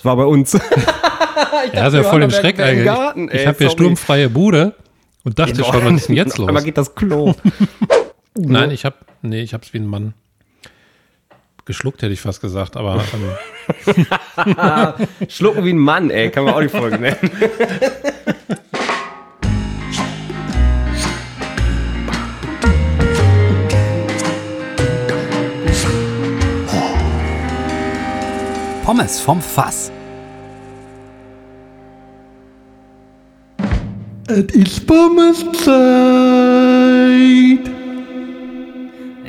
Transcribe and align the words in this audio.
Das 0.00 0.06
war 0.06 0.16
bei 0.16 0.24
uns. 0.24 0.58
Ja, 1.74 1.88
ist 1.88 1.94
ja 1.94 2.02
voll 2.04 2.20
den 2.20 2.30
Schreck 2.30 2.58
eigentlich. 2.58 2.84
Garten, 2.84 3.28
ich 3.30 3.46
habe 3.46 3.64
ja 3.64 3.70
sturmfreie 3.70 4.30
Bude 4.30 4.74
und 5.24 5.38
dachte 5.38 5.62
schon, 5.62 5.84
was 5.84 5.92
ist 6.00 6.08
denn 6.08 6.16
jetzt 6.16 6.38
los? 6.38 6.48
Einmal 6.48 6.62
geht 6.62 6.78
das 6.78 6.94
Klo. 6.94 7.34
Nein, 8.34 8.70
ich 8.70 8.84
habe, 8.84 8.96
nee, 9.22 9.40
ich 9.42 9.52
habe 9.52 9.64
es 9.64 9.72
wie 9.74 9.78
ein 9.78 9.86
Mann 9.86 10.14
geschluckt, 11.64 12.02
hätte 12.02 12.12
ich 12.12 12.20
fast 12.20 12.40
gesagt, 12.40 12.76
aber 12.76 13.02
ähm, 13.86 14.06
Schlucken 15.28 15.64
wie 15.64 15.72
ein 15.72 15.78
Mann, 15.78 16.10
ey. 16.10 16.30
Kann 16.30 16.44
man 16.44 16.54
auch 16.54 16.60
die 16.60 16.68
Folge 16.68 16.98
nennen. 16.98 17.30
Pommes 28.90 29.20
vom 29.20 29.40
Fass. 29.40 29.92
Es 34.26 34.52
ist 34.52 34.84
Pommeszeit. 34.84 35.60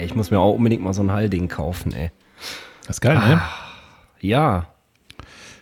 Ich 0.03 0.15
muss 0.15 0.31
mir 0.31 0.39
auch 0.39 0.55
unbedingt 0.55 0.81
mal 0.81 0.95
so 0.95 1.03
ein 1.03 1.11
Hallding 1.11 1.47
kaufen, 1.47 1.93
ey. 1.93 2.09
das 2.87 2.95
ist 2.95 3.01
geil, 3.01 3.19
ne? 3.19 3.39
Ja. 4.19 4.65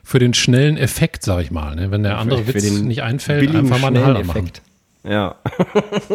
Für 0.06 0.20
den 0.20 0.34
schnellen 0.34 0.78
Effekt, 0.78 1.24
sag 1.24 1.42
ich 1.42 1.52
mal, 1.52 1.76
ne? 1.76 1.92
Wenn 1.92 2.04
der 2.04 2.20
andere 2.20 2.46
Für 2.46 2.54
Witz 2.54 2.64
den 2.64 2.88
nicht 2.88 3.04
einfällt, 3.04 3.42
billigen, 3.42 3.60
einfach 3.60 3.82
mal 3.82 3.88
einen 3.88 4.06
Haller 4.06 4.24
machen. 4.24 4.48
Effekt. 4.48 4.62
Ja. 5.04 5.36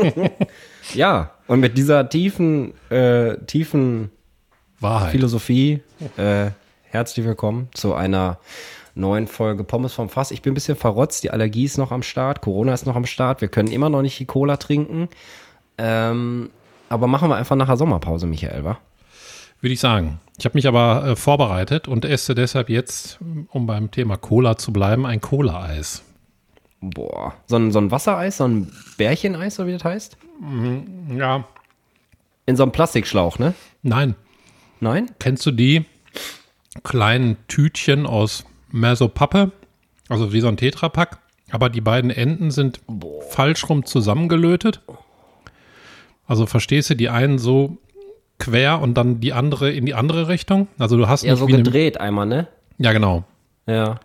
ja. 0.94 1.32
Und 1.48 1.60
mit 1.60 1.76
dieser 1.76 2.08
tiefen, 2.08 2.72
äh, 2.88 3.36
tiefen 3.44 4.10
Wahrheit. 4.80 5.10
Philosophie, 5.10 5.82
äh, 6.16 6.46
herzlich 6.94 7.26
willkommen 7.26 7.68
zu 7.74 7.92
einer 7.92 8.38
neuen 8.94 9.26
Folge 9.26 9.64
Pommes 9.64 9.92
vom 9.92 10.08
Fass. 10.08 10.30
Ich 10.30 10.42
bin 10.42 10.52
ein 10.52 10.54
bisschen 10.54 10.76
verrotzt, 10.76 11.24
die 11.24 11.32
Allergie 11.32 11.64
ist 11.64 11.76
noch 11.76 11.90
am 11.90 12.04
Start, 12.04 12.40
Corona 12.40 12.72
ist 12.72 12.86
noch 12.86 12.94
am 12.94 13.04
Start, 13.04 13.40
wir 13.40 13.48
können 13.48 13.72
immer 13.72 13.90
noch 13.90 14.00
nicht 14.00 14.16
die 14.20 14.26
Cola 14.26 14.58
trinken. 14.58 15.08
Ähm, 15.76 16.50
aber 16.88 17.08
machen 17.08 17.28
wir 17.28 17.34
einfach 17.34 17.56
nachher 17.56 17.76
Sommerpause, 17.76 18.28
Michael, 18.28 18.62
wa? 18.62 18.78
Würde 19.60 19.72
ich 19.72 19.80
sagen. 19.80 20.20
Ich 20.38 20.44
habe 20.44 20.56
mich 20.56 20.68
aber 20.68 21.04
äh, 21.04 21.16
vorbereitet 21.16 21.88
und 21.88 22.04
esse 22.04 22.36
deshalb 22.36 22.70
jetzt, 22.70 23.18
um 23.50 23.66
beim 23.66 23.90
Thema 23.90 24.16
Cola 24.16 24.56
zu 24.56 24.72
bleiben, 24.72 25.04
ein 25.04 25.20
Cola-Eis. 25.20 26.04
Boah. 26.80 27.34
So 27.46 27.56
ein, 27.56 27.72
so 27.72 27.80
ein 27.80 27.90
Wassereis, 27.90 28.36
so 28.36 28.46
ein 28.46 28.70
Bärcheneis, 28.98 29.56
so 29.56 29.66
wie 29.66 29.72
das 29.72 29.82
heißt? 29.82 30.16
Ja. 31.12 31.42
In 32.46 32.54
so 32.54 32.62
einem 32.62 32.70
Plastikschlauch, 32.70 33.40
ne? 33.40 33.52
Nein. 33.82 34.14
Nein? 34.78 35.10
Kennst 35.18 35.44
du 35.44 35.50
die 35.50 35.86
kleinen 36.82 37.36
Tütchen 37.48 38.06
aus 38.06 38.44
Mesopappe? 38.70 39.52
Also 40.08 40.32
wie 40.32 40.40
so 40.40 40.48
ein 40.48 40.56
Tetrapack. 40.56 41.18
Aber 41.50 41.68
die 41.68 41.80
beiden 41.80 42.10
Enden 42.10 42.50
sind 42.50 42.80
falsch 43.30 43.68
rum 43.68 43.84
zusammengelötet. 43.84 44.80
Also 46.26 46.46
verstehst 46.46 46.90
du, 46.90 46.96
die 46.96 47.10
einen 47.10 47.38
so 47.38 47.76
quer 48.38 48.80
und 48.80 48.94
dann 48.94 49.20
die 49.20 49.32
andere 49.32 49.70
in 49.70 49.86
die 49.86 49.94
andere 49.94 50.28
Richtung? 50.28 50.68
Also 50.78 50.96
du 50.96 51.06
hast 51.06 51.22
Ja, 51.22 51.36
so 51.36 51.46
eine, 51.46 51.58
gedreht 51.58 52.00
einmal, 52.00 52.26
ne? 52.26 52.48
Ja, 52.78 52.92
genau. 52.92 53.24
Ja. 53.66 54.00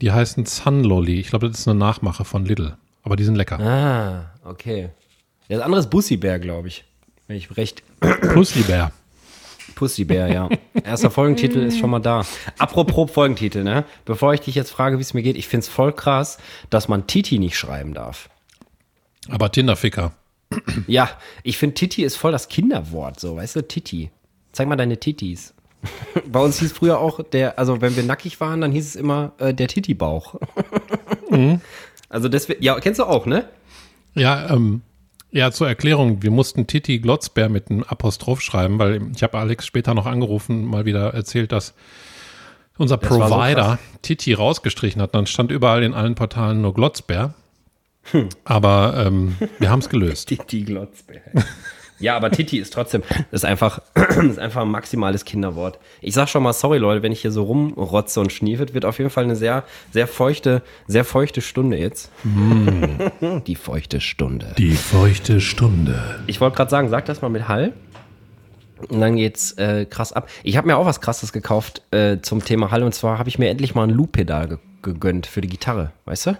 Die 0.00 0.12
heißen 0.12 0.44
Sunlolly. 0.44 1.18
Ich 1.18 1.28
glaube, 1.28 1.48
das 1.48 1.60
ist 1.60 1.68
eine 1.68 1.78
Nachmache 1.78 2.24
von 2.24 2.44
Lidl. 2.44 2.76
Aber 3.02 3.16
die 3.16 3.24
sind 3.24 3.36
lecker. 3.36 3.58
Ah, 3.58 4.30
okay. 4.44 4.90
Das 5.48 5.60
andere 5.60 5.80
ist 5.80 5.90
Bussibär, 5.90 6.38
glaube 6.38 6.68
ich. 6.68 6.84
Wenn 7.26 7.36
ich 7.36 7.56
recht. 7.56 7.82
Puslibär. 8.32 8.92
Pussybär, 9.76 10.32
ja. 10.32 10.48
Erster 10.82 11.10
Folgentitel 11.10 11.58
ist 11.58 11.78
schon 11.78 11.90
mal 11.90 12.00
da. 12.00 12.24
Apropos 12.58 13.10
Folgentitel, 13.10 13.62
ne? 13.62 13.84
Bevor 14.04 14.34
ich 14.34 14.40
dich 14.40 14.56
jetzt 14.56 14.70
frage, 14.70 14.98
wie 14.98 15.02
es 15.02 15.14
mir 15.14 15.22
geht, 15.22 15.36
ich 15.36 15.46
finde 15.46 15.64
es 15.64 15.68
voll 15.68 15.92
krass, 15.92 16.38
dass 16.70 16.88
man 16.88 17.06
Titi 17.06 17.38
nicht 17.38 17.56
schreiben 17.56 17.94
darf. 17.94 18.28
Aber 19.28 19.52
Tinderficker. 19.52 20.12
Ja, 20.86 21.10
ich 21.42 21.58
finde 21.58 21.74
Titi 21.74 22.02
ist 22.02 22.16
voll 22.16 22.32
das 22.32 22.48
Kinderwort, 22.48 23.20
so, 23.20 23.36
weißt 23.36 23.56
du, 23.56 23.68
Titi. 23.68 24.10
Zeig 24.52 24.66
mal 24.66 24.76
deine 24.76 24.98
Titis. 24.98 25.54
Bei 26.26 26.40
uns 26.40 26.58
hieß 26.58 26.72
früher 26.72 26.98
auch 26.98 27.22
der, 27.22 27.58
also 27.58 27.80
wenn 27.80 27.96
wir 27.96 28.02
nackig 28.02 28.40
waren, 28.40 28.60
dann 28.62 28.72
hieß 28.72 28.86
es 28.86 28.96
immer 28.96 29.32
äh, 29.38 29.52
der 29.52 29.68
Titi-Bauch. 29.68 30.36
Also 32.08 32.28
deswegen, 32.28 32.62
ja, 32.62 32.78
kennst 32.80 33.00
du 33.00 33.04
auch, 33.04 33.26
ne? 33.26 33.48
Ja, 34.14 34.48
ähm, 34.50 34.82
ja, 35.36 35.50
zur 35.50 35.68
Erklärung, 35.68 36.22
wir 36.22 36.30
mussten 36.30 36.66
Titi 36.66 36.98
Glotzbär 36.98 37.50
mit 37.50 37.70
einem 37.70 37.82
Apostroph 37.82 38.40
schreiben, 38.40 38.78
weil 38.78 39.02
ich 39.14 39.22
habe 39.22 39.36
Alex 39.36 39.66
später 39.66 39.92
noch 39.92 40.06
angerufen, 40.06 40.64
mal 40.64 40.86
wieder 40.86 41.12
erzählt, 41.12 41.52
dass 41.52 41.74
unser 42.78 42.96
Das 42.96 43.10
so 43.10 43.18
Provider 43.18 43.54
krass. 43.54 43.78
Titi 44.00 44.32
rausgestrichen 44.32 45.02
hat. 45.02 45.14
Dann 45.14 45.26
stand 45.26 45.50
überall 45.50 45.82
in 45.82 45.92
allen 45.92 46.14
Portalen 46.14 46.62
nur 46.62 46.72
Glotzbär. 46.72 47.34
Hm. 48.12 48.30
Aber 48.44 48.94
ähm, 48.96 49.36
wir 49.58 49.68
haben 49.68 49.80
es 49.80 49.90
gelöst. 49.90 50.28
Titi 50.28 50.62
Glotzbär. 50.62 51.20
Ja, 51.98 52.16
aber 52.16 52.30
Titi 52.30 52.58
ist 52.58 52.72
trotzdem, 52.72 53.02
das 53.30 53.42
ist 53.42 53.44
einfach, 53.44 53.80
ist 54.22 54.38
einfach 54.38 54.62
ein 54.62 54.70
maximales 54.70 55.24
Kinderwort. 55.24 55.78
Ich 56.00 56.14
sag 56.14 56.28
schon 56.28 56.42
mal, 56.42 56.52
sorry 56.52 56.78
Leute, 56.78 57.02
wenn 57.02 57.12
ich 57.12 57.22
hier 57.22 57.32
so 57.32 57.44
rumrotze 57.44 58.20
und 58.20 58.32
schniefet, 58.32 58.74
wird 58.74 58.84
auf 58.84 58.98
jeden 58.98 59.10
Fall 59.10 59.24
eine 59.24 59.36
sehr, 59.36 59.64
sehr 59.92 60.06
feuchte, 60.06 60.62
sehr 60.86 61.04
feuchte 61.04 61.40
Stunde 61.40 61.78
jetzt. 61.78 62.10
Die 63.46 63.54
feuchte 63.54 64.00
Stunde. 64.00 64.54
Die 64.58 64.72
feuchte 64.72 65.40
Stunde. 65.40 66.20
Ich 66.26 66.40
wollte 66.40 66.56
gerade 66.56 66.70
sagen, 66.70 66.88
sag 66.88 67.06
das 67.06 67.22
mal 67.22 67.28
mit 67.28 67.48
Hall. 67.48 67.72
Und 68.88 69.00
dann 69.00 69.16
geht's 69.16 69.52
äh, 69.52 69.86
krass 69.86 70.12
ab. 70.12 70.28
Ich 70.42 70.58
habe 70.58 70.66
mir 70.66 70.76
auch 70.76 70.84
was 70.84 71.00
krasses 71.00 71.32
gekauft 71.32 71.80
äh, 71.92 72.18
zum 72.20 72.44
Thema 72.44 72.70
Hall 72.70 72.82
und 72.82 72.94
zwar 72.94 73.18
habe 73.18 73.30
ich 73.30 73.38
mir 73.38 73.48
endlich 73.48 73.74
mal 73.74 73.84
ein 73.84 73.90
Loop-Pedal 73.90 74.48
ge 74.48 74.58
gegönnt 74.82 75.26
für 75.26 75.40
die 75.40 75.48
Gitarre, 75.48 75.90
weißt 76.04 76.26
du? 76.26 76.38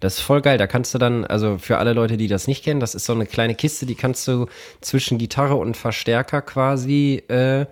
Das 0.00 0.14
ist 0.18 0.20
voll 0.20 0.42
geil. 0.42 0.58
Da 0.58 0.66
kannst 0.66 0.92
du 0.94 0.98
dann, 0.98 1.24
also 1.24 1.56
für 1.58 1.78
alle 1.78 1.92
Leute, 1.94 2.16
die 2.16 2.28
das 2.28 2.46
nicht 2.48 2.62
kennen, 2.64 2.80
das 2.80 2.94
ist 2.94 3.06
so 3.06 3.14
eine 3.14 3.24
kleine 3.26 3.54
Kiste, 3.54 3.86
die 3.86 3.94
kannst 3.94 4.28
du 4.28 4.46
zwischen 4.80 5.16
Gitarre 5.18 5.56
und 5.56 5.76
Verstärker 5.76 6.42
quasi 6.42 7.22
äh, 7.28 7.66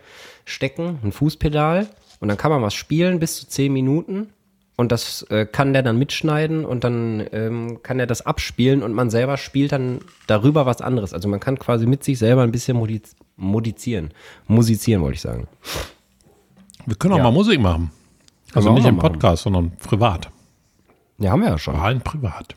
stecken, 0.47 0.99
ein 1.03 1.13
Fußpedal. 1.13 1.87
Und 2.21 2.29
dann 2.29 2.39
kann 2.39 2.51
man 2.51 2.63
was 2.63 2.73
spielen 2.75 3.19
bis 3.21 3.37
zu 3.37 3.47
10 3.47 3.73
Minuten. 3.73 4.31
Und 4.77 4.91
das 4.91 5.23
äh, 5.31 5.47
kann 5.47 5.73
der 5.73 5.83
dann 5.85 5.99
mitschneiden 5.99 6.65
und 6.65 6.83
dann 6.83 7.25
ähm, 7.33 7.79
kann 7.85 8.01
er 8.01 8.09
das 8.09 8.27
abspielen 8.27 8.83
und 8.83 8.93
man 8.93 9.09
selber 9.09 9.37
spielt 9.37 9.71
dann 9.71 10.01
darüber 10.27 10.67
was 10.67 10.81
anderes. 10.81 11.15
Also 11.15 11.29
man 11.29 11.39
kann 11.39 11.61
quasi 11.61 11.87
mit 11.87 12.03
sich 12.03 12.19
selber 12.19 12.43
ein 12.43 12.51
bisschen 12.51 12.77
modiz 12.77 13.15
modizieren. 13.37 14.11
Musizieren, 14.49 15.01
wollte 15.03 15.15
ich 15.15 15.21
sagen. 15.21 15.47
Wir 16.87 16.97
können 16.97 17.15
auch 17.15 17.19
Ja. 17.19 17.25
mal 17.25 17.33
Musik 17.33 17.61
machen. 17.61 17.93
Also 18.53 18.73
nicht 18.73 18.85
im 18.87 18.97
machen. 18.97 19.13
Podcast, 19.13 19.45
sondern 19.45 19.73
privat. 19.77 20.29
Ja, 21.19 21.31
haben 21.31 21.43
wir 21.43 21.49
ja 21.51 21.59
schon. 21.59 21.77
Rein 21.77 22.01
privat. 22.01 22.57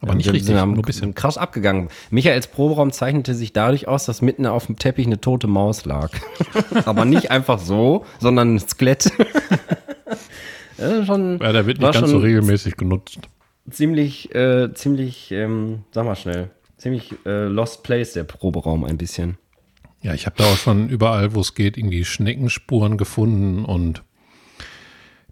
Aber 0.00 0.12
Ja, 0.12 0.16
nicht 0.16 0.26
wir 0.26 0.32
richtig, 0.34 0.46
sind, 0.46 0.54
nur 0.54 0.62
haben 0.62 0.74
ein 0.74 0.82
bisschen. 0.82 1.14
krass 1.16 1.38
abgegangen. 1.38 1.88
Michaels 2.10 2.48
Proberaum 2.48 2.92
zeichnete 2.92 3.34
sich 3.34 3.52
dadurch 3.52 3.88
aus, 3.88 4.04
dass 4.06 4.22
mitten 4.22 4.46
auf 4.46 4.66
dem 4.66 4.76
Teppich 4.76 5.06
eine 5.06 5.20
tote 5.20 5.46
Maus 5.46 5.84
lag. 5.84 6.10
Aber 6.84 7.04
nicht 7.04 7.30
einfach 7.30 7.58
so, 7.58 8.04
sondern 8.20 8.54
ein 8.56 8.58
Skelett. 8.58 9.06
ist 10.76 11.06
schon, 11.06 11.38
Ja, 11.40 11.52
der 11.52 11.66
wird 11.66 11.78
nicht 11.80 11.92
ganz 11.92 12.10
so 12.10 12.18
regelmäßig 12.18 12.76
genutzt. 12.76 13.18
ziemlich, 13.70 14.34
äh, 14.34 14.72
ziemlich, 14.74 15.30
ähm, 15.32 15.84
sag 15.92 16.04
mal 16.04 16.16
schnell, 16.16 16.50
ziemlich 16.76 17.14
äh, 17.24 17.44
Lost 17.46 17.82
Place, 17.82 18.12
der 18.14 18.24
Proberaum 18.24 18.84
ein 18.84 18.98
bisschen. 18.98 19.38
Ja, 20.02 20.12
ich 20.12 20.26
habe 20.26 20.36
da 20.36 20.44
auch 20.44 20.56
schon 20.56 20.88
überall, 20.90 21.34
wo 21.34 21.40
es 21.40 21.54
geht, 21.54 21.78
irgendwie 21.78 22.04
Schneckenspuren 22.04 22.98
gefunden 22.98 23.64
und 23.64 24.02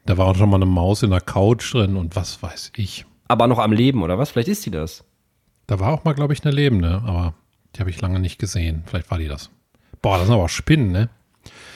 da 0.07 0.19
war 0.19 0.27
auch 0.27 0.37
schon 0.37 0.51
mal 0.51 0.57
eine 0.57 0.67
Maus 0.67 1.03
in 1.03 1.11
der 1.11 1.21
Couch 1.21 1.75
drin 1.75 1.97
und 1.97 2.17
was 2.17 2.43
weiß 2.43 2.73
ich. 2.77 3.05
Aber 3.29 3.47
noch 3.47 3.59
am 3.59 3.73
Leben, 3.73 4.03
oder 4.03 4.19
was? 4.19 4.31
Vielleicht 4.31 4.49
ist 4.49 4.67
die 4.67 4.71
das. 4.71 5.05
Da 5.67 5.81
war 5.81 5.93
auch 5.93 6.05
mal, 6.05 6.13
glaube 6.13 6.33
ich, 6.33 6.45
eine 6.45 6.55
lebende, 6.55 7.03
aber 7.07 7.35
die 7.75 7.81
habe 7.81 7.91
ich 7.91 8.01
lange 8.01 8.19
nicht 8.19 8.39
gesehen. 8.39 8.83
Vielleicht 8.87 9.11
war 9.11 9.19
die 9.19 9.29
das. 9.29 9.51
Boah, 10.03 10.19
das 10.19 10.27
sind 10.27 10.35
aber 10.35 10.45
auch 10.45 10.49
Spinnen, 10.49 10.91
ne? 10.91 11.09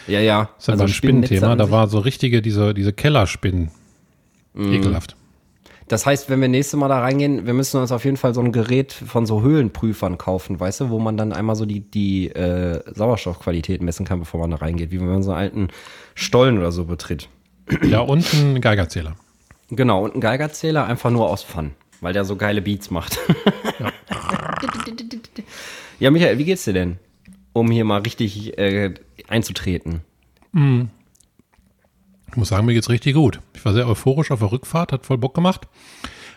Ja, 0.07 0.21
ja. 0.21 0.51
Das 0.57 0.65
ist 0.65 0.69
also 0.71 0.85
ein 0.85 0.89
Spinnenthema. 0.89 1.57
Da 1.57 1.71
war 1.71 1.89
so 1.89 1.99
richtige, 1.99 2.43
diese, 2.43 2.75
diese 2.75 2.93
Kellerspinnen. 2.93 3.71
Mhm. 4.55 4.73
Ekelhaft. 4.73 5.17
Das 5.89 6.05
heißt, 6.05 6.29
wenn 6.29 6.41
wir 6.41 6.49
nächstes 6.49 6.79
Mal 6.79 6.89
da 6.89 6.99
reingehen, 6.99 7.47
wir 7.47 7.55
müssen 7.55 7.81
uns 7.81 7.93
auf 7.93 8.05
jeden 8.05 8.17
Fall 8.17 8.35
so 8.35 8.41
ein 8.41 8.51
Gerät 8.51 8.93
von 8.93 9.25
so 9.25 9.43
Höhlenprüfern 9.43 10.19
kaufen, 10.19 10.59
weißt 10.59 10.81
du, 10.81 10.91
wo 10.91 10.99
man 10.99 11.17
dann 11.17 11.33
einmal 11.33 11.55
so 11.55 11.65
die, 11.65 11.81
die 11.81 12.29
äh, 12.33 12.83
Sauerstoffqualität 12.93 13.83
messen 13.83 14.05
kann, 14.05 14.19
bevor 14.19 14.41
man 14.41 14.51
da 14.51 14.57
reingeht, 14.57 14.91
wie 14.91 14.99
wenn 14.99 15.07
man 15.07 15.23
so 15.23 15.31
einen 15.31 15.41
alten 15.41 15.69
Stollen 16.17 16.59
oder 16.59 16.73
so 16.73 16.87
betritt. 16.87 17.29
Ja, 17.83 18.01
und 18.01 18.33
ein 18.35 18.61
Geigerzähler. 18.61 19.17
Genau, 19.71 20.05
und 20.05 20.15
ein 20.15 20.21
Geigerzähler 20.21 20.87
einfach 20.87 21.11
nur 21.11 21.29
aus 21.29 21.43
Fun, 21.43 21.73
weil 22.01 22.13
der 22.13 22.25
so 22.25 22.37
geile 22.37 22.63
Beats 22.63 22.91
macht. 22.91 23.19
Ja, 25.99 26.11
Michael, 26.11 26.37
wie 26.37 26.45
geht's 26.45 26.65
dir 26.65 26.75
denn? 26.75 26.99
Um 27.55 27.71
hier 27.71 27.85
mal 27.85 28.03
richtig 28.03 28.59
äh, 28.59 28.93
einzutreten. 29.29 30.03
Ich 30.53 32.37
muss 32.37 32.49
sagen, 32.49 32.67
mir 32.67 32.75
geht's 32.75 32.91
richtig 32.91 33.15
gut. 33.15 33.41
Ich 33.55 33.65
war 33.65 33.73
sehr 33.73 33.89
euphorisch 33.89 34.31
auf 34.31 34.41
der 34.41 34.53
Rückfahrt, 34.53 34.93
hat 34.93 35.07
voll 35.07 35.17
Bock 35.17 35.35
gemacht. 35.35 35.67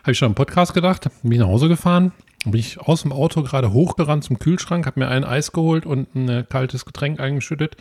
Habe 0.04 0.14
ich 0.14 0.18
schon 0.18 0.30
im 0.30 0.36
Podcast 0.36 0.74
gedacht, 0.74 1.10
bin 1.24 1.34
ich 1.34 1.40
nach 1.40 1.48
Hause 1.48 1.68
gefahren 1.68 2.14
bin 2.46 2.60
ich 2.60 2.80
aus 2.80 3.02
dem 3.02 3.12
Auto 3.12 3.44
gerade 3.44 3.74
hochgerannt 3.74 4.24
zum 4.24 4.40
Kühlschrank, 4.40 4.86
habe 4.86 5.00
mir 5.00 5.10
ein 5.10 5.24
Eis 5.26 5.52
geholt 5.52 5.86
und 5.86 6.14
ein 6.16 6.30
äh, 6.30 6.46
kaltes 6.48 6.86
Getränk 6.86 7.20
eingeschüttet 7.20 7.76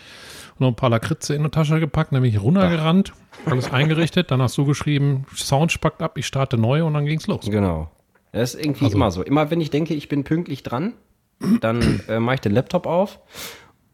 und 0.54 0.60
noch 0.62 0.68
ein 0.68 0.74
paar 0.76 0.90
Lakritze 0.90 1.34
in 1.34 1.44
die 1.44 1.50
Tasche 1.50 1.78
gepackt. 1.80 2.12
Dann 2.12 2.22
bin 2.22 2.30
ich 2.32 2.42
runtergerannt, 2.42 3.12
alles 3.46 3.72
eingerichtet. 3.72 4.30
Dann 4.30 4.42
hast 4.42 4.58
du 4.58 4.64
geschrieben, 4.64 5.26
Sound 5.34 5.70
spackt 5.72 6.02
ab, 6.02 6.18
ich 6.18 6.26
starte 6.26 6.58
neu 6.58 6.84
und 6.84 6.94
dann 6.94 7.06
ging's 7.06 7.26
los. 7.28 7.46
Genau. 7.48 7.90
Das 8.32 8.54
ist 8.54 8.64
irgendwie 8.64 8.86
Also- 8.86 8.96
immer 8.96 9.10
so. 9.10 9.22
Immer 9.22 9.50
wenn 9.50 9.60
ich 9.60 9.70
denke, 9.70 9.94
ich 9.94 10.08
bin 10.08 10.24
pünktlich 10.24 10.62
dran, 10.64 10.94
dann 11.60 12.00
äh, 12.08 12.18
mache 12.18 12.34
ich 12.36 12.40
den 12.40 12.52
Laptop 12.52 12.86
auf 12.86 13.20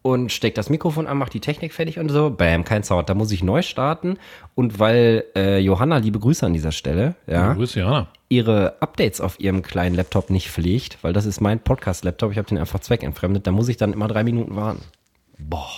und 0.01 0.33
stecke 0.33 0.55
das 0.55 0.71
Mikrofon 0.71 1.07
an, 1.07 1.19
mache 1.19 1.31
die 1.31 1.41
Technik 1.41 1.75
fertig 1.75 1.99
und 1.99 2.09
so. 2.09 2.31
Bam, 2.31 2.65
kein 2.65 2.83
Sound. 2.83 3.09
Da 3.11 3.15
muss 3.15 3.31
ich 3.33 3.43
neu 3.43 3.61
starten. 3.63 4.17
Und 4.55 4.79
weil 4.79 5.25
äh, 5.37 5.59
Johanna, 5.59 5.99
liebe 5.99 6.19
Grüße 6.19 6.45
an 6.47 6.55
dieser 6.55 6.73
Stelle, 6.73 7.17
ja, 7.27 7.53
Grüß 7.53 7.75
Jana. 7.75 8.09
Ihre 8.29 8.81
Updates 8.81 9.21
auf 9.21 9.39
ihrem 9.39 9.63
kleinen 9.63 9.95
Laptop 9.95 10.31
nicht 10.31 10.51
pflegt, 10.51 10.99
weil 11.03 11.13
das 11.13 11.27
ist 11.27 11.41
mein 11.41 11.61
Podcast-Laptop, 11.61 12.33
ich 12.33 12.39
habe 12.39 12.49
den 12.49 12.59
einfach 12.59 12.81
zweckentfremdet, 12.81 13.47
da 13.47 13.53
muss 13.53 13.69
ich 13.69 13.77
dann 13.77 13.93
immer 13.93 14.09
drei 14.09 14.25
Minuten 14.25 14.57
warten. 14.57 14.83
Boah. 15.39 15.69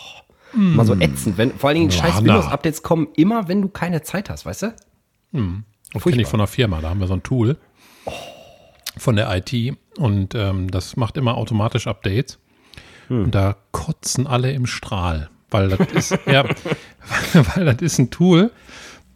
Mal 0.52 0.86
so 0.86 0.94
ätzend. 0.94 1.36
Wenn, 1.36 1.52
vor 1.52 1.68
allen 1.68 1.78
Dingen 1.78 1.90
scheiß. 1.90 2.18
Windows-Updates 2.18 2.82
kommen 2.82 3.08
immer, 3.16 3.48
wenn 3.48 3.60
du 3.60 3.68
keine 3.68 4.02
Zeit 4.02 4.30
hast, 4.30 4.46
weißt 4.46 4.62
du? 4.62 4.74
Das 5.92 6.02
kenne 6.02 6.22
ich 6.22 6.28
von 6.28 6.38
der 6.38 6.46
Firma. 6.46 6.80
Da 6.80 6.90
haben 6.90 7.00
wir 7.00 7.06
so 7.06 7.14
ein 7.14 7.22
Tool 7.22 7.58
von 8.96 9.16
der 9.16 9.34
IT 9.36 9.76
und 9.98 10.34
ähm, 10.34 10.70
das 10.70 10.96
macht 10.96 11.16
immer 11.16 11.36
automatisch 11.36 11.86
Updates. 11.86 12.38
Und 13.08 13.34
da 13.34 13.56
kotzen 13.70 14.26
alle 14.26 14.50
im 14.52 14.66
Strahl, 14.66 15.30
weil 15.50 15.68
das 15.68 15.92
ist 15.92 16.18
ja, 16.26 16.44
weil 17.54 17.66
das 17.66 17.82
ist 17.82 17.98
ein 17.98 18.10
Tool. 18.10 18.50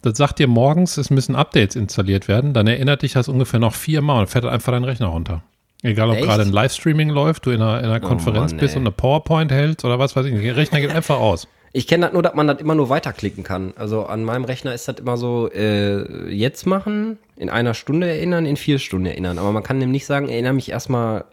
Das 0.01 0.17
sagt 0.17 0.39
dir 0.39 0.47
morgens, 0.47 0.97
es 0.97 1.09
müssen 1.09 1.35
Updates 1.35 1.75
installiert 1.75 2.27
werden. 2.27 2.53
Dann 2.53 2.67
erinnert 2.67 3.03
dich 3.03 3.13
das 3.13 3.27
ungefähr 3.27 3.59
noch 3.59 3.75
viermal 3.75 4.21
und 4.21 4.27
fährt 4.27 4.45
einfach 4.45 4.71
dein 4.71 4.83
Rechner 4.83 5.07
runter. 5.07 5.43
Egal, 5.83 6.09
ob 6.09 6.15
Echt? 6.17 6.25
gerade 6.25 6.43
ein 6.43 6.51
Livestreaming 6.51 7.09
läuft, 7.09 7.45
du 7.45 7.51
in 7.51 7.61
einer, 7.61 7.79
in 7.79 7.85
einer 7.85 7.99
Konferenz 7.99 8.51
Mann, 8.51 8.59
bist 8.59 8.75
und 8.75 8.83
eine 8.83 8.91
PowerPoint 8.91 9.51
hältst 9.51 9.83
oder 9.83 9.99
was 9.99 10.15
weiß 10.15 10.25
ich. 10.27 10.39
Der 10.39 10.55
Rechner 10.55 10.79
geht 10.81 10.91
einfach 10.91 11.19
aus. 11.19 11.47
Ich 11.73 11.87
kenne 11.87 12.05
das 12.05 12.13
nur, 12.13 12.21
dass 12.21 12.33
man 12.33 12.47
das 12.47 12.59
immer 12.59 12.75
nur 12.75 12.89
weiterklicken 12.89 13.45
kann. 13.45 13.73
Also 13.77 14.05
an 14.05 14.25
meinem 14.25 14.43
Rechner 14.43 14.73
ist 14.73 14.89
das 14.89 14.97
immer 14.99 15.15
so, 15.15 15.49
äh, 15.49 16.29
jetzt 16.29 16.65
machen, 16.65 17.17
in 17.37 17.49
einer 17.49 17.73
Stunde 17.73 18.09
erinnern, 18.09 18.45
in 18.45 18.57
vier 18.57 18.77
Stunden 18.77 19.05
erinnern. 19.05 19.37
Aber 19.37 19.53
man 19.53 19.63
kann 19.63 19.79
dem 19.79 19.89
nicht 19.89 20.05
sagen, 20.05 20.27
erinnere 20.27 20.51
mich 20.51 20.69
erstmal 20.69 21.23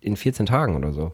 in 0.00 0.16
14 0.16 0.46
Tagen 0.46 0.76
oder 0.76 0.94
so. 0.94 1.12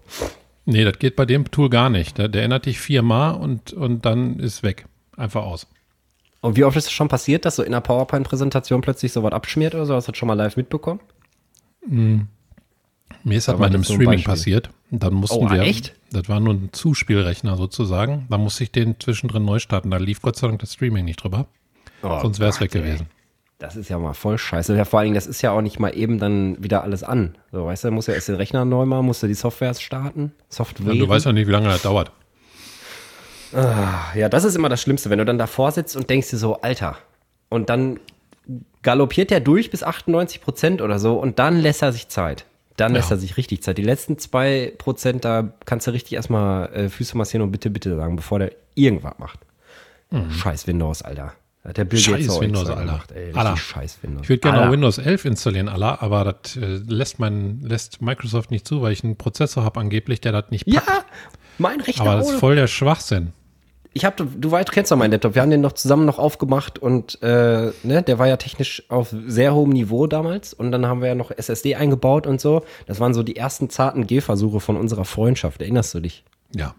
Nee, 0.65 0.85
das 0.85 0.99
geht 1.01 1.17
bei 1.17 1.25
dem 1.25 1.51
Tool 1.51 1.71
gar 1.71 1.91
nicht. 1.91 2.19
Der, 2.19 2.29
der 2.29 2.43
erinnert 2.43 2.67
dich 2.67 2.79
viermal 2.79 3.35
und, 3.35 3.73
und 3.73 4.05
dann 4.05 4.39
ist 4.39 4.63
weg. 4.63 4.85
Einfach 5.17 5.43
aus. 5.43 5.67
Und 6.41 6.57
wie 6.57 6.65
oft 6.65 6.77
ist 6.77 6.87
es 6.87 6.93
schon 6.93 7.09
passiert, 7.09 7.45
dass 7.45 7.57
so 7.57 7.63
in 7.63 7.69
einer 7.75 7.81
PowerPoint-Präsentation 7.81 8.81
plötzlich 8.81 9.13
sowas 9.13 9.33
abschmiert 9.33 9.75
oder 9.75 9.87
so? 9.87 9.95
Hast 9.95 10.07
du 10.09 10.13
das 10.13 10.19
schon 10.19 10.29
mal 10.29 10.35
live 10.35 10.57
mitbekommen? 10.57 11.01
Mir 13.25 13.37
ist 13.37 13.49
mal 13.49 13.55
in 13.57 13.63
einem 13.65 13.83
so 13.85 13.93
ein 13.95 13.97
Streaming 13.97 14.19
Beispiel. 14.19 14.25
passiert. 14.33 14.71
Dann 14.91 15.15
mussten 15.15 15.47
Oh, 15.47 15.51
wir. 15.51 15.61
echt? 15.63 15.95
Das 16.13 16.29
war 16.29 16.41
nur 16.41 16.55
ein 16.55 16.71
Zuspielrechner 16.73 17.57
sozusagen. 17.57 18.27
Da 18.31 18.39
musste 18.39 18.63
ich 18.65 18.73
den 18.73 18.99
zwischendrin 19.01 19.45
neu 19.45 19.59
starten. 19.59 19.91
Da 19.91 19.97
lief 19.99 20.23
Gott 20.23 20.37
sei 20.37 20.47
Dank 20.47 20.61
das 20.61 20.73
Streaming 20.75 21.05
nicht 21.05 21.23
drüber. 21.23 21.47
Oh 22.03 22.21
Sonst 22.23 22.39
wäre 22.39 22.51
es 22.51 22.61
weg 22.61 22.75
ey. 22.75 22.81
gewesen. 22.83 23.07
Das 23.59 23.75
ist 23.75 23.89
ja 23.89 23.99
mal 23.99 24.13
voll 24.15 24.39
scheiße. 24.39 24.77
Ja, 24.77 24.85
vor 24.85 25.01
allen 25.01 25.07
Dingen, 25.07 25.15
das 25.17 25.27
ist 25.27 25.43
ja 25.43 25.51
auch 25.51 25.61
nicht 25.63 25.81
mal 25.81 25.91
eben 25.91 26.21
dann 26.21 26.63
wieder 26.63 26.85
alles 26.85 27.03
an. 27.03 27.37
So, 27.51 27.67
weißt 27.67 27.85
du, 27.85 27.91
musst 27.91 28.07
ja 28.07 28.15
erst 28.15 28.29
den 28.29 28.37
Rechner 28.37 28.65
neu 28.65 28.87
machen, 28.87 29.05
musst 29.07 29.21
du 29.23 29.27
die 29.27 29.35
Software 29.35 29.75
starten. 29.75 30.33
Software. 30.49 30.95
Ja, 30.95 31.01
du 31.01 31.09
weißt 31.09 31.27
ja 31.27 31.33
nicht, 31.33 31.49
wie 31.49 31.53
lange 31.53 31.67
das 31.67 31.83
dauert. 31.83 32.13
Ja, 33.53 34.29
das 34.29 34.45
ist 34.45 34.55
immer 34.57 34.69
das 34.69 34.81
Schlimmste, 34.83 35.11
wenn 35.11 35.19
du 35.19 35.25
dann 35.25 35.39
davor 35.39 35.73
sitzt 35.73 35.97
und 35.97 36.09
denkst 36.11 36.31
dir 36.31 36.37
so, 36.37 36.61
Alter. 36.61 36.97
Und 37.49 37.71
dann 37.71 37.99
galoppiert 38.83 39.31
er 39.33 39.41
durch 39.41 39.71
bis 39.71 39.83
98 39.83 40.41
Prozent 40.41 40.83
oder 40.83 40.99
so 40.99 41.15
und 41.19 41.39
dann 41.39 41.59
lässt 41.59 41.83
er 41.83 41.93
sich 41.93 42.09
Zeit. 42.09 42.45
Dann 42.77 42.93
lässt 42.93 43.11
Ja. 43.11 43.17
er 43.17 43.19
sich 43.21 43.37
richtig 43.37 43.63
Zeit. 43.63 43.77
Die 43.79 43.83
letzten 43.83 44.19
zwei 44.19 44.73
Prozent, 44.79 45.25
da 45.25 45.53
kannst 45.65 45.87
du 45.87 45.91
richtig 45.91 46.13
erstmal 46.15 46.73
äh, 46.73 46.89
Füße 46.89 47.17
massieren 47.17 47.43
und 47.43 47.51
bitte, 47.51 47.71
bitte 47.71 47.97
sagen, 47.97 48.17
bevor 48.17 48.39
der 48.39 48.53
irgendwas 48.75 49.15
macht. 49.19 49.41
Scheiß 50.31 50.67
Windows, 50.67 51.03
Alter. 51.03 51.35
Hat 51.65 51.77
der 51.77 51.85
Bill 51.85 51.99
Mhm. 51.99 52.03
Scheiß 52.03 52.27
Gates 52.29 52.41
Windows, 52.41 52.69
Alter. 52.71 52.81
gemacht, 52.81 53.13
ey. 53.13 53.33
Alter. 53.35 53.57
Scheiß 53.59 53.99
Windows. 54.03 54.23
Ich 54.23 54.29
würde 54.31 54.41
gerne 54.41 54.59
Alter. 54.61 54.73
Windows 54.73 54.97
11 54.99 55.25
installieren, 55.27 55.69
Allah, 55.69 55.99
aber 56.01 56.25
das 56.41 56.57
äh, 56.57 56.81
lässt, 56.87 57.19
mein, 57.19 57.61
lässt 57.63 58.01
Microsoft 58.01 58.51
nicht 58.51 58.67
zu, 58.67 58.81
weil 58.81 58.93
ich 58.93 59.05
einen 59.05 59.17
Prozessor 59.17 59.65
habe 59.65 59.81
angeblich, 59.81 60.21
der 60.23 60.33
das 60.33 60.45
nicht 60.51 60.65
packt. 60.67 60.87
Ja, 60.89 61.05
mein 61.59 61.81
Rechner 61.81 62.07
aber 62.07 62.17
das 62.21 62.31
ist 62.31 62.39
voll 62.39 62.55
der 62.57 62.69
Schwachsinn. 62.69 63.33
Ich 63.95 64.05
hab, 64.05 64.17
du, 64.17 64.51
weißt, 64.51 64.69
du 64.69 64.73
kennst 64.73 64.93
doch 64.93 64.97
meinen 64.97 65.13
Laptop. 65.13 65.35
Wir 65.35 65.43
haben 65.43 65.51
den 65.51 65.61
noch 65.61 65.73
zusammen 65.73 66.05
noch 66.05 66.19
aufgemacht 66.19 66.79
und 66.79 67.21
äh, 67.23 67.73
ne, 67.83 68.03
der 68.03 68.19
war 68.19 68.29
ja 68.29 68.37
technisch 68.37 68.83
auf 68.89 69.15
sehr 69.27 69.55
hohem 69.55 69.71
Niveau 69.71 70.07
damals. 70.07 70.53
Und 70.53 70.73
dann 70.73 70.87
haben 70.87 71.01
wir 71.01 71.09
ja 71.09 71.15
noch 71.15 71.31
SSD 71.31 71.75
eingebaut 71.75 72.27
und 72.27 72.41
so. 72.41 72.63
Das 72.87 73.01
waren 73.01 73.15
so 73.15 73.23
die 73.23 73.37
ersten 73.37 73.71
zarten 73.71 74.07
Gehversuche 74.07 74.61
von 74.61 74.77
unserer 74.77 75.05
Freundschaft. 75.05 75.63
Erinnerst 75.63 75.95
du 75.95 76.01
dich? 76.01 76.25
Ja. 76.55 76.75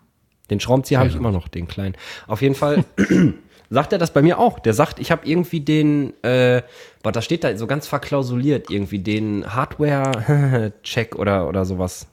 Den 0.49 0.59
Schraubenzieher 0.59 0.99
habe 0.99 1.09
ich 1.09 1.15
immer 1.15 1.31
noch, 1.31 1.47
den 1.47 1.67
kleinen. 1.67 1.95
Auf 2.27 2.41
jeden 2.41 2.55
Fall 2.55 2.83
sagt 3.69 3.93
er 3.93 3.99
das 3.99 4.13
bei 4.13 4.21
mir 4.21 4.39
auch. 4.39 4.59
Der 4.59 4.73
sagt, 4.73 4.99
ich 4.99 5.11
habe 5.11 5.27
irgendwie 5.27 5.61
den, 5.61 6.13
äh, 6.23 6.61
was 7.03 7.13
da 7.13 7.21
steht 7.21 7.43
da 7.43 7.55
so 7.57 7.67
ganz 7.67 7.87
verklausuliert, 7.87 8.69
irgendwie 8.69 8.99
den 8.99 9.45
Hardware-Check 9.53 11.15
oder, 11.19 11.47
oder 11.47 11.65
sowas. 11.65 12.07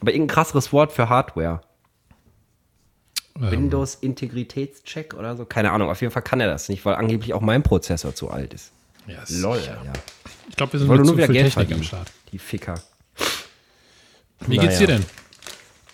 Aber 0.00 0.12
irgendein 0.12 0.34
krasseres 0.34 0.72
Wort 0.72 0.92
für 0.92 1.08
Hardware. 1.08 1.60
Ähm, 3.40 3.50
Windows 3.50 3.96
Integritätscheck 3.96 5.14
oder 5.14 5.36
so. 5.36 5.44
Keine 5.44 5.72
Ahnung, 5.72 5.90
auf 5.90 6.00
jeden 6.00 6.12
Fall 6.12 6.22
kann 6.22 6.40
er 6.40 6.48
das 6.48 6.68
nicht, 6.68 6.84
weil 6.84 6.94
angeblich 6.94 7.34
auch 7.34 7.40
mein 7.40 7.62
Prozessor 7.62 8.14
zu 8.14 8.30
alt 8.30 8.54
ist. 8.54 8.72
ja 9.06 9.18
Lol, 9.40 9.58
ja. 9.64 9.76
Ich 10.48 10.56
glaube, 10.56 10.74
wir 10.74 10.80
sind 10.80 10.88
nur 10.88 11.04
zu 11.04 11.16
wieder 11.16 11.26
viel 11.26 11.34
Geld 11.34 11.54
Technik 11.54 11.76
am 11.76 11.82
Start. 11.82 12.12
Die 12.32 12.38
Ficker. 12.38 12.74
Wie 14.46 14.58
geht's 14.58 14.74
Naja. 14.74 14.78
dir 14.78 14.86
denn? 14.98 15.04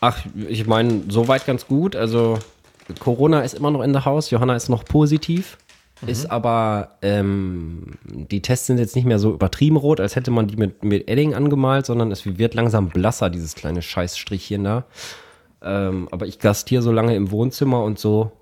Ach, 0.00 0.18
ich 0.48 0.66
meine, 0.66 1.04
soweit 1.08 1.46
ganz 1.46 1.66
gut. 1.66 1.94
Also, 1.94 2.38
Corona 2.98 3.42
ist 3.42 3.54
immer 3.54 3.70
noch 3.70 3.82
in 3.82 3.92
der 3.92 4.04
Haus. 4.04 4.30
Johanna 4.30 4.56
ist 4.56 4.68
noch 4.68 4.84
positiv. 4.84 5.58
Ist 6.04 6.28
aber, 6.32 6.96
ähm, 7.02 7.92
die 8.02 8.42
Tests 8.42 8.66
sind 8.66 8.78
jetzt 8.78 8.96
nicht 8.96 9.04
mehr 9.04 9.20
so 9.20 9.32
übertrieben 9.32 9.76
rot, 9.76 10.00
als 10.00 10.16
hätte 10.16 10.32
man 10.32 10.48
die 10.48 10.56
mit, 10.56 10.82
mit 10.82 11.08
Edding 11.08 11.34
angemalt, 11.34 11.86
sondern 11.86 12.10
es 12.10 12.26
wird 12.26 12.54
langsam 12.54 12.88
blasser, 12.88 13.30
dieses 13.30 13.54
kleine 13.54 13.82
Scheißstrichchen 13.82 14.64
da. 14.64 14.84
Ähm, 15.62 16.08
aber 16.10 16.26
ich 16.26 16.38
gastiere 16.38 16.82
so 16.82 16.92
lange 16.92 17.14
im 17.14 17.30
Wohnzimmer 17.30 17.82
und 17.82 17.98
so. 17.98 18.32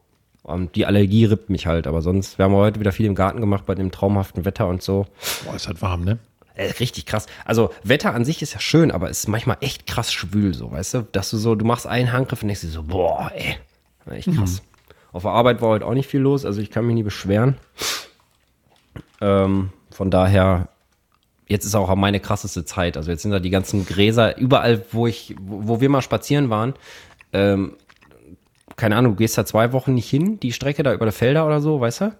Und 0.42 0.74
die 0.74 0.86
Allergie 0.86 1.26
rippt 1.26 1.50
mich 1.50 1.66
halt. 1.66 1.86
Aber 1.86 2.02
sonst, 2.02 2.38
wir 2.38 2.46
haben 2.46 2.54
heute 2.54 2.80
wieder 2.80 2.92
viel 2.92 3.06
im 3.06 3.14
Garten 3.14 3.40
gemacht 3.40 3.66
bei 3.66 3.74
dem 3.74 3.90
traumhaften 3.90 4.44
Wetter 4.44 4.68
und 4.68 4.82
so. 4.82 5.06
Boah, 5.44 5.54
ist 5.54 5.68
halt 5.68 5.82
warm, 5.82 6.04
ne? 6.04 6.18
Äh, 6.54 6.72
richtig 6.80 7.06
krass. 7.06 7.26
Also 7.44 7.70
Wetter 7.84 8.14
an 8.14 8.24
sich 8.24 8.42
ist 8.42 8.54
ja 8.54 8.60
schön, 8.60 8.90
aber 8.90 9.10
es 9.10 9.20
ist 9.20 9.28
manchmal 9.28 9.58
echt 9.60 9.86
krass 9.86 10.12
schwül, 10.12 10.54
so, 10.54 10.72
weißt 10.72 10.94
du? 10.94 11.08
Dass 11.12 11.30
du 11.30 11.36
so, 11.36 11.54
du 11.54 11.64
machst 11.64 11.86
einen 11.86 12.12
Handgriff 12.12 12.42
und 12.42 12.48
denkst 12.48 12.62
dir 12.62 12.68
so, 12.68 12.82
boah, 12.82 13.30
ey. 13.34 13.56
Echt 14.10 14.34
krass. 14.34 14.62
Auf 15.12 15.22
der 15.22 15.32
Arbeit 15.32 15.60
war 15.60 15.70
heute 15.70 15.86
auch 15.86 15.94
nicht 15.94 16.08
viel 16.08 16.20
los, 16.20 16.44
also 16.44 16.60
ich 16.60 16.70
kann 16.70 16.86
mich 16.86 16.94
nie 16.94 17.02
beschweren. 17.02 17.56
Ähm, 19.20 19.70
von 19.90 20.10
daher, 20.10 20.68
jetzt 21.46 21.64
ist 21.64 21.74
auch 21.74 21.94
meine 21.94 22.20
krasseste 22.20 22.64
Zeit. 22.64 22.96
Also 22.96 23.10
jetzt 23.10 23.22
sind 23.22 23.30
da 23.30 23.40
die 23.40 23.50
ganzen 23.50 23.86
Gräser, 23.86 24.36
überall, 24.38 24.84
wo 24.92 25.06
ich, 25.06 25.36
wo 25.40 25.80
wir 25.80 25.88
mal 25.88 26.02
spazieren 26.02 26.50
waren, 26.50 26.74
ähm, 27.32 27.76
keine 28.76 28.96
Ahnung, 28.96 29.12
du 29.12 29.18
gehst 29.18 29.36
da 29.36 29.44
zwei 29.44 29.72
Wochen 29.72 29.94
nicht 29.94 30.08
hin, 30.08 30.40
die 30.40 30.52
Strecke 30.52 30.82
da 30.82 30.92
über 30.94 31.06
die 31.06 31.12
Felder 31.12 31.46
oder 31.46 31.60
so, 31.60 31.80
weißt 31.80 32.00
du? 32.02 32.12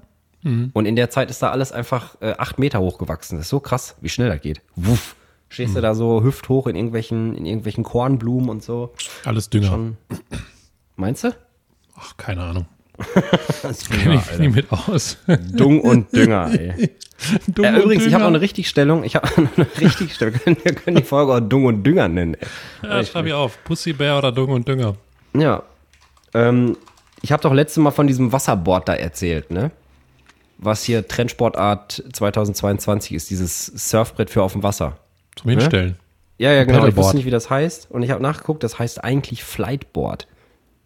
Und 0.73 0.87
in 0.87 0.97
der 0.97 1.11
Zeit 1.11 1.31
ist 1.31 1.43
da 1.43 1.51
alles 1.51 1.71
einfach 1.73 2.17
äh, 2.21 2.35
acht 2.39 2.59
Meter 2.59 2.81
hochgewachsen. 2.81 3.37
Das 3.37 3.47
ist 3.47 3.51
so 3.51 3.61
krass, 3.61 3.97
wie 4.01 4.09
schnell 4.09 4.29
das 4.31 4.41
geht. 4.41 4.63
Wuff. 4.75 5.15
Stehst 5.51 5.75
du 5.77 5.81
da 5.81 5.95
so 5.95 6.23
hüfthoch 6.23 6.67
in 6.69 6.77
irgendwelchen, 6.77 7.35
in 7.35 7.45
irgendwelchen 7.45 7.83
Kornblumen 7.83 8.49
und 8.49 8.63
so. 8.63 8.95
Alles 9.25 9.51
Dünger. 9.51 9.67
Schon. 9.67 9.97
Meinst 10.97 11.25
du? 11.25 11.35
Ach, 11.97 12.17
keine 12.17 12.43
Ahnung. 12.43 12.67
Das 13.63 13.89
Kenn 13.89 14.13
ich 14.13 14.39
nicht 14.39 14.55
mit 14.55 14.73
aus. 14.73 15.19
Dung 15.53 15.81
und 15.83 16.15
Dünger, 16.15 16.51
ey. 16.53 16.91
Dumm 17.47 17.65
Ja, 17.65 17.75
und 17.75 17.83
übrigens, 17.83 18.07
ich 18.07 18.15
habe 18.15 18.21
Dünger. 18.23 18.25
noch 18.25 18.27
eine 18.29 18.41
Richtigstellung. 18.41 19.05
Ich 19.05 19.17
habe 19.17 19.29
noch 19.43 19.57
eine 19.57 19.67
Richtigstellung. 19.81 20.35
Wir 20.35 20.41
können, 20.41 20.57
wir 20.63 20.75
können 20.75 20.97
die 20.97 21.03
Folge 21.03 21.35
auch 21.35 21.41
Dung 21.41 21.67
und 21.67 21.83
Dünger 21.85 22.09
nennen. 22.09 22.35
Ey. 22.83 22.89
Ja, 22.89 23.05
schreib 23.05 23.27
ich 23.27 23.33
auf. 23.33 23.63
Pussybär 23.65 24.17
oder 24.19 24.33
Dung 24.33 24.51
und 24.51 24.67
Dünger. 24.67 24.97
Ja. 25.35 25.63
Ähm, 26.33 26.77
ich 27.23 27.33
habe 27.33 27.43
doch 27.43 27.53
letztes 27.53 27.83
Mal 27.83 27.91
von 27.91 28.07
diesem 28.07 28.33
Wasserboard 28.33 28.89
da 28.89 28.95
erzählt, 28.95 29.51
ne? 29.51 29.71
Was 30.57 30.83
hier 30.85 31.07
Trendsportart 31.07 32.03
2022 32.13 33.13
ist, 33.15 33.31
dieses 33.31 33.67
Surfbrett 33.67 34.31
für 34.31 34.43
auf 34.43 34.53
dem 34.53 34.63
Wasser. 34.63 34.97
Zum 35.37 35.51
Hinstellen. 35.51 35.97
Ja, 36.39 36.53
ja, 36.53 36.65
genau. 36.65 36.87
Ich 36.87 36.97
wusste 36.97 37.17
nicht, 37.17 37.27
wie 37.27 37.31
das 37.31 37.51
heißt. 37.51 37.91
Und 37.91 38.03
ich 38.03 38.11
habe 38.11 38.23
nachgeguckt, 38.23 38.63
das 38.63 38.79
heißt 38.79 39.05
eigentlich 39.05 39.45
Flightboard. 39.45 40.27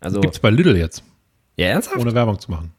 Also, 0.00 0.20
Gibt's 0.20 0.38
bei 0.40 0.50
Lidl 0.50 0.76
jetzt, 0.76 1.02
ja, 1.56 1.66
ernsthaft? 1.68 1.98
ohne 1.98 2.14
Werbung 2.14 2.38
zu 2.38 2.50
machen. 2.50 2.72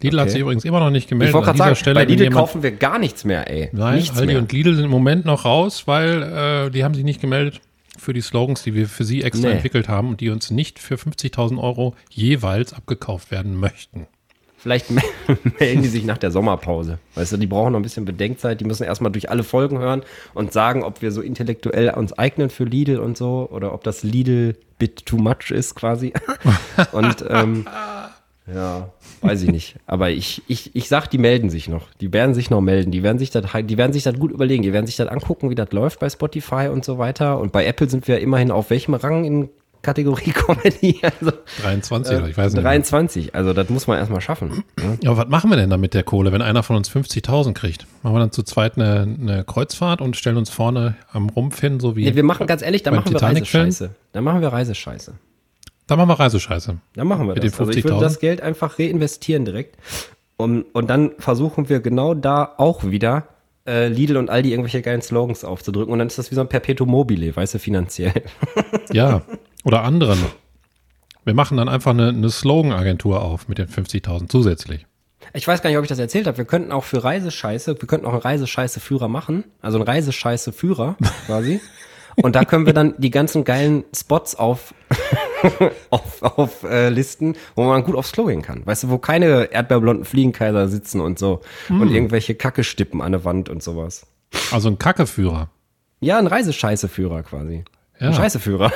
Lidl 0.00 0.18
hat 0.20 0.24
Okay. 0.26 0.32
sich 0.32 0.40
übrigens 0.42 0.64
immer 0.64 0.78
noch 0.80 0.90
nicht 0.90 1.04
ich 1.04 1.08
gemeldet. 1.08 1.34
wollte 1.34 1.48
An 1.50 1.56
gerade 1.56 1.70
sagen, 1.70 1.76
Stelle, 1.76 1.94
bei 1.96 2.04
Lidl 2.04 2.30
kaufen 2.30 2.62
wir 2.62 2.70
gar 2.70 2.98
nichts 3.00 3.24
mehr, 3.24 3.50
ey. 3.50 3.68
Nein, 3.72 3.96
nichts 3.96 4.16
Aldi 4.16 4.26
mehr. 4.34 4.38
und 4.42 4.52
Lidl 4.52 4.74
sind 4.76 4.84
im 4.84 4.90
Moment 4.90 5.24
noch 5.24 5.44
raus, 5.44 5.86
weil 5.86 6.22
äh, 6.22 6.70
die 6.70 6.84
haben 6.84 6.94
sich 6.94 7.02
nicht 7.04 7.20
gemeldet 7.20 7.60
für 7.98 8.12
die 8.12 8.20
Slogans, 8.20 8.62
die 8.62 8.74
wir 8.74 8.86
für 8.86 9.02
sie 9.02 9.24
extra 9.24 9.48
Nee. 9.48 9.54
entwickelt 9.54 9.88
haben 9.88 10.10
und 10.10 10.20
die 10.20 10.30
uns 10.30 10.52
nicht 10.52 10.78
für 10.78 10.94
50.000 10.94 11.60
Euro 11.60 11.96
jeweils 12.10 12.72
abgekauft 12.74 13.32
werden 13.32 13.56
möchten. 13.56 14.06
Vielleicht 14.56 14.86
melden 15.58 15.82
die 15.82 15.88
sich 15.88 16.04
nach 16.04 16.18
der 16.18 16.30
Sommerpause. 16.30 16.98
Weißt 17.16 17.32
du, 17.32 17.36
die 17.36 17.46
brauchen 17.48 17.72
noch 17.72 17.80
ein 17.80 17.82
bisschen 17.82 18.04
Bedenkzeit. 18.04 18.60
Die 18.60 18.64
müssen 18.64 18.84
erstmal 18.84 19.10
durch 19.10 19.30
alle 19.30 19.42
Folgen 19.42 19.78
hören 19.78 20.02
und 20.34 20.52
sagen, 20.52 20.84
ob 20.84 21.02
wir 21.02 21.10
so 21.10 21.22
intellektuell 21.22 21.90
uns 21.90 22.12
eignen 22.12 22.50
für 22.50 22.64
Lidl 22.64 22.98
und 22.98 23.16
so 23.16 23.48
oder 23.52 23.72
ob 23.74 23.82
das 23.82 24.04
Lidl-Bit 24.04 25.06
too 25.06 25.16
much 25.16 25.50
ist 25.50 25.74
quasi. 25.74 26.12
und 26.92 27.24
ähm, 27.28 27.66
ja, 28.52 28.88
weiß 29.20 29.42
ich 29.42 29.50
nicht. 29.50 29.76
Aber 29.86 30.10
ich, 30.10 30.42
ich, 30.46 30.74
ich 30.74 30.88
sag, 30.88 31.08
die 31.08 31.18
melden 31.18 31.50
sich 31.50 31.68
noch. 31.68 31.88
Die 32.00 32.12
werden 32.12 32.34
sich 32.34 32.50
noch 32.50 32.60
melden. 32.60 32.90
Die 32.90 33.02
werden 33.02 33.18
sich 33.18 33.30
das, 33.30 33.44
die 33.64 33.78
werden 33.78 33.92
sich 33.92 34.02
das 34.02 34.18
gut 34.18 34.30
überlegen. 34.30 34.62
Die 34.62 34.72
werden 34.72 34.86
sich 34.86 34.96
das 34.96 35.08
angucken, 35.08 35.50
wie 35.50 35.54
das 35.54 35.72
läuft 35.72 36.00
bei 36.00 36.08
Spotify 36.08 36.68
und 36.72 36.84
so 36.84 36.98
weiter. 36.98 37.38
Und 37.38 37.52
bei 37.52 37.66
Apple 37.66 37.88
sind 37.88 38.08
wir 38.08 38.20
immerhin 38.20 38.50
auf 38.50 38.70
welchem 38.70 38.94
Rang 38.94 39.24
in 39.24 39.48
Kategorie 39.82 40.30
Comedy? 40.32 41.00
Also, 41.02 41.32
23 41.62 42.16
oder 42.16 42.28
ich 42.28 42.36
weiß 42.36 42.52
nicht. 42.54 42.64
23. 42.64 43.34
Also 43.34 43.52
das 43.52 43.68
muss 43.68 43.86
man 43.86 43.98
erstmal 43.98 44.20
schaffen. 44.20 44.64
ne? 44.76 44.98
Ja, 45.02 45.10
aber 45.10 45.22
was 45.22 45.28
machen 45.28 45.50
wir 45.50 45.56
denn 45.56 45.70
da 45.70 45.76
mit 45.76 45.94
der 45.94 46.02
Kohle, 46.02 46.32
wenn 46.32 46.42
einer 46.42 46.62
von 46.62 46.76
uns 46.76 46.90
50.000 46.90 47.54
kriegt? 47.54 47.86
Machen 48.02 48.16
wir 48.16 48.20
dann 48.20 48.32
zu 48.32 48.42
zweit 48.42 48.76
eine, 48.76 49.02
eine 49.20 49.44
Kreuzfahrt 49.44 50.00
und 50.00 50.16
stellen 50.16 50.36
uns 50.36 50.50
vorne 50.50 50.96
am 51.12 51.28
Rumpf 51.28 51.60
hin, 51.60 51.80
so 51.80 51.96
wie. 51.96 52.04
Nee, 52.04 52.16
wir 52.16 52.24
machen 52.24 52.46
ganz 52.46 52.62
ehrlich, 52.62 52.82
da 52.82 52.90
machen 52.90 53.12
wir? 53.12 53.22
Reisescheiße. 53.22 53.90
Da 54.12 54.20
machen 54.20 54.40
wir 54.40 54.48
Reisescheiße. 54.48 55.14
Da 55.88 55.96
machen 55.96 56.08
wir 56.10 56.20
Reisescheiße. 56.20 56.76
Da 56.94 57.04
machen 57.04 57.26
wir 57.26 57.34
Mit 57.34 57.42
das. 57.42 57.52
den 57.52 57.60
Also 57.60 57.72
ich 57.72 57.82
würde 57.82 57.96
50.000? 57.96 58.00
das 58.00 58.20
Geld 58.20 58.40
einfach 58.40 58.78
reinvestieren 58.78 59.44
direkt. 59.44 59.76
Und, 60.36 60.62
und 60.74 60.88
dann 60.88 61.12
versuchen 61.18 61.68
wir 61.68 61.80
genau 61.80 62.14
da 62.14 62.54
auch 62.58 62.84
wieder 62.84 63.26
äh, 63.66 63.88
Lidl 63.88 64.16
und 64.18 64.30
Aldi 64.30 64.50
irgendwelche 64.52 64.82
geilen 64.82 65.02
Slogans 65.02 65.44
aufzudrücken. 65.44 65.92
Und 65.92 65.98
dann 65.98 66.06
ist 66.08 66.18
das 66.18 66.30
wie 66.30 66.36
so 66.36 66.42
ein 66.42 66.48
Perpetuum 66.48 66.90
mobile, 66.90 67.34
weißt 67.34 67.54
du, 67.54 67.58
finanziell. 67.58 68.22
Ja. 68.92 69.22
Oder 69.64 69.82
anderen. 69.82 70.18
Wir 71.24 71.34
machen 71.34 71.56
dann 71.58 71.68
einfach 71.68 71.90
eine, 71.90 72.08
eine 72.08 72.30
Slogan-Agentur 72.30 73.20
auf 73.20 73.48
mit 73.48 73.58
den 73.58 73.66
50.000 73.68 74.28
zusätzlich. 74.28 74.86
Ich 75.34 75.46
weiß 75.46 75.60
gar 75.60 75.68
nicht, 75.68 75.76
ob 75.78 75.84
ich 75.84 75.90
das 75.90 75.98
erzählt 75.98 76.26
habe. 76.26 76.38
Wir 76.38 76.46
könnten 76.46 76.72
auch 76.72 76.84
für 76.84 77.04
Reisescheiße, 77.04 77.80
wir 77.80 77.88
könnten 77.88 78.06
auch 78.06 78.12
einen 78.12 78.22
Reisescheiße-Führer 78.22 79.08
machen. 79.08 79.44
Also 79.60 79.78
einen 79.78 79.86
Reisescheiße-Führer 79.86 80.96
quasi. 81.26 81.60
Und 82.22 82.34
da 82.36 82.44
können 82.44 82.66
wir 82.66 82.72
dann 82.72 82.94
die 82.98 83.10
ganzen 83.10 83.44
geilen 83.44 83.84
Spots 83.96 84.34
auf, 84.34 84.74
auf, 85.90 86.22
auf 86.22 86.62
äh, 86.64 86.88
Listen, 86.88 87.36
wo 87.54 87.64
man 87.64 87.84
gut 87.84 87.94
aufs 87.96 88.12
Klo 88.12 88.26
gehen 88.26 88.42
kann. 88.42 88.66
Weißt 88.66 88.82
du, 88.84 88.88
wo 88.90 88.98
keine 88.98 89.52
erdbeerblonden 89.52 90.04
Fliegenkaiser 90.04 90.68
sitzen 90.68 91.00
und 91.00 91.18
so. 91.18 91.40
Und 91.68 91.90
irgendwelche 91.90 92.34
Kacke-Stippen 92.34 93.00
an 93.00 93.12
der 93.12 93.24
Wand 93.24 93.48
und 93.48 93.62
sowas. 93.62 94.06
Also 94.52 94.68
ein 94.68 94.78
Kackeführer. 94.78 95.48
Ja, 96.00 96.18
ein 96.18 96.26
Reisescheiße-Führer 96.26 97.22
quasi. 97.22 97.64
Ja. 98.00 98.08
Ein 98.08 98.14
Scheißeführer. 98.14 98.72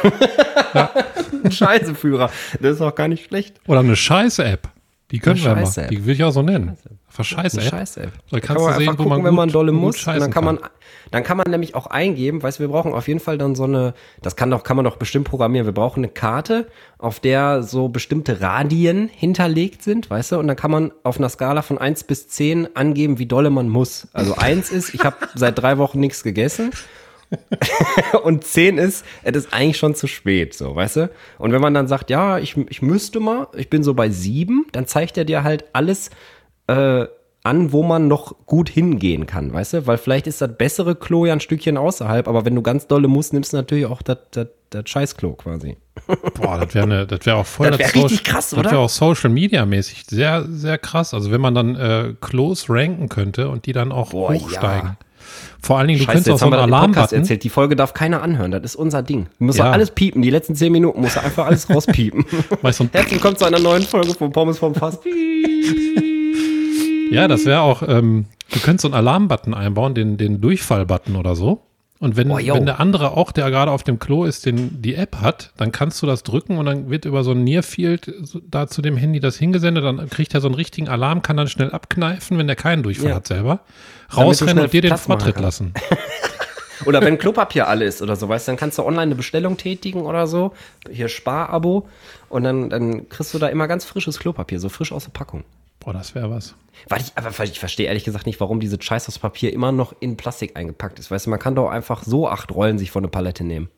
ein 1.44 1.52
Scheißeführer. 1.52 2.30
Das 2.60 2.76
ist 2.76 2.80
auch 2.80 2.94
gar 2.94 3.08
nicht 3.08 3.24
schlecht. 3.26 3.60
Oder 3.66 3.80
eine 3.80 3.96
Scheiße-App. 3.96 4.68
Die 5.10 5.18
können 5.18 5.42
wir 5.42 5.54
mal. 5.54 5.86
Die 5.90 6.06
will 6.06 6.14
ich 6.14 6.24
auch 6.24 6.30
so 6.30 6.42
nennen. 6.42 6.76
Eine 7.16 7.24
Scheiße-App. 7.24 7.68
Scheiß-App. 7.70 8.12
Da 8.30 8.38
Da 8.38 8.40
kannst 8.40 8.46
kann 8.46 8.56
du 8.56 8.62
man 8.62 8.78
sehen, 8.78 8.88
einfach 8.88 8.98
wo 9.04 9.08
gucken, 9.08 9.18
man 9.18 9.24
wenn 9.26 9.34
man 9.34 9.48
gut- 9.48 9.54
dolle 9.54 9.72
gut 9.72 9.80
muss. 9.80 10.04
Dann 10.04 10.30
kann 10.30 10.44
man, 10.44 10.60
kann. 10.60 10.70
Dann 11.12 11.22
kann 11.22 11.36
man 11.36 11.48
nämlich 11.48 11.74
auch 11.74 11.86
eingeben, 11.86 12.42
weißt 12.42 12.58
du, 12.58 12.62
wir 12.62 12.68
brauchen 12.68 12.92
auf 12.92 13.06
jeden 13.06 13.20
Fall 13.20 13.38
dann 13.38 13.54
so 13.54 13.64
eine, 13.64 13.94
das 14.22 14.34
kann 14.34 14.50
doch, 14.50 14.64
kann 14.64 14.76
man 14.76 14.84
doch 14.84 14.96
bestimmt 14.96 15.28
programmieren. 15.28 15.66
Wir 15.66 15.74
brauchen 15.74 16.00
eine 16.00 16.08
Karte, 16.08 16.66
auf 16.98 17.20
der 17.20 17.62
so 17.62 17.88
bestimmte 17.88 18.40
Radien 18.40 19.08
hinterlegt 19.08 19.82
sind, 19.82 20.10
weißt 20.10 20.32
du, 20.32 20.38
und 20.38 20.48
dann 20.48 20.56
kann 20.56 20.70
man 20.70 20.90
auf 21.02 21.18
einer 21.18 21.28
Skala 21.28 21.62
von 21.62 21.78
1 21.78 22.04
bis 22.04 22.28
10 22.28 22.74
angeben, 22.74 23.18
wie 23.18 23.26
dolle 23.26 23.50
man 23.50 23.68
muss. 23.68 24.08
Also 24.14 24.36
1 24.36 24.70
ist, 24.70 24.94
ich 24.94 25.04
habe 25.04 25.16
seit 25.34 25.58
drei 25.58 25.78
Wochen 25.78 26.00
nichts 26.00 26.22
gegessen. 26.22 26.70
und 28.22 28.44
10 28.44 28.78
ist, 28.78 29.04
es 29.22 29.36
ist 29.36 29.52
eigentlich 29.52 29.78
schon 29.78 29.94
zu 29.94 30.06
spät, 30.06 30.54
so, 30.54 30.74
weißt 30.74 30.96
du? 30.96 31.10
Und 31.38 31.52
wenn 31.52 31.60
man 31.60 31.74
dann 31.74 31.88
sagt, 31.88 32.10
ja, 32.10 32.38
ich, 32.38 32.56
ich 32.56 32.82
müsste 32.82 33.20
mal, 33.20 33.48
ich 33.54 33.70
bin 33.70 33.82
so 33.82 33.94
bei 33.94 34.08
7, 34.08 34.66
dann 34.72 34.86
zeigt 34.86 35.16
er 35.18 35.24
dir 35.24 35.44
halt 35.44 35.64
alles 35.72 36.10
äh, 36.66 37.06
an, 37.44 37.72
wo 37.72 37.82
man 37.82 38.06
noch 38.08 38.36
gut 38.46 38.68
hingehen 38.68 39.26
kann, 39.26 39.52
weißt 39.52 39.72
du? 39.72 39.86
Weil 39.86 39.98
vielleicht 39.98 40.26
ist 40.28 40.40
das 40.40 40.56
bessere 40.56 40.94
Klo 40.94 41.26
ja 41.26 41.32
ein 41.32 41.40
Stückchen 41.40 41.76
außerhalb, 41.76 42.28
aber 42.28 42.44
wenn 42.44 42.54
du 42.54 42.62
ganz 42.62 42.86
dolle 42.86 43.08
musst, 43.08 43.32
nimmst 43.32 43.52
du 43.52 43.56
natürlich 43.56 43.86
auch 43.86 44.00
das, 44.02 44.18
das, 44.30 44.46
das 44.70 44.88
Scheißklo 44.88 45.32
quasi. 45.34 45.76
Boah, 46.34 46.58
das 46.60 46.74
wäre 46.74 46.86
ne, 46.86 47.06
das 47.06 47.26
wäre 47.26 47.36
auch 47.36 47.46
voll 47.46 47.70
Das 47.70 47.78
wär 47.80 47.86
Social- 47.88 48.02
richtig 48.02 48.24
krass, 48.24 48.50
Das 48.50 48.58
oder? 48.60 48.70
wäre 48.70 48.80
auch 48.80 48.88
Social 48.88 49.30
Media 49.30 49.66
mäßig 49.66 50.04
sehr, 50.08 50.46
sehr 50.48 50.78
krass. 50.78 51.14
Also 51.14 51.32
wenn 51.32 51.40
man 51.40 51.54
dann 51.54 51.74
äh, 51.74 52.14
Klos 52.20 52.66
ranken 52.68 53.08
könnte 53.08 53.48
und 53.48 53.66
die 53.66 53.72
dann 53.72 53.90
auch 53.90 54.10
Boah, 54.10 54.32
hochsteigen. 54.34 54.90
ja. 54.90 54.96
Vor 55.60 55.78
allen 55.78 55.88
Dingen, 55.88 55.98
du 56.00 56.04
Scheiße, 56.04 56.14
könntest 56.14 56.34
auch 56.34 56.38
so 56.38 56.46
haben 56.46 56.52
einen 56.54 56.70
das 56.70 56.78
Alarmbutton. 56.80 57.18
erzählt. 57.18 57.42
Die 57.44 57.48
Folge 57.48 57.74
darf 57.76 57.92
keiner 57.94 58.22
anhören, 58.22 58.50
das 58.52 58.62
ist 58.62 58.76
unser 58.76 59.02
Ding. 59.02 59.26
Du 59.38 59.46
musst 59.46 59.58
Ja. 59.58 59.70
alles 59.70 59.90
piepen, 59.90 60.22
die 60.22 60.30
letzten 60.30 60.54
10 60.54 60.70
Minuten 60.72 61.00
musst 61.00 61.16
du 61.16 61.20
einfach 61.22 61.46
alles 61.46 61.68
rauspiepen. 61.70 62.24
Herzlich 62.62 63.12
willkommen 63.12 63.36
zu 63.36 63.44
einer 63.46 63.58
neuen 63.60 63.82
Folge 63.82 64.14
von 64.14 64.30
Pommes 64.32 64.58
vom 64.58 64.74
Fass. 64.76 64.98
Ja, 67.14 67.28
das 67.28 67.44
wäre 67.44 67.60
auch, 67.60 67.82
ähm, 67.86 68.26
du 68.52 68.60
könntest 68.60 68.82
so 68.82 68.88
einen 68.88 68.94
Alarmbutton 68.94 69.54
einbauen, 69.54 69.94
den, 69.94 70.16
den 70.16 70.40
Durchfallbutton 70.40 71.16
oder 71.16 71.36
so. 71.36 71.62
Und 71.98 72.16
wenn, 72.16 72.30
Oh, 72.32 72.36
wenn 72.38 72.66
der 72.66 72.80
andere 72.80 73.12
auch, 73.16 73.30
der 73.30 73.48
gerade 73.50 73.70
auf 73.70 73.84
dem 73.84 74.00
Klo 74.00 74.24
ist, 74.24 74.44
den, 74.44 74.82
die 74.82 74.96
App 74.96 75.18
hat, 75.20 75.52
dann 75.56 75.70
kannst 75.70 76.02
du 76.02 76.06
das 76.06 76.24
drücken 76.24 76.58
und 76.58 76.66
dann 76.66 76.90
wird 76.90 77.04
über 77.04 77.22
so 77.22 77.30
ein 77.30 77.44
Nearfield 77.44 78.12
da 78.50 78.66
zu 78.66 78.82
dem 78.82 78.96
Handy 78.96 79.20
das 79.20 79.36
hingesendet, 79.36 79.84
dann 79.84 80.10
kriegt 80.10 80.34
er 80.34 80.40
so 80.40 80.48
einen 80.48 80.56
richtigen 80.56 80.88
Alarm, 80.88 81.22
kann 81.22 81.36
dann 81.36 81.46
schnell 81.46 81.70
abkneifen, 81.70 82.38
wenn 82.38 82.48
der 82.48 82.56
keinen 82.56 82.82
Durchfall 82.82 83.10
Ja. 83.10 83.14
hat 83.14 83.28
selber, 83.28 83.60
rausrennen 84.16 84.64
und 84.64 84.72
dir 84.72 84.82
den 84.82 84.96
Vortritt 84.96 85.38
lassen. 85.38 85.74
Oder 86.84 87.00
wenn 87.02 87.18
Klopapier 87.18 87.68
alle 87.68 87.84
ist 87.84 88.02
oder 88.02 88.16
so, 88.16 88.28
weißt 88.28 88.48
du, 88.48 88.50
dann 88.50 88.56
kannst 88.56 88.76
du 88.78 88.82
online 88.82 89.02
eine 89.02 89.14
Bestellung 89.14 89.56
tätigen 89.56 90.02
oder 90.02 90.26
so. 90.26 90.52
Hier 90.90 91.06
Sparabo. 91.08 91.86
Und 92.28 92.42
dann, 92.42 92.70
dann 92.70 93.08
kriegst 93.08 93.32
du 93.34 93.38
da 93.38 93.46
immer 93.46 93.68
ganz 93.68 93.84
frisches 93.84 94.18
Klopapier, 94.18 94.58
so 94.58 94.68
frisch 94.68 94.90
aus 94.90 95.04
der 95.04 95.12
Packung. 95.12 95.44
Boah, 95.84 95.92
das 95.92 96.14
wäre 96.14 96.30
was. 96.30 96.54
Weil 96.88 97.00
ich, 97.00 97.12
aber 97.16 97.30
ich 97.44 97.58
verstehe 97.58 97.86
ehrlich 97.86 98.04
gesagt 98.04 98.26
nicht, 98.26 98.38
warum 98.40 98.60
diese 98.60 98.80
Scheiß 98.80 99.08
aus 99.08 99.18
Papier 99.18 99.52
immer 99.52 99.72
noch 99.72 99.94
in 100.00 100.16
Plastik 100.16 100.56
eingepackt 100.56 100.98
ist. 100.98 101.10
Weißt 101.10 101.26
du, 101.26 101.30
man 101.30 101.38
kann 101.38 101.54
doch 101.54 101.70
einfach 101.70 102.04
so 102.04 102.28
acht 102.28 102.52
Rollen 102.52 102.78
sich 102.78 102.90
von 102.90 103.02
eine 103.02 103.10
Palette 103.10 103.44
nehmen. 103.44 103.68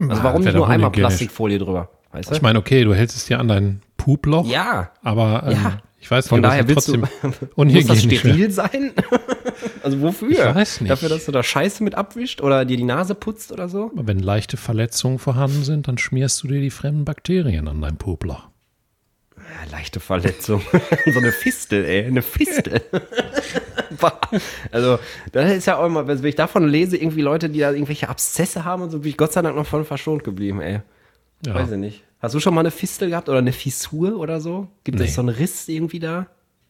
Also 0.00 0.22
warum 0.22 0.44
wär 0.44 0.52
nicht 0.52 0.58
nur 0.58 0.68
einmal. 0.68 0.92
Plastikfolie 0.92 1.58
drüber? 1.58 1.90
Weißt 2.12 2.30
du? 2.30 2.34
Ich 2.34 2.42
meine, 2.42 2.58
okay, 2.58 2.84
du 2.84 2.94
hältst 2.94 3.16
es 3.16 3.26
dir 3.26 3.38
an 3.40 3.48
dein 3.48 3.82
Puploch, 3.96 4.46
ja. 4.46 4.92
aber 5.02 5.42
ähm, 5.46 5.52
Ja. 5.52 5.78
ich 6.00 6.10
weiß 6.10 6.24
nicht, 6.26 6.28
Von 6.30 6.42
daher 6.42 6.68
willst 6.68 6.88
du, 6.88 6.96
trotzdem 6.96 7.48
muss 7.74 7.86
das 7.86 8.02
steril 8.02 8.50
sein? 8.50 8.92
also 9.82 10.00
wofür? 10.00 10.30
Ich 10.30 10.54
weiß 10.54 10.80
nicht. 10.82 10.90
Dafür, 10.90 11.08
dass 11.08 11.26
du 11.26 11.32
da 11.32 11.42
Scheiße 11.42 11.82
mit 11.82 11.96
abwischt 11.96 12.40
oder 12.40 12.64
dir 12.64 12.76
die 12.76 12.84
Nase 12.84 13.14
putzt 13.16 13.50
oder 13.50 13.68
so? 13.68 13.90
Aber 13.94 14.06
Wenn 14.06 14.20
leichte 14.20 14.56
Verletzungen 14.56 15.18
vorhanden 15.18 15.64
sind, 15.64 15.88
dann 15.88 15.98
schmierst 15.98 16.42
du 16.42 16.48
dir 16.48 16.60
die 16.60 16.70
fremden 16.70 17.04
Bakterien 17.04 17.66
an 17.66 17.80
dein 17.80 17.96
Puploch. 17.96 18.48
Ja, 19.48 19.70
leichte 19.72 19.98
Verletzung. 20.00 20.60
so 21.12 21.18
eine 21.18 21.32
Fistel, 21.32 21.84
ey. 21.84 22.04
Eine 22.06 22.22
Fistel. 22.22 22.82
Also, 24.70 24.98
das 25.32 25.50
ist 25.52 25.66
ja 25.66 25.76
auch 25.78 25.86
immer, 25.86 26.06
wenn 26.06 26.22
ich 26.24 26.34
davon 26.36 26.68
lese, 26.68 26.96
irgendwie 26.96 27.22
Leute, 27.22 27.48
die 27.48 27.60
da 27.60 27.72
irgendwelche 27.72 28.08
Abszesse 28.08 28.64
haben 28.64 28.82
und 28.82 28.90
so, 28.90 29.00
bin 29.00 29.10
ich 29.10 29.16
Gott 29.16 29.32
sei 29.32 29.42
Dank 29.42 29.56
noch 29.56 29.66
von 29.66 29.84
verschont 29.84 30.22
geblieben, 30.22 30.60
ey. 30.60 30.80
Ja. 31.44 31.54
Weiß 31.54 31.72
ich 31.72 31.78
nicht. 31.78 32.02
Hast 32.20 32.34
du 32.34 32.40
schon 32.40 32.54
mal 32.54 32.60
eine 32.60 32.70
Fistel 32.70 33.08
gehabt 33.10 33.28
oder 33.28 33.38
eine 33.38 33.52
Fissur 33.52 34.16
oder 34.18 34.40
so? 34.40 34.68
Gibt 34.84 34.98
Nee. 34.98 35.06
es 35.06 35.14
so 35.14 35.22
einen 35.22 35.30
Riss 35.30 35.68
irgendwie 35.68 35.98
da? 36.00 36.26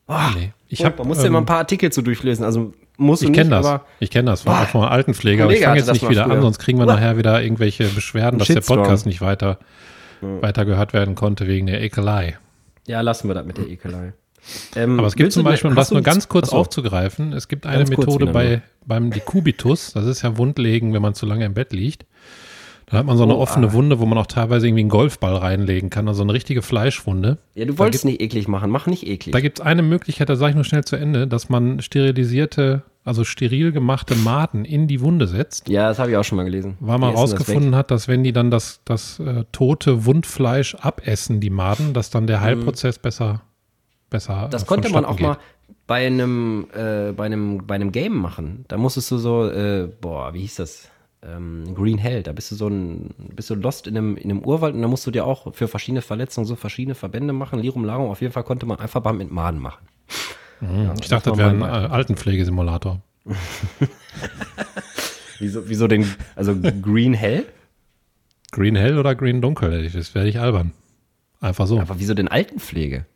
Oh, 0.06 0.14
Nee. 0.36 0.52
Ich 0.68 0.84
hab, 0.84 0.98
man 0.98 1.08
muss 1.08 1.18
ja 1.18 1.24
ähm, 1.26 1.32
mal 1.32 1.40
ein 1.40 1.46
paar 1.46 1.58
Artikel 1.58 1.90
zu 1.90 2.00
durchlesen. 2.02 2.44
Also 2.44 2.72
musst 2.96 3.22
du 3.22 3.26
Ich 3.26 3.32
kenne 3.32 3.50
das. 3.50 3.80
Ich 4.00 4.10
kenne 4.10 4.30
das. 4.30 4.46
War 4.46 4.54
Boah. 4.56 4.62
auch 4.62 4.68
von 4.68 4.80
einer 4.82 4.90
Altenpflege, 4.92 5.42
aber 5.42 5.52
ich 5.52 5.62
fange 5.62 5.78
jetzt 5.78 5.92
nicht 5.92 6.08
wieder 6.08 6.24
an, 6.24 6.30
früher. 6.30 6.42
sonst 6.42 6.58
kriegen 6.58 6.78
wir 6.78 6.86
Uah. 6.86 6.94
nachher 6.94 7.16
wieder 7.18 7.42
irgendwelche 7.42 7.88
Beschwerden, 7.88 8.38
dass 8.38 8.48
der. 8.48 8.60
Podcast 8.60 9.04
nicht 9.06 9.20
weiter, 9.20 9.58
weiter 10.20 10.64
gehört 10.64 10.92
werden 10.92 11.14
konnte 11.14 11.46
wegen 11.46 11.66
der 11.66 11.82
Ekelei. 11.82 12.38
Ja, 12.88 13.00
lassen 13.02 13.28
wir 13.28 13.34
das 13.34 13.46
mit 13.46 13.58
der 13.58 13.68
Ekelei. 13.68 14.12
Ähm, 14.74 14.98
Aber 14.98 15.08
es 15.08 15.16
gibt 15.16 15.32
zum 15.32 15.44
Beispiel, 15.44 15.70
um 15.70 15.76
das 15.76 15.90
nur 15.90 16.02
ganz 16.02 16.28
kurz 16.28 16.48
Achso. 16.48 16.58
aufzugreifen, 16.58 17.32
es 17.32 17.48
gibt 17.48 17.66
eine 17.66 17.78
Ganz 17.78 17.90
Methode 17.90 18.24
wieder 18.24 18.32
bei, 18.32 18.62
beim 18.86 19.10
Dekubitus, 19.10 19.92
das 19.92 20.06
ist 20.06 20.22
ja 20.22 20.36
Wundlegen, 20.38 20.94
wenn 20.94 21.02
man 21.02 21.14
zu 21.14 21.26
lange 21.26 21.44
im 21.44 21.54
Bett 21.54 21.72
liegt. 21.72 22.06
Da 22.90 22.98
hat 22.98 23.06
man 23.06 23.16
so 23.18 23.24
eine 23.24 23.36
Oh, 23.36 23.40
offene 23.40 23.68
ah. 23.68 23.72
Wunde, 23.72 23.98
wo 23.98 24.06
man 24.06 24.16
auch 24.18 24.26
teilweise 24.26 24.66
irgendwie 24.66 24.80
einen 24.82 24.88
Golfball 24.90 25.36
reinlegen 25.36 25.90
kann, 25.90 26.08
also 26.08 26.22
eine 26.22 26.32
richtige 26.32 26.62
Fleischwunde. 26.62 27.38
Ja, 27.54 27.64
du 27.66 27.76
wolltest 27.78 28.04
nicht 28.04 28.20
eklig 28.22 28.48
machen. 28.48 28.70
Mach 28.70 28.86
nicht 28.86 29.06
eklig. 29.06 29.32
Da 29.32 29.40
gibt 29.40 29.58
es 29.60 29.64
eine 29.66 29.82
Möglichkeit, 29.82 30.28
da 30.28 30.36
sage 30.36 30.50
ich 30.50 30.54
nur 30.54 30.64
schnell 30.64 30.84
zu 30.84 30.96
Ende, 30.96 31.26
dass 31.26 31.48
man 31.50 31.80
sterilisierte, 31.82 32.82
also 33.04 33.24
steril 33.24 33.72
gemachte 33.72 34.14
Maden 34.16 34.64
in 34.64 34.86
die 34.88 35.00
Wunde 35.00 35.26
setzt, 35.26 35.68
ja, 35.68 35.88
das 35.88 35.98
habe 35.98 36.10
ich 36.10 36.16
auch 36.16 36.24
schon 36.24 36.36
mal 36.36 36.44
gelesen. 36.44 36.76
weil 36.80 36.98
man 36.98 37.10
Die 37.10 37.14
essen 37.14 37.22
das 37.22 37.32
weg. 37.32 37.38
rausgefunden 37.40 37.74
hat, 37.76 37.90
dass 37.90 38.08
wenn 38.08 38.24
die 38.24 38.32
dann 38.32 38.50
das, 38.50 38.80
das 38.84 39.18
äh, 39.20 39.44
tote 39.52 40.04
Wundfleisch 40.06 40.74
abessen, 40.76 41.40
die 41.40 41.50
Maden, 41.50 41.92
dass 41.94 42.10
dann 42.10 42.26
der 42.26 42.40
Heilprozess 42.40 42.98
besser, 42.98 43.42
besser 44.10 44.46
Mhm. 44.46 44.50
Das 44.50 44.66
konnte 44.66 44.88
man 44.90 45.04
auch 45.04 45.16
geht. 45.16 45.26
mal 45.26 45.38
bei 45.86 46.06
einem, 46.06 46.66
äh, 46.74 47.12
bei 47.12 47.26
einem, 47.26 47.66
bei 47.66 47.74
einem 47.74 47.92
Game 47.92 48.16
machen. 48.16 48.64
Da 48.68 48.76
musstest 48.76 49.10
du 49.10 49.16
so, 49.18 49.48
äh, 49.50 49.88
boah, 50.00 50.32
wie 50.34 50.40
hieß 50.40 50.56
das? 50.56 50.88
Ähm, 51.22 51.74
Green 51.74 51.98
Hell, 51.98 52.22
da 52.22 52.32
bist 52.32 52.50
du 52.52 52.54
so 52.54 52.68
ein, 52.68 53.10
bist 53.34 53.50
du 53.50 53.54
lost 53.54 53.86
in 53.86 53.96
einem, 53.96 54.16
in 54.16 54.30
einem 54.30 54.40
Urwald 54.44 54.74
und 54.74 54.82
da 54.82 54.88
musst 54.88 55.06
du 55.06 55.10
dir 55.10 55.24
auch 55.26 55.52
für 55.54 55.66
verschiedene 55.66 56.02
Verletzungen 56.02 56.46
so 56.46 56.54
verschiedene 56.54 56.94
Verbände 56.94 57.32
machen, 57.32 57.58
Lirum 57.58 57.84
Larum. 57.84 58.10
Auf 58.10 58.20
jeden 58.20 58.32
Fall 58.32 58.44
konnte 58.44 58.66
man 58.66 58.78
einfach 58.78 59.00
beim 59.00 59.20
Entmaden 59.20 59.60
machen. 59.60 59.86
Mhm. 60.60 60.92
Ich 61.00 61.08
dachte, 61.08 61.30
das 61.30 61.38
wäre 61.38 61.50
ein 61.50 61.62
äh, 61.62 61.64
Altenpflegesimulator. 61.64 63.00
Wieso, 65.40 65.68
wieso 65.68 65.86
den, 65.86 66.04
also 66.34 66.52
Green 66.82 67.14
Hell? 67.14 67.46
Green 68.50 68.76
hell 68.76 68.98
oder 68.98 69.14
green 69.14 69.40
dunkel? 69.40 69.88
Das 69.88 70.14
werde 70.14 70.28
ich 70.28 70.40
albern. 70.40 70.72
Einfach 71.40 71.66
so. 71.66 71.78
Aber 71.80 72.00
wieso 72.00 72.14
denn 72.14 72.28
Altenpflege? 72.28 73.06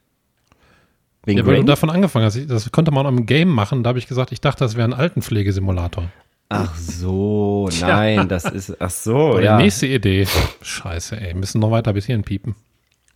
Wegen 1.24 1.38
Ja, 1.38 1.46
weil 1.46 1.56
du 1.56 1.64
davon 1.64 1.90
angefangen 1.90 2.26
hast. 2.26 2.50
Das 2.50 2.70
konnte 2.70 2.90
man 2.90 3.06
auch 3.06 3.10
im 3.10 3.26
Game 3.26 3.48
machen. 3.48 3.82
Da 3.82 3.88
habe 3.88 3.98
ich 3.98 4.06
gesagt, 4.06 4.32
ich 4.32 4.40
dachte, 4.40 4.64
das 4.64 4.76
wäre 4.76 4.86
ein 4.86 4.94
Altenpflegesimulator. 4.94 6.10
Ach 6.52 6.76
so, 6.76 7.68
nein, 7.80 8.28
das 8.28 8.44
ist, 8.44 8.76
ach 8.80 8.90
so, 8.90 9.16
Oder 9.32 9.42
ja. 9.42 9.56
nächste 9.58 9.86
Idee. 9.86 10.26
Scheiße, 10.62 11.20
ey. 11.20 11.34
Müssen 11.34 11.60
noch 11.60 11.70
weiter 11.70 11.92
bis 11.92 12.06
hierhin 12.06 12.24
piepen. 12.24 12.54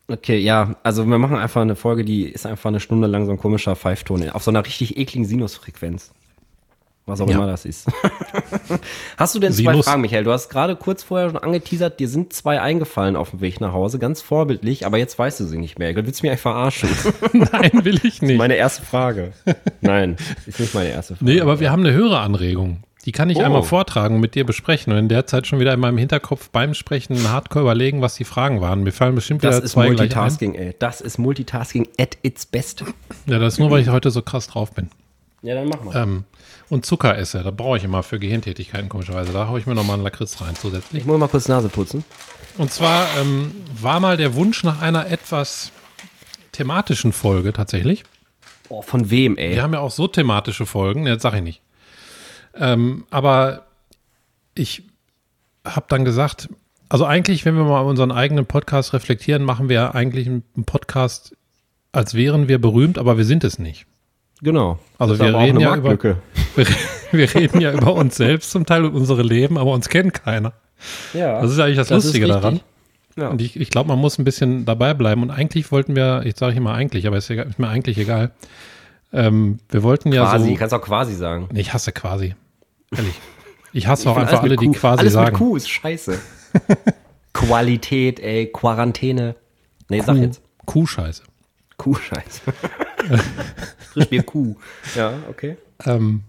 Okay, 0.08 0.38
ja, 0.38 0.76
also 0.84 1.04
wir 1.06 1.18
machen 1.18 1.36
einfach 1.36 1.60
eine 1.62 1.74
Folge, 1.76 2.04
die 2.04 2.24
ist 2.28 2.46
einfach 2.46 2.68
eine 2.68 2.78
Stunde 2.80 3.08
lang 3.08 3.26
so 3.26 3.32
ein 3.32 3.38
komischer 3.38 3.74
Pfeifton 3.74 4.30
auf 4.30 4.42
so 4.44 4.50
einer 4.52 4.64
richtig 4.64 4.96
ekligen 4.96 5.24
Sinusfrequenz. 5.26 6.12
Was 7.08 7.20
auch 7.20 7.28
Ja. 7.28 7.36
immer 7.36 7.46
das 7.46 7.64
ist. 7.64 7.86
hast 9.16 9.34
du 9.34 9.38
denn 9.38 9.52
zwei 9.52 9.72
Sinus. 9.72 9.86
Fragen, 9.86 10.00
Michael? 10.00 10.24
Du 10.24 10.32
hast 10.32 10.48
gerade 10.48 10.74
kurz 10.74 11.04
vorher 11.04 11.30
schon 11.30 11.38
angeteasert, 11.38 12.00
dir 12.00 12.08
sind 12.08 12.32
zwei 12.32 12.60
eingefallen 12.60 13.14
auf 13.14 13.30
dem 13.30 13.40
Weg 13.40 13.60
nach 13.60 13.72
Hause, 13.72 14.00
ganz 14.00 14.22
vorbildlich, 14.22 14.86
aber 14.86 14.98
jetzt 14.98 15.16
weißt 15.18 15.38
du 15.40 15.44
sie 15.44 15.58
nicht 15.58 15.78
mehr. 15.78 15.92
Du 15.92 16.04
willst 16.04 16.22
mich 16.22 16.30
eigentlich 16.30 16.40
verarschen. 16.40 16.88
Nein, 17.32 17.84
will 17.84 18.00
ich 18.04 18.22
nicht. 18.22 18.38
meine 18.38 18.54
erste 18.56 18.82
Frage. 18.84 19.32
Nein, 19.80 20.16
ist 20.46 20.58
nicht 20.58 20.74
meine 20.74 20.88
erste 20.90 21.14
Frage. 21.14 21.30
Nee, 21.32 21.40
aber 21.40 21.60
wir 21.60 21.70
haben 21.70 21.84
eine 21.86 21.92
höhere 21.94 22.18
Anregung. 22.18 22.82
Die 23.06 23.12
kann 23.12 23.30
ich 23.30 23.38
Oh. 23.38 23.42
einmal 23.42 23.62
vortragen 23.62 24.16
und 24.16 24.20
mit 24.20 24.34
dir 24.34 24.44
besprechen 24.44 24.92
und 24.92 24.98
in 24.98 25.08
der 25.08 25.26
Zeit 25.26 25.46
schon 25.46 25.60
wieder 25.60 25.72
in 25.72 25.80
meinem 25.80 25.96
Hinterkopf 25.96 26.50
beim 26.50 26.74
Sprechen 26.74 27.30
hardcore 27.30 27.62
überlegen, 27.62 28.02
was 28.02 28.16
die 28.16 28.24
Fragen 28.24 28.60
waren. 28.60 28.82
Mir 28.82 28.90
fallen 28.92 29.14
bestimmt 29.14 29.44
das 29.44 29.56
wieder 29.56 29.64
ist 29.64 29.72
zwei 29.72 29.82
gleich 29.86 29.92
ein. 29.92 29.96
Multitasking, 29.98 30.54
ey. 30.56 30.74
Das 30.78 31.00
ist 31.00 31.16
Multitasking 31.18 31.88
at 31.98 32.18
its 32.22 32.44
best. 32.46 32.84
Ja, 33.26 33.38
das 33.38 33.54
ist 33.54 33.58
nur, 33.60 33.70
weil 33.70 33.80
ich 33.80 33.88
heute 33.88 34.10
so 34.10 34.22
krass 34.22 34.48
drauf 34.48 34.72
bin. 34.72 34.90
Ja, 35.42 35.54
dann 35.54 35.68
mach 35.68 35.84
mal. 35.84 35.94
Ähm, 35.94 36.24
und 36.68 36.84
Zucker 36.84 37.16
esse, 37.16 37.44
da 37.44 37.52
brauche 37.52 37.76
ich 37.76 37.84
immer 37.84 38.02
für 38.02 38.18
Gehirntätigkeiten 38.18 38.88
komischerweise. 38.88 39.32
Da 39.32 39.46
haue 39.46 39.60
ich 39.60 39.66
mir 39.66 39.76
nochmal 39.76 39.94
einen 39.94 40.02
Lakritz 40.02 40.40
rein 40.40 40.56
zusätzlich. 40.56 41.02
Ich 41.02 41.06
muss 41.06 41.16
mal 41.18 41.28
kurz 41.28 41.46
Nase 41.46 41.68
putzen. 41.68 42.04
Und 42.58 42.72
zwar 42.72 43.06
ähm, 43.20 43.52
war 43.80 44.00
mal 44.00 44.16
der 44.16 44.34
Wunsch 44.34 44.64
nach 44.64 44.82
einer 44.82 45.06
etwas 45.08 45.70
thematischen 46.50 47.12
Folge 47.12 47.52
tatsächlich. 47.52 48.02
Oh, 48.68 48.82
von 48.82 49.10
wem, 49.10 49.36
ey? 49.38 49.54
Wir 49.54 49.62
haben 49.62 49.74
ja 49.74 49.78
auch 49.80 49.92
so 49.92 50.08
thematische 50.08 50.66
Folgen, 50.66 51.04
das 51.04 51.22
sage 51.22 51.36
ich 51.36 51.42
nicht. 51.44 51.60
Ähm, 52.58 53.04
aber 53.10 53.66
ich 54.54 54.82
habe 55.64 55.86
dann 55.88 56.04
gesagt, 56.04 56.48
also 56.88 57.04
eigentlich, 57.04 57.44
wenn 57.44 57.56
wir 57.56 57.64
mal 57.64 57.80
unseren 57.80 58.12
eigenen 58.12 58.46
Podcast 58.46 58.92
reflektieren, 58.92 59.42
machen 59.42 59.68
wir 59.68 59.94
eigentlich 59.94 60.26
einen 60.26 60.42
Podcast, 60.64 61.36
als 61.92 62.14
wären 62.14 62.48
wir 62.48 62.60
berühmt, 62.60 62.98
aber 62.98 63.18
wir 63.18 63.24
sind 63.24 63.44
es 63.44 63.58
nicht. 63.58 63.86
Genau. 64.42 64.78
Also 64.98 65.18
wir 65.18 65.36
reden 65.36 65.60
ja 65.60 65.76
über-. 65.76 65.96
Wir, 66.56 66.66
wir 67.12 67.34
reden 67.34 67.60
ja 67.60 67.70
über 67.70 67.92
uns 67.92 68.16
selbst 68.16 68.50
zum 68.50 68.64
Teil 68.64 68.86
und 68.86 68.94
unsere 68.94 69.22
Leben, 69.22 69.58
aber 69.58 69.72
uns 69.72 69.90
kennt 69.90 70.14
keiner. 70.14 70.54
Ja. 71.12 71.42
Das 71.42 71.52
ist 71.52 71.58
eigentlich 71.58 71.76
das, 71.76 71.88
Das 71.88 72.02
Lustige 72.02 72.28
daran. 72.28 72.60
Ja. 73.16 73.28
Und 73.28 73.42
ich, 73.42 73.60
ich 73.60 73.68
glaube, 73.70 73.88
man 73.88 73.98
muss 73.98 74.18
ein 74.18 74.24
bisschen 74.24 74.64
dabei 74.64 74.94
bleiben. 74.94 75.22
Und 75.22 75.30
eigentlich 75.30 75.70
wollten 75.70 75.94
wir, 75.96 76.22
ich 76.24 76.36
sage 76.36 76.56
immer 76.56 76.72
eigentlich, 76.72 77.06
aber 77.06 77.18
ist, 77.18 77.28
egal, 77.28 77.46
ist 77.46 77.58
mir 77.58 77.68
eigentlich 77.68 77.98
egal. 77.98 78.30
Ähm, 79.12 79.58
wir 79.68 79.82
wollten 79.82 80.12
ja 80.12 80.24
quasi, 80.24 80.50
so. 80.50 80.54
kannst 80.56 80.74
auch 80.74 80.82
quasi 80.82 81.14
sagen. 81.14 81.48
Nee, 81.52 81.60
ich 81.60 81.72
hasse 81.72 81.92
quasi. 81.92 82.34
Ehrlich. 82.94 83.14
Ich 83.72 83.86
hasse 83.86 84.08
auch 84.08 84.14
Ich 84.14 84.20
find 84.20 84.28
einfach 84.30 84.42
alles 84.42 84.58
alle, 84.58 84.68
die 84.68 84.78
quasi 84.78 85.00
alles 85.00 85.12
sagen. 85.12 85.32
mit 85.32 85.38
Q 85.38 85.56
ist 85.56 85.68
scheiße. 85.68 86.18
Qualität, 87.32 88.20
ey, 88.20 88.46
Quarantäne. 88.46 89.36
Nee, 89.88 90.00
sag 90.00 90.16
Kuh, 90.16 90.22
jetzt. 90.22 90.42
Kuhscheiße. 90.64 91.22
Kuh-Scheiße. 91.76 92.40
Frischbier 93.92 94.22
Kuh. 94.22 94.56
Ja, 94.94 95.14
okay. 95.28 95.56
Ähm, 95.84 96.22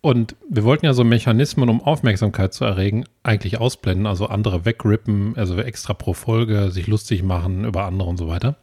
und 0.00 0.36
wir 0.48 0.64
wollten 0.64 0.86
ja 0.86 0.94
so 0.94 1.04
Mechanismen, 1.04 1.68
um 1.68 1.82
Aufmerksamkeit 1.82 2.54
zu 2.54 2.64
erregen, 2.64 3.04
eigentlich 3.22 3.60
ausblenden. 3.60 4.06
Also 4.06 4.26
andere 4.26 4.64
wegrippen, 4.64 5.34
also 5.36 5.58
extra 5.58 5.92
pro 5.92 6.14
Folge 6.14 6.70
sich 6.70 6.86
lustig 6.86 7.22
machen 7.22 7.64
über 7.64 7.84
andere 7.84 8.08
und 8.08 8.16
so 8.16 8.28
weiter. 8.28 8.56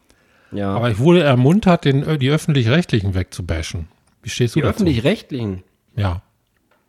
Ja. 0.52 0.74
Aber 0.74 0.90
ich 0.90 0.98
wurde 1.00 1.24
ermuntert, 1.24 1.86
den, 1.86 2.20
die 2.20 2.30
Öffentlich-Rechtlichen 2.30 3.14
wegzubashen. 3.14 3.90
Wie 4.24 4.30
stehst 4.30 4.56
du 4.56 4.60
die 4.60 4.64
dazu? 4.64 4.78
öffentlich-rechtlichen. 4.78 5.64
Ja. 5.96 6.22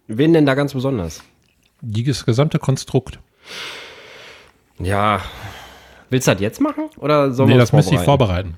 Wen 0.09 0.33
denn 0.33 0.47
da 0.47 0.55
ganz 0.55 0.73
besonders? 0.73 1.23
Das 1.83 2.25
gesamte 2.25 2.59
Konstrukt. 2.59 3.21
Ja. 4.79 5.21
Willst 6.11 6.27
du 6.27 6.33
das 6.33 6.41
jetzt 6.41 6.61
machen? 6.61 6.85
Oder 6.97 7.33
sollen 7.33 7.51
nee, 7.51 7.55
wir 7.55 7.61
das 7.61 7.73
müsste 7.73 7.95
ich 7.95 8.01
vorbereiten. 8.01 8.57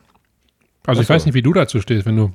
Also 0.87 1.01
Ach 1.01 1.03
ich 1.03 1.09
weiß 1.09 1.27
nicht, 1.27 1.35
wie 1.35 1.43
du 1.43 1.53
dazu 1.53 1.81
stehst. 1.81 2.07
Wenn 2.07 2.17
du 2.17 2.33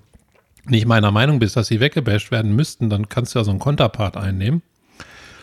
nicht 0.65 0.85
meiner 0.85 1.11
Meinung 1.11 1.39
bist, 1.39 1.55
dass 1.55 1.67
sie 1.67 1.79
weggebasht 1.79 2.31
werden 2.31 2.55
müssten, 2.55 2.89
dann 2.89 3.07
kannst 3.07 3.33
du 3.33 3.39
ja 3.39 3.45
so 3.45 3.51
einen 3.51 3.59
Konterpart 3.59 4.17
einnehmen. 4.17 4.61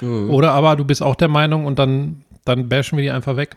Mhm. 0.01 0.31
Oder 0.31 0.53
aber 0.53 0.77
du 0.77 0.85
bist 0.85 1.03
auch 1.03 1.15
der 1.15 1.29
Meinung 1.29 1.65
und 1.65 1.79
dann, 1.79 2.25
dann 2.45 2.69
bashen 2.69 2.99
wir 2.99 3.03
die 3.03 3.11
einfach 3.11 3.37
weg. 3.37 3.57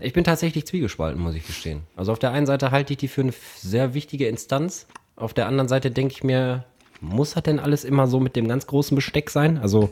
Ich 0.00 0.12
bin 0.12 0.24
tatsächlich 0.24 0.66
zwiegespalten, 0.66 1.22
muss 1.22 1.36
ich 1.36 1.46
gestehen. 1.46 1.82
Also 1.94 2.10
auf 2.10 2.18
der 2.18 2.32
einen 2.32 2.46
Seite 2.46 2.72
halte 2.72 2.94
ich 2.94 2.96
die 2.96 3.08
für 3.08 3.20
eine 3.20 3.32
sehr 3.56 3.94
wichtige 3.94 4.26
Instanz. 4.26 4.88
Auf 5.14 5.32
der 5.32 5.46
anderen 5.46 5.68
Seite 5.68 5.92
denke 5.92 6.12
ich 6.12 6.24
mir, 6.24 6.64
muss 7.00 7.34
das 7.34 7.42
denn 7.42 7.58
alles 7.58 7.84
immer 7.84 8.06
so 8.06 8.20
mit 8.20 8.36
dem 8.36 8.48
ganz 8.48 8.66
großen 8.66 8.94
Besteck 8.94 9.30
sein? 9.30 9.58
Also, 9.58 9.90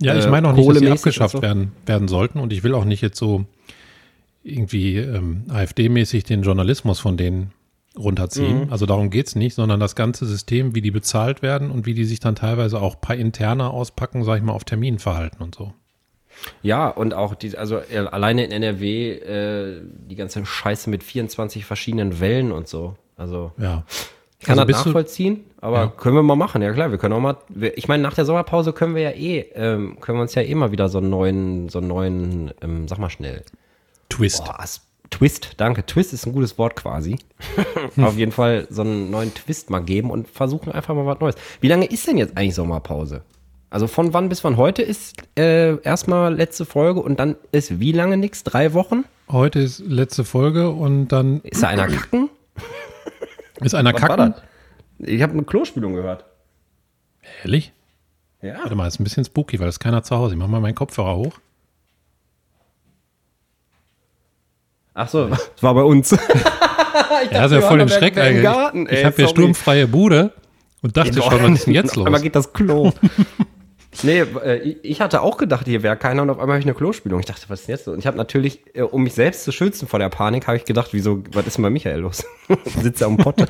Ja, 0.00 0.14
ich 0.16 0.26
Äh, 0.26 0.30
meine 0.30 0.48
auch 0.48 0.52
nicht, 0.52 0.68
dass 0.68 0.74
sie 0.76 0.80
kohlemäßig 0.80 0.98
abgeschafft 1.00 1.32
so. 1.36 1.42
werden, 1.42 1.72
werden 1.86 2.08
sollten. 2.08 2.38
Und 2.40 2.52
ich 2.52 2.62
will 2.62 2.74
auch 2.74 2.84
nicht 2.84 3.00
jetzt 3.02 3.18
so 3.18 3.44
irgendwie 4.42 4.96
ähm, 4.98 5.44
AfD-mäßig 5.48 6.24
den 6.24 6.42
Journalismus 6.42 7.00
von 7.00 7.16
denen 7.16 7.52
runterziehen. 7.98 8.64
Mhm. 8.66 8.72
Also 8.72 8.86
darum 8.86 9.10
geht's 9.10 9.34
nicht, 9.34 9.54
sondern 9.54 9.80
das 9.80 9.96
ganze 9.96 10.26
System, 10.26 10.74
wie 10.74 10.82
die 10.82 10.90
bezahlt 10.90 11.40
werden 11.42 11.70
und 11.70 11.86
wie 11.86 11.94
die 11.94 12.04
sich 12.04 12.20
dann 12.20 12.34
teilweise 12.36 12.80
auch 12.80 13.00
paar 13.00 13.16
interner 13.16 13.70
auspacken, 13.72 14.22
sag 14.22 14.36
ich 14.36 14.42
mal, 14.42 14.52
auf 14.52 14.64
Termin 14.64 14.98
verhalten 14.98 15.42
und 15.42 15.54
so. 15.54 15.72
ja, 16.62 16.88
und 16.88 17.14
auch 17.14 17.34
die, 17.34 17.56
also 17.56 17.78
äh, 17.78 17.98
alleine 17.98 18.44
in 18.44 18.52
NRW 18.52 19.12
äh, 19.12 19.80
die 20.10 20.14
ganze 20.14 20.44
Scheiße 20.44 20.90
mit 20.90 21.02
24 21.02 21.64
verschiedenen 21.64 22.20
Wellen 22.20 22.52
und 22.52 22.68
so. 22.68 22.96
Also, 23.16 23.52
Ja. 23.58 23.84
Ich 24.38 24.46
kann 24.46 24.58
Also 24.58 24.70
das 24.70 24.84
nachvollziehen, 24.84 25.44
aber 25.60 25.78
Ja. 25.78 25.86
können 25.88 26.14
wir 26.16 26.22
mal 26.22 26.36
machen. 26.36 26.60
Ja 26.62 26.72
klar, 26.72 26.90
wir 26.90 26.98
können 26.98 27.14
auch 27.14 27.20
mal, 27.20 27.36
ich 27.74 27.88
meine, 27.88 28.02
nach 28.02 28.14
der 28.14 28.24
Sommerpause 28.24 28.72
können 28.72 28.94
wir 28.94 29.02
ja 29.02 29.10
eh, 29.10 29.40
ähm, 29.54 29.98
können 30.00 30.18
wir 30.18 30.22
uns 30.22 30.34
ja 30.34 30.42
eh 30.42 30.54
mal 30.54 30.72
wieder 30.72 30.88
so 30.88 30.98
einen 30.98 31.10
neuen, 31.10 31.68
so 31.68 31.78
einen 31.78 31.88
neuen, 31.88 32.52
ähm, 32.62 32.86
sag 32.88 32.98
mal 32.98 33.10
schnell, 33.10 33.42
Twist. 34.08 34.44
Boah, 34.44 34.64
Twist, 35.10 35.52
danke. 35.56 35.86
Twist 35.86 36.12
ist 36.12 36.26
ein 36.26 36.32
gutes 36.32 36.58
Wort 36.58 36.76
quasi. 36.76 37.16
Auf 38.02 38.16
jeden 38.16 38.32
Fall 38.32 38.66
so 38.70 38.82
einen 38.82 39.10
neuen 39.10 39.32
Twist 39.34 39.70
mal 39.70 39.78
geben 39.80 40.10
und 40.10 40.28
versuchen 40.28 40.72
einfach 40.72 40.94
mal 40.94 41.06
was 41.06 41.20
Neues. 41.20 41.34
Wie 41.60 41.68
lange 41.68 41.86
ist 41.86 42.06
denn 42.06 42.18
jetzt 42.18 42.36
eigentlich 42.36 42.54
Sommerpause? 42.56 43.22
Also 43.70 43.86
von 43.88 44.12
wann 44.14 44.28
bis 44.28 44.42
wann? 44.44 44.56
Heute 44.56 44.82
ist 44.82 45.14
äh, 45.38 45.80
erstmal 45.82 46.34
letzte 46.34 46.64
Folge 46.64 47.00
und 47.00 47.18
dann 47.20 47.36
ist 47.52 47.78
wie 47.80 47.92
lange 47.92 48.16
nix? 48.16 48.42
Drei 48.44 48.74
Wochen? 48.74 49.04
Heute 49.30 49.58
ist 49.60 49.80
letzte 49.80 50.24
Folge 50.24 50.70
und 50.70 51.08
dann 51.08 51.40
Ist 51.42 51.62
da 51.62 51.68
einer 51.68 51.86
kacken? 51.88 52.28
Ist 53.60 53.74
einer 53.74 53.92
Was 53.94 54.02
war 54.02 54.08
kacken. 54.16 54.34
das? 54.98 55.08
Ich 55.08 55.22
habe 55.22 55.32
eine 55.32 55.42
Klospülung 55.42 55.94
gehört. 55.94 56.24
Ehrlich? 57.42 57.72
Ja. 58.42 58.58
Warte 58.58 58.74
mal, 58.74 58.86
ist 58.86 59.00
ein 59.00 59.04
bisschen 59.04 59.24
spooky, 59.24 59.58
weil 59.60 59.68
es 59.68 59.78
keiner 59.80 60.02
zu 60.02 60.16
Hause. 60.16 60.34
Ich 60.34 60.38
mach 60.38 60.46
mal 60.46 60.60
meinen 60.60 60.74
Kopfhörer 60.74 61.16
hoch. 61.16 61.32
Ach 64.94 65.08
so, 65.08 65.28
das 65.28 65.50
war 65.62 65.74
bei 65.74 65.82
uns. 65.82 66.16
Ja, 67.30 67.44
ist 67.44 67.52
ja 67.52 67.60
voll 67.60 67.78
den 67.78 67.90
Schreck 67.90 68.16
im 68.16 68.22
eigentlich. 68.22 68.42
Garten, 68.42 68.86
ich 68.86 68.92
ey, 68.92 69.04
habe 69.04 69.16
hier 69.16 69.28
sturmfreie 69.28 69.86
Bude 69.86 70.32
und 70.80 70.96
dachte 70.96 71.12
schon, 71.12 71.42
was 71.42 71.50
ist 71.58 71.66
denn 71.66 71.74
jetzt 71.74 71.90
Auf 71.90 71.96
los? 71.96 72.06
einmal 72.06 72.22
geht 72.22 72.34
das 72.34 72.52
Klo. 72.54 72.90
nee, 74.04 74.20
äh, 74.20 74.76
ich- 74.82 75.00
hatte 75.00 75.20
auch 75.22 75.36
gedacht, 75.36 75.66
hier 75.66 75.82
wäre 75.82 75.96
keiner 75.96 76.22
und 76.22 76.30
auf 76.30 76.38
einmal 76.38 76.54
habe 76.54 76.60
ich 76.60 76.66
eine 76.66 76.74
Klospülung. 76.74 77.20
Ich 77.20 77.26
dachte, 77.26 77.44
was 77.48 77.60
ist 77.60 77.68
denn 77.68 77.74
jetzt 77.76 77.86
los? 77.86 77.94
Und 77.94 78.00
ich 78.00 78.06
habe 78.06 78.16
natürlich, 78.16 78.60
äh, 78.74 78.82
um 78.82 79.02
mich 79.02 79.14
selbst 79.14 79.44
zu 79.44 79.52
schützen 79.52 79.86
vor 79.88 79.98
der 79.98 80.08
Panik, 80.08 80.46
habe 80.46 80.56
ich 80.56 80.64
gedacht, 80.64 80.88
wieso, 80.92 81.22
was 81.32 81.46
ist 81.46 81.56
denn 81.56 81.62
bei 81.62 81.70
Michael 81.70 82.00
los? 82.00 82.24
Sitzt 82.82 83.00
er 83.00 83.08
am 83.08 83.16
Pott? 83.16 83.44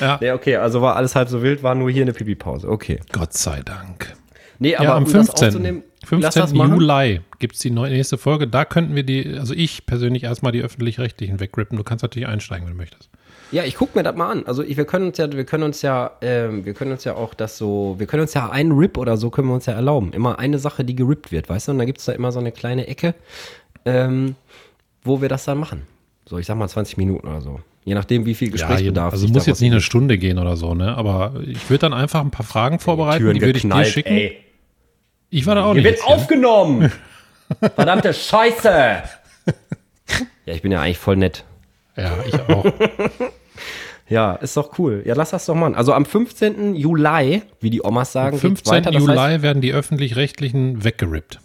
Ja. 0.00 0.18
nee, 0.20 0.30
okay, 0.32 0.56
also 0.56 0.82
war 0.82 0.96
alles 0.96 1.14
halb 1.14 1.28
so 1.28 1.42
wild, 1.42 1.62
war 1.62 1.74
nur 1.74 1.90
hier 1.90 2.02
eine 2.02 2.12
Pipi-Pause. 2.12 2.68
Okay. 2.68 3.00
Gott 3.12 3.32
sei 3.34 3.60
Dank. 3.62 4.14
Nee, 4.58 4.76
aber 4.76 4.84
ja, 4.84 4.96
am 4.96 5.04
um 5.04 5.12
das 5.12 5.26
15. 5.26 5.46
aufzunehmen, 5.48 5.82
lass 6.02 6.08
15. 6.34 6.42
das 6.42 6.52
machen. 6.52 6.80
Juli 6.80 7.20
gibt 7.40 7.54
es 7.56 7.60
die 7.60 7.70
nächste 7.70 8.16
Folge. 8.18 8.46
Da 8.46 8.64
könnten 8.64 8.94
wir 8.94 9.02
die, 9.02 9.36
also 9.38 9.54
ich 9.54 9.86
persönlich 9.86 10.22
erstmal 10.24 10.52
die 10.52 10.62
öffentlich-rechtlichen 10.62 11.40
wegrippen. 11.40 11.76
Du 11.76 11.84
kannst 11.84 12.02
natürlich 12.02 12.28
einsteigen, 12.28 12.66
wenn 12.66 12.74
du 12.74 12.78
möchtest. 12.78 13.10
Ja, 13.52 13.64
ich 13.64 13.74
guck 13.76 13.94
mir 13.94 14.02
das 14.02 14.16
mal 14.16 14.30
an. 14.30 14.46
Also 14.46 14.62
ich, 14.62 14.76
wir 14.78 14.86
können 14.86 15.08
uns 15.08 15.18
ja, 15.18 15.30
wir 15.30 15.44
können 15.44 15.62
uns 15.64 15.82
ja, 15.82 16.10
ähm, 16.22 16.64
wir 16.64 16.72
können 16.74 16.90
uns 16.92 17.04
ja 17.04 17.14
auch 17.14 17.34
das 17.34 17.58
so, 17.58 17.94
wir 17.98 18.06
können 18.06 18.22
uns 18.22 18.32
ja 18.34 18.48
einen 18.50 18.72
Rip 18.72 18.96
oder 18.96 19.16
so 19.18 19.28
können 19.30 19.48
wir 19.48 19.54
uns 19.54 19.66
ja 19.66 19.74
erlauben. 19.74 20.12
Immer 20.12 20.38
eine 20.38 20.58
Sache, 20.58 20.84
die 20.84 20.96
gerippt 20.96 21.30
wird, 21.32 21.48
weißt 21.48 21.68
du? 21.68 21.72
Und 21.72 21.78
da 21.78 21.84
gibt's 21.84 22.06
da 22.06 22.12
immer 22.12 22.32
so 22.32 22.40
eine 22.40 22.50
kleine 22.50 22.86
Ecke, 22.88 23.14
ähm, 23.84 24.36
wo 25.04 25.20
wir 25.20 25.28
das 25.28 25.44
dann 25.44 25.58
machen. 25.58 25.82
So, 26.26 26.38
ich 26.38 26.46
sag 26.46 26.56
mal 26.56 26.68
20 26.68 26.96
Minuten 26.96 27.28
oder 27.28 27.40
so. 27.42 27.60
Je 27.84 27.94
nachdem, 27.94 28.24
wie 28.26 28.34
viel 28.34 28.48
Ja, 28.48 28.52
Gesprächsbedarf 28.52 29.12
also 29.12 29.26
sich 29.26 29.34
muss 29.34 29.44
jetzt 29.44 29.60
nicht 29.60 29.72
eine. 29.72 29.80
Stunde 29.80 30.16
gehen 30.16 30.38
oder 30.38 30.56
so, 30.56 30.74
ne? 30.74 30.96
Aber 30.96 31.34
ich 31.44 31.68
würde 31.68 31.80
dann 31.80 31.92
einfach 31.92 32.20
ein 32.20 32.30
paar 32.30 32.46
Fragen 32.46 32.78
vorbereiten, 32.78 33.22
Türen 33.24 33.34
die 33.34 33.42
würde 33.42 33.58
ich 33.58 33.68
dir 33.68 33.84
schicken. 33.84 34.14
ey. 34.14 34.38
Ich 35.30 35.44
war 35.46 35.56
da 35.56 35.64
auch 35.64 35.72
Hier 35.74 35.82
nicht. 35.82 35.90
wird 35.92 36.00
hier, 36.06 36.08
ne? 36.16 36.22
aufgenommen! 36.22 36.92
Verdammte 37.74 38.14
Scheiße! 38.14 39.02
Ja, 40.44 40.54
ich 40.54 40.62
bin 40.62 40.72
ja 40.72 40.80
eigentlich 40.80 40.98
voll 40.98 41.16
nett. 41.16 41.44
Ja, 41.96 42.12
ich 42.26 42.34
auch. 42.34 42.64
Ja, 44.12 44.34
ist 44.34 44.56
doch 44.56 44.78
cool. 44.78 45.02
Ja, 45.06 45.14
lass 45.14 45.30
das 45.30 45.46
doch 45.46 45.54
machen. 45.54 45.74
Also 45.74 45.92
am 45.94 46.04
15. 46.04 46.74
Juli, 46.74 47.42
wie 47.60 47.70
die 47.70 47.82
Omas 47.84 48.12
sagen, 48.12 48.36
Am 48.36 48.40
geht's 48.40 48.60
15. 48.60 48.72
weiter. 48.72 48.90
Das 48.90 49.02
Juli 49.02 49.16
heißt, 49.16 49.42
werden 49.42 49.62
die 49.62 49.72
öffentlich-rechtlichen 49.72 50.84
weggerippt. 50.84 51.40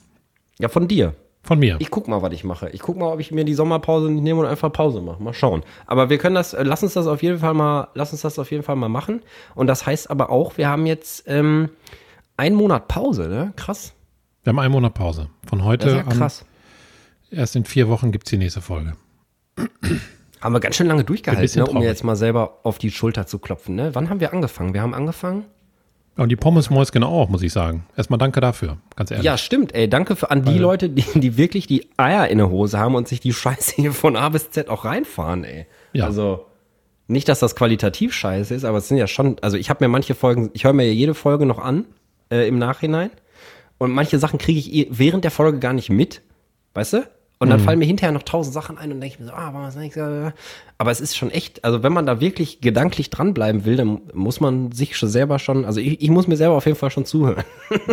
ja, 0.60 0.68
von 0.70 0.88
dir. 0.88 1.14
Von 1.44 1.60
mir. 1.60 1.78
Ich 1.80 1.90
guck 1.92 2.10
mal, 2.10 2.22
was 2.22 2.34
ich 2.34 2.44
mache. 2.44 2.70
Ich 2.72 2.82
guck 2.82 2.98
mal, 2.98 3.06
ob 3.14 3.22
ich 3.22 3.32
mir 3.32 3.46
die 3.46 3.54
Sommerpause 3.54 4.12
nicht 4.12 4.22
nehme 4.22 4.42
und 4.42 4.48
einfach 4.48 4.70
Pause 4.74 5.00
mache. 5.00 5.24
Mal 5.24 5.34
schauen. 5.34 5.64
Aber 5.86 6.10
wir 6.10 6.18
können 6.18 6.36
das, 6.36 6.54
äh, 6.54 6.64
lass 6.64 6.84
uns 6.84 6.92
das 6.94 7.08
auf 7.08 7.24
jeden 7.24 7.40
Fall 7.40 7.54
mal, 7.54 7.88
lass 7.94 8.12
uns 8.12 8.22
das 8.22 8.38
auf 8.38 8.52
jeden 8.52 8.64
Fall 8.64 8.76
mal 8.76 8.90
machen. 8.90 9.22
Und 9.56 9.68
das 9.68 9.86
heißt 9.86 10.10
aber 10.10 10.30
auch, 10.30 10.58
wir 10.58 10.68
haben 10.68 10.86
jetzt 10.86 11.24
ähm, 11.26 11.70
einen 12.36 12.58
Monat 12.58 12.90
Pause, 12.90 13.30
ne? 13.30 13.54
Krass. 13.56 13.94
Wir 14.44 14.50
haben 14.52 14.60
einen 14.60 14.74
Monat 14.74 14.94
Pause. 14.94 15.30
Von 15.48 15.60
Das 15.60 15.68
heute 15.68 15.88
ist 15.88 15.94
ja 15.96 16.02
an, 16.02 16.10
krass. 16.10 16.44
erst 17.32 17.56
in 17.56 17.64
vier 17.64 17.88
Wochen 17.88 18.12
gibt 18.12 18.28
es 18.28 18.32
die 18.32 18.38
nächste 18.38 18.60
Folge. 18.60 18.94
Haben 20.41 20.54
wir 20.54 20.60
ganz 20.60 20.76
schön 20.76 20.88
lange 20.88 21.04
durchgehalten, 21.04 21.60
ne, 21.60 21.67
um 21.67 21.80
mir 21.80 21.86
jetzt 21.86 22.04
mal 22.04 22.15
selber 22.15 22.60
auf 22.63 22.78
die 22.78 22.91
Schulter 22.91 23.26
zu 23.26 23.39
klopfen. 23.39 23.76
Ne? 23.76 23.93
Wann 23.93 24.10
haben 24.10 24.19
wir 24.19 24.34
angefangen? 24.34 24.73
Wir 24.73 24.82
haben 24.82 24.93
angefangen? 24.93 25.45
Und 26.15 26.30
die 26.30 26.36
Pommes 26.36 26.69
Mäuschen 26.71 27.04
auch, 27.04 27.30
muss 27.30 27.43
ich 27.43 27.54
sagen. 27.54 27.86
Erstmal 27.95 28.17
danke 28.17 28.41
dafür, 28.41 28.78
ganz 28.95 29.12
ehrlich. 29.12 29.26
Ja, 29.26 29.38
stimmt, 29.38 29.73
ey. 29.76 29.88
Danke 29.88 30.15
für, 30.15 30.32
an 30.32 30.43
die 30.43 30.58
Leute, 30.58 30.89
die, 30.89 31.06
die 31.19 31.38
wirklich 31.38 31.67
die 31.67 31.88
Eier 31.97 32.28
in 32.28 32.39
der 32.39 32.50
Hose 32.50 32.80
haben 32.80 32.95
und 32.95 33.08
sich 33.08 33.19
die 33.19 33.34
Scheiße 33.34 33.76
hier 33.76 33.93
von 33.93 34.15
A 34.15 34.30
bis 34.30 34.50
Z 34.50 34.69
auch 34.69 34.84
reinfahren, 34.84 35.43
ey. 35.43 35.67
Ja. 35.93 36.06
Also, 36.06 36.45
nicht, 37.08 37.30
dass 37.30 37.39
das 37.39 37.56
qualitativ 37.56 38.13
scheiße 38.13 38.54
ist, 38.54 38.65
aber 38.65 38.80
es 38.80 38.88
sind 38.88 38.97
ja 38.97 39.08
schon, 39.08 39.38
also 39.41 39.58
ich 39.58 39.69
habe 39.69 39.84
mir 39.84 39.89
manche 39.89 40.15
Folgen, 40.15 40.50
ich 40.54 40.65
höre 40.65 40.73
mir 40.73 40.86
ja 40.86 40.91
jede 40.91 41.13
Folge 41.13 41.45
noch 41.45 41.60
an 41.60 41.86
äh, 42.30 42.47
im 42.47 42.58
Nachhinein 42.58 43.12
und 43.78 43.91
manche 43.91 44.19
Sachen 44.19 44.39
kriege 44.39 44.60
ich 44.60 44.73
eh 44.73 44.88
während 44.89 45.23
der 45.23 45.32
Folge 45.32 45.60
gar 45.60 45.73
nicht 45.73 45.89
mit, 45.89 46.21
weißt 46.73 46.93
du? 46.93 47.08
Und 47.39 47.47
Mhm. 47.47 47.52
dann 47.52 47.60
fallen 47.60 47.80
mir 47.80 47.86
hinterher 47.86 48.12
noch 48.12 48.23
tausend 48.23 48.54
Sachen 48.54 48.78
ein 48.80 48.91
und 48.91 49.00
denke 49.00 49.13
ich 49.15 49.19
mir 49.19 49.28
so, 49.28 49.32
ah, 49.34 49.54
war 49.54 49.63
was 49.63 49.76
nächstes? 49.76 50.34
Aber 50.80 50.91
es 50.91 51.00
ist 51.00 51.15
schon 51.15 51.30
echt, 51.30 51.63
also 51.63 51.84
wenn 51.84 51.93
man 51.93 52.06
da 52.08 52.19
wirklich 52.19 52.62
gedanklich 52.62 53.10
dranbleiben 53.12 53.63
will, 53.65 53.76
dann 53.76 54.02
muss 54.13 54.39
man 54.39 54.71
sich 54.71 54.97
schon 54.97 55.10
selber 55.10 55.38
schon, 55.38 55.63
also 55.65 55.80
ich, 55.80 56.02
ich 56.02 56.10
muss 56.10 56.28
mir 56.28 56.36
selber 56.38 56.56
auf 56.56 56.65
jeden 56.65 56.78
Fall 56.78 56.89
schon 56.91 57.06
zuhören. 57.06 57.43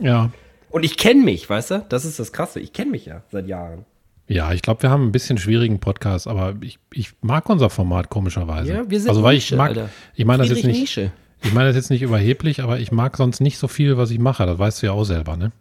Ja, 0.00 0.30
Und 0.70 0.84
ich 0.84 0.96
kenne 0.96 1.22
mich, 1.22 1.48
weißt 1.48 1.70
du? 1.70 1.86
Das 1.88 2.04
ist 2.04 2.18
das 2.18 2.32
Krasse. 2.32 2.60
Ich 2.60 2.72
kenne 2.72 2.90
mich 2.90 3.06
ja 3.06 3.22
seit 3.30 3.46
Jahren. 3.46 3.84
ja 4.26 4.52
ich 4.52 4.60
glaube, 4.62 4.82
wir 4.82 4.90
haben 4.90 5.06
ein 5.06 5.12
bisschen 5.12 5.38
schwierigen 5.38 5.78
Podcast, 5.78 6.26
aber 6.26 6.54
ich, 6.60 6.78
ich 6.92 7.12
mag 7.22 7.48
unser 7.48 7.70
Format 7.70 8.10
komischerweise. 8.10 8.72
Ja, 8.72 8.90
wir 8.90 8.98
sind 9.00 9.08
also 9.08 9.22
weil 9.22 9.36
Nische, 9.36 9.54
ich 9.54 9.58
mag, 9.58 9.68
Alter. 9.70 9.88
ich 10.14 10.24
meine 10.24 10.42
das 10.42 10.48
jetzt 10.50 10.64
nicht, 10.64 10.80
Nische. 10.80 11.12
ich 11.42 11.52
meine 11.52 11.68
das 11.68 11.76
jetzt 11.76 11.90
nicht 11.90 12.02
überheblich, 12.02 12.60
aber 12.62 12.80
ich 12.80 12.90
mag 12.92 13.16
sonst 13.16 13.40
nicht 13.40 13.56
so 13.58 13.68
viel, 13.68 13.96
was 13.96 14.10
ich 14.10 14.18
mache. 14.18 14.44
Das 14.46 14.58
weißt 14.58 14.82
du 14.82 14.86
ja 14.86 14.92
auch 14.92 15.04
selber, 15.04 15.36
ne? 15.36 15.52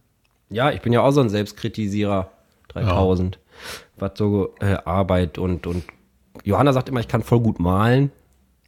Ja, 0.50 0.72
ich 0.72 0.82
bin 0.82 0.92
ja 0.94 1.02
auch 1.02 1.12
so 1.12 1.22
ein 1.22 1.30
Selbstkritisierer. 1.30 2.30
3000. 2.74 3.40
Was 3.98 4.12
so 4.16 4.54
äh, 4.60 4.78
Arbeit 4.86 5.38
und, 5.38 5.68
und 5.68 5.84
Johanna 6.44 6.74
sagt 6.74 6.90
immer, 6.90 7.00
ich 7.00 7.08
kann 7.08 7.24
voll 7.24 7.40
gut 7.40 7.60
malen. 7.60 8.12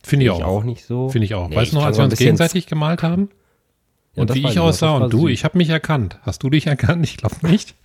Finde 0.04 0.26
ich 0.28 0.32
Ich 0.32 0.44
auch. 0.44 0.48
auch 0.60 0.64
nicht 0.64 0.86
so. 0.86 1.10
Finde 1.10 1.26
ich 1.26 1.34
auch. 1.36 1.50
Nee, 1.50 1.56
weißt 1.56 1.72
du 1.72 1.78
noch, 1.78 1.86
als 1.86 1.98
wir 1.98 2.06
uns 2.06 2.16
gegenseitig 2.18 2.68
gemalt 2.68 3.02
haben? 3.04 3.30
Ja, 4.14 4.22
Und 4.22 4.34
wie 4.36 4.46
ich 4.48 4.60
aussah 4.60 4.96
und 4.98 5.12
du, 5.12 5.22
süß. 5.22 5.30
ich 5.32 5.44
habe 5.44 5.58
mich 5.58 5.70
erkannt. 5.70 6.20
Hast 6.22 6.44
du 6.44 6.50
dich 6.50 6.68
erkannt? 6.68 7.04
Ich 7.06 7.18
glaube 7.18 7.36
nicht. 7.48 7.76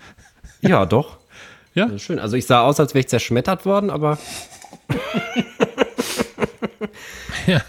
Ja, 0.61 0.87
doch. 0.87 1.18
Ja? 1.72 1.96
Schön. 2.00 2.18
Also 2.18 2.37
ich 2.37 2.46
sah 2.46 2.62
aus, 2.62 2.80
als 2.80 2.94
wäre 2.94 3.00
ich 3.00 3.06
zerschmettert 3.09 3.64
worden, 3.64 3.90
aber. 3.90 4.18
Ja. 7.46 7.61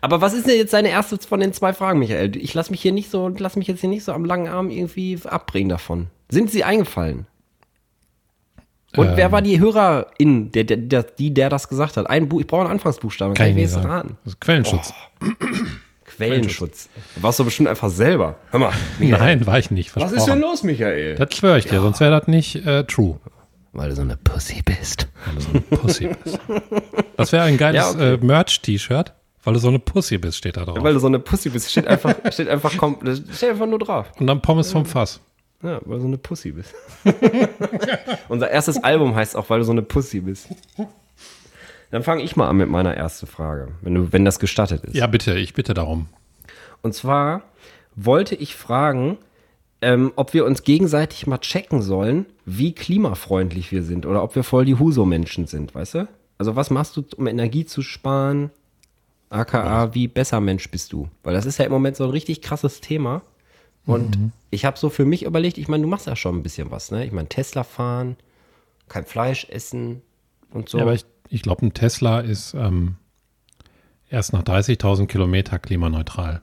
Aber 0.00 0.20
was 0.20 0.32
ist 0.34 0.46
denn 0.48 0.56
jetzt 0.56 0.72
deine 0.72 0.88
erste 0.88 1.16
von 1.18 1.38
den 1.40 1.52
zwei 1.52 1.72
Fragen, 1.72 2.00
Michael? 2.00 2.36
Ich 2.36 2.54
lass 2.54 2.70
mich 2.70 2.82
hier 2.82 2.92
nicht 2.92 3.10
so, 3.10 3.28
lass 3.28 3.54
mich 3.56 3.68
jetzt 3.68 3.80
hier 3.80 3.88
nicht 3.88 4.04
so 4.04 4.12
am 4.12 4.24
langen 4.24 4.48
Arm 4.48 4.68
irgendwie 4.70 5.18
abbringen 5.24 5.68
davon. 5.68 6.08
Sind 6.28 6.50
sie 6.50 6.64
eingefallen? 6.64 7.26
Und 8.96 9.06
Ähm. 9.08 9.12
wer 9.16 9.30
war 9.32 9.40
die 9.42 9.60
Hörerin, 9.60 10.50
der, 10.52 10.64
der, 10.64 10.76
der, 10.76 11.02
die, 11.04 11.32
der 11.32 11.48
das 11.48 11.68
gesagt 11.68 11.96
hat? 11.96 12.08
Ein 12.10 12.28
Buch, 12.28 12.40
ich 12.40 12.46
brauche 12.46 12.62
einen 12.62 12.70
Anfangsbuchstaben. 12.72 13.34
Kann 13.34 13.48
ich 13.50 13.54
nicht 13.54 13.76
raten. 13.76 14.16
Das 14.24 14.34
ist 14.34 14.40
Quellenschutz. 14.40 14.92
Quellenschutz. 16.04 16.88
Warst 17.16 17.38
du 17.38 17.44
bestimmt 17.44 17.68
einfach 17.68 17.88
selber. 17.88 18.36
Hör 18.50 18.60
mal. 18.60 18.72
Michael. 18.98 19.18
Nein, 19.20 19.46
war 19.46 19.58
ich 19.58 19.70
nicht. 19.70 19.94
Was 19.96 20.12
ist 20.12 20.26
denn 20.26 20.40
los, 20.40 20.62
Michael? 20.62 21.14
Das 21.14 21.34
schwöre 21.34 21.58
ich 21.58 21.66
dir, 21.66 21.80
sonst 21.80 22.00
wäre 22.00 22.18
das 22.18 22.26
nicht 22.28 22.66
äh, 22.66 22.84
true. 22.84 23.18
Weil 23.72 23.90
du 23.90 23.94
so 23.94 24.02
eine 24.02 24.16
Pussy 24.16 24.62
bist. 24.62 25.08
Weil 25.26 25.34
du 25.36 25.40
so 25.40 25.50
eine 25.50 25.60
Pussy 25.60 26.10
bist. 26.24 26.40
Das 27.16 27.30
wäre 27.32 27.44
ein 27.44 27.56
geiles 27.56 27.80
Ja, 27.84 27.90
okay. 27.90 28.14
äh, 28.14 28.16
Merch-T-Shirt, 28.24 29.14
weil 29.44 29.54
du 29.54 29.60
so 29.60 29.68
eine 29.68 29.78
Pussy 29.78 30.18
bist, 30.18 30.38
steht 30.38 30.56
da 30.56 30.64
drauf. 30.64 30.78
Weil 30.80 30.94
du 30.94 30.98
so 30.98 31.06
eine 31.06 31.20
Pussy 31.20 31.50
bist. 31.50 31.70
Steht 31.70 31.86
einfach, 31.86 32.14
steht 32.32 32.48
einfach, 32.48 32.72
steht 32.72 33.50
einfach 33.50 33.66
nur 33.66 33.78
drauf. 33.78 34.10
Und 34.18 34.26
dann 34.26 34.42
Pommes 34.42 34.72
vom 34.72 34.84
Fass. 34.84 35.20
Ja, 35.62 35.80
weil 35.84 35.96
du 35.96 36.00
so 36.00 36.06
eine 36.06 36.18
Pussy 36.18 36.52
bist. 36.52 36.74
Unser 38.28 38.50
erstes 38.50 38.82
Album 38.82 39.14
heißt 39.14 39.36
auch, 39.36 39.50
weil 39.50 39.58
du 39.58 39.64
so 39.64 39.72
eine 39.72 39.82
Pussy 39.82 40.20
bist. 40.20 40.48
Dann 41.90 42.02
fange 42.02 42.22
ich 42.22 42.36
mal 42.36 42.48
an 42.48 42.56
mit 42.56 42.68
meiner 42.68 42.94
ersten 42.94 43.26
Frage, 43.26 43.68
wenn, 43.82 43.94
du, 43.94 44.12
wenn 44.12 44.24
das 44.24 44.38
gestattet 44.38 44.84
ist. 44.84 44.94
Ja, 44.94 45.06
bitte, 45.06 45.38
ich 45.38 45.54
bitte 45.54 45.74
darum. 45.74 46.06
Und 46.82 46.94
zwar 46.94 47.42
wollte 47.94 48.34
ich 48.34 48.54
fragen, 48.54 49.18
ähm, 49.82 50.12
ob 50.16 50.34
wir 50.34 50.44
uns 50.44 50.62
gegenseitig 50.62 51.26
mal 51.26 51.38
checken 51.38 51.82
sollen, 51.82 52.26
wie 52.44 52.72
klimafreundlich 52.72 53.72
wir 53.72 53.82
sind 53.82 54.06
oder 54.06 54.22
ob 54.22 54.34
wir 54.34 54.44
voll 54.44 54.64
die 54.64 54.78
Huso-Menschen 54.78 55.46
sind, 55.46 55.74
weißt 55.74 55.94
du? 55.94 56.08
Also 56.38 56.56
was 56.56 56.70
machst 56.70 56.96
du, 56.96 57.04
um 57.16 57.26
Energie 57.26 57.66
zu 57.66 57.82
sparen? 57.82 58.50
AKA, 59.30 59.94
wie 59.94 60.08
besser 60.08 60.40
Mensch 60.40 60.70
bist 60.70 60.92
du? 60.92 61.08
Weil 61.22 61.34
das 61.34 61.46
ist 61.46 61.58
ja 61.58 61.64
im 61.64 61.70
Moment 61.70 61.96
so 61.96 62.04
ein 62.04 62.10
richtig 62.10 62.42
krasses 62.42 62.80
Thema. 62.80 63.22
Und 63.86 64.32
ich 64.50 64.64
habe 64.64 64.78
so 64.78 64.88
für 64.90 65.04
mich 65.04 65.24
überlegt, 65.24 65.58
ich 65.58 65.68
meine, 65.68 65.82
du 65.82 65.88
machst 65.88 66.06
ja 66.06 66.16
schon 66.16 66.36
ein 66.36 66.42
bisschen 66.42 66.70
was, 66.70 66.90
ne? 66.90 67.04
Ich 67.04 67.12
meine, 67.12 67.28
Tesla 67.28 67.64
fahren, 67.64 68.16
kein 68.88 69.04
Fleisch 69.04 69.46
essen 69.48 70.02
und 70.50 70.68
so. 70.68 70.78
Ja, 70.78 70.84
aber 70.84 70.94
ich, 70.94 71.04
ich 71.28 71.42
glaube, 71.42 71.66
ein 71.66 71.74
Tesla 71.74 72.20
ist 72.20 72.54
ähm, 72.54 72.96
erst 74.08 74.32
nach 74.32 74.42
30.000 74.42 75.06
Kilometer 75.06 75.58
klimaneutral. 75.58 76.42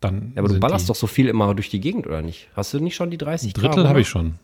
Dann 0.00 0.32
Ja, 0.34 0.42
aber 0.42 0.48
du 0.48 0.58
ballerst 0.58 0.88
doch 0.90 0.96
so 0.96 1.06
viel 1.06 1.28
immer 1.28 1.54
durch 1.54 1.70
die 1.70 1.80
Gegend, 1.80 2.06
oder 2.06 2.22
nicht? 2.22 2.48
Hast 2.54 2.74
du 2.74 2.80
nicht 2.80 2.96
schon 2.96 3.10
die 3.10 3.18
30 3.18 3.50
Ein 3.50 3.60
Drittel 3.60 3.88
habe 3.88 4.00
ich 4.00 4.08
schon. 4.08 4.38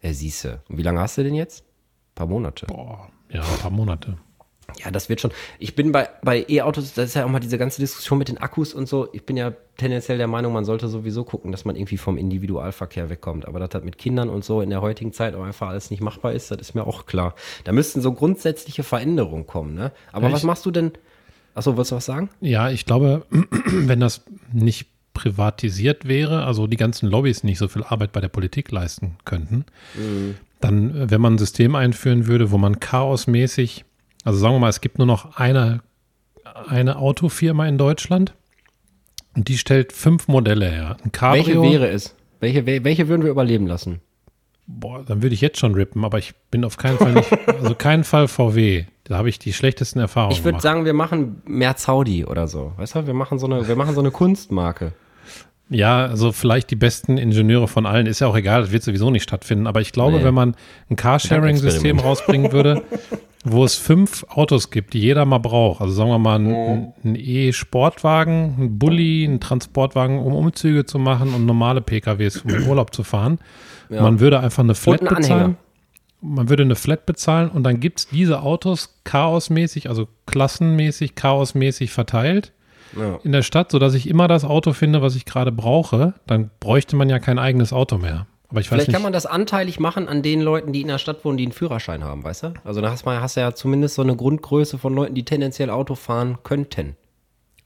Ja, 0.00 0.12
siehste. 0.12 0.62
Und 0.68 0.78
wie 0.78 0.82
lange 0.82 1.00
hast 1.00 1.18
du 1.18 1.22
denn 1.22 1.34
jetzt? 1.34 1.62
Ein 1.62 2.14
paar 2.14 2.26
Monate. 2.26 2.66
Boah, 2.66 3.10
ja, 3.30 3.42
ein 3.42 3.58
paar 3.58 3.70
Monate. 3.70 4.16
Ja, 4.82 4.90
das 4.90 5.08
wird 5.08 5.20
schon. 5.20 5.32
Ich 5.58 5.74
bin 5.74 5.92
bei, 5.92 6.08
bei 6.22 6.44
E-Autos, 6.48 6.94
das 6.94 7.06
ist 7.06 7.14
ja 7.14 7.24
auch 7.24 7.28
mal 7.28 7.40
diese 7.40 7.58
ganze 7.58 7.80
Diskussion 7.80 8.18
mit 8.18 8.28
den 8.28 8.38
Akkus 8.38 8.74
und 8.74 8.88
so. 8.88 9.08
Ich 9.12 9.24
bin 9.24 9.36
ja 9.36 9.52
tendenziell 9.76 10.18
der 10.18 10.26
Meinung, 10.26 10.52
man 10.52 10.64
sollte 10.64 10.88
sowieso 10.88 11.24
gucken, 11.24 11.52
dass 11.52 11.64
man 11.64 11.76
irgendwie 11.76 11.96
vom 11.96 12.16
Individualverkehr 12.16 13.10
wegkommt. 13.10 13.46
Aber 13.46 13.58
dass 13.60 13.70
das 13.70 13.84
mit 13.84 13.98
Kindern 13.98 14.28
und 14.28 14.44
so 14.44 14.60
in 14.60 14.70
der 14.70 14.82
heutigen 14.82 15.12
Zeit 15.12 15.34
auch 15.34 15.44
einfach 15.44 15.68
alles 15.68 15.90
nicht 15.90 16.02
machbar 16.02 16.32
ist, 16.32 16.50
das 16.50 16.60
ist 16.60 16.74
mir 16.74 16.86
auch 16.86 17.06
klar. 17.06 17.34
Da 17.64 17.72
müssten 17.72 18.00
so 18.00 18.12
grundsätzliche 18.12 18.82
Veränderungen 18.82 19.46
kommen, 19.46 19.74
ne? 19.74 19.92
Aber 20.12 20.28
Ja, 20.28 20.34
was 20.34 20.42
machst 20.42 20.66
du 20.66 20.70
denn? 20.70 20.92
Achso, 21.54 21.76
wolltest 21.76 21.92
du 21.92 21.96
was 21.96 22.06
sagen? 22.06 22.30
Ja, 22.40 22.70
ich 22.70 22.86
glaube, 22.86 23.26
wenn 23.66 24.00
das 24.00 24.24
nicht 24.52 24.86
privatisiert 25.14 26.08
wäre, 26.08 26.44
also 26.44 26.66
die 26.66 26.76
ganzen 26.76 27.08
Lobbys 27.08 27.44
nicht 27.44 27.58
so 27.58 27.68
viel 27.68 27.84
Arbeit 27.84 28.12
bei 28.12 28.20
der 28.20 28.28
Politik 28.28 28.70
leisten 28.70 29.16
könnten, 29.24 29.66
dann, 30.60 30.96
äh, 30.96 31.10
wenn 31.10 31.20
man 31.20 31.34
ein 31.34 31.38
System 31.38 31.74
einführen 31.74 32.26
würde, 32.26 32.50
wo 32.50 32.58
man 32.58 32.80
chaosmäßig, 32.80 33.84
also 34.24 34.38
sagen 34.38 34.54
wir 34.54 34.58
mal, 34.60 34.68
es 34.68 34.80
gibt 34.80 34.98
nur 34.98 35.06
noch 35.06 35.36
eine, 35.36 35.80
eine 36.68 36.96
Autofirma 36.96 37.66
in 37.66 37.78
Deutschland 37.78 38.34
und 39.36 39.48
die 39.48 39.58
stellt 39.58 39.92
fünf 39.92 40.28
Modelle 40.28 40.70
her. 40.70 40.96
Ein 41.04 41.10
Welche 41.32 41.52
Cabrio, 41.52 41.62
wäre 41.62 41.88
es? 41.88 42.14
Welche, 42.40 42.60
wel- 42.66 42.84
welche 42.84 43.08
würden 43.08 43.22
wir 43.22 43.30
überleben 43.30 43.66
lassen? 43.66 44.00
boah, 44.66 45.02
dann 45.04 45.22
würde 45.22 45.34
ich 45.34 45.40
jetzt 45.42 45.58
schon 45.58 45.74
rippen, 45.74 46.02
aber 46.04 46.18
ich 46.18 46.34
bin 46.50 46.64
auf 46.64 46.76
keinen 46.78 46.96
Fall 46.96 47.12
nicht, 47.12 47.30
also 47.48 47.74
keinen 47.74 48.04
Fall 48.04 48.26
VW. 48.28 48.84
Da 49.04 49.18
habe 49.18 49.28
ich 49.28 49.38
die 49.38 49.52
schlechtesten 49.52 49.98
Erfahrungen 49.98 50.32
Ich 50.34 50.44
würde 50.44 50.60
sagen, 50.60 50.84
wir 50.86 50.94
machen 50.94 51.42
mehr 51.44 51.76
Zaudi 51.76 52.24
oder 52.24 52.46
so. 52.46 52.72
Weißt 52.78 52.94
du, 52.94 53.06
wir 53.06 53.12
machen 53.12 53.38
so 53.38 53.46
eine, 53.46 53.66
wir 53.68 53.76
machen 53.76 53.94
so 53.94 54.00
eine 54.00 54.12
Kunstmarke. 54.12 54.92
Ja, 55.68 56.06
also 56.06 56.32
vielleicht 56.32 56.70
die 56.70 56.76
besten 56.76 57.18
Ingenieure 57.18 57.66
von 57.66 57.84
allen, 57.86 58.06
ist 58.06 58.20
ja 58.20 58.28
auch 58.28 58.36
egal, 58.36 58.62
das 58.62 58.70
wird 58.72 58.82
sowieso 58.84 59.10
nicht 59.10 59.24
stattfinden, 59.24 59.66
aber 59.66 59.80
ich 59.80 59.92
glaube, 59.92 60.18
Nee. 60.18 60.24
wenn 60.24 60.34
man 60.34 60.54
ein 60.88 60.96
Carsharing-System 60.96 61.98
rausbringen 61.98 62.52
würde, 62.52 62.82
wo 63.44 63.64
es 63.64 63.74
fünf 63.74 64.24
Autos 64.28 64.70
gibt, 64.70 64.94
die 64.94 65.00
jeder 65.00 65.24
mal 65.24 65.38
braucht, 65.38 65.80
also 65.80 65.92
sagen 65.92 66.10
wir 66.10 66.18
mal 66.18 66.38
ein, 66.38 66.92
ein 67.04 67.16
E-Sportwagen, 67.16 68.54
ein 68.58 68.78
Bulli, 68.78 69.24
ein 69.24 69.40
Transportwagen, 69.40 70.18
um 70.20 70.34
Umzüge 70.34 70.84
zu 70.86 70.98
machen 70.98 71.34
und 71.34 71.46
normale 71.46 71.80
PKWs, 71.80 72.38
um 72.42 72.50
in 72.50 72.66
Urlaub 72.68 72.94
zu 72.94 73.02
fahren. 73.02 73.38
Man 73.88 74.20
würde 74.20 74.40
einfach 74.40 74.62
eine 74.62 74.74
Flat 74.74 75.00
bezahlen. 75.00 75.32
Anhänger. 75.32 75.54
Man 76.24 76.48
würde 76.48 76.62
eine 76.62 76.76
Flat 76.76 77.04
bezahlen 77.04 77.50
und 77.50 77.64
dann 77.64 77.80
gibt 77.80 77.98
es 77.98 78.08
diese 78.08 78.42
Autos 78.42 79.00
chaosmäßig, 79.04 79.88
also 79.88 80.06
klassenmäßig, 80.26 81.16
chaosmäßig 81.16 81.90
verteilt 81.90 82.52
Ja. 82.96 83.18
in 83.24 83.32
der 83.32 83.42
Stadt, 83.42 83.72
sodass 83.72 83.94
ich 83.94 84.08
immer 84.08 84.28
das 84.28 84.44
Auto 84.44 84.72
finde, 84.72 85.02
was 85.02 85.16
ich 85.16 85.24
gerade 85.24 85.50
brauche, 85.50 86.14
dann 86.26 86.50
bräuchte 86.60 86.94
man 86.94 87.10
ja 87.10 87.18
kein 87.18 87.38
eigenes 87.40 87.72
Auto 87.72 87.98
mehr. 87.98 88.26
Aber 88.52 88.60
ich 88.60 88.66
weiß 88.66 88.76
Vielleicht 88.76 88.88
nicht. 88.88 88.94
kann 88.94 89.02
man 89.02 89.14
das 89.14 89.24
anteilig 89.24 89.80
machen 89.80 90.08
an 90.08 90.22
den 90.22 90.42
Leuten, 90.42 90.72
die 90.74 90.82
in 90.82 90.88
der 90.88 90.98
Stadt 90.98 91.24
wohnen, 91.24 91.38
die 91.38 91.44
einen 91.44 91.52
Führerschein 91.52 92.04
haben, 92.04 92.22
weißt 92.22 92.42
du? 92.42 92.54
Also 92.64 92.82
da 92.82 92.90
hast, 92.90 93.06
hast 93.06 93.36
du 93.36 93.40
ja 93.40 93.54
zumindest 93.54 93.94
so 93.94 94.02
eine 94.02 94.14
Grundgröße 94.14 94.76
von 94.76 94.94
Leuten, 94.94 95.14
die 95.14 95.24
tendenziell 95.24 95.70
Auto 95.70 95.94
fahren 95.94 96.36
könnten. 96.42 96.96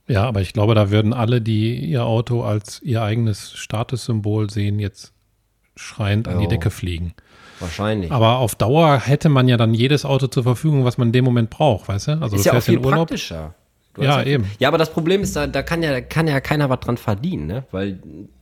ja, 0.06 0.22
aber 0.22 0.40
ich 0.42 0.52
glaube, 0.52 0.76
da 0.76 0.90
würden 0.92 1.12
alle, 1.12 1.40
die 1.40 1.76
ihr 1.76 2.04
Auto 2.06 2.42
als 2.44 2.80
ihr 2.82 3.02
eigenes 3.02 3.52
Statussymbol 3.54 4.48
sehen, 4.48 4.78
jetzt 4.78 5.12
schreiend 5.74 6.28
an 6.28 6.38
die. 6.38 6.46
Decke 6.46 6.70
fliegen. 6.70 7.14
Wahrscheinlich. 7.58 8.12
Aber 8.12 8.38
auf 8.38 8.54
Dauer 8.54 9.00
hätte 9.00 9.28
man 9.28 9.48
ja 9.48 9.56
dann 9.56 9.74
jedes 9.74 10.04
Auto 10.04 10.28
zur 10.28 10.44
Verfügung, 10.44 10.84
was 10.84 10.98
man 10.98 11.08
in 11.08 11.12
dem 11.12 11.24
Moment 11.24 11.50
braucht, 11.50 11.88
weißt 11.88 12.08
du? 12.08 12.12
Also 12.22 12.36
ist 12.36 12.44
du 12.44 12.48
ja 12.48 12.52
auch 12.52 12.54
fährst 12.56 12.66
viel 12.66 12.78
in 12.78 12.84
Urlaub. 12.84 13.08
praktischer. 13.08 13.54
Du 13.94 14.02
Ja, 14.02 14.18
hast 14.18 14.26
eben. 14.26 14.44
Ja, 14.58 14.68
aber 14.68 14.78
das 14.78 14.92
Problem 14.92 15.22
ist, 15.22 15.34
da, 15.34 15.46
da 15.46 15.62
kann 15.62 15.82
ja, 15.82 16.00
kann 16.02 16.28
ja 16.28 16.38
keiner 16.40 16.68
was 16.70 16.80
dran 16.80 16.96
verdienen, 16.98 17.46
ne? 17.46 17.64
Weil 17.72 17.98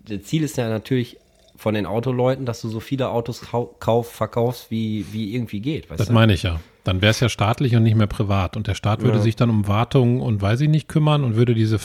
das 0.07 0.23
Ziel 0.25 0.43
ist 0.43 0.57
ja 0.59 0.69
natürlich 0.69 1.17
von 1.57 1.75
den 1.75 1.87
Autoleuten, 1.87 2.47
dass 2.47 2.61
du 2.61 2.69
so 2.69 2.81
viele 2.81 3.09
Autos 3.11 3.43
kau- 3.43 3.75
kauf, 3.79 4.11
verkaufst, 4.11 4.71
wie, 4.71 5.07
wie 5.13 5.35
irgendwie 5.35 5.61
geht. 5.61 5.87
Das 5.91 6.09
du? 6.09 6.13
meine 6.13 6.33
ich 6.35 6.43
ja. 6.43 6.61
Dann 6.83 7.01
wäre 7.01 7.11
es 7.13 7.21
ja 7.21 7.29
staatlich 7.29 7.75
und 7.77 7.83
nicht 7.83 7.95
mehr 7.97 8.07
privat. 8.07 8.57
Und 8.57 8.67
der 8.67 8.75
Staat 8.75 9.03
würde 9.03 9.21
sich 9.21 9.37
dann 9.37 9.49
um 9.51 9.69
Wartung 9.69 10.21
und 10.21 10.43
weiß 10.43 10.61
ich 10.61 10.69
nicht 10.69 10.89
kümmern 10.89 11.25
und 11.25 11.37
würde 11.37 11.55
diese 11.55 11.79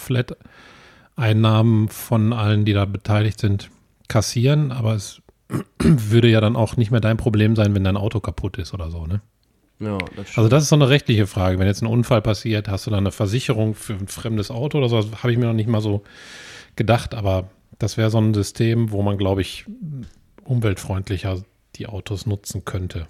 Flat-Einnahmen 1.16 1.88
von 1.90 2.34
allen, 2.34 2.66
die 2.66 2.74
da 2.74 2.86
beteiligt 2.86 3.40
sind, 3.40 3.70
kassieren. 4.08 4.72
Aber 4.72 4.96
es 4.96 5.22
würde 5.80 6.28
ja 6.30 6.42
dann 6.42 6.56
auch 6.56 6.76
nicht 6.78 6.92
mehr 6.92 7.00
dein 7.02 7.18
Problem 7.18 7.56
sein, 7.56 7.74
wenn 7.76 7.84
dein 7.84 7.98
Auto 7.98 8.20
kaputt 8.20 8.58
ist 8.58 8.74
oder 8.74 8.92
so, 8.92 9.06
ne? 9.06 9.22
Ja, 9.80 9.98
das. 10.18 10.38
Also 10.38 10.50
das 10.50 10.64
ist 10.64 10.70
so 10.70 10.76
eine 10.76 10.90
rechtliche 10.90 11.26
Frage. 11.26 11.58
Wenn 11.58 11.68
jetzt 11.68 11.82
ein 11.82 11.88
Unfall 11.88 12.22
passiert, 12.22 12.68
hast 12.68 12.86
du 12.86 12.90
dann 12.92 13.00
eine 13.00 13.12
Versicherung 13.14 13.76
für 13.76 13.94
ein 13.94 14.10
fremdes 14.10 14.52
Auto 14.52 14.78
oder 14.80 14.90
so? 14.90 15.02
Das 15.02 15.24
habe 15.24 15.32
ich 15.32 15.38
mir 15.38 15.46
noch 15.46 15.54
nicht 15.54 15.70
mal 15.70 15.80
so 15.80 16.04
gedacht. 16.76 17.16
Aber 17.16 17.50
das 17.80 17.98
wäre 17.98 18.10
so 18.12 18.20
ein 18.20 18.34
System, 18.34 18.92
wo 18.92 19.02
man, 19.02 19.18
glaube 19.18 19.42
ich, 19.42 19.66
umweltfreundlicher 20.44 21.42
die 21.76 21.88
Autos 21.88 22.26
nutzen 22.26 22.66
könnte. 22.66 23.08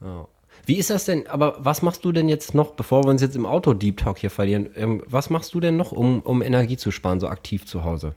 Ja. 0.00 0.26
Wie 0.64 0.76
ist 0.76 0.90
das 0.90 1.04
denn, 1.04 1.26
aber 1.28 1.56
was 1.58 1.82
machst 1.82 2.04
du 2.04 2.12
denn 2.12 2.28
jetzt 2.28 2.54
noch, 2.54 2.72
bevor 2.72 3.04
wir 3.04 3.10
uns 3.10 3.20
jetzt 3.20 3.36
im 3.36 3.46
Auto-Deep 3.46 3.98
Talk 3.98 4.18
hier 4.18 4.30
verlieren, 4.30 4.70
ähm, 4.74 5.02
was 5.06 5.30
machst 5.30 5.54
du 5.54 5.60
denn 5.60 5.76
noch, 5.76 5.92
um, 5.92 6.20
um 6.20 6.42
Energie 6.42 6.76
zu 6.76 6.90
sparen, 6.90 7.20
so 7.20 7.28
aktiv 7.28 7.66
zu 7.66 7.84
Hause? 7.84 8.14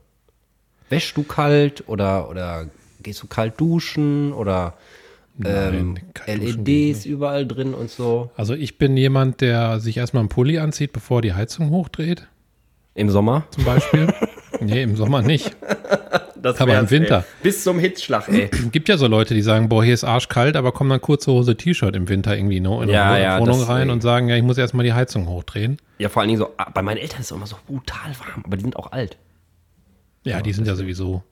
Wäschst 0.90 1.16
du 1.18 1.24
kalt 1.24 1.88
oder, 1.88 2.30
oder 2.30 2.68
gehst 3.04 3.22
du 3.22 3.28
kalt 3.28 3.60
duschen 3.60 4.34
oder 4.34 4.76
ähm, 5.44 5.98
Nein, 6.26 6.40
LEDs 6.40 7.06
überall 7.06 7.46
drin 7.46 7.74
und 7.74 7.92
so? 7.92 8.32
Also 8.36 8.56
ich 8.56 8.78
bin 8.78 8.98
jemand, 8.98 9.42
der 9.42 9.80
sich 9.80 9.98
erstmal 9.98 10.22
einen 10.22 10.30
Pulli 10.30 10.58
anzieht, 10.58 10.94
bevor 10.94 11.22
die 11.22 11.34
Heizung 11.34 11.70
hochdreht, 11.70 12.28
Im 12.96 13.10
Sommer? 13.10 13.46
zum 13.52 13.66
Beispiel. 13.66 14.12
nee, 14.62 14.84
im 14.84 14.96
Sommer 14.96 15.22
nicht. 15.22 15.56
Das 16.42 16.60
Aber 16.62 16.80
im 16.80 16.90
Winter. 16.90 17.18
Ey. 17.18 17.44
Bis 17.44 17.64
zum 17.64 17.80
Hitzschlag, 17.80 18.30
ey. 18.30 18.50
Gibt 18.72 18.88
ja 18.88 18.98
so 18.98 19.08
Leute, 19.08 19.34
die 19.34 19.42
sagen, 19.42 19.68
boah, 19.68 19.84
hier 19.84 19.94
ist 19.94 20.04
arschkalt, 20.04 20.56
aber 20.56 20.72
kommen 20.72 20.90
dann 20.90 21.02
kurze 21.02 21.32
Hose 21.32 21.58
T-Shirt 21.58 21.96
im 21.96 22.08
Winter 22.08 22.36
irgendwie 22.36 22.60
noch 22.62 22.82
in 22.82 22.90
Ja, 22.90 23.12
eine 23.12 23.24
ja, 23.24 23.40
Wohnung 23.40 23.60
das, 23.60 23.68
rein 23.68 23.88
ey. 23.90 23.94
und 23.94 24.02
sagen, 24.02 24.30
ja, 24.30 24.38
ich 24.38 24.44
muss 24.44 24.58
erstmal 24.58 24.86
die 24.86 24.94
Heizung 24.94 25.28
hochdrehen. 25.28 25.78
Ja, 25.98 26.10
vor 26.10 26.22
allen 26.22 26.30
Dingen 26.30 26.40
so, 26.40 26.50
ah, 26.58 26.70
bei 26.70 26.82
meinen 26.82 26.98
Eltern 26.98 27.20
ist 27.20 27.26
es 27.30 27.36
immer 27.36 27.46
so 27.46 27.58
brutal 27.68 28.12
warm, 28.20 28.44
aber 28.46 28.56
die 28.56 28.64
sind 28.64 28.78
auch 28.78 28.92
alt. 28.94 29.18
Ja, 30.24 30.42
die 30.42 30.54
sind 30.54 30.68
ja 30.68 30.76
sowieso, 30.76 31.24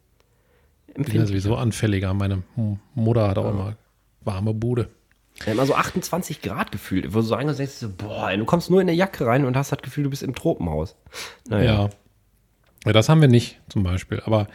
die 0.98 1.04
sind 1.04 1.16
ja 1.22 1.26
sowieso 1.26 1.56
anfälliger. 1.56 2.13
Meine 2.13 2.44
Mutter 2.94 3.30
hat 3.30 3.38
auch 3.38 3.50
immer 3.50 3.78
warme 4.22 4.54
Bude. 4.54 4.90
Ja, 5.46 5.54
immer 5.54 5.66
so 5.66 5.76
28 5.76 6.42
Grad 6.42 6.72
gefühlt, 6.72 7.13
wo 7.13 7.20
du 7.20 7.26
so 7.26 7.36
du 7.36 7.68
so, 7.68 7.90
boah, 7.96 8.36
du 8.36 8.46
kommst 8.46 8.70
nur 8.70 8.82
in 8.82 8.90
eine 8.90 8.98
Jacke 8.98 9.26
rein 9.26 9.46
und 9.46 9.56
hast 9.56 9.72
das 9.72 9.82
Gefühl, 9.82 10.06
du 10.06 10.10
bist 10.10 10.24
im 10.24 10.34
Tropenhaus. 10.36 10.96
Naja. 11.48 11.84
Ja. 11.84 11.90
Ja. 12.88 12.93
das 12.93 13.10
haben 13.10 13.21
wir 13.21 13.28
nicht 13.28 13.60
zum 13.69 13.84
Beispiel. 13.84 14.21
Aber 14.26 14.47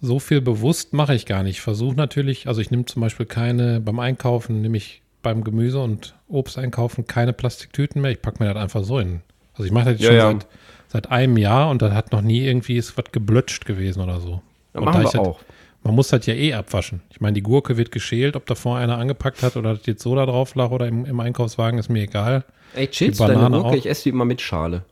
so 0.00 0.18
viel 0.18 0.40
bewusst 0.40 0.92
mache 0.92 1.14
ich 1.14 1.26
gar 1.26 1.42
nicht. 1.42 1.56
Ich 1.56 1.60
versuche 1.62 1.94
natürlich, 1.96 2.46
also 2.48 2.60
ich 2.60 2.70
nehme 2.70 2.84
zum 2.84 3.00
Beispiel 3.00 3.26
keine, 3.26 3.80
beim 3.80 3.98
Einkaufen 3.98 4.60
nehme 4.60 4.76
ich 4.76 5.02
beim 5.22 5.42
Gemüse- 5.44 5.80
und 5.82 6.14
Obsteinkaufen 6.28 7.06
keine 7.06 7.32
Plastiktüten 7.32 8.02
mehr. 8.02 8.10
Ich 8.10 8.20
packe 8.20 8.42
mir 8.42 8.52
das 8.52 8.62
einfach 8.62 8.84
so 8.84 8.98
in. 8.98 9.22
Also 9.54 9.64
ich 9.64 9.72
mache 9.72 9.92
das 9.92 10.00
jetzt 10.00 10.12
Ja, 10.12 10.20
schon 10.20 10.38
ja. 10.40 10.46
Seit, 10.88 11.04
seit 11.04 11.10
einem 11.12 11.36
Jahr 11.38 11.70
und 11.70 11.80
da 11.80 11.92
hat 11.94 12.12
noch 12.12 12.20
nie 12.20 12.40
irgendwie 12.44 12.76
ist 12.76 12.96
was 12.98 13.06
geblötscht 13.12 13.64
gewesen 13.64 14.02
oder 14.02 14.20
so. 14.20 14.42
Ja, 14.74 14.80
und 14.80 14.84
machen 14.84 14.94
da 14.94 14.98
wir 15.00 15.04
das- 15.04 15.14
auch. 15.16 15.40
Man 15.86 15.94
muss 15.96 16.08
das 16.08 16.24
ja 16.24 16.32
eh 16.32 16.54
abwaschen. 16.54 17.02
Ich 17.10 17.20
meine, 17.20 17.34
die 17.34 17.42
Gurke 17.42 17.76
wird 17.76 17.92
geschält, 17.92 18.36
ob 18.36 18.46
da 18.46 18.54
vorher 18.54 18.84
einer 18.84 18.96
angepackt 18.96 19.42
hat 19.42 19.56
oder 19.58 19.74
das 19.74 19.84
jetzt 19.84 20.02
so 20.02 20.14
da 20.16 20.24
drauf 20.24 20.54
lag 20.54 20.70
oder 20.70 20.88
im, 20.88 21.04
im 21.04 21.20
Einkaufswagen, 21.20 21.78
ist 21.78 21.90
mir 21.90 22.04
egal. 22.04 22.44
Ey, 22.74 22.88
chillst 22.88 23.20
du 23.20 23.26
deine 23.26 23.50
Gurke? 23.50 23.66
auch. 23.68 23.74
Ich 23.74 23.84
esse 23.86 24.04
die 24.04 24.08
immer 24.08 24.24
mit 24.24 24.40
Schale. 24.40 24.84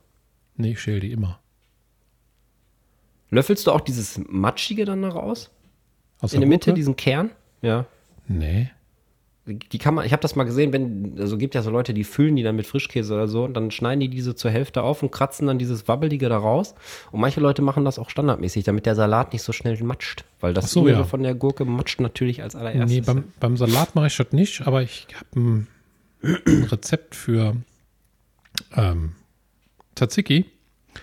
Nee, 0.55 0.73
ich 0.73 0.81
schäle 0.81 0.99
die 0.99 1.11
immer. 1.11 1.39
Löffelst 3.33 3.67
du 3.67 3.71
auch 3.71 3.81
dieses 3.81 4.19
Matschige 4.29 4.85
dann 4.85 5.01
da 5.01 5.09
raus? 5.09 5.49
Aus 6.21 6.33
In 6.33 6.39
der 6.41 6.49
Mitte, 6.49 6.65
Gurke? 6.71 6.75
diesen 6.79 6.95
Kern? 6.95 7.31
Ja. 7.61 7.85
Nee. 8.27 8.69
Die 9.45 9.77
kann 9.77 9.93
man, 9.93 10.05
ich 10.05 10.13
habe 10.13 10.21
das 10.21 10.37
mal 10.37 10.45
gesehen, 10.45 10.71
wenn, 10.71 11.15
also 11.19 11.37
gibt 11.37 11.53
ja 11.53 11.61
so 11.61 11.69
Leute, 11.69 11.93
die 11.93 12.05
füllen 12.05 12.37
die 12.37 12.43
dann 12.43 12.55
mit 12.55 12.65
Frischkäse 12.65 13.13
oder 13.13 13.27
so 13.27 13.43
und 13.43 13.53
dann 13.55 13.71
schneiden 13.71 13.99
die 13.99 14.07
diese 14.07 14.35
zur 14.35 14.51
Hälfte 14.51 14.83
auf 14.83 15.03
und 15.03 15.11
kratzen 15.11 15.47
dann 15.47 15.59
dieses 15.59 15.85
Wabbelige 15.89 16.29
da 16.29 16.37
raus. 16.37 16.75
Und 17.11 17.19
manche 17.19 17.41
Leute 17.41 17.61
machen 17.61 17.83
das 17.83 17.99
auch 17.99 18.09
standardmäßig, 18.09 18.63
damit 18.63 18.85
der 18.85 18.95
Salat 18.95 19.33
nicht 19.33 19.41
so 19.41 19.51
schnell 19.51 19.81
matscht. 19.83 20.23
Weil 20.39 20.53
das 20.53 20.65
Ach 20.65 20.69
so, 20.69 20.87
ja. 20.87 21.03
von 21.03 21.23
der 21.23 21.35
Gurke 21.35 21.65
matscht 21.65 21.99
natürlich 21.99 22.41
als 22.41 22.55
allererstes. 22.55 22.89
Nee, 22.89 23.01
beim, 23.01 23.25
beim 23.41 23.57
Salat 23.57 23.95
mache 23.95 24.07
ich 24.07 24.15
das 24.15 24.31
nicht, 24.31 24.65
aber 24.65 24.81
ich 24.81 25.07
habe 25.13 25.39
ein, 25.39 25.67
ein 26.21 26.63
Rezept 26.71 27.13
für 27.15 27.57
ähm, 28.75 29.13
Tzatziki 29.95 30.45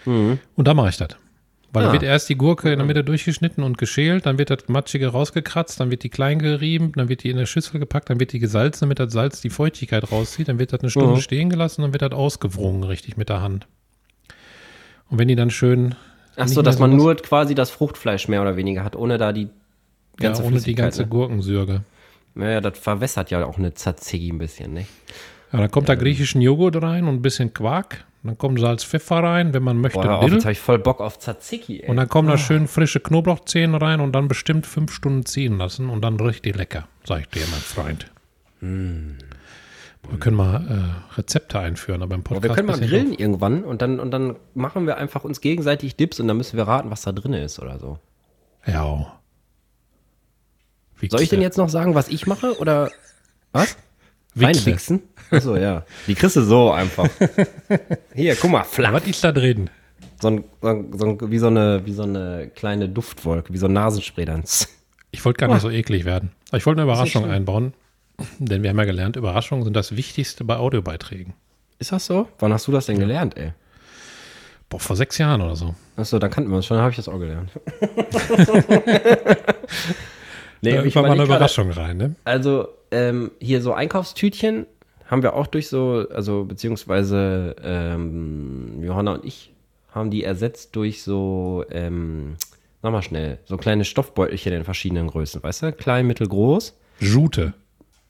Mhm. 0.06 0.38
und 0.56 0.68
da 0.68 0.72
mache 0.72 0.88
ich 0.90 0.96
das. 0.96 1.16
Weil 1.72 1.84
Ah. 1.84 1.86
da 1.88 1.92
wird 1.92 2.02
erst 2.02 2.28
die 2.28 2.36
Gurke 2.36 2.72
in 2.72 2.78
der 2.78 2.86
Mitte 2.86 3.04
durchgeschnitten 3.04 3.62
und 3.62 3.78
geschält, 3.78 4.26
dann 4.26 4.38
wird 4.38 4.50
das 4.50 4.66
Matschige 4.68 5.08
rausgekratzt, 5.08 5.78
dann 5.78 5.90
wird 5.92 6.02
die 6.02 6.08
klein 6.08 6.40
gerieben, 6.40 6.92
dann 6.96 7.08
wird 7.08 7.22
die 7.22 7.30
in 7.30 7.36
eine 7.36 7.46
Schüssel 7.46 7.78
gepackt, 7.78 8.10
dann 8.10 8.18
wird 8.18 8.32
die 8.32 8.40
gesalzen, 8.40 8.80
damit 8.86 8.98
das 8.98 9.12
Salz 9.12 9.40
die 9.40 9.50
Feuchtigkeit 9.50 10.10
rauszieht, 10.10 10.48
dann 10.48 10.58
wird 10.58 10.72
das 10.72 10.80
eine 10.80 10.90
Stunde 10.90 11.14
Mhm. 11.16 11.20
stehen 11.20 11.48
gelassen, 11.48 11.82
dann 11.82 11.92
wird 11.92 12.02
das 12.02 12.10
ausgewrungen 12.12 12.82
richtig 12.82 13.16
mit 13.16 13.28
der 13.28 13.40
Hand. 13.40 13.68
Und 15.08 15.18
wenn 15.18 15.28
die 15.28 15.36
dann 15.36 15.50
schön 15.50 15.94
Ach 16.36 16.48
so, 16.48 16.62
dass 16.62 16.78
man 16.78 16.90
was- 16.92 16.96
nur 16.98 17.16
quasi 17.16 17.54
das 17.54 17.70
Fruchtfleisch 17.70 18.28
mehr 18.28 18.42
oder 18.42 18.56
weniger 18.56 18.82
hat, 18.84 18.96
ohne 18.96 19.18
da 19.18 19.32
die 19.32 19.42
ja, 19.42 19.48
ganze 20.18 20.42
ohne 20.44 20.60
die 20.60 20.74
ganze 20.74 21.02
ne? 21.02 21.08
Gurkensürge. 21.08 21.82
Naja, 22.34 22.60
das 22.60 22.78
verwässert 22.78 23.30
ja 23.30 23.44
auch 23.44 23.58
eine 23.58 23.74
Tzatziki 23.74 24.30
ein 24.30 24.38
bisschen, 24.38 24.72
ne? 24.72 24.86
Ja, 25.52 25.58
dann 25.58 25.70
kommt 25.70 25.88
da 25.88 25.94
griechischen 25.96 26.40
Joghurt 26.40 26.80
rein 26.80 27.06
und 27.08 27.14
ein 27.16 27.22
bisschen 27.22 27.52
Quark. 27.52 28.04
Dann 28.22 28.36
kommt 28.36 28.60
Salz, 28.60 28.84
Pfeffer 28.84 29.22
rein, 29.22 29.54
wenn 29.54 29.62
man 29.62 29.78
möchte, 29.78 30.00
Boah, 30.00 30.18
auf, 30.18 30.30
jetzt 30.30 30.44
habe 30.44 30.52
ich 30.52 30.60
voll 30.60 30.78
Bock 30.78 31.00
auf 31.00 31.18
Tzatziki, 31.18 31.80
ey. 31.82 31.88
Und 31.88 31.96
dann 31.96 32.08
kommen 32.08 32.28
da 32.28 32.36
schön 32.36 32.68
frische 32.68 33.00
Knoblauchzehen 33.00 33.74
rein 33.74 34.00
und 34.00 34.12
dann 34.12 34.28
bestimmt 34.28 34.66
fünf 34.66 34.92
Stunden 34.92 35.24
ziehen 35.24 35.56
lassen 35.56 35.88
und 35.88 36.02
dann 36.02 36.20
richtig 36.20 36.54
lecker, 36.56 36.86
sag 37.04 37.20
ich 37.20 37.28
dir, 37.28 37.46
mein 37.50 37.60
Freund. 37.60 38.10
Wir 38.60 40.18
können 40.18 40.36
mal 40.36 41.02
äh, 41.10 41.14
Rezepte 41.16 41.58
einführen, 41.58 42.02
aber 42.02 42.14
im 42.14 42.22
Boah, 42.22 42.34
Podcast. 42.34 42.48
wir 42.48 42.54
können 42.54 42.68
mal 42.68 42.86
grillen 42.86 43.14
irgendwann 43.14 43.64
und 43.64 43.80
dann, 43.80 43.98
und 43.98 44.10
dann 44.10 44.36
machen 44.54 44.86
wir 44.86 44.98
einfach 44.98 45.24
uns 45.24 45.40
gegenseitig 45.40 45.96
Dips 45.96 46.20
und 46.20 46.28
dann 46.28 46.36
müssen 46.36 46.58
wir 46.58 46.68
raten, 46.68 46.90
was 46.90 47.02
da 47.02 47.12
drin 47.12 47.32
ist 47.32 47.58
oder 47.58 47.78
so. 47.78 47.98
Ja. 48.66 49.18
Soll 51.08 51.22
ich 51.22 51.30
denn 51.30 51.40
jetzt 51.40 51.56
noch 51.56 51.70
sagen, 51.70 51.94
was 51.94 52.08
ich 52.08 52.26
mache 52.26 52.58
oder 52.58 52.90
was? 53.52 53.78
Wichse. 54.34 54.66
Reinwichsen? 54.66 55.02
Achso, 55.30 55.56
ja. 55.56 55.84
Die 56.06 56.14
kriegst 56.14 56.36
du 56.36 56.42
so 56.42 56.70
einfach. 56.70 57.08
Hier, 58.14 58.36
guck 58.36 58.50
mal, 58.50 58.64
flach. 58.64 58.92
Was 58.92 59.06
ist 59.06 59.22
da 59.24 59.32
drin? 59.32 59.70
So 60.20 60.28
ein, 60.28 60.44
so 60.60 60.68
ein, 60.68 60.98
so 60.98 61.06
ein, 61.06 61.30
wie, 61.30 61.38
so 61.38 61.46
eine, 61.46 61.86
wie 61.86 61.92
so 61.92 62.02
eine 62.02 62.50
kleine 62.54 62.88
Duftwolke, 62.88 63.52
wie 63.52 63.58
so 63.58 63.66
ein 63.66 63.72
Nasenspray 63.72 64.24
dann. 64.24 64.44
Ich 65.12 65.24
wollte 65.24 65.38
gar 65.38 65.48
nicht 65.48 65.62
so 65.62 65.70
eklig 65.70 66.04
werden. 66.04 66.30
Aber 66.48 66.58
ich 66.58 66.66
wollte 66.66 66.82
eine 66.82 66.90
Überraschung 66.90 67.24
einbauen, 67.28 67.74
denn 68.38 68.62
wir 68.62 68.70
haben 68.70 68.78
ja 68.78 68.84
gelernt, 68.84 69.16
Überraschungen 69.16 69.64
sind 69.64 69.74
das 69.74 69.96
Wichtigste 69.96 70.44
bei 70.44 70.56
Audiobeiträgen. 70.56 71.34
Ist 71.78 71.92
das 71.92 72.06
so? 72.06 72.28
Wann 72.38 72.52
hast 72.52 72.66
du 72.68 72.72
das 72.72 72.86
denn 72.86 72.98
gelernt, 72.98 73.36
ey? 73.36 73.52
Boah, 74.68 74.78
vor 74.78 74.94
sechs 74.94 75.18
Jahren 75.18 75.40
oder 75.40 75.56
so. 75.56 75.74
Achso, 75.96 76.18
dann 76.18 76.30
kannten 76.30 76.50
wir 76.50 76.56
uns 76.56 76.66
schon, 76.66 76.76
dann 76.76 76.82
habe 76.84 76.90
ich 76.90 76.96
das 76.96 77.08
auch 77.08 77.18
gelernt. 77.18 77.50
nee, 80.60 80.72
Da 80.76 80.84
ich 80.84 80.94
war 80.94 81.02
mal 81.02 81.12
eine 81.12 81.24
Überraschung 81.24 81.70
rein, 81.70 81.96
ne? 81.96 82.14
Also, 82.24 82.68
ähm, 82.90 83.30
hier 83.40 83.62
so 83.62 83.72
Einkaufstütchen 83.72 84.66
haben 85.06 85.22
wir 85.22 85.34
auch 85.34 85.46
durch 85.46 85.68
so, 85.68 86.06
also 86.10 86.44
beziehungsweise 86.44 87.56
ähm, 87.62 88.82
Johanna 88.82 89.14
und 89.14 89.24
ich 89.24 89.52
haben 89.92 90.10
die 90.10 90.22
ersetzt 90.22 90.76
durch 90.76 91.02
so, 91.02 91.64
ähm, 91.70 92.36
sag 92.80 92.92
mal 92.92 93.02
schnell, 93.02 93.38
so 93.44 93.56
kleine 93.56 93.84
Stoffbeutelchen 93.84 94.52
in 94.52 94.64
verschiedenen 94.64 95.08
Größen, 95.08 95.42
weißt 95.42 95.62
du? 95.62 95.72
Klein, 95.72 96.06
mittel, 96.06 96.28
groß. 96.28 96.78
Jute. 97.00 97.54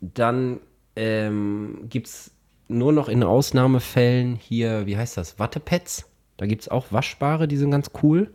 Dann 0.00 0.60
ähm, 0.96 1.86
gibt 1.88 2.08
es 2.08 2.32
nur 2.68 2.92
noch 2.92 3.08
in 3.08 3.22
Ausnahmefällen 3.22 4.36
hier, 4.36 4.86
wie 4.86 4.96
heißt 4.96 5.16
das, 5.16 5.38
Wattepads. 5.38 6.06
Da 6.36 6.46
gibt 6.46 6.62
es 6.62 6.68
auch 6.68 6.86
waschbare, 6.90 7.48
die 7.48 7.56
sind 7.56 7.70
ganz 7.70 7.90
cool. 8.02 8.30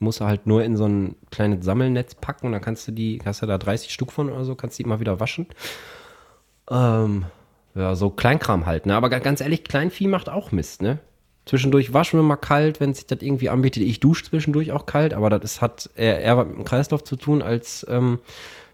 Musst 0.00 0.20
du 0.20 0.24
halt 0.26 0.46
nur 0.46 0.62
in 0.62 0.76
so 0.76 0.86
ein 0.86 1.16
kleines 1.30 1.64
Sammelnetz 1.64 2.14
packen 2.14 2.46
und 2.46 2.52
dann 2.52 2.60
kannst 2.60 2.86
du 2.86 2.92
die, 2.92 3.20
hast 3.24 3.42
du 3.42 3.46
da 3.46 3.58
30 3.58 3.92
Stück 3.92 4.12
von 4.12 4.30
oder 4.30 4.44
so, 4.44 4.54
kannst 4.54 4.78
die 4.78 4.82
immer 4.84 5.00
wieder 5.00 5.18
waschen. 5.20 5.46
Ähm, 6.70 7.24
ja, 7.74 7.94
so 7.94 8.10
Kleinkram 8.10 8.66
halt, 8.66 8.86
ne? 8.86 8.94
Aber 8.94 9.08
ga- 9.10 9.18
ganz 9.18 9.40
ehrlich, 9.40 9.64
Kleinvieh 9.64 10.06
macht 10.08 10.28
auch 10.28 10.52
Mist, 10.52 10.82
ne? 10.82 10.98
Zwischendurch 11.46 11.94
waschen 11.94 12.18
wir 12.18 12.24
mal 12.24 12.36
kalt, 12.36 12.78
wenn 12.78 12.92
sich 12.92 13.06
das 13.06 13.22
irgendwie 13.22 13.48
anbietet. 13.48 13.82
Ich 13.82 14.00
dusche 14.00 14.24
zwischendurch 14.24 14.70
auch 14.72 14.84
kalt, 14.84 15.14
aber 15.14 15.30
das 15.30 15.62
hat 15.62 15.88
eher, 15.96 16.20
eher 16.20 16.36
was 16.36 16.46
mit 16.46 16.56
dem 16.58 16.64
Kreislauf 16.64 17.02
zu 17.04 17.16
tun 17.16 17.40
als 17.40 17.86
ähm, 17.88 18.18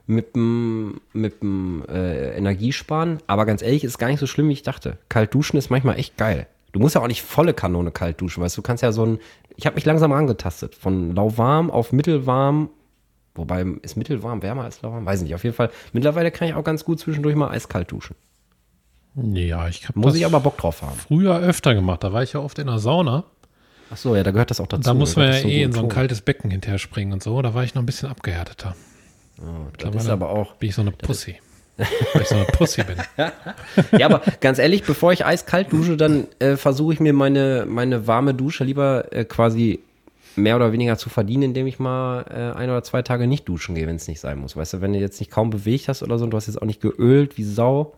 mit 0.06 0.34
dem, 0.34 1.00
mit 1.12 1.40
dem 1.40 1.84
äh, 1.88 2.36
Energiesparen. 2.36 3.18
Aber 3.28 3.46
ganz 3.46 3.62
ehrlich, 3.62 3.84
ist 3.84 3.98
gar 3.98 4.08
nicht 4.08 4.18
so 4.18 4.26
schlimm, 4.26 4.48
wie 4.48 4.54
ich 4.54 4.62
dachte. 4.62 4.98
Kalt 5.08 5.32
duschen 5.32 5.56
ist 5.56 5.70
manchmal 5.70 5.98
echt 5.98 6.16
geil. 6.16 6.48
Du 6.74 6.80
musst 6.80 6.96
ja 6.96 7.00
auch 7.00 7.06
nicht 7.06 7.22
volle 7.22 7.54
Kanone 7.54 7.92
kalt 7.92 8.20
duschen, 8.20 8.42
weißt 8.42 8.56
du, 8.56 8.60
du 8.60 8.66
kannst 8.66 8.82
ja 8.82 8.90
so 8.90 9.06
ein, 9.06 9.20
ich 9.56 9.64
habe 9.64 9.76
mich 9.76 9.84
langsam 9.84 10.12
angetastet, 10.12 10.74
von 10.74 11.14
lauwarm 11.14 11.70
auf 11.70 11.92
mittelwarm, 11.92 12.68
wobei 13.36 13.64
ist 13.82 13.96
mittelwarm 13.96 14.42
wärmer 14.42 14.64
als 14.64 14.82
lauwarm, 14.82 15.06
weiß 15.06 15.22
nicht, 15.22 15.36
auf 15.36 15.44
jeden 15.44 15.54
Fall. 15.54 15.70
Mittlerweile 15.92 16.32
kann 16.32 16.48
ich 16.48 16.54
auch 16.54 16.64
ganz 16.64 16.84
gut 16.84 16.98
zwischendurch 16.98 17.36
mal 17.36 17.48
eiskalt 17.50 17.92
duschen. 17.92 18.16
Ja, 19.14 19.68
ich 19.68 19.86
habe 19.88 20.00
Muss 20.00 20.16
ich 20.16 20.26
aber 20.26 20.40
Bock 20.40 20.56
drauf 20.56 20.82
haben. 20.82 20.96
früher 20.96 21.38
öfter 21.38 21.76
gemacht. 21.76 22.02
Da 22.02 22.12
war 22.12 22.24
ich 22.24 22.32
ja 22.32 22.40
oft 22.40 22.58
in 22.58 22.66
der 22.66 22.80
Sauna. 22.80 23.22
Ach 23.90 23.96
so, 23.96 24.16
ja, 24.16 24.24
da 24.24 24.32
gehört 24.32 24.50
das 24.50 24.58
auch 24.58 24.66
dazu. 24.66 24.82
Da 24.82 24.94
muss 24.94 25.14
man 25.14 25.28
ja 25.28 25.40
so 25.40 25.46
eh 25.46 25.62
in 25.62 25.70
so 25.70 25.78
ein 25.82 25.88
kaltes 25.88 26.22
Becken 26.22 26.50
hinterher 26.50 26.78
springen 26.78 27.12
und 27.12 27.22
so. 27.22 27.40
Da 27.40 27.54
war 27.54 27.62
ich 27.62 27.76
noch 27.76 27.82
ein 27.82 27.86
bisschen 27.86 28.08
abgehärteter. 28.08 28.74
Das 29.78 29.94
ist 29.94 30.08
aber 30.08 30.30
auch. 30.30 30.56
Bin 30.56 30.70
ich 30.70 30.74
so 30.74 30.82
eine 30.82 30.90
Pussy. 30.90 31.36
Weil 31.76 32.22
ich 32.22 32.28
so 32.28 32.36
eine 32.36 32.44
Pussy 32.44 32.82
bin. 32.84 32.96
Ja, 33.98 34.06
aber 34.06 34.22
ganz 34.40 34.58
ehrlich, 34.58 34.84
bevor 34.84 35.12
ich 35.12 35.24
eiskalt 35.24 35.72
dusche, 35.72 35.96
dann 35.96 36.28
äh, 36.38 36.56
versuche 36.56 36.94
ich 36.94 37.00
mir 37.00 37.12
meine, 37.12 37.66
meine 37.68 38.06
warme 38.06 38.34
Dusche 38.34 38.64
lieber 38.64 39.12
äh, 39.12 39.24
quasi 39.24 39.80
mehr 40.36 40.56
oder 40.56 40.72
weniger 40.72 40.96
zu 40.98 41.08
verdienen, 41.08 41.44
indem 41.44 41.66
ich 41.66 41.78
mal 41.78 42.24
äh, 42.30 42.58
ein 42.58 42.70
oder 42.70 42.82
zwei 42.82 43.02
Tage 43.02 43.26
nicht 43.26 43.48
duschen 43.48 43.74
gehe, 43.74 43.86
wenn 43.86 43.96
es 43.96 44.08
nicht 44.08 44.20
sein 44.20 44.38
muss. 44.38 44.56
Weißt 44.56 44.74
du, 44.74 44.80
wenn 44.80 44.92
du 44.92 44.98
jetzt 44.98 45.20
nicht 45.20 45.30
kaum 45.30 45.50
bewegt 45.50 45.88
hast 45.88 46.02
oder 46.02 46.18
so 46.18 46.24
und 46.24 46.30
du 46.30 46.36
hast 46.36 46.46
jetzt 46.46 46.60
auch 46.60 46.66
nicht 46.66 46.80
geölt 46.80 47.36
wie 47.38 47.44
Sau, 47.44 47.94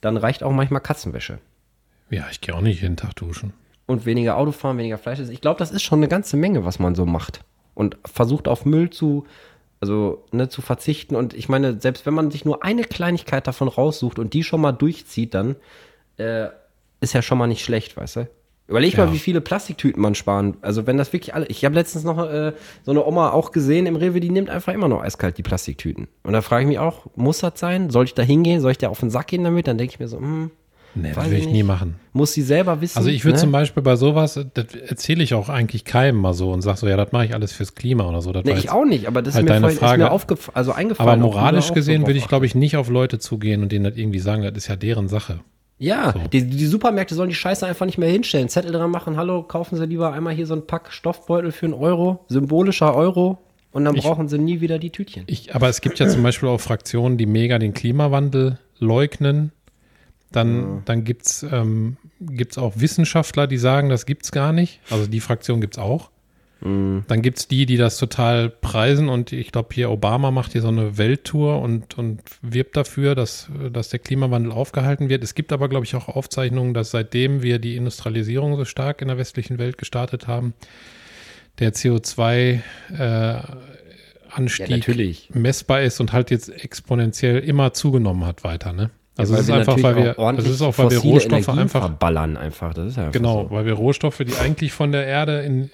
dann 0.00 0.16
reicht 0.16 0.42
auch 0.42 0.52
manchmal 0.52 0.80
Katzenwäsche. 0.80 1.38
Ja, 2.10 2.26
ich 2.30 2.40
gehe 2.40 2.54
auch 2.54 2.60
nicht 2.60 2.82
jeden 2.82 2.96
Tag 2.96 3.14
duschen. 3.16 3.52
Und 3.86 4.06
weniger 4.06 4.36
Autofahren, 4.36 4.78
weniger 4.78 4.98
Fleisch. 4.98 5.18
Ich 5.20 5.40
glaube, 5.40 5.58
das 5.58 5.70
ist 5.70 5.82
schon 5.82 5.98
eine 6.00 6.08
ganze 6.08 6.36
Menge, 6.36 6.64
was 6.64 6.78
man 6.78 6.94
so 6.94 7.06
macht. 7.06 7.40
Und 7.74 7.96
versucht 8.04 8.48
auf 8.48 8.64
Müll 8.64 8.90
zu, 8.90 9.26
also 9.80 10.24
ne, 10.32 10.48
zu 10.48 10.62
verzichten. 10.62 11.14
Und 11.16 11.34
ich 11.34 11.48
meine, 11.48 11.80
selbst 11.80 12.06
wenn 12.06 12.14
man 12.14 12.30
sich 12.30 12.44
nur 12.44 12.64
eine 12.64 12.82
Kleinigkeit 12.84 13.46
davon 13.46 13.68
raussucht 13.68 14.18
und 14.18 14.34
die 14.34 14.42
schon 14.44 14.60
mal 14.60 14.72
durchzieht, 14.72 15.34
dann 15.34 15.56
äh, 16.16 16.48
ist 17.00 17.12
ja 17.14 17.22
schon 17.22 17.38
mal 17.38 17.46
nicht 17.46 17.64
schlecht, 17.64 17.96
weißt 17.96 18.16
du? 18.16 18.28
Überleg 18.66 18.94
Ja. 18.98 19.06
mal, 19.06 19.12
wie 19.14 19.18
viele 19.18 19.40
Plastiktüten 19.40 20.02
man 20.02 20.14
sparen. 20.14 20.58
Also 20.60 20.86
wenn 20.86 20.98
das 20.98 21.12
wirklich 21.14 21.34
alle. 21.34 21.46
Ich 21.46 21.64
habe 21.64 21.74
letztens 21.74 22.04
noch 22.04 22.18
äh, 22.28 22.52
so 22.82 22.90
eine 22.90 23.02
Oma 23.06 23.30
auch 23.30 23.50
gesehen 23.50 23.86
im 23.86 23.96
Rewe, 23.96 24.20
die 24.20 24.28
nimmt 24.28 24.50
einfach 24.50 24.74
immer 24.74 24.88
noch 24.88 25.00
eiskalt 25.02 25.38
die 25.38 25.42
Plastiktüten. 25.42 26.06
Und 26.22 26.34
da 26.34 26.42
frage 26.42 26.64
ich 26.64 26.68
mich 26.68 26.78
auch, 26.78 27.06
muss 27.16 27.38
das 27.38 27.52
sein? 27.56 27.88
Soll 27.88 28.04
ich 28.04 28.14
da 28.14 28.22
hingehen? 28.22 28.60
Soll 28.60 28.72
ich 28.72 28.78
da 28.78 28.88
auf 28.90 29.00
den 29.00 29.08
Sack 29.10 29.28
gehen 29.28 29.42
damit? 29.44 29.66
Dann 29.68 29.78
denke 29.78 29.94
ich 29.94 30.00
mir 30.00 30.08
so, 30.08 30.18
hm, 30.18 30.50
Nee, 31.02 31.12
das 31.14 31.26
will 31.30 31.38
ich 31.38 31.44
nicht. 31.46 31.52
nie 31.52 31.62
machen. 31.62 31.96
muss 32.12 32.32
sie 32.32 32.42
selber 32.42 32.80
wissen. 32.80 32.98
Also 32.98 33.10
ich 33.10 33.24
würde 33.24 33.36
ne? 33.36 33.40
zum 33.42 33.52
Beispiel 33.52 33.82
bei 33.82 33.96
sowas, 33.96 34.38
das 34.54 34.66
erzähle 34.74 35.22
ich 35.22 35.34
auch 35.34 35.48
eigentlich 35.48 35.84
keinem 35.84 36.16
mal 36.20 36.32
so 36.34 36.50
und 36.52 36.62
sage 36.62 36.78
so, 36.78 36.88
ja, 36.88 36.96
das 36.96 37.12
mache 37.12 37.26
ich 37.26 37.34
alles 37.34 37.52
fürs 37.52 37.74
Klima 37.74 38.08
oder 38.08 38.20
so. 38.22 38.32
Das 38.32 38.44
Nee, 38.44 38.54
ich 38.58 38.70
auch 38.70 38.84
nicht, 38.84 39.06
aber 39.06 39.22
das 39.22 39.34
halt 39.34 39.44
ist 39.44 39.48
mir, 39.48 39.54
deine 39.54 39.60
vorhin, 39.60 39.76
ist 39.76 39.80
Frage. 39.80 40.02
mir 40.04 40.10
aufgef 40.10 40.50
also 40.54 40.72
eingefallen. 40.72 41.08
aber 41.10 41.20
moralisch 41.20 41.72
gesehen 41.72 42.06
würde 42.06 42.18
ich, 42.18 42.28
glaube 42.28 42.46
ich, 42.46 42.54
nicht 42.54 42.76
auf 42.76 42.88
Leute 42.88 43.18
zugehen 43.18 43.62
und 43.62 43.70
denen 43.72 43.84
das 43.84 43.96
irgendwie 43.96 44.18
sagen, 44.20 44.42
das 44.42 44.52
ist 44.56 44.68
ja 44.68 44.76
deren 44.76 45.08
Sache. 45.08 45.40
Ja, 45.80 46.12
So. 46.12 46.20
die, 46.32 46.44
die 46.44 46.66
Supermärkte 46.66 47.14
sollen 47.14 47.28
die 47.28 47.36
Scheiße 47.36 47.64
einfach 47.64 47.86
nicht 47.86 47.98
mehr 47.98 48.10
hinstellen. 48.10 48.48
Zettel 48.48 48.72
dran 48.72 48.90
machen, 48.90 49.16
hallo, 49.16 49.44
kaufen 49.44 49.76
Sie 49.76 49.84
lieber 49.86 50.12
einmal 50.12 50.34
hier 50.34 50.46
so 50.46 50.54
ein 50.54 50.66
Pack 50.66 50.92
Stoffbeutel 50.92 51.52
für 51.52 51.66
einen 51.66 51.74
Euro, 51.74 52.24
symbolischer 52.28 52.94
Euro, 52.96 53.38
und 53.70 53.84
dann 53.84 53.94
Ich- 53.94 54.02
brauchen 54.02 54.26
Sie 54.28 54.38
nie 54.38 54.60
wieder 54.60 54.78
die 54.80 54.90
Tütchen. 54.90 55.22
Ich, 55.28 55.54
aber 55.54 55.68
es 55.68 55.80
gibt 55.80 56.00
ja 56.00 56.08
zum 56.08 56.22
Beispiel 56.24 56.48
auch 56.48 56.58
Fraktionen, 56.60 57.16
die 57.16 57.26
mega 57.26 57.60
den 57.60 57.74
Klimawandel 57.74 58.58
leugnen. 58.80 59.52
Dann, 60.32 60.82
dann 60.84 61.04
gibt 61.04 61.26
es 61.26 61.42
ähm, 61.42 61.96
gibt's 62.20 62.58
auch 62.58 62.74
Wissenschaftler, 62.76 63.46
die 63.46 63.58
sagen, 63.58 63.88
das 63.88 64.04
gibt's 64.04 64.30
gar 64.30 64.52
nicht. 64.52 64.80
Also 64.90 65.06
die 65.06 65.20
Fraktion 65.20 65.60
gibt's 65.60 65.78
auch. 65.78 66.10
Dann 67.06 67.22
gibt's 67.22 67.46
die, 67.46 67.66
die 67.66 67.76
das 67.76 67.98
total 67.98 68.50
preisen 68.50 69.08
und 69.08 69.32
ich 69.32 69.52
glaube 69.52 69.68
hier 69.72 69.90
Obama 69.90 70.32
macht 70.32 70.52
hier 70.52 70.60
so 70.60 70.68
eine 70.68 70.98
Welttour 70.98 71.60
und, 71.60 71.96
und 71.96 72.20
wirbt 72.42 72.76
dafür, 72.76 73.14
dass, 73.14 73.48
dass 73.72 73.90
der 73.90 74.00
Klimawandel 74.00 74.50
aufgehalten 74.50 75.08
wird. 75.08 75.22
Es 75.22 75.36
gibt 75.36 75.52
aber, 75.52 75.68
glaube 75.68 75.86
ich, 75.86 75.94
auch 75.94 76.08
Aufzeichnungen, 76.08 76.74
dass 76.74 76.90
seitdem 76.90 77.42
wir 77.42 77.60
die 77.60 77.76
Industrialisierung 77.76 78.56
so 78.56 78.64
stark 78.64 79.02
in 79.02 79.08
der 79.08 79.18
westlichen 79.18 79.58
Welt 79.58 79.78
gestartet 79.78 80.26
haben, 80.26 80.52
der 81.60 81.72
CO2 81.74 82.60
äh, 82.98 83.40
Anstieg 84.30 84.68
Ja, 85.32 85.40
messbar 85.40 85.82
ist 85.82 86.00
und 86.00 86.12
halt 86.12 86.32
jetzt 86.32 86.48
exponentiell 86.48 87.38
immer 87.38 87.72
zugenommen 87.72 88.26
hat 88.26 88.42
weiter, 88.42 88.72
ne? 88.72 88.90
Also 89.18 89.34
Weil 89.34 89.40
es 89.40 89.48
ist 89.48 89.54
einfach, 89.54 89.82
weil 89.82 89.96
wir, 89.96 90.14
das 90.14 90.46
ist 90.46 90.62
auch, 90.62 90.78
weil 90.78 90.92
wir 90.92 90.98
Rohstoffe 91.00 91.32
Energien 91.42 91.58
einfach, 91.58 91.80
verballern 91.80 92.36
einfach. 92.36 92.72
Das 92.72 92.86
ist 92.86 92.96
ja 92.96 93.02
einfach 93.02 93.12
genau, 93.12 93.44
so. 93.44 93.50
weil 93.50 93.66
wir 93.66 93.72
Rohstoffe, 93.74 94.18
die 94.18 94.34
eigentlich 94.36 94.72
von 94.72 94.92
der 94.92 95.06
Erde 95.08 95.40
in, 95.40 95.70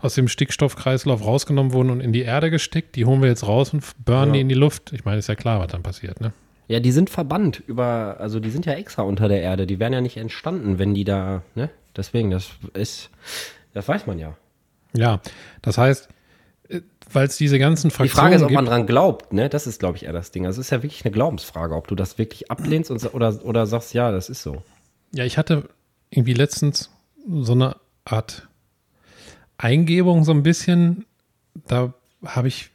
aus 0.00 0.14
dem 0.14 0.28
Stickstoffkreislauf 0.28 1.22
rausgenommen 1.22 1.74
wurden 1.74 1.90
und 1.90 2.00
in 2.00 2.14
die 2.14 2.22
Erde 2.22 2.50
gesteckt, 2.50 2.96
die 2.96 3.04
holen 3.04 3.20
wir 3.20 3.28
jetzt 3.28 3.46
raus 3.46 3.74
und 3.74 3.84
burnen 4.02 4.28
Ja. 4.28 4.32
die 4.32 4.40
in 4.40 4.48
die 4.48 4.54
Luft. 4.54 4.94
Ich 4.94 5.04
meine, 5.04 5.18
ist 5.18 5.28
ja 5.28 5.34
klar, 5.34 5.60
was 5.60 5.68
dann 5.68 5.82
passiert, 5.82 6.22
ne? 6.22 6.32
Ja, 6.68 6.80
die 6.80 6.92
sind 6.92 7.10
verbannt 7.10 7.62
über, 7.66 8.16
also 8.18 8.40
die 8.40 8.48
sind 8.50 8.64
ja 8.64 8.72
extra 8.72 9.02
unter 9.02 9.28
der 9.28 9.42
Erde. 9.42 9.66
Die 9.66 9.78
wären 9.78 9.92
ja 9.92 10.00
nicht 10.00 10.16
entstanden, 10.16 10.78
wenn 10.78 10.94
die 10.94 11.04
da, 11.04 11.42
ne? 11.54 11.68
Deswegen, 11.94 12.30
das 12.30 12.48
ist, 12.72 13.10
das 13.74 13.86
weiß 13.88 14.06
man 14.06 14.18
ja. 14.18 14.36
Ja, 14.96 15.20
das 15.60 15.76
heißt, 15.76 16.08
weil 17.12 17.26
es 17.26 17.36
diese 17.36 17.58
ganzen 17.58 17.88
Die 17.88 17.94
Fraktionen 17.94 18.20
Frage 18.20 18.34
ist, 18.36 18.42
ob 18.42 18.48
gibt, 18.48 18.56
man 18.56 18.66
dran 18.66 18.86
glaubt, 18.86 19.32
ne? 19.32 19.48
Das 19.48 19.66
ist, 19.66 19.80
glaube 19.80 19.96
ich, 19.96 20.04
eher 20.04 20.12
das 20.12 20.30
Ding. 20.30 20.46
Also 20.46 20.60
es 20.60 20.66
ist 20.66 20.70
ja 20.70 20.82
wirklich 20.82 21.04
eine 21.04 21.12
Glaubensfrage, 21.12 21.74
ob 21.74 21.88
du 21.88 21.94
das 21.94 22.18
wirklich 22.18 22.50
ablehnst 22.50 22.90
und, 22.90 23.14
oder, 23.14 23.44
oder 23.44 23.66
sagst, 23.66 23.94
ja, 23.94 24.10
das 24.10 24.28
ist 24.28 24.42
so. 24.42 24.62
Ja, 25.12 25.24
ich 25.24 25.38
hatte 25.38 25.68
irgendwie 26.10 26.34
letztens 26.34 26.90
so 27.28 27.52
eine 27.52 27.76
Art 28.04 28.48
Eingebung 29.58 30.24
so 30.24 30.32
ein 30.32 30.42
bisschen. 30.42 31.04
Da 31.66 31.92
habe 32.24 32.48
ich, 32.48 32.70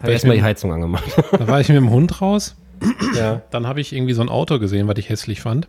Habe 0.00 0.12
erstmal 0.12 0.36
die 0.36 0.42
Heizung 0.42 0.72
angemacht. 0.72 1.04
da 1.32 1.48
war 1.48 1.60
ich 1.60 1.68
mit 1.68 1.76
dem 1.76 1.90
Hund 1.90 2.20
raus. 2.20 2.56
ja. 3.16 3.42
Dann 3.50 3.66
habe 3.66 3.80
ich 3.80 3.92
irgendwie 3.92 4.12
so 4.12 4.22
ein 4.22 4.28
Auto 4.28 4.58
gesehen, 4.58 4.86
was 4.86 4.98
ich 4.98 5.08
hässlich 5.08 5.40
fand. 5.40 5.68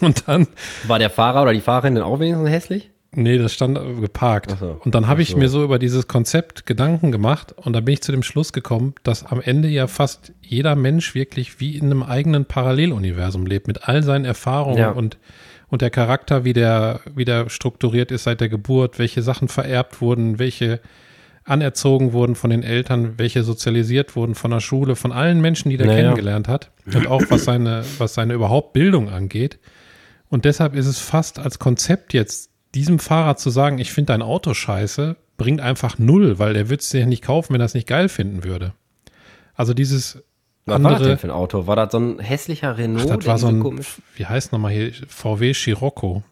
Und 0.00 0.26
dann, 0.26 0.48
War 0.86 0.98
der 0.98 1.10
Fahrer 1.10 1.42
oder 1.42 1.52
die 1.52 1.60
Fahrerin 1.60 1.94
denn 1.94 2.04
auch 2.04 2.18
wenigstens 2.18 2.48
hässlich? 2.48 2.90
Nee, 3.16 3.38
das 3.38 3.52
stand 3.52 3.78
geparkt. 4.00 4.56
So. 4.60 4.80
Und 4.84 4.94
dann 4.94 5.06
habe 5.08 5.22
ich 5.22 5.30
so. 5.30 5.38
mir 5.38 5.48
so 5.48 5.64
über 5.64 5.78
dieses 5.78 6.06
Konzept 6.06 6.66
Gedanken 6.66 7.10
gemacht 7.10 7.52
und 7.56 7.72
da 7.72 7.80
bin 7.80 7.94
ich 7.94 8.02
zu 8.02 8.12
dem 8.12 8.22
Schluss 8.22 8.52
gekommen, 8.52 8.94
dass 9.02 9.24
am 9.24 9.40
Ende 9.40 9.68
ja 9.68 9.86
fast 9.88 10.32
jeder 10.40 10.76
Mensch 10.76 11.14
wirklich 11.14 11.58
wie 11.60 11.76
in 11.76 11.86
einem 11.86 12.02
eigenen 12.02 12.44
Paralleluniversum 12.44 13.46
lebt, 13.46 13.66
mit 13.66 13.88
all 13.88 14.02
seinen 14.02 14.24
Erfahrungen 14.24 14.78
Ja. 14.78 14.90
und, 14.90 15.18
und 15.68 15.82
der 15.82 15.90
Charakter, 15.90 16.44
wie 16.44 16.52
der, 16.52 17.00
wie 17.14 17.24
der 17.24 17.48
strukturiert 17.50 18.12
ist 18.12 18.24
seit 18.24 18.40
der 18.40 18.48
Geburt, 18.48 18.98
welche 18.98 19.22
Sachen 19.22 19.48
vererbt 19.48 20.00
wurden, 20.00 20.38
welche 20.38 20.80
anerzogen 21.44 22.12
wurden 22.12 22.34
von 22.34 22.50
den 22.50 22.62
Eltern, 22.62 23.14
welche 23.18 23.42
sozialisiert 23.44 24.16
wurden 24.16 24.34
von 24.34 24.50
der 24.50 24.60
Schule, 24.60 24.96
von 24.96 25.12
allen 25.12 25.40
Menschen, 25.40 25.70
die 25.70 25.76
der 25.76 25.86
Naja. 25.86 26.00
kennengelernt 26.02 26.48
hat 26.48 26.72
und 26.92 27.06
auch 27.06 27.22
was 27.28 27.44
seine, 27.44 27.84
was 27.98 28.14
seine 28.14 28.34
überhaupt 28.34 28.72
Bildung 28.72 29.08
angeht. 29.08 29.58
Und 30.28 30.44
deshalb 30.44 30.74
ist 30.74 30.86
es 30.86 30.98
fast 30.98 31.38
als 31.38 31.60
Konzept 31.60 32.12
jetzt, 32.12 32.50
diesem 32.76 32.98
Fahrer 32.98 33.36
zu 33.36 33.50
sagen, 33.50 33.78
ich 33.78 33.92
finde 33.92 34.12
dein 34.12 34.22
Auto 34.22 34.54
scheiße, 34.54 35.16
bringt 35.36 35.60
einfach 35.60 35.98
null, 35.98 36.38
weil 36.38 36.54
der 36.54 36.68
würde 36.68 36.80
es 36.80 36.90
sich 36.90 37.06
nicht 37.06 37.22
kaufen, 37.22 37.52
wenn 37.54 37.60
er 37.60 37.64
es 37.66 37.74
nicht 37.74 37.86
geil 37.88 38.08
finden 38.08 38.44
würde. 38.44 38.72
Also 39.54 39.74
dieses 39.74 40.22
Was 40.66 40.82
war 40.82 40.90
das 40.90 40.98
denn 41.00 41.06
andere, 41.08 41.18
für 41.18 41.26
ein 41.28 41.30
Auto? 41.30 41.66
War 41.66 41.76
das 41.76 41.92
so 41.92 41.98
ein 41.98 42.18
hässlicher 42.18 42.76
Renault? 42.78 43.10
ach, 43.10 43.16
das 43.16 43.26
war 43.26 43.38
so 43.38 43.48
ein, 43.48 43.60
komisch- 43.60 44.00
wie 44.16 44.26
heißt 44.26 44.52
nochmal 44.52 44.72
hier, 44.72 44.92
VW 45.08 45.52
Scirocco. 45.54 46.22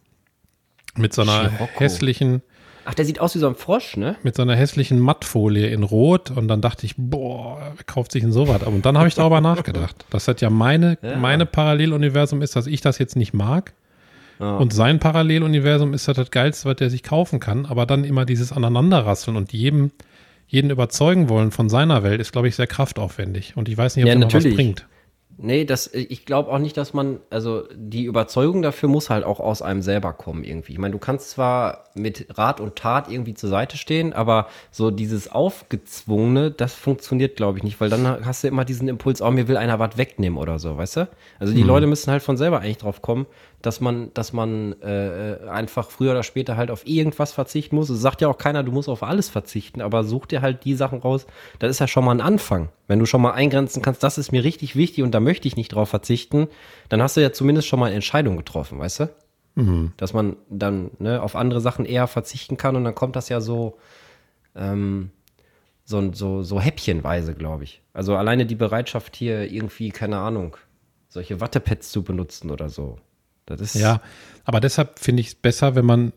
Mit 0.96 1.12
so 1.12 1.22
einer 1.22 1.48
Scirocco. 1.50 1.80
hässlichen, 1.80 2.42
Ach, 2.86 2.92
der 2.94 3.06
sieht 3.06 3.18
aus 3.18 3.34
wie 3.34 3.38
so 3.38 3.48
ein 3.48 3.54
Frosch, 3.54 3.96
ne? 3.96 4.16
mit 4.22 4.36
so 4.36 4.42
einer 4.42 4.54
hässlichen 4.54 4.98
Mattfolie 4.98 5.68
in 5.68 5.82
Rot 5.84 6.30
und 6.30 6.48
dann 6.48 6.60
dachte 6.60 6.84
ich, 6.84 6.94
boah, 6.98 7.72
wer 7.76 7.84
kauft 7.84 8.12
sich 8.12 8.22
denn 8.22 8.30
sowas 8.32 8.62
ab? 8.62 8.68
Und 8.68 8.84
dann 8.84 8.98
habe 8.98 9.08
ich 9.08 9.14
darüber 9.14 9.40
nachgedacht, 9.40 10.04
das 10.10 10.26
ja 10.40 10.50
meine, 10.50 10.98
Ja. 11.00 11.16
meine 11.16 11.46
Paralleluniversum 11.46 12.42
ist, 12.42 12.56
dass 12.56 12.66
ich 12.66 12.82
das 12.82 12.98
jetzt 12.98 13.16
nicht 13.16 13.32
mag. 13.32 13.72
Ja. 14.38 14.56
Und 14.56 14.72
sein 14.72 14.98
Paralleluniversum 14.98 15.94
ist 15.94 16.08
das, 16.08 16.16
das 16.16 16.30
Geilste, 16.30 16.68
was 16.68 16.76
der 16.76 16.90
sich 16.90 17.02
kaufen 17.02 17.40
kann. 17.40 17.66
Aber 17.66 17.86
dann 17.86 18.04
immer 18.04 18.24
dieses 18.24 18.52
Aneinanderrasseln 18.52 19.36
und 19.36 19.52
jedem, 19.52 19.92
jeden 20.46 20.70
überzeugen 20.70 21.28
wollen 21.28 21.50
von 21.50 21.68
seiner 21.68 22.02
Welt 22.02 22.20
ist, 22.20 22.32
glaube 22.32 22.48
ich, 22.48 22.56
sehr 22.56 22.66
kraftaufwendig. 22.66 23.56
Und 23.56 23.68
ich 23.68 23.76
weiß 23.76 23.96
nicht, 23.96 24.04
ob 24.04 24.08
Ja, 24.08 24.14
das 24.14 24.32
noch 24.32 24.44
was 24.44 24.54
bringt. 24.54 24.86
Nee, 25.36 25.64
das, 25.64 25.92
ich 25.92 26.26
glaube 26.26 26.50
auch 26.52 26.58
nicht, 26.58 26.76
dass 26.76 26.94
man, 26.94 27.18
also 27.30 27.64
die 27.74 28.04
Überzeugung 28.04 28.62
dafür 28.62 28.88
muss 28.88 29.10
halt 29.10 29.24
auch 29.24 29.40
aus 29.40 29.62
einem 29.62 29.82
selber 29.82 30.12
kommen 30.12 30.44
irgendwie. 30.44 30.72
Ich 30.72 30.78
meine, 30.78 30.92
du 30.92 30.98
kannst 30.98 31.30
zwar 31.30 31.84
mit 31.94 32.26
Rat 32.38 32.60
und 32.60 32.76
Tat 32.76 33.10
irgendwie 33.10 33.34
zur 33.34 33.50
Seite 33.50 33.76
stehen, 33.76 34.12
aber 34.12 34.46
so 34.70 34.90
dieses 34.90 35.30
Aufgezwungene, 35.30 36.52
das 36.52 36.74
funktioniert, 36.74 37.36
glaube 37.36 37.58
ich, 37.58 37.64
nicht, 37.64 37.80
weil 37.80 37.90
dann 37.90 38.24
hast 38.24 38.44
du 38.44 38.48
immer 38.48 38.64
diesen 38.64 38.86
Impuls, 38.86 39.20
oh, 39.22 39.30
mir 39.30 39.48
will 39.48 39.56
einer 39.56 39.78
was 39.78 39.96
wegnehmen 39.96 40.38
oder 40.38 40.58
so, 40.58 40.76
weißt 40.76 40.96
du? 40.98 41.08
Also 41.40 41.52
die 41.52 41.62
Leute 41.62 41.86
müssen 41.88 42.12
halt 42.12 42.22
von 42.22 42.36
selber 42.36 42.60
eigentlich 42.60 42.78
drauf 42.78 43.02
kommen, 43.02 43.26
dass 43.64 43.80
man, 43.80 44.12
dass 44.12 44.34
man 44.34 44.80
äh, 44.82 45.38
einfach 45.48 45.90
früher 45.90 46.10
oder 46.10 46.22
später 46.22 46.58
halt 46.58 46.70
auf 46.70 46.86
irgendwas 46.86 47.32
verzichten 47.32 47.76
muss. 47.76 47.88
Es 47.88 48.00
sagt 48.00 48.20
ja 48.20 48.28
auch 48.28 48.36
keiner, 48.36 48.62
du 48.62 48.72
musst 48.72 48.90
auf 48.90 49.02
alles 49.02 49.30
verzichten, 49.30 49.80
aber 49.80 50.04
such 50.04 50.26
dir 50.26 50.42
halt 50.42 50.64
die 50.64 50.74
Sachen 50.74 50.98
raus. 50.98 51.26
Das 51.60 51.70
ist 51.70 51.78
ja 51.78 51.88
schon 51.88 52.04
mal 52.04 52.12
ein 52.12 52.20
Anfang. 52.20 52.68
Wenn 52.88 52.98
du 52.98 53.06
schon 53.06 53.22
mal 53.22 53.32
eingrenzen 53.32 53.80
kannst, 53.80 54.02
das 54.02 54.18
ist 54.18 54.32
mir 54.32 54.44
richtig 54.44 54.76
wichtig 54.76 55.02
und 55.02 55.12
da 55.12 55.20
möchte 55.20 55.48
ich 55.48 55.56
nicht 55.56 55.70
drauf 55.70 55.88
verzichten, 55.88 56.48
dann 56.90 57.00
hast 57.00 57.16
du 57.16 57.22
ja 57.22 57.32
zumindest 57.32 57.66
schon 57.66 57.80
mal 57.80 57.86
eine 57.86 57.94
Entscheidung 57.94 58.36
getroffen, 58.36 58.78
weißt 58.78 59.00
du? 59.00 59.08
Dass 59.96 60.12
man 60.12 60.36
dann 60.50 60.90
ne, 60.98 61.22
auf 61.22 61.34
andere 61.34 61.62
Sachen 61.62 61.86
eher 61.86 62.06
verzichten 62.06 62.58
kann 62.58 62.76
und 62.76 62.84
dann 62.84 62.94
kommt 62.94 63.16
das 63.16 63.30
ja 63.30 63.40
so, 63.40 63.78
ähm, 64.54 65.10
so, 65.84 66.12
so, 66.12 66.42
so 66.42 66.60
häppchenweise, 66.60 67.34
glaube 67.34 67.64
ich. 67.64 67.80
Also 67.94 68.14
alleine 68.16 68.44
die 68.44 68.56
Bereitschaft 68.56 69.16
hier 69.16 69.50
irgendwie, 69.50 69.88
keine 69.88 70.18
Ahnung, 70.18 70.56
solche 71.08 71.40
Wattepads 71.40 71.90
zu 71.90 72.02
benutzen 72.02 72.50
oder 72.50 72.68
so. 72.68 72.98
Das 73.46 73.60
ist 73.60 73.74
Ja, 73.74 74.00
aber 74.44 74.60
deshalb 74.60 74.98
finde 74.98 75.20
ich 75.20 75.28
es 75.28 75.34
besser, 75.34 75.74
wenn 75.74 75.84
man 75.84 76.12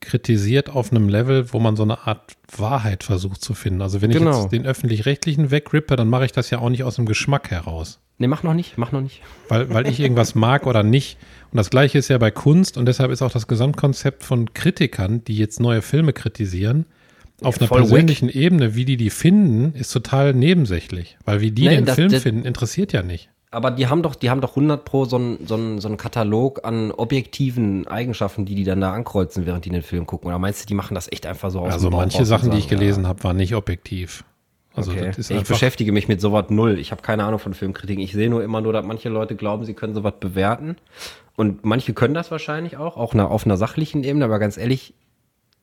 kritisiert 0.00 0.68
auf 0.68 0.90
einem 0.90 1.08
Level, 1.08 1.52
wo 1.52 1.60
man 1.60 1.76
so 1.76 1.84
eine 1.84 2.06
Art 2.08 2.32
Wahrheit 2.56 3.04
versucht 3.04 3.40
zu 3.40 3.54
finden. 3.54 3.82
Also 3.82 4.02
wenn 4.02 4.10
ich 4.10 4.16
Genau. 4.18 4.42
jetzt 4.42 4.52
den 4.52 4.66
öffentlich-rechtlichen 4.66 5.50
wegrippe, 5.52 5.94
dann 5.94 6.08
mache 6.08 6.24
ich 6.24 6.32
das 6.32 6.50
ja 6.50 6.58
auch 6.58 6.70
nicht 6.70 6.82
aus 6.82 6.96
dem 6.96 7.06
Geschmack 7.06 7.50
heraus. 7.52 8.00
Nee, 8.18 8.26
mach 8.26 8.42
noch 8.42 8.54
nicht, 8.54 8.78
mach 8.78 8.90
noch 8.92 9.00
nicht. 9.00 9.20
weil, 9.48 9.72
weil 9.72 9.86
ich 9.88 10.00
irgendwas 10.00 10.34
mag 10.34 10.66
oder 10.66 10.82
nicht. 10.82 11.18
Und 11.52 11.56
das 11.56 11.70
gleiche 11.70 11.98
ist 11.98 12.08
ja 12.08 12.18
bei 12.18 12.30
Kunst 12.32 12.76
und 12.76 12.86
deshalb 12.86 13.12
ist 13.12 13.22
auch 13.22 13.30
das 13.30 13.46
Gesamtkonzept 13.46 14.24
von 14.24 14.52
Kritikern, 14.54 15.22
die 15.24 15.36
jetzt 15.36 15.60
neue 15.60 15.82
Filme 15.82 16.12
kritisieren, 16.12 16.86
auf 17.42 17.58
einer 17.58 17.68
voll 17.68 17.80
persönlichen 17.82 18.28
Ebene, 18.28 18.74
wie 18.74 18.84
die 18.84 18.96
die 18.96 19.10
finden, 19.10 19.74
ist 19.76 19.92
total 19.92 20.34
nebensächlich. 20.34 21.16
Weil 21.24 21.40
wie 21.40 21.50
die 21.52 21.68
Nee, 21.68 21.76
den 21.76 21.84
das- 21.86 21.94
Film 21.96 22.10
das- 22.10 22.22
finden, 22.22 22.44
interessiert 22.44 22.92
ja 22.92 23.02
nicht. 23.02 23.30
Aber 23.52 23.70
die 23.70 23.86
haben 23.86 24.02
doch, 24.02 24.14
die 24.14 24.30
haben 24.30 24.40
doch 24.40 24.56
100 24.56 24.84
pro 24.84 25.04
so 25.04 25.16
einen 25.16 25.46
so 25.46 25.54
einen- 25.54 25.78
so 25.78 25.86
einen 25.86 25.98
Katalog 25.98 26.64
an 26.64 26.90
objektiven 26.90 27.86
Eigenschaften, 27.86 28.44
die 28.46 28.54
die 28.54 28.64
dann 28.64 28.80
da 28.80 28.92
ankreuzen, 28.92 29.46
während 29.46 29.64
die 29.66 29.70
den 29.70 29.82
Film 29.82 30.06
gucken. 30.06 30.28
Oder 30.28 30.38
meinst 30.38 30.62
du, 30.62 30.66
die 30.66 30.74
machen 30.74 30.94
das 30.94 31.12
echt 31.12 31.26
einfach 31.26 31.50
so 31.50 31.60
aus 31.60 31.72
Also 31.72 31.90
manche 31.90 32.24
Sachen, 32.24 32.50
die 32.50 32.58
ich 32.58 32.68
gelesen 32.68 33.06
habe, 33.06 33.22
waren 33.24 33.36
nicht 33.36 33.54
objektiv. 33.54 34.24
Also 34.74 34.90
Okay. 34.92 35.04
das 35.08 35.18
ist 35.18 35.30
ich 35.30 35.44
beschäftige 35.44 35.92
mich 35.92 36.08
mit 36.08 36.22
sowas 36.22 36.46
null. 36.48 36.78
Ich 36.78 36.92
habe 36.92 37.02
keine 37.02 37.24
Ahnung 37.24 37.38
von 37.38 37.52
Filmkritiken. 37.52 38.02
Ich 38.02 38.12
sehe 38.14 38.30
nur 38.30 38.42
immer 38.42 38.62
nur, 38.62 38.72
dass 38.72 38.86
manche 38.86 39.10
Leute 39.10 39.36
glauben, 39.36 39.66
sie 39.66 39.74
können 39.74 39.92
sowas 39.94 40.14
bewerten. 40.18 40.76
Und 41.36 41.62
manche 41.64 41.92
können 41.92 42.14
das 42.14 42.30
wahrscheinlich 42.30 42.78
auch, 42.78 42.96
auch 42.96 43.14
auf 43.14 43.44
einer 43.44 43.56
sachlichen 43.58 44.02
Ebene. 44.02 44.24
Aber 44.24 44.38
ganz 44.38 44.56
ehrlich, 44.56 44.94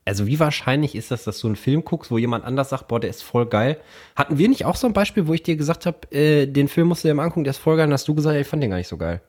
also 0.10 0.28
wie 0.28 0.39
wahrscheinlich 0.39 0.95
ist 0.95 1.12
das, 1.12 1.24
dass 1.24 1.39
du 1.39 1.47
einen 1.47 1.55
Film 1.55 1.84
guckst, 1.86 2.12
wo 2.12 2.18
jemand 2.18 2.43
anders 2.45 2.70
sagt, 2.70 2.88
boah, 2.88 2.99
der 2.99 3.10
ist 3.10 3.24
voll 3.24 3.45
geil. 3.45 3.78
Hatten 4.16 4.38
wir 4.38 4.49
nicht 4.49 4.66
auch 4.66 4.76
so 4.76 4.88
ein 4.88 4.93
Beispiel, 4.93 5.28
wo 5.28 5.34
ich 5.34 5.43
dir 5.43 5.55
gesagt 5.55 5.86
habe, 5.86 5.99
äh, 6.12 6.45
den 6.47 6.68
Film 6.68 6.88
musst 6.89 7.03
du 7.03 7.07
dir 7.07 7.14
mal 7.14 7.24
angucken, 7.24 7.43
der 7.43 7.51
ist 7.51 7.57
voll 7.57 7.78
geil. 7.78 7.88
Und 7.88 7.93
hast 7.93 8.07
du 8.07 8.16
gesagt, 8.16 8.36
ja, 8.36 8.41
ich 8.41 8.47
fand 8.47 8.62
den 8.62 8.70
gar 8.72 8.78
nicht 8.78 8.88
so 8.88 8.97
geil. 8.97 9.22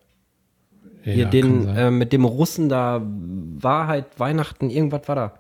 ja, 1.05 1.13
Hier 1.13 1.25
den 1.27 1.69
äh, 1.69 1.91
mit 1.91 2.13
dem 2.13 2.25
Russen 2.25 2.69
da, 2.69 3.01
Wahrheit, 3.05 4.07
Weihnachten, 4.19 4.71
irgendwas 4.71 5.07
war 5.07 5.15
da. 5.17 5.35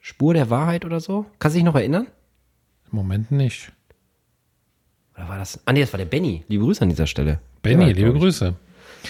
Spur 0.00 0.34
der 0.34 0.48
Wahrheit 0.50 0.84
oder 0.84 0.98
so? 1.00 1.26
Kannst 1.38 1.54
du 1.54 1.58
dich 1.58 1.64
noch 1.64 1.74
erinnern? 1.76 2.06
Im 2.90 2.96
Moment 2.96 3.30
nicht. 3.30 3.70
Oder 5.14 5.28
war 5.28 5.38
das? 5.38 5.60
Ah, 5.66 5.72
nee, 5.72 5.80
das 5.80 5.92
war 5.92 5.98
der 5.98 6.06
Benny. 6.06 6.44
Liebe 6.48 6.64
Grüße 6.64 6.82
an 6.82 6.88
dieser 6.88 7.06
Stelle. 7.06 7.38
Benny, 7.62 7.92
liebe. 7.92 8.12
Grüße. 8.14 8.54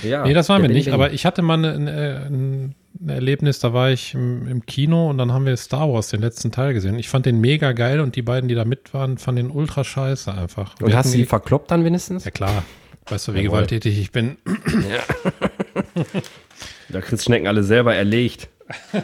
Ja, 0.02 0.24
Nee, 0.26 0.34
das 0.34 0.48
war 0.48 0.56
der 0.56 0.62
mir 0.62 0.68
Benny 0.68 0.78
nicht, 0.78 0.86
Benny. 0.86 0.94
aber 0.94 1.12
ich 1.12 1.24
hatte 1.26 1.42
mal 1.42 1.64
ein, 1.64 1.86
ein, 1.88 2.74
ein 3.00 3.08
Erlebnis, 3.08 3.58
da 3.60 3.72
war 3.72 3.90
ich 3.90 4.14
im, 4.14 4.46
im 4.46 4.66
Kino 4.66 5.08
und 5.08 5.18
dann 5.18 5.32
haben 5.32 5.46
wir 5.46 5.56
Star 5.56 5.90
Wars, 5.92 6.08
den 6.08 6.20
letzten 6.20 6.52
Teil 6.52 6.74
gesehen. 6.74 6.98
Ich 6.98 7.08
fand 7.08 7.24
den 7.26 7.40
mega 7.40 7.72
geil 7.72 8.00
und 8.00 8.14
die 8.14 8.22
beiden, 8.22 8.48
die 8.48 8.54
da 8.54 8.64
mit 8.64 8.92
waren, 8.92 9.16
fanden 9.18 9.48
den 9.48 9.50
ultra 9.56 9.84
scheiße 9.84 10.32
einfach. 10.32 10.74
Und 10.80 10.88
Wir 10.88 10.96
hast 10.96 11.14
du 11.14 11.18
die 11.18 11.24
verkloppt 11.24 11.70
dann 11.70 11.84
wenigstens? 11.84 12.24
Ja 12.24 12.30
klar. 12.30 12.62
Weißt 13.08 13.28
du, 13.28 13.34
wie 13.34 13.38
Jawohl. 13.38 13.50
gewalttätig 13.50 13.98
ich 13.98 14.12
bin? 14.12 14.36
Da 16.88 17.00
kriegst 17.00 17.24
Schnecken 17.24 17.46
alle 17.46 17.62
selber 17.62 17.94
erlegt. 17.94 18.48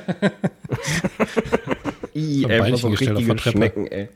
I, 2.14 2.44
ey, 2.48 2.72
was 2.72 2.80
so 2.80 2.88
richtige. 2.88 3.38
Schnecken, 3.38 3.86
ey. 3.86 4.08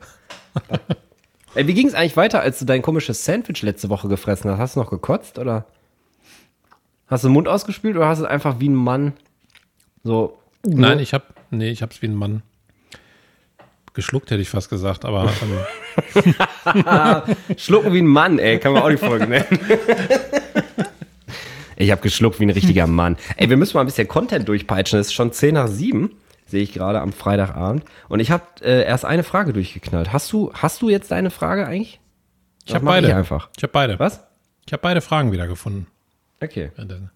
ey, 1.55 1.67
wie 1.67 1.73
ging 1.73 1.87
es 1.87 1.93
eigentlich 1.93 2.17
weiter, 2.17 2.41
als 2.41 2.59
du 2.59 2.65
dein 2.65 2.81
komisches 2.81 3.23
Sandwich 3.23 3.61
letzte 3.61 3.87
Woche 3.89 4.09
gefressen 4.09 4.51
hast? 4.51 4.59
Hast 4.59 4.75
du 4.75 4.81
noch 4.81 4.89
gekotzt 4.89 5.39
oder? 5.39 5.67
Hast 7.07 7.23
du 7.23 7.29
den 7.29 7.33
Mund 7.33 7.47
ausgespült 7.47 7.95
oder 7.95 8.07
hast 8.07 8.19
du 8.19 8.25
es 8.25 8.29
einfach 8.29 8.59
wie 8.59 8.67
ein 8.67 8.75
Mann 8.75 9.13
so. 10.03 10.37
Nein, 10.63 10.99
ich 10.99 11.13
hab, 11.13 11.33
nee, 11.49 11.69
ich 11.69 11.81
hab's 11.81 12.01
wie 12.01 12.07
ein 12.07 12.15
Mann 12.15 12.43
geschluckt, 13.93 14.31
hätte 14.31 14.41
ich 14.41 14.49
fast 14.49 14.69
gesagt, 14.69 15.05
aber 15.05 15.31
ähm, 16.15 16.35
Schlucken 17.57 17.93
wie 17.93 18.01
ein 18.01 18.07
Mann, 18.07 18.39
ey, 18.39 18.59
kann 18.59 18.73
man 18.73 18.83
auch 18.83 18.89
die 18.89 18.97
Folge 18.97 19.27
nennen. 19.27 19.59
ich 21.75 21.91
habe 21.91 22.01
geschluckt 22.01 22.39
wie 22.39 22.45
ein 22.45 22.51
richtiger 22.51 22.87
Mann. 22.87 23.17
Ey, 23.35 23.49
wir 23.49 23.57
müssen 23.57 23.75
mal 23.75 23.81
ein 23.81 23.87
bisschen 23.87 24.07
Content 24.07 24.47
durchpeitschen. 24.47 24.99
Es 24.99 25.07
ist 25.07 25.13
schon 25.13 25.31
10 25.33 25.55
nach 25.55 25.67
7, 25.67 26.11
sehe 26.45 26.63
ich 26.63 26.73
gerade 26.73 27.01
am 27.01 27.11
Freitagabend. 27.11 27.83
Und 28.07 28.19
ich 28.19 28.31
habe 28.31 28.43
äh, 28.61 28.83
erst 28.85 29.05
eine 29.05 29.23
Frage 29.23 29.53
durchgeknallt. 29.53 30.13
Hast 30.13 30.31
du, 30.31 30.51
hast 30.53 30.81
du 30.81 30.89
jetzt 30.89 31.11
deine 31.11 31.31
Frage 31.31 31.67
eigentlich? 31.67 31.99
ich 32.65 32.75
habe 32.75 32.85
beide. 32.85 33.07
Ich 33.07 33.13
einfach. 33.13 33.49
Ich 33.57 33.63
habe 33.63 33.73
beide. 33.73 33.99
Was? 33.99 34.21
Ich 34.65 34.73
habe 34.73 34.81
beide 34.81 35.01
Fragen 35.01 35.31
wieder 35.31 35.47
gefunden. 35.47 35.87
Okay, 36.41 36.71
dann 36.77 37.09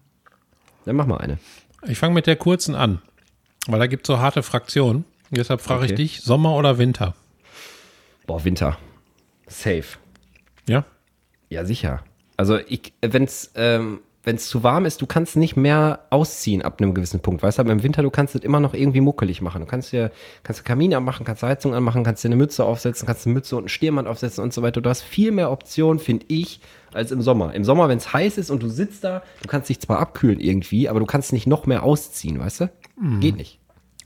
mach 0.94 1.06
mal 1.06 1.18
eine. 1.18 1.38
Ich 1.86 1.98
fange 1.98 2.14
mit 2.14 2.26
der 2.26 2.36
kurzen 2.36 2.74
an, 2.74 3.00
weil 3.66 3.78
da 3.78 3.86
gibt 3.86 4.06
so 4.06 4.18
harte 4.18 4.42
Fraktionen. 4.42 5.04
Deshalb 5.30 5.60
frage 5.60 5.86
ich 5.86 5.92
Okay. 5.92 6.02
dich, 6.02 6.20
Sommer 6.22 6.54
oder 6.54 6.78
Winter? 6.78 7.14
Boah, 8.26 8.44
Winter. 8.44 8.78
Safe. 9.46 9.84
Ja? 10.68 10.84
Ja, 11.48 11.64
sicher. 11.64 12.02
Also 12.36 12.58
ich, 12.58 12.92
wenn's, 13.02 13.50
ähm, 13.54 14.00
wenn's 14.26 14.48
zu 14.48 14.64
warm 14.64 14.84
ist, 14.86 15.00
du 15.00 15.06
kannst 15.06 15.36
nicht 15.36 15.56
mehr 15.56 16.00
ausziehen 16.10 16.60
ab 16.60 16.82
einem 16.82 16.94
gewissen 16.94 17.20
Punkt. 17.20 17.44
Weißt 17.44 17.58
du, 17.58 17.62
aber 17.62 17.70
im 17.70 17.84
Winter, 17.84 18.02
du 18.02 18.10
kannst 18.10 18.34
es 18.34 18.42
immer 18.42 18.58
noch 18.58 18.74
irgendwie 18.74 19.00
muckelig 19.00 19.40
machen. 19.40 19.60
Du 19.60 19.66
kannst 19.66 19.92
dir, 19.92 20.10
kannst 20.42 20.60
du 20.60 20.64
Kamin 20.64 20.92
anmachen, 20.94 21.24
kannst 21.24 21.44
du 21.44 21.46
Heizung 21.46 21.74
anmachen, 21.74 22.02
kannst 22.02 22.24
dir 22.24 22.28
eine 22.28 22.36
Mütze 22.36 22.64
aufsetzen, 22.64 23.06
kannst 23.06 23.24
eine 23.24 23.34
Mütze 23.34 23.54
und 23.54 23.62
einen 23.62 23.68
Stirnband 23.68 24.08
aufsetzen 24.08 24.42
und 24.42 24.52
so 24.52 24.62
weiter. 24.62 24.80
Du 24.80 24.90
hast 24.90 25.02
viel 25.02 25.30
mehr 25.30 25.52
Optionen, 25.52 26.00
finde 26.00 26.26
ich, 26.28 26.60
als 26.92 27.12
im 27.12 27.22
Sommer. 27.22 27.54
Im 27.54 27.62
Sommer, 27.64 27.88
wenn 27.88 27.98
es 27.98 28.12
heiß 28.12 28.36
ist 28.36 28.50
und 28.50 28.64
du 28.64 28.68
sitzt 28.68 29.04
da, 29.04 29.22
du 29.42 29.48
kannst 29.48 29.68
dich 29.68 29.78
zwar 29.78 30.00
abkühlen 30.00 30.40
irgendwie, 30.40 30.88
aber 30.88 30.98
du 30.98 31.06
kannst 31.06 31.32
nicht 31.32 31.46
noch 31.46 31.66
mehr 31.66 31.84
ausziehen, 31.84 32.40
weißt 32.40 32.62
du? 32.62 32.70
Geht 33.20 33.36
nicht. 33.36 33.60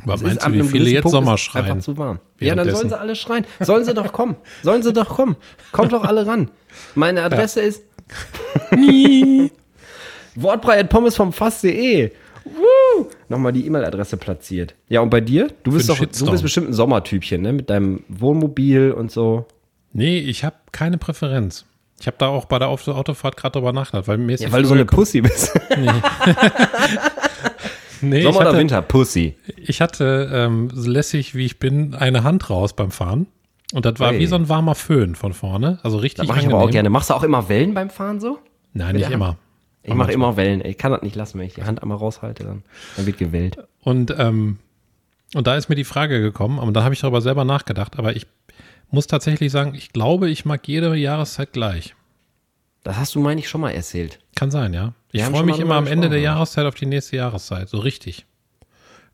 Was 0.04 0.20
Es 0.20 0.26
meinst 0.26 0.38
ist 0.38 0.46
du, 0.46 0.52
wie 0.52 0.62
viele 0.64 0.90
jetzt 0.90 1.02
Punkt 1.02 1.12
Sommer 1.12 1.34
ist 1.34 1.48
es 1.48 1.54
Einfach 1.54 1.68
schreien? 1.70 1.80
zu 1.80 1.96
warm. 1.96 2.20
Ja, 2.40 2.54
dann 2.54 2.70
sollen 2.70 2.88
sie 2.90 2.98
alle 2.98 3.14
schreien. 3.16 3.46
Sollen 3.60 3.84
sie 3.84 3.94
doch 3.94 4.12
kommen. 4.12 4.36
Sollen 4.62 4.82
sie 4.82 4.92
doch 4.92 5.08
kommen. 5.08 5.36
Kommt 5.72 5.92
doch 5.92 6.04
alle 6.04 6.26
ran. 6.26 6.50
Meine 6.94 7.22
Adresse 7.22 7.60
ist 7.62 7.84
Wortbrei 8.70 9.50
Pommes 10.88 11.16
vom 11.16 11.32
Fass.de. 11.32 12.10
Woo! 12.44 13.06
Nochmal 13.28 13.52
die 13.52 13.66
E-Mail-Adresse 13.66 14.16
platziert. 14.16 14.74
Ja, 14.88 15.00
und 15.00 15.10
bei 15.10 15.20
dir? 15.20 15.48
Du 15.62 15.72
bist 15.72 15.88
doch, 15.88 15.98
du 15.98 16.30
bist 16.30 16.42
bestimmt 16.42 16.68
ein 16.68 16.72
Sommertypchen, 16.72 17.42
ne? 17.42 17.52
Mit 17.52 17.68
deinem 17.70 18.04
Wohnmobil 18.08 18.92
und 18.92 19.10
so. 19.12 19.46
Nee, 19.92 20.18
ich 20.18 20.44
habe 20.44 20.56
keine 20.72 20.98
Präferenz. 20.98 21.64
Ich 22.00 22.06
habe 22.06 22.16
da 22.18 22.28
auch 22.28 22.46
bei 22.46 22.58
der 22.58 22.68
Auto- 22.68 22.92
Autofahrt 22.92 23.36
gerade 23.36 23.52
drüber 23.58 23.72
nachgedacht, 23.74 24.08
weil 24.08 24.16
mir 24.16 24.32
ist 24.34 24.40
Ja, 24.42 24.50
weil 24.52 24.62
du 24.62 24.68
so 24.68 24.74
eine 24.74 24.86
Pussy 24.86 25.20
bist. 25.20 25.52
nee, 28.00 28.18
ich 28.18 28.24
Sommer 28.24 28.38
oder 28.38 28.48
hatte, 28.48 28.58
Winter? 28.58 28.82
Pussy. 28.82 29.36
Ich 29.56 29.80
hatte, 29.80 30.30
ähm, 30.32 30.70
so 30.72 30.90
lässig 30.90 31.34
wie 31.34 31.44
ich 31.44 31.58
bin, 31.58 31.94
eine 31.94 32.24
Hand 32.24 32.48
raus 32.50 32.72
beim 32.72 32.90
Fahren. 32.90 33.26
Und 33.72 33.84
das 33.84 34.00
war 34.00 34.12
Ui. 34.12 34.18
wie 34.18 34.26
so 34.26 34.34
ein 34.36 34.48
warmer 34.48 34.74
Föhn 34.74 35.14
von 35.14 35.32
vorne. 35.32 35.78
Also 35.82 35.98
richtig 35.98 36.18
Das 36.26 36.28
mache 36.28 36.40
ich 36.40 36.46
aber 36.46 36.58
auch 36.62 36.70
gerne. 36.70 36.90
Machst 36.90 37.10
du 37.10 37.14
auch 37.14 37.22
immer 37.22 37.48
Wellen 37.48 37.74
beim 37.74 37.90
Fahren 37.90 38.18
so? 38.18 38.38
Nein, 38.72 38.94
Mit 38.94 39.02
nicht 39.02 39.10
immer. 39.10 39.36
Ich 39.82 39.94
mache 39.94 40.12
immer 40.12 40.36
Wellen. 40.36 40.64
Ich 40.64 40.76
kann 40.76 40.92
das 40.92 41.02
nicht 41.02 41.16
lassen, 41.16 41.38
wenn 41.38 41.46
ich 41.46 41.54
die 41.54 41.64
Hand 41.64 41.82
einmal 41.82 41.98
raushalte, 41.98 42.44
dann, 42.44 42.62
dann 42.96 43.06
wird 43.06 43.18
gewellt. 43.18 43.56
Und, 43.80 44.14
ähm, 44.18 44.58
und 45.34 45.46
da 45.46 45.56
ist 45.56 45.68
mir 45.68 45.74
die 45.74 45.84
Frage 45.84 46.20
gekommen, 46.20 46.58
und 46.58 46.74
dann 46.74 46.84
habe 46.84 46.94
ich 46.94 47.00
darüber 47.00 47.22
selber 47.22 47.44
nachgedacht, 47.44 47.98
aber 47.98 48.14
ich 48.14 48.26
muss 48.90 49.06
tatsächlich 49.06 49.50
sagen, 49.52 49.74
ich 49.74 49.92
glaube, 49.92 50.28
ich 50.28 50.44
mag 50.44 50.66
jede 50.66 50.94
Jahreszeit 50.96 51.52
gleich. 51.52 51.94
Das 52.82 52.96
hast 52.96 53.14
du, 53.14 53.20
meine 53.20 53.40
ich, 53.40 53.48
schon 53.48 53.60
mal 53.60 53.70
erzählt. 53.70 54.18
Kann 54.34 54.50
sein, 54.50 54.72
ja. 54.72 54.94
Ich 55.12 55.22
freue 55.22 55.44
mich 55.44 55.58
immer 55.58 55.74
am 55.76 55.86
Ende 55.86 56.08
der. 56.08 56.20
Jahreszeit 56.20 56.66
auf 56.66 56.74
die 56.74 56.86
nächste 56.86 57.16
Jahreszeit, 57.16 57.68
so 57.68 57.78
richtig. 57.78 58.26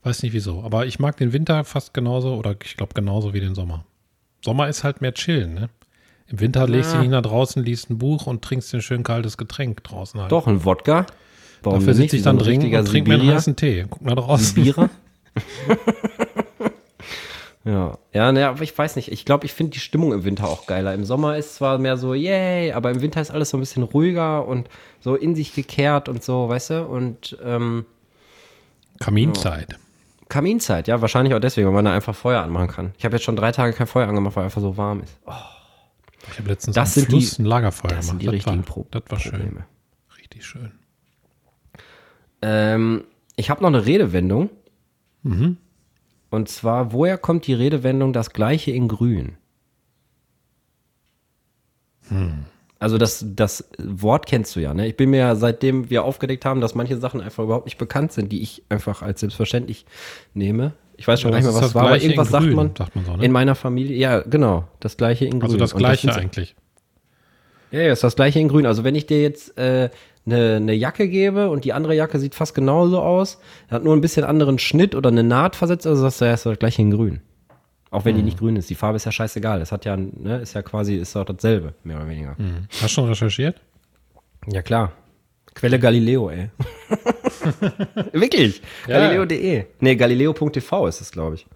Weiß 0.03 0.23
nicht 0.23 0.33
wieso, 0.33 0.63
aber 0.63 0.85
ich 0.85 0.99
mag 0.99 1.17
den 1.17 1.33
Winter 1.33 1.63
fast 1.63 1.93
genauso 1.93 2.35
oder 2.35 2.55
ich 2.63 2.77
glaube 2.77 2.93
genauso 2.93 3.33
wie 3.33 3.39
den 3.39 3.55
Sommer. 3.55 3.85
Sommer 4.43 4.69
ist 4.69 4.83
halt 4.83 5.01
mehr 5.01 5.13
chillen, 5.13 5.53
ne? 5.53 5.69
Im 6.29 6.39
Winter 6.39 6.67
legst 6.67 6.91
du 6.91 6.95
Ja. 6.95 7.01
dich 7.01 7.09
nach 7.09 7.21
draußen, 7.21 7.63
liest 7.63 7.89
ein 7.89 7.97
Buch 7.97 8.27
und 8.27 8.41
trinkst 8.43 8.73
ein 8.73 8.81
schön 8.81 9.03
kaltes 9.03 9.37
Getränk 9.37 9.83
draußen 9.83 10.19
halt. 10.19 10.31
Doch, 10.31 10.47
ein 10.47 10.65
Wodka. 10.65 11.05
Warum 11.63 11.79
Dafür 11.79 11.93
sitze 11.93 12.17
ich 12.17 12.21
dann 12.21 12.37
so 12.37 12.45
drin 12.45 12.61
und 12.75 12.85
trinke 12.85 13.09
mir 13.09 13.19
einen 13.19 13.33
heißen 13.33 13.55
Tee. 13.55 13.85
Guck 13.89 14.01
nach 14.03 14.15
draußen. 14.15 14.61
Bierer? 14.61 14.89
ja, 17.65 17.97
ja, 18.13 18.31
ne, 18.31 18.47
aber 18.47 18.61
ich 18.61 18.77
weiß 18.77 18.95
nicht. 18.95 19.11
Ich 19.11 19.25
glaube, 19.25 19.45
ich 19.45 19.53
finde 19.53 19.71
die 19.71 19.79
Stimmung 19.79 20.13
im 20.13 20.23
Winter 20.23 20.47
auch 20.47 20.67
geiler. 20.67 20.93
Im 20.93 21.03
Sommer 21.03 21.37
ist 21.37 21.55
zwar 21.55 21.77
mehr 21.77 21.97
so, 21.97 22.13
yay, 22.13 22.71
aber 22.71 22.91
im 22.91 23.01
Winter 23.01 23.21
ist 23.21 23.31
alles 23.31 23.49
so 23.49 23.57
ein 23.57 23.59
bisschen 23.59 23.83
ruhiger 23.83 24.47
und 24.47 24.69
so 24.99 25.15
in 25.15 25.35
sich 25.35 25.53
gekehrt 25.53 26.09
und 26.09 26.23
so, 26.23 26.47
weißt 26.49 26.69
du? 26.71 26.83
Und 26.85 27.37
ähm, 27.43 27.85
Kaminzeit. 28.99 29.77
Kaminzeit, 30.29 30.87
ja, 30.87 31.01
wahrscheinlich 31.01 31.33
auch 31.33 31.39
deswegen, 31.39 31.67
weil 31.67 31.73
man 31.73 31.85
da 31.85 31.93
einfach 31.93 32.15
Feuer 32.15 32.41
anmachen 32.41 32.67
kann. 32.67 32.93
Ich 32.97 33.05
habe 33.05 33.15
jetzt 33.15 33.23
schon 33.23 33.35
drei 33.37 33.51
Tage 33.51 33.73
kein 33.73 33.87
Feuer 33.87 34.07
angemacht, 34.07 34.35
weil 34.35 34.43
einfach 34.45 34.61
so 34.61 34.75
warm 34.77 35.01
ist. 35.01 35.17
Oh, 35.25 35.31
Ich 36.31 36.39
habe 36.39 36.49
letztens 36.49 36.75
Das 36.75 36.89
am 36.89 36.93
sind 37.03 37.09
Fluss 37.09 37.35
die- 37.35 37.41
ein 37.41 37.45
Lagerfeuer 37.45 37.89
das 37.91 38.07
sind 38.07 38.19
gemacht. 38.19 38.33
die 38.33 38.37
das, 38.37 38.45
war, 38.45 38.53
richtigen 38.53 38.63
Pro 38.63 38.87
das 38.91 39.03
war 39.09 39.19
schön. 39.19 39.31
Probleme. 39.31 39.65
Richtig 40.17 40.45
schön. 40.45 40.71
Ähm, 42.41 43.03
ich 43.35 43.49
habe 43.49 43.61
noch 43.61 43.69
eine 43.69 43.85
Redewendung. 43.85 44.49
Mhm. 45.23 45.57
Und 46.29 46.49
zwar, 46.49 46.91
woher 46.91 47.17
kommt 47.17 47.47
die 47.47 47.53
Redewendung 47.53 48.13
das 48.13 48.31
Gleiche 48.31 48.71
in 48.71 48.87
Grün? 48.87 49.37
Hm. 52.09 52.45
Also 52.79 52.97
das, 52.97 53.25
das 53.27 53.67
Wort 53.79 54.27
kennst 54.27 54.55
du 54.55 54.59
ja, 54.59 54.73
ne? 54.73 54.87
Ich 54.87 54.95
bin 54.95 55.09
mir 55.09 55.17
ja, 55.17 55.35
seitdem 55.35 55.89
wir 55.89 56.03
aufgedeckt 56.03 56.45
haben, 56.45 56.61
dass 56.61 56.75
manche 56.75 56.97
Sachen 56.97 57.21
einfach 57.21 57.43
überhaupt 57.43 57.65
nicht 57.65 57.77
bekannt 57.79 58.11
sind, 58.11 58.31
die 58.31 58.41
ich 58.43 58.63
einfach 58.69 59.01
als 59.01 59.21
selbstverständlich 59.21 59.85
nehme. 60.33 60.73
Ich 60.97 61.07
weiß 61.07 61.21
schon 61.21 61.31
Ja, 61.31 61.37
gar 61.37 61.37
nicht 61.39 61.47
das 61.47 61.53
mehr, 61.55 61.61
was 61.63 61.69
das 61.69 61.75
war, 61.75 61.87
aber 61.87 62.01
irgendwas 62.01 62.29
sagt 62.29 62.43
Grün, 62.45 62.55
man, 62.55 62.71
sagt 62.75 62.95
man 62.95 63.05
so, 63.05 63.15
ne? 63.15 63.23
in 63.25 63.31
meiner 63.31 63.55
Familie. 63.55 63.95
Ja, 63.97 64.19
genau, 64.21 64.67
das 64.79 64.97
Gleiche 64.97 65.25
in 65.25 65.33
Grün. 65.39 65.43
Also 65.43 65.57
das 65.57 65.75
gleiche 65.75 66.11
sind- 66.11 66.17
eigentlich. 66.17 66.55
ja, 67.71 67.81
ja, 67.81 67.93
ist 67.93 68.03
das 68.03 68.15
gleiche 68.15 68.39
in 68.39 68.47
grün. 68.47 68.65
Also 68.65 68.83
wenn 68.83 68.95
ich 68.95 69.05
dir 69.05 69.21
jetzt 69.21 69.57
äh, 69.57 69.89
eine, 70.25 70.55
eine 70.55 70.73
Jacke 70.73 71.07
gebe 71.07 71.49
und 71.49 71.65
die 71.65 71.73
andere 71.73 71.95
Jacke 71.95 72.19
sieht 72.19 72.33
fast 72.35 72.55
genauso 72.55 72.99
aus, 73.01 73.39
hat 73.69 73.83
nur 73.83 73.95
ein 73.95 74.01
bisschen 74.01 74.25
anderen 74.25 74.57
Schnitt 74.59 74.95
oder 74.95 75.09
eine 75.09 75.23
Naht 75.23 75.55
versetzt, 75.55 75.85
also 75.87 76.01
sagst 76.01 76.19
du, 76.21 76.25
ja, 76.25 76.33
ist 76.33 76.45
das 76.45 76.57
gleiche 76.59 76.81
in 76.81 76.91
grün. 76.91 77.21
Auch 77.89 78.03
wenn 78.03 78.15
die 78.17 78.21
nicht 78.23 78.37
grün 78.39 78.57
ist. 78.57 78.69
Die 78.69 78.75
Farbe 78.75 78.97
ist 78.97 79.05
ja 79.05 79.13
scheißegal. 79.13 79.59
Das 79.59 79.71
hat 79.71 79.85
ja, 79.85 79.95
ne, 79.95 80.39
ist 80.41 80.53
ja 80.55 80.61
quasi, 80.61 80.95
ist 80.97 81.15
doch 81.15 81.23
dasselbe, 81.23 81.73
mehr 81.85 81.95
oder 81.97 82.09
weniger. 82.09 82.37
Hm. 82.37 82.67
Hast 82.69 82.81
du 82.81 82.87
schon 82.89 83.05
recherchiert? 83.07 83.61
Ja, 84.51 84.61
klar. 84.61 84.91
Quelle 85.59 85.79
Galileo, 85.79 86.29
ey. 86.29 86.49
Wirklich. 88.13 88.61
Ja. 88.87 88.99
Galileo.de. 88.99 89.65
Nee, 89.79 89.95
galileo.tv 89.95 90.87
ist 90.87 91.01
es, 91.01 91.11
glaube 91.11 91.35
ich. 91.35 91.47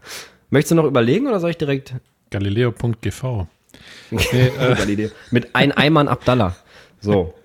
Möchtest 0.49 0.72
du 0.72 0.76
noch 0.76 0.86
überlegen 0.86 1.28
oder 1.28 1.39
soll 1.39 1.52
ich 1.52 1.58
direkt 1.58 1.93
Galileo.gv. 2.32 3.45
Galileo. 4.58 5.10
mit 5.30 5.56
ein 5.56 5.72
Eimann 5.72 6.08
Abdallah? 6.08 6.56
So, 6.99 7.36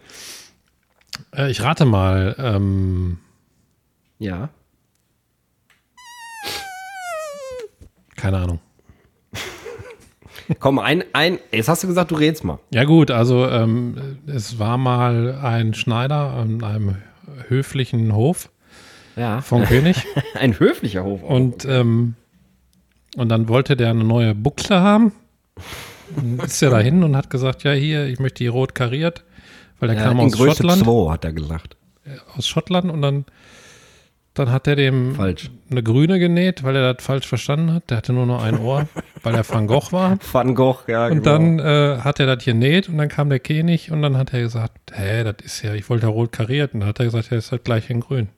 Äh, 1.35 1.51
ich 1.51 1.61
rate 1.63 1.85
mal. 1.85 2.35
Ähm, 2.39 3.19
ja. 4.19 4.49
keine 8.17 8.39
Ahnung. 8.39 8.61
Komm, 10.61 10.79
ein, 10.79 11.03
ein, 11.13 11.39
jetzt 11.53 11.69
hast 11.69 11.83
du 11.83 11.89
gesagt, 11.89 12.11
du 12.11 12.15
redst 12.17 12.45
mal. 12.45 12.59
Ja 12.73 12.85
gut, 12.85 13.11
also 13.11 13.49
ähm, 13.49 14.19
es 14.27 14.59
war 14.59 14.79
mal 14.79 15.39
ein 15.43 15.75
Schneider 15.75 16.33
an 16.35 16.63
einem 16.63 16.97
höflichen 17.49 18.15
Hof 18.15 18.49
Ja. 19.17 19.41
vom 19.41 19.65
König 19.65 20.05
Ein 20.35 20.59
höflicher 20.59 21.05
Hof. 21.05 21.23
auch. 21.25 21.29
und, 21.31 21.65
ähm, 21.65 22.15
und 23.17 23.29
dann 23.29 23.49
wollte 23.49 23.77
der 23.77 23.91
eine 23.91 24.05
neue 24.05 24.35
Buchse 24.35 24.81
haben. 24.81 25.13
Dann 26.15 26.39
ist 26.39 26.63
er 26.63 26.71
dahin 26.71 27.03
und 27.03 27.17
hat 27.17 27.31
gesagt, 27.31 27.65
ja 27.65 27.73
hier, 27.73 28.07
ich 28.07 28.19
möchte 28.21 28.39
die 28.45 28.49
rot 28.49 28.75
kariert, 28.75 29.25
weil 29.81 29.89
der 29.89 29.99
ja, 29.99 30.05
kam 30.05 30.21
aus 30.21 30.37
Schottland. 30.37 30.85
2, 30.85 31.11
hat 31.13 31.25
er 31.25 31.33
gesagt. 31.33 31.77
aus 32.37 32.47
Schottland 32.47 32.91
und 32.91 33.03
dann, 33.03 33.25
dann 34.39 34.53
hat 34.53 34.67
er 34.67 34.77
dem 34.77 35.15
Falsch. 35.15 35.51
eine 35.71 35.83
grüne 35.83 36.19
genäht, 36.19 36.63
weil 36.63 36.77
er 36.77 36.95
das 36.95 37.05
falsch 37.05 37.27
verstanden 37.27 37.73
hat. 37.73 37.91
Der 37.91 37.97
hatte 37.99 38.13
nur 38.13 38.27
noch 38.27 38.43
ein 38.43 38.59
Ohr, 38.59 38.87
weil 39.23 39.35
er 39.35 39.49
Van 39.49 39.67
Gogh 39.67 39.93
war. 39.93 40.19
Van 40.33 40.55
Gogh, 40.55 40.79
ja. 40.89 41.07
Und 41.09 41.25
dann 41.27 41.59
äh, 41.59 41.99
hat 42.03 42.21
er 42.21 42.27
das 42.27 42.45
genäht 42.45 42.89
und 42.89 42.99
dann 42.99 43.09
kam 43.09 43.29
der 43.29 43.41
König 43.41 43.91
und 43.91 44.03
dann 44.03 44.17
hat 44.17 44.33
er 44.33 44.41
gesagt, 44.41 44.93
hä, 44.93 45.25
das 45.25 45.37
ist 45.45 45.63
ja, 45.63 45.75
ich 45.75 45.89
wollte 45.91 46.07
ja 46.07 46.13
rot 46.13 46.33
kariert. 46.33 46.75
Und 46.75 46.81
dann 46.81 46.89
hat 46.89 46.99
er 47.01 47.07
gesagt, 47.07 47.31
ja, 47.31 47.37
ist 47.39 47.51
halt 47.53 47.65
gleich 47.65 47.91
in 47.91 48.01
grün. 48.01 48.29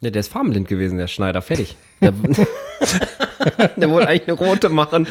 Ja, 0.00 0.10
der 0.10 0.20
ist 0.20 0.30
farbenblind 0.32 0.68
gewesen, 0.68 0.98
der 0.98 1.08
Schneider. 1.08 1.42
Fertig. 1.42 1.76
Der, 2.00 2.12
der 3.76 3.90
wollte 3.90 4.08
eigentlich 4.08 4.28
eine 4.28 4.36
rote 4.38 4.68
machen. 4.68 5.08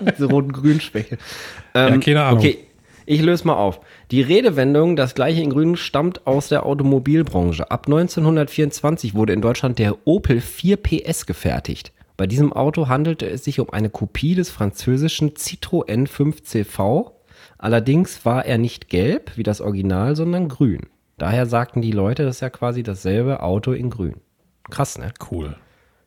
Diese 0.00 0.24
roten 0.24 0.52
Grünschwäche. 0.52 1.18
Ähm, 1.74 1.94
Ja, 1.94 1.98
keine 2.00 2.22
Ahnung. 2.22 2.38
Okay, 2.38 2.63
ich 3.06 3.20
löse 3.22 3.46
mal 3.46 3.54
auf. 3.56 3.80
Die 4.10 4.22
Redewendung, 4.22 4.96
das 4.96 5.14
gleiche 5.14 5.42
in 5.42 5.50
Grün, 5.50 5.76
stammt 5.76 6.26
aus 6.26 6.48
der 6.48 6.66
Automobilbranche. 6.66 7.70
Ab 7.70 7.86
1924 7.86 9.14
wurde 9.14 9.32
in 9.32 9.40
Deutschland 9.42 9.78
der 9.78 10.06
Opel 10.06 10.40
4 10.40 10.76
PS 10.76 11.26
gefertigt. 11.26 11.92
Bei 12.16 12.26
diesem 12.26 12.52
Auto 12.52 12.88
handelte 12.88 13.28
es 13.28 13.44
sich 13.44 13.58
um 13.60 13.70
eine 13.70 13.90
Kopie 13.90 14.34
des 14.34 14.50
französischen 14.50 15.30
Citroën 15.32 16.06
5CV. 16.08 17.10
Allerdings 17.58 18.24
war 18.24 18.44
er 18.44 18.58
nicht 18.58 18.88
gelb 18.88 19.32
wie 19.36 19.42
das 19.42 19.60
Original, 19.60 20.14
sondern 20.16 20.48
grün. 20.48 20.82
Daher 21.18 21.46
sagten 21.46 21.80
die 21.82 21.92
Leute, 21.92 22.24
das 22.24 22.36
ist 22.36 22.40
ja 22.40 22.50
quasi 22.50 22.82
dasselbe 22.82 23.42
Auto 23.42 23.72
in 23.72 23.90
grün. 23.90 24.16
Krass, 24.70 24.98
ne? 24.98 25.12
Cool. 25.30 25.56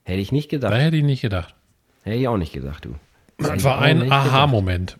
Hätte 0.03 0.19
ich 0.19 0.31
nicht 0.31 0.51
Da 0.51 0.57
gedacht. 0.57 0.73
hätte 0.81 0.97
ich 0.97 1.03
nicht 1.03 1.21
gedacht. 1.21 1.55
Hätte 2.03 2.17
ich 2.17 2.27
auch 2.27 2.37
nicht 2.37 2.53
gedacht, 2.53 2.85
du. 2.85 2.95
Das 3.37 3.63
war 3.63 3.79
ein 3.79 4.11
Aha-Moment. 4.11 4.97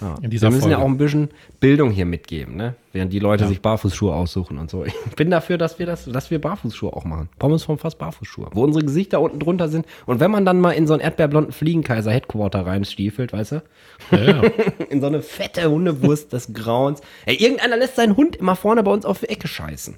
Ja. 0.00 0.16
in 0.22 0.30
dieser 0.30 0.48
Wir 0.48 0.54
müssen 0.56 0.70
ja 0.70 0.76
Folge. 0.76 0.84
auch 0.84 0.92
ein 0.92 0.98
bisschen 0.98 1.28
Bildung 1.60 1.90
hier 1.90 2.04
mitgeben, 2.04 2.56
ne? 2.56 2.74
Während 2.92 3.12
die 3.12 3.18
Leute 3.18 3.44
Ja. 3.44 3.48
sich 3.48 3.60
Barfußschuhe 3.62 4.14
aussuchen 4.14 4.58
und 4.58 4.70
so. 4.70 4.84
Ich 4.84 4.92
bin 5.16 5.30
dafür, 5.30 5.56
dass 5.58 5.78
wir 5.78 5.86
das, 5.86 6.04
dass 6.04 6.30
wir 6.30 6.40
Barfußschuhe 6.40 6.92
auch 6.92 7.04
machen. 7.04 7.28
Pommes 7.38 7.64
vom 7.64 7.78
Fass 7.78 7.96
Barfußschuhe. 7.96 8.48
Wo 8.52 8.64
unsere 8.64 8.84
Gesichter 8.84 9.20
unten 9.20 9.38
drunter 9.40 9.68
sind. 9.68 9.86
Und 10.06 10.20
wenn 10.20 10.30
man 10.30 10.44
dann 10.44 10.60
mal 10.60 10.72
in 10.72 10.86
so 10.86 10.92
einen 10.92 11.00
erdbeerblonden 11.00 11.52
Fliegenkaiser 11.52 12.10
Headquarter 12.12 12.66
reinstiefelt, 12.66 13.32
weißt 13.32 13.52
du? 13.52 13.62
Ja, 14.10 14.18
ja. 14.24 14.42
In 14.90 15.00
so 15.00 15.06
eine 15.06 15.22
fette 15.22 15.70
Hundewurst 15.70 16.32
des 16.32 16.52
Grauens. 16.52 17.00
Ey, 17.26 17.36
irgendeiner 17.36 17.76
lässt 17.76 17.96
seinen 17.96 18.16
Hund 18.16 18.36
immer 18.36 18.56
vorne 18.56 18.82
bei 18.82 18.90
uns 18.92 19.04
auf 19.04 19.20
die 19.20 19.28
Ecke 19.28 19.48
scheißen. 19.48 19.96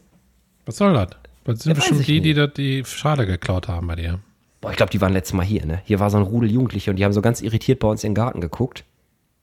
Was 0.67 0.77
soll 0.77 0.93
das? 0.95 1.09
Das 1.45 1.61
sind 1.61 1.71
Ja, 1.71 1.75
bestimmt 1.75 2.07
die, 2.07 2.21
die 2.21 2.35
das 2.35 2.53
die 2.55 2.85
Schale 2.85 3.27
geklaut 3.27 3.67
haben 3.69 3.87
bei 3.89 3.97
dir. 3.97 4.21
Boah, 4.61 4.71
ich 4.71 4.77
glaube, 4.77 4.91
die 4.91 5.01
waren 5.01 5.13
letztes 5.15 5.33
Mal 5.33 5.45
hier, 5.45 5.65
ne? 5.65 5.81
Hier 5.85 6.01
war 6.01 6.11
so 6.11 6.19
ein 6.19 6.23
Rudel 6.23 6.51
Jugendliche 6.51 6.91
und 6.91 6.97
die 6.97 7.05
haben 7.05 7.13
so 7.15 7.23
ganz 7.23 7.41
irritiert 7.41 7.79
bei 7.81 7.89
uns 7.89 8.05
in 8.05 8.11
den 8.11 8.15
Garten 8.15 8.41
geguckt. 8.43 8.85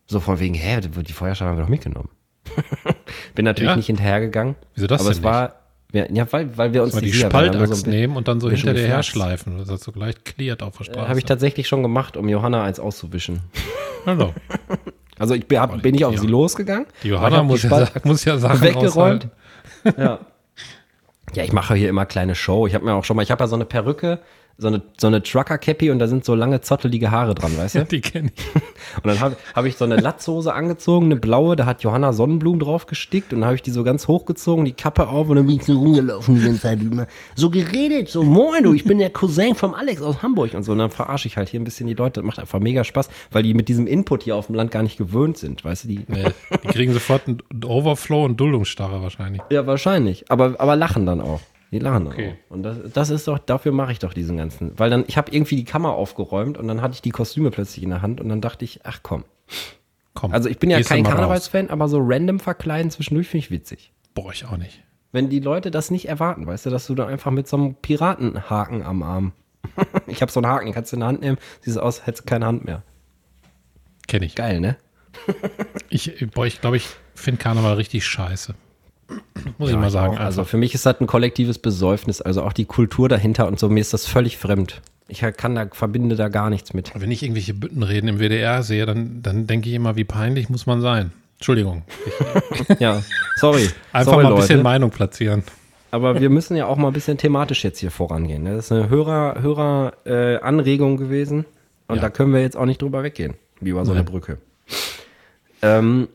So 0.08 0.20
von 0.20 0.40
wegen, 0.40 0.54
hä, 0.56 0.80
die 0.82 1.14
Feuersteine 1.14 1.52
haben 1.52 1.58
wir 1.58 1.64
doch 1.64 1.70
mitgenommen. 1.70 2.10
Bin 3.36 3.46
natürlich 3.46 3.72
Ja? 3.72 3.76
nicht 3.76 3.88
hinterhergegangen. 3.88 4.56
Wieso 4.76 4.88
das 4.88 5.02
aber 5.02 5.10
denn 5.10 5.18
es 5.20 5.24
war, 5.24 5.54
wir, 5.92 6.12
ja, 6.12 6.32
weil, 6.32 6.58
weil 6.58 6.74
wir 6.74 6.84
uns 6.84 6.96
die 6.96 7.06
nicht 7.06 7.24
haben 7.24 7.30
Spaltachs 7.32 7.82
so 7.82 7.90
nehmen 7.90 8.16
und 8.16 8.28
dann 8.28 8.40
so 8.40 8.50
hinter 8.50 8.74
dir 8.74 8.88
her 8.88 9.04
schleifen, 9.04 9.58
dass 9.58 9.68
das 9.68 9.82
so 9.84 9.92
gleich 9.92 10.24
klärt 10.24 10.64
auf 10.64 10.74
der 10.74 10.80
bisschen- 10.80 10.94
Straße. 10.94 11.10
Habe 11.10 11.20
ich 11.20 11.26
tatsächlich 11.26 11.68
schon 11.68 11.84
gemacht, 11.84 12.16
um 12.18 12.28
Johanna 12.30 12.64
eins 12.64 12.80
auszuwischen. 12.80 13.42
Hallo. 14.06 14.34
Also 15.20 15.34
ich 15.34 15.48
bin, 15.48 15.60
hab, 15.60 15.82
bin 15.82 15.96
ich 15.96 16.06
auf 16.06 16.14
die- 16.14 16.20
sie 16.20 16.28
losgegangen. 16.28 16.86
Die 17.02 17.08
Johanna 17.08 17.42
muss 17.42 17.62
die 17.62 17.68
ja, 17.70 17.86
sagen, 17.88 18.02
muss 18.08 18.24
ja 18.24 18.38
Sachen 18.38 18.62
weggeräumt. 18.62 19.28
Ja. 19.98 20.20
Ja, 21.34 21.44
ich 21.44 21.52
mache 21.54 21.74
hier 21.74 21.90
immer 21.90 22.06
kleine 22.06 22.36
Show. 22.36 22.68
Ich 22.68 22.76
habe 22.76 22.86
mir 22.86 22.94
auch 22.94 23.04
schon 23.04 23.16
mal, 23.16 23.24
ich 23.24 23.32
habe 23.32 23.44
ja 23.44 23.48
so 23.48 23.56
eine 23.56 23.66
Perücke, 23.66 24.20
so 24.58 24.68
eine, 24.68 24.82
so 25.00 25.08
eine 25.08 25.22
Trucker-Cappy 25.22 25.92
und 25.92 26.00
da 26.00 26.08
sind 26.08 26.26
so 26.26 26.34
lange 26.34 26.62
zottelige 26.62 27.12
Haare 27.12 27.36
dran, 27.36 27.56
weißt 27.58 27.76
du? 27.76 27.86
Die 27.92 28.02
kenne 28.02 28.32
ich. 28.36 28.62
Und 29.04 29.08
dann 29.08 29.20
habe 29.20 29.36
hab 29.54 29.66
ich 29.66 29.76
so 29.76 29.86
eine 29.86 29.98
Latzhose 29.98 30.54
angezogen, 30.54 31.08
eine 31.08 31.18
blaue, 31.18 31.56
da 31.56 31.66
hat 31.66 31.84
Johanna 31.84 32.14
Sonnenblumen 32.14 32.60
drauf 32.60 32.86
gestickt 32.86 33.34
und 33.34 33.42
dann 33.42 33.48
habe 33.48 33.56
ich 33.56 33.62
die 33.62 33.72
so 33.72 33.84
ganz 33.84 34.08
hochgezogen, 34.08 34.64
die 34.66 34.72
Kappe 34.72 35.10
auf 35.10 35.30
und 35.30 35.36
dann 35.36 35.46
bin 35.46 35.58
ich 35.58 35.66
so 35.66 35.78
rumgelaufen 35.78 36.36
die 36.36 36.46
ganze 36.46 36.62
Zeit 36.62 36.82
immer. 36.82 37.06
So 37.36 37.50
geredet, 37.50 38.08
so 38.10 38.24
moin 38.24 38.64
du, 38.64 38.74
ich 38.74 38.86
bin 38.86 38.98
der 38.98 39.10
Cousin 39.10 39.56
vom 39.56 39.74
Alex 39.74 40.02
aus 40.02 40.24
Hamburg 40.24 40.54
und 40.54 40.64
so. 40.64 40.72
Und 40.72 40.80
dann 40.80 40.90
verarsche 40.90 41.28
ich 41.28 41.38
halt 41.38 41.50
hier 41.50 41.60
ein 41.60 41.66
bisschen 41.66 41.88
die 41.88 41.94
Leute. 41.94 42.22
Das 42.22 42.26
macht 42.26 42.40
einfach 42.40 42.60
mega 42.60 42.84
Spaß, 42.84 43.10
weil 43.32 43.44
die 43.44 43.54
mit 43.54 43.68
diesem 43.68 43.88
Input 43.88 44.24
hier 44.24 44.36
auf 44.36 44.48
dem 44.48 44.56
Land 44.56 44.72
gar 44.72 44.84
nicht 44.84 44.98
gewöhnt 44.98 45.38
sind, 45.38 45.64
weißt 45.66 45.84
du? 45.84 45.88
Die, 45.90 46.06
Nee, 46.08 46.26
die 46.64 46.68
kriegen 46.70 46.94
sofort 46.94 47.28
einen 47.28 47.42
Overflow 47.64 48.26
und 48.26 48.40
Duldungsstarre 48.40 49.02
wahrscheinlich. 49.02 49.42
Ja, 49.50 49.68
wahrscheinlich. 49.68 50.26
Aber, 50.30 50.56
aber 50.60 50.76
lachen 50.76 51.06
dann 51.06 51.20
auch. 51.22 51.42
Die 51.72 51.80
lachen 51.80 52.06
dann 52.06 52.14
Okay. 52.14 52.36
auch. 52.48 52.52
Und 52.52 52.64
das, 52.64 52.78
das 52.94 53.10
ist 53.10 53.28
doch, 53.28 53.40
dafür 53.40 53.72
mache 53.72 53.92
ich 53.92 54.00
doch 54.00 54.14
diesen 54.14 54.38
ganzen. 54.38 54.78
Weil 54.80 54.90
dann, 54.90 55.04
ich 55.08 55.18
habe 55.18 55.32
irgendwie 55.32 55.56
die 55.58 55.66
Kammer 55.66 55.92
aufgeräumt 55.92 56.58
und 56.58 56.68
dann 56.68 56.82
hatte 56.82 56.94
ich 56.94 57.02
die 57.02 57.12
Kostüme 57.12 57.52
plötzlich 57.52 57.84
in 57.84 57.90
der 57.90 58.02
Hand 58.02 58.22
und 58.22 58.30
dann 58.30 58.42
dachte 58.42 58.64
ich, 58.64 58.82
ach 58.86 59.00
komm. 59.04 59.26
Komm. 60.14 60.32
Also 60.32 60.50
ich 60.50 60.60
bin 60.60 60.70
ja 60.70 60.82
kein. 60.82 61.04
Karnevalsfan, 61.04 61.70
aber 61.70 61.90
so 61.90 62.00
random 62.02 62.40
verkleiden 62.40 62.90
zwischendurch 62.90 63.28
finde 63.28 63.46
ich 63.46 63.52
witzig. 63.52 63.94
Boah, 64.14 64.32
ich 64.32 64.46
auch 64.46 64.58
nicht. 64.58 64.84
Wenn 65.12 65.30
die 65.30 65.40
Leute 65.40 65.72
das 65.72 65.92
nicht 65.92 66.08
erwarten, 66.08 66.48
weißt 66.48 66.66
du, 66.66 66.70
dass 66.70 66.88
du 66.88 66.96
da 66.96 67.06
einfach 67.06 67.32
mit 67.32 67.48
so 67.48 67.58
einem 67.58 67.76
Piratenhaken 67.76 68.84
am 68.84 69.04
Arm. 69.04 69.34
ich 70.08 70.22
habe 70.22 70.32
so 70.32 70.40
einen 70.40 70.48
Haken, 70.52 70.72
kannst 70.74 70.92
du 70.92 70.96
in 70.96 71.02
der 71.02 71.10
Hand 71.10 71.22
nehmen, 71.22 71.38
siehst 71.62 71.78
aus, 71.80 72.06
hättest 72.06 72.26
keine 72.26 72.46
Hand 72.46 72.66
mehr. 72.66 72.84
Kenne 74.08 74.26
ich. 74.26 74.36
Geil, 74.36 74.60
ne? 74.60 74.78
Ich, 75.90 76.26
boah, 76.34 76.46
ich 76.46 76.62
glaube, 76.62 76.78
ich 76.78 76.88
finde 77.16 77.42
Karneval 77.42 77.74
richtig 77.74 78.06
scheiße. 78.06 78.56
Muss 79.58 79.70
ich 79.70 79.76
Ja, 79.76 79.82
mal 79.82 79.90
sagen. 79.90 80.16
auch. 80.18 80.20
Also 80.20 80.44
für 80.44 80.58
mich 80.58 80.74
ist 80.74 80.86
das 80.86 81.00
ein 81.00 81.08
kollektives 81.08 81.60
Besäufnis, 81.60 82.22
also 82.22 82.44
auch 82.44 82.54
die 82.54 82.66
Kultur 82.66 83.08
dahinter 83.10 83.48
und 83.48 83.58
so, 83.60 83.70
mir 83.70 83.80
ist 83.80 83.94
das 83.94 84.06
völlig 84.06 84.38
fremd. 84.38 84.82
Ich 85.08 85.22
kann 85.22 85.56
da, 85.56 85.68
verbinde 85.72 86.18
da 86.18 86.28
gar 86.28 86.50
nichts 86.50 86.74
mit. 86.74 86.92
Wenn 86.94 87.12
ich 87.12 87.24
irgendwelche 87.24 87.54
Büttenreden 87.54 88.10
im 88.10 88.20
WDR 88.20 88.62
sehe, 88.64 88.86
dann, 88.86 89.22
dann 89.24 89.48
denke 89.48 89.70
ich 89.70 89.76
immer, 89.76 89.96
wie 89.96 90.04
peinlich 90.04 90.50
muss 90.50 90.66
man 90.66 90.82
sein. 90.82 91.12
Entschuldigung. 91.38 91.84
Ja, 92.80 93.02
sorry. 93.38 93.70
Einfach 93.94 94.12
sorry, 94.14 94.24
mal 94.24 94.32
ein 94.34 94.36
bisschen 94.40 94.58
Leute. 94.58 94.64
Meinung 94.64 94.90
platzieren. 94.90 95.44
Aber 95.92 96.20
wir 96.20 96.30
müssen 96.30 96.58
ja 96.58 96.66
auch 96.66 96.76
mal 96.76 96.88
ein 96.88 96.94
bisschen 96.94 97.18
thematisch 97.18 97.64
jetzt 97.64 97.80
hier 97.80 97.92
vorangehen. 97.92 98.44
ne? 98.44 98.56
Das 98.56 98.66
ist 98.66 98.72
eine 98.74 98.90
Hörer, 98.90 99.38
Hörer 99.42 99.94
äh, 100.06 100.38
Anregung 100.42 100.98
gewesen 100.98 101.46
und 101.88 101.96
Ja. 101.96 102.02
da 102.02 102.10
können 102.10 102.34
wir 102.34 102.42
jetzt 102.42 102.58
auch 102.58 102.66
nicht 102.66 102.82
drüber 102.82 103.04
weggehen, 103.04 103.36
wie 103.62 103.70
über 103.70 103.86
so 103.86 103.94
eine. 103.94 104.04
Brücke. 104.04 104.40
Ähm, 105.62 106.08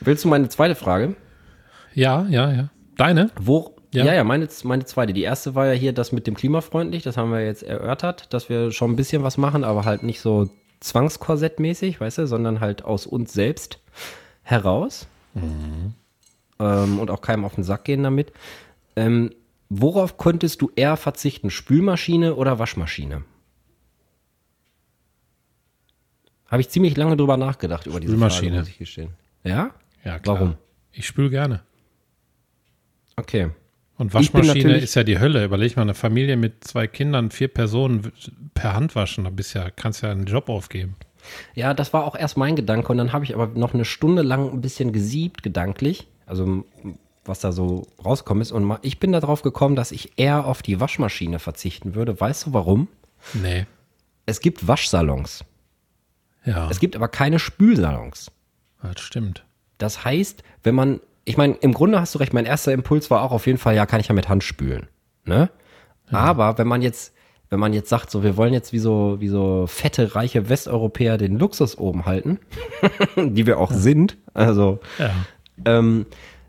willst 0.00 0.24
du 0.24 0.28
meine 0.28 0.48
zweite 0.48 0.74
Frage? 0.74 1.14
Ja, 1.96 2.26
ja, 2.28 2.52
ja. 2.52 2.68
Deine? 2.98 3.30
Wo? 3.40 3.74
Ja. 3.92 4.04
Ja, 4.04 4.12
ja, 4.14 4.22
meine, 4.22 4.46
meine 4.64 4.84
zweite. 4.84 5.14
Die 5.14 5.22
erste 5.22 5.54
war 5.54 5.66
ja 5.66 5.72
hier 5.72 5.94
das 5.94 6.12
mit 6.12 6.26
dem 6.26 6.34
klimafreundlich, 6.34 7.02
das 7.02 7.16
haben 7.16 7.32
wir 7.32 7.42
jetzt 7.44 7.62
erörtert, 7.62 8.32
dass 8.34 8.50
wir 8.50 8.70
schon 8.70 8.92
ein 8.92 8.96
bisschen 8.96 9.22
was 9.22 9.38
machen, 9.38 9.64
aber 9.64 9.86
halt 9.86 10.02
nicht 10.02 10.20
so 10.20 10.50
zwangskorsettmäßig, 10.80 11.98
weißt 11.98 12.18
du, 12.18 12.26
sondern 12.26 12.60
halt 12.60 12.84
aus 12.84 13.06
uns 13.06 13.32
selbst 13.32 13.80
heraus. 14.42 15.06
Ähm, 16.60 16.98
und 16.98 17.10
auch 17.10 17.22
keinem 17.22 17.46
auf 17.46 17.54
den 17.54 17.64
Sack 17.64 17.84
gehen 17.84 18.02
damit. 18.02 18.30
Ähm, 18.94 19.30
worauf 19.70 20.18
könntest 20.18 20.60
du 20.60 20.70
eher 20.76 20.98
verzichten? 20.98 21.48
Spülmaschine 21.48 22.34
oder 22.34 22.58
Waschmaschine? 22.58 23.24
Habe 26.48 26.60
ich 26.60 26.68
ziemlich 26.68 26.94
lange 26.96 27.16
drüber 27.16 27.38
nachgedacht 27.38 27.86
über 27.86 28.00
diese 28.00 28.12
Spülmaschine. 28.12 28.50
Frage, 28.50 28.60
muss 28.60 28.68
ich 28.68 28.78
gestehen. 28.78 29.10
Ja? 29.44 29.70
Ja, 30.04 30.18
klar. 30.18 30.36
Warum? 30.36 30.54
Ich 30.92 31.06
spüle 31.06 31.30
gerne. 31.30 31.62
Okay. 33.16 33.50
Und 33.98 34.12
Waschmaschine 34.12 34.76
ist 34.76 34.94
ja 34.94 35.04
die 35.04 35.18
Hölle. 35.18 35.44
Überleg 35.44 35.76
mal, 35.76 35.82
eine 35.82 35.94
Familie 35.94 36.36
mit 36.36 36.64
zwei 36.64 36.86
Kindern, 36.86 37.30
vier 37.30 37.48
Personen 37.48 38.12
per 38.54 38.74
Hand 38.74 38.94
waschen, 38.94 39.24
da 39.24 39.30
bist 39.30 39.54
ja, 39.54 39.70
kannst 39.70 40.02
ja 40.02 40.10
einen 40.10 40.26
Job 40.26 40.48
aufgeben. 40.50 40.96
Ja, 41.54 41.74
das 41.74 41.92
war 41.92 42.04
auch 42.04 42.14
erst 42.14 42.36
mein 42.36 42.56
Gedanke 42.56 42.92
und 42.92 42.98
dann 42.98 43.12
habe 43.12 43.24
ich 43.24 43.34
aber 43.34 43.46
noch 43.58 43.74
eine 43.74 43.84
Stunde 43.84 44.22
lang 44.22 44.52
ein 44.52 44.60
bisschen 44.60 44.92
gesiebt, 44.92 45.42
gedanklich, 45.42 46.06
also 46.26 46.64
was 47.24 47.40
da 47.40 47.52
so 47.52 47.88
rausgekommen 48.04 48.42
ist. 48.42 48.52
Und 48.52 48.78
ich 48.82 49.00
bin 49.00 49.12
darauf 49.12 49.42
gekommen, 49.42 49.76
dass 49.76 49.92
ich 49.92 50.12
eher 50.16 50.44
auf 50.46 50.62
die 50.62 50.78
Waschmaschine 50.78 51.38
verzichten 51.38 51.94
würde. 51.94 52.20
Weißt 52.20 52.46
du 52.46 52.52
warum? 52.52 52.88
Nee. 53.32 53.66
Es 54.26 54.40
gibt 54.40 54.68
Waschsalons. 54.68 55.44
Ja, 56.44 56.68
Es 56.70 56.78
gibt 56.78 56.94
aber 56.94 57.08
keine 57.08 57.38
Spülsalons. 57.38 58.30
das 58.82 59.00
stimmt. 59.00 59.44
Das 59.78 60.04
heißt, 60.04 60.44
wenn 60.62 60.74
man, 60.76 61.00
ich 61.26 61.36
meine, 61.36 61.54
im 61.56 61.74
Grunde 61.74 62.00
hast 62.00 62.14
du 62.14 62.18
recht, 62.18 62.32
mein 62.32 62.46
erster 62.46 62.72
Impuls 62.72 63.10
war 63.10 63.22
auch 63.22 63.32
auf 63.32 63.46
jeden 63.46 63.58
Fall, 63.58 63.74
ja, 63.74 63.84
kann 63.84 64.00
ich 64.00 64.08
ja 64.08 64.14
mit 64.14 64.28
Hand 64.30 64.42
spülen. 64.44 64.86
Ne? 65.26 65.50
Aber 66.10 66.56
wenn 66.56 66.66
man 66.68 66.80
jetzt 66.80 67.12
wenn 67.48 67.60
man 67.60 67.72
jetzt 67.72 67.88
sagt, 67.88 68.10
so, 68.10 68.24
wir 68.24 68.36
wollen 68.36 68.52
jetzt 68.52 68.72
wie 68.72 68.80
so, 68.80 69.18
wie 69.20 69.28
so 69.28 69.66
fette, 69.68 70.16
reiche 70.16 70.48
Westeuropäer 70.48 71.16
den 71.16 71.38
Luxus 71.38 71.78
oben 71.78 72.04
halten, 72.04 72.40
die 73.16 73.46
wir 73.46 73.60
auch 73.60 73.70
sind, 73.70 74.16
also, 74.34 74.80
Ja. 74.98 75.10
ähm, 75.64 76.06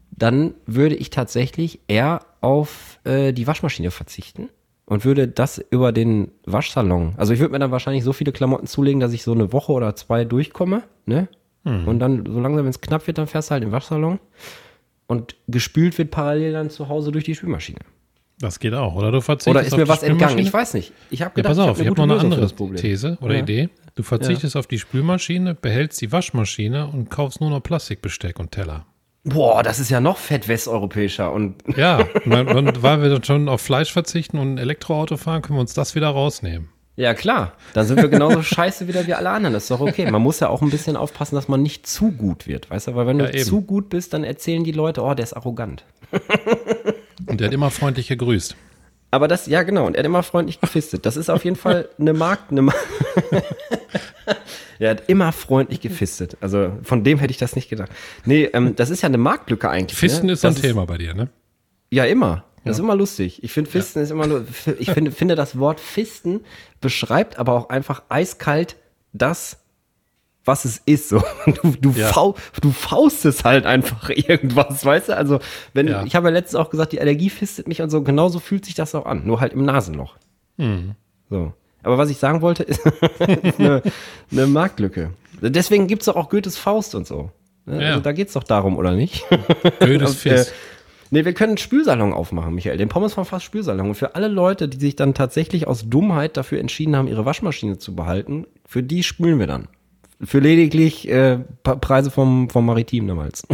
dann 0.09 0.55
würde 0.65 0.95
ich 0.95 1.11
tatsächlich 1.11 1.81
eher 1.87 2.21
auf 2.41 2.99
äh, 3.03 3.31
die 3.31 3.45
Waschmaschine 3.45 3.91
verzichten 3.91 4.49
und 4.85 5.05
würde 5.05 5.27
das 5.27 5.63
über 5.69 5.91
den 5.91 6.31
Waschsalon, 6.47 7.13
also 7.17 7.31
ich 7.31 7.39
würde 7.39 7.51
mir 7.51 7.59
dann 7.59 7.69
wahrscheinlich 7.71 8.03
so 8.03 8.11
viele 8.11 8.31
Klamotten 8.31 8.65
zulegen, 8.65 8.99
dass 8.99 9.13
ich 9.13 9.21
so 9.21 9.33
eine 9.33 9.53
Woche 9.53 9.73
oder 9.73 9.95
zwei 9.95 10.25
durchkomme, 10.25 10.81
ne? 11.05 11.27
Und 11.63 11.99
dann, 11.99 12.25
so 12.25 12.39
langsam, 12.39 12.63
wenn 12.63 12.69
es 12.71 12.81
knapp 12.81 13.05
wird, 13.07 13.17
dann 13.19 13.27
fährst 13.27 13.49
du 13.49 13.53
halt 13.53 13.63
im 13.63 13.71
Waschsalon 13.71 14.19
und 15.07 15.35
gespült 15.47 15.97
wird 15.97 16.11
parallel 16.11 16.53
dann 16.53 16.69
zu 16.69 16.89
Hause 16.89 17.11
durch 17.11 17.23
die 17.23 17.35
Spülmaschine. 17.35 17.79
Das 18.39 18.59
geht 18.59 18.73
auch. 18.73 18.93
Oder 18.95 19.11
du 19.11 19.21
verzichtest 19.21 19.55
Oder 19.55 19.65
ist 19.65 19.73
auf 19.73 19.79
mir 19.79 19.87
was 19.87 20.03
entgangen? 20.03 20.37
Ich 20.37 20.53
weiß 20.53 20.75
nicht. 20.75 20.91
Ich 21.09 21.21
habe 21.21 21.31
Ja, 21.31 21.35
gedacht, 21.41 21.49
pass 21.57 21.59
auf, 21.59 21.79
ich 21.79 21.87
habe 21.87 21.95
gute 21.95 22.01
noch 22.07 22.19
eine 22.19 22.35
Lösung 22.35 22.59
andere. 22.59 22.75
These 22.75 23.17
oder 23.21 23.33
Ja. 23.35 23.41
Idee. 23.41 23.69
Du 23.95 24.03
verzichtest 24.03 24.55
auf 24.55 24.67
die 24.67 24.77
Spülmaschine, 24.77 25.55
behältst 25.55 25.99
die 26.01 26.11
Waschmaschine 26.11 26.85
und 26.85 27.09
kaufst 27.09 27.41
nur 27.41 27.49
noch 27.49 27.61
Plastikbesteck 27.63 28.39
und 28.39 28.51
Teller. 28.51 28.85
Boah, 29.23 29.63
das 29.63 29.79
ist 29.79 29.89
ja 29.89 29.99
noch 29.99 30.17
fett 30.17 30.47
westeuropäischer 30.47 31.31
und 31.33 31.55
Ja, 31.75 31.97
und 32.25 32.83
weil 32.83 33.01
wir 33.01 33.09
dann 33.09 33.23
schon 33.23 33.49
auf 33.49 33.59
Fleisch 33.59 33.91
verzichten 33.91 34.37
und 34.37 34.53
ein 34.53 34.57
Elektroauto 34.59 35.17
fahren, 35.17 35.41
können 35.41 35.57
wir 35.57 35.61
uns 35.61 35.73
das 35.73 35.95
wieder 35.95 36.09
rausnehmen. 36.09 36.69
Ja, 36.97 37.13
klar. 37.13 37.53
Dann 37.73 37.85
sind 37.85 38.01
wir 38.01 38.09
genauso 38.09 38.41
scheiße 38.43 38.87
wieder 38.87 39.05
wie 39.07 39.13
alle 39.13 39.29
anderen. 39.29 39.53
Das 39.53 39.63
ist 39.63 39.71
doch 39.71 39.79
okay. 39.79 40.09
Man 40.09 40.21
muss 40.21 40.39
ja 40.39 40.49
auch 40.49 40.61
ein 40.63 40.71
bisschen 40.71 40.97
aufpassen, 40.97 41.35
dass 41.35 41.47
man 41.47 41.61
nicht 41.61 41.85
zu 41.87 42.11
gut 42.11 42.47
wird. 42.47 42.69
Weißt 42.71 42.87
du, 42.87 42.95
weil 42.95 43.05
wenn 43.07 43.19
Ja, 43.19 43.27
du 43.27 43.33
eben. 43.37 43.45
zu 43.45 43.61
gut 43.61 43.89
bist, 43.89 44.13
dann 44.13 44.23
erzählen 44.23 44.63
die 44.63 44.71
Leute, 44.71 45.03
oh, 45.03 45.13
der 45.13 45.23
ist 45.23 45.33
arrogant. 45.33 45.85
Und 47.27 47.39
der 47.39 47.47
hat 47.47 47.53
immer 47.53 47.69
freundlich 47.71 48.07
gegrüßt. 48.07 48.55
Aber 49.11 49.27
das, 49.27 49.45
ja, 49.45 49.63
genau. 49.63 49.85
Und 49.85 49.95
er 49.95 49.99
hat 49.99 50.05
immer 50.05 50.23
freundlich 50.23 50.59
gefistet. 50.59 51.05
Das 51.05 51.17
ist 51.17 51.29
auf 51.29 51.45
jeden 51.45 51.55
Fall 51.55 51.87
eine 51.99 52.13
Markt, 52.13 52.51
eine 52.51 52.63
Ma 52.63 52.73
Er 54.79 54.91
hat 54.91 55.03
immer 55.07 55.31
freundlich 55.31 55.81
gefistet. 55.81 56.37
Also 56.41 56.77
von 56.83 57.03
dem 57.03 57.19
hätte 57.19 57.31
ich 57.31 57.37
das 57.37 57.55
nicht 57.55 57.69
gedacht. 57.69 57.89
Nee, 58.25 58.45
ähm, 58.53 58.75
das 58.75 58.89
ist 58.89 59.01
ja 59.01 59.07
eine 59.07 59.17
Marktlücke 59.17 59.69
eigentlich. 59.69 59.97
Fisten 59.97 60.27
ne? 60.27 60.33
ist 60.33 60.41
so 60.41 60.47
ein 60.49 60.53
Das 60.53 60.61
Thema 60.61 60.85
bei 60.85 60.97
dir, 60.97 61.13
ne? 61.13 61.29
Ja, 61.89 62.05
immer. 62.05 62.43
Das 62.67 62.77
ist 62.77 62.83
immer 62.83 62.95
lustig. 62.95 63.43
Ich 63.43 63.51
finde, 63.51 63.69
Fisten 63.69 63.99
ist 63.99 64.11
immer 64.11 64.27
nur, 64.27 64.45
ich 64.79 64.91
finde, 64.91 65.11
finde, 65.11 65.35
das 65.35 65.57
Wort 65.59 65.79
Fisten 65.79 66.41
beschreibt 66.81 67.37
aber 67.39 67.53
auch 67.53 67.69
einfach 67.69 68.03
eiskalt 68.09 68.75
das, 69.13 69.57
was 70.45 70.63
es 70.65 70.81
ist. 70.85 71.09
So. 71.09 71.23
Du, 71.61 71.71
du, 71.79 71.91
Ja. 71.91 72.07
fau, 72.09 72.35
du 72.61 72.71
faustest 72.71 73.43
halt 73.43 73.65
einfach 73.65 74.09
irgendwas, 74.15 74.85
weißt 74.85 75.09
du? 75.09 75.17
Also, 75.17 75.39
wenn, 75.73 75.87
Ja. 75.87 76.03
ich 76.05 76.15
habe 76.15 76.27
ja 76.27 76.33
letztens 76.33 76.55
auch 76.55 76.69
gesagt, 76.69 76.91
die 76.93 77.01
Allergie 77.01 77.29
fistet 77.29 77.67
mich 77.67 77.81
und 77.81 77.89
so, 77.89 78.01
genauso 78.03 78.39
fühlt 78.39 78.65
sich 78.65 78.75
das 78.75 78.95
auch 78.95 79.05
an. 79.05 79.25
Nur 79.25 79.39
halt 79.41 79.53
im 79.53 79.65
Nasenloch. 79.65 80.15
Hm. 80.57 80.95
So. 81.29 81.53
Aber 81.83 81.97
was 81.97 82.09
ich 82.09 82.17
sagen 82.17 82.41
wollte, 82.41 82.63
ist, 82.63 82.81
eine, 83.59 83.81
eine 84.31 84.47
Marktlücke. 84.47 85.11
Deswegen 85.41 85.87
gibt 85.87 86.01
es 86.01 86.05
doch 86.07 86.15
auch 86.15 86.29
Goethes 86.29 86.57
Faust 86.57 86.95
und 86.95 87.05
so. 87.05 87.31
Ne? 87.65 87.81
Ja. 87.83 87.89
Also, 87.89 87.99
da 88.01 88.11
geht 88.13 88.27
es 88.29 88.33
doch 88.33 88.43
darum, 88.43 88.77
oder 88.77 88.91
nicht? 88.93 89.25
Goethes 89.79 90.25
äh, 90.25 90.29
Fist. 90.29 90.53
Nee, 91.09 91.23
wir 91.25 91.33
können 91.33 91.51
einen 91.51 91.57
Spülsalon 91.57 92.13
aufmachen, 92.13 92.53
Michael. 92.53 92.77
Den 92.77 92.89
Pommes 92.89 93.13
von 93.13 93.25
Fass 93.25 93.43
Spülsalon. 93.43 93.87
Und 93.89 93.95
für 93.95 94.15
alle 94.15 94.27
Leute, 94.27 94.67
die 94.67 94.77
sich 94.77 94.95
dann 94.95 95.13
tatsächlich 95.13 95.67
aus 95.67 95.89
Dummheit 95.89 96.35
dafür 96.37 96.59
entschieden 96.59 96.95
haben, 96.95 97.07
ihre 97.07 97.25
Waschmaschine 97.25 97.77
zu 97.77 97.95
behalten, 97.95 98.45
für 98.65 98.83
die 98.83 99.03
spülen 99.03 99.39
wir 99.39 99.47
dann. 99.47 99.67
Für 100.21 100.39
lediglich 100.39 101.07
äh, 101.09 101.39
Preise 101.63 102.09
vom, 102.11 102.49
vom 102.49 102.65
Maritim 102.65 103.07
damals. 103.07 103.47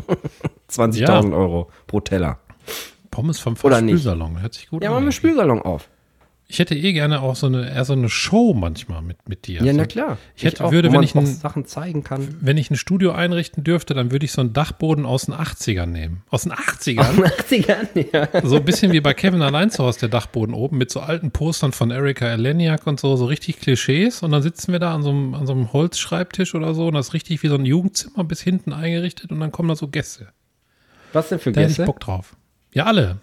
20.000 0.72 0.98
Ja. 1.32 1.36
Euro 1.38 1.70
pro 1.88 2.00
Teller. 2.00 2.40
Pommes 3.12 3.40
vom 3.40 3.56
oder 3.64 3.82
nicht. 3.82 3.94
Spülsalon. 4.00 4.42
Hört 4.42 4.54
sich 4.56 4.70
gut 4.70 4.82
Ja, 4.82 4.90
an. 4.90 4.94
machen 4.96 5.04
wir 5.04 5.08
einen 5.08 5.12
Spülsalon 5.12 5.62
auf. 5.62 5.90
Ich 6.54 6.60
hätte 6.60 6.76
eh 6.76 6.94
gerne 6.94 7.20
auch 7.24 7.36
so 7.36 7.48
eine, 7.48 7.68
eher 7.68 7.84
so 7.84 7.94
eine 7.94 8.10
Show 8.10 8.54
manchmal 8.54 9.02
mit, 9.02 9.28
mit 9.28 9.48
dir. 9.48 9.64
Ja, 9.64 9.74
na 9.74 9.86
klar. 9.88 10.20
Ich 10.36 10.44
hätte- 10.44 10.64
auch, 10.64 10.72
würde, 10.72 10.92
wenn 10.94 11.02
ich 11.02 11.16
ein- 11.16 11.26
Sachen 11.26 11.66
zeigen 11.66 12.04
kann. 12.04 12.36
Wenn 12.42 12.58
ich 12.58 12.70
ein 12.70 12.76
Studio 12.76 13.12
einrichten 13.12 13.64
dürfte, 13.64 13.96
dann 13.96 14.12
würde 14.12 14.24
ich 14.26 14.34
so 14.34 14.42
einen 14.42 14.54
Dachboden 14.54 15.04
aus 15.08 15.26
den 15.26 15.34
80ern 15.34 15.88
nehmen. 15.88 16.22
Aus 16.30 16.44
den 16.44 16.52
80ern? 16.52 17.24
80ern, 17.24 17.88
ja. 18.14 18.28
So 18.48 18.58
ein 18.58 18.66
bisschen 18.66 18.92
wie 18.92 19.02
bei 19.02 19.16
Kevin 19.16 19.42
allein 19.42 19.72
zu 19.72 19.84
Hause, 19.84 20.02
der 20.02 20.10
Dachboden 20.10 20.54
oben, 20.54 20.78
mit 20.78 20.92
so 20.92 21.00
alten 21.00 21.32
Postern 21.32 21.72
von 21.72 21.90
Erika 21.90 22.28
Eleniak 22.28 22.86
und 22.86 23.00
so, 23.00 23.16
so 23.16 23.26
richtig 23.26 23.60
Klischees. 23.60 24.22
Und 24.22 24.32
dann 24.32 24.44
sitzen 24.44 24.72
wir 24.74 24.80
da 24.80 24.94
an 24.94 25.02
so 25.02 25.10
einem, 25.10 25.34
an 25.34 25.48
so 25.48 25.54
einem 25.54 25.74
Holzschreibtisch 25.74 26.54
oder 26.54 26.76
so 26.76 26.86
und 26.86 26.94
das 26.94 27.08
ist 27.08 27.14
richtig 27.16 27.42
wie 27.42 27.48
so 27.48 27.56
ein 27.56 27.66
Jugendzimmer 27.66 28.24
bis 28.26 28.42
hinten 28.42 28.74
eingerichtet 28.74 29.32
und 29.32 29.40
dann 29.40 29.52
kommen 29.52 29.70
da 29.70 29.76
so 29.76 29.88
Gäste. 29.88 30.28
Was 31.14 31.30
denn 31.30 31.40
für 31.40 31.52
Da 31.52 31.62
hätte 31.62 31.72
ich 31.72 31.78
Gäste? 31.78 31.88
Bock 31.88 32.00
drauf. 32.00 32.36
Ja, 32.76 32.86
alle. 32.86 33.18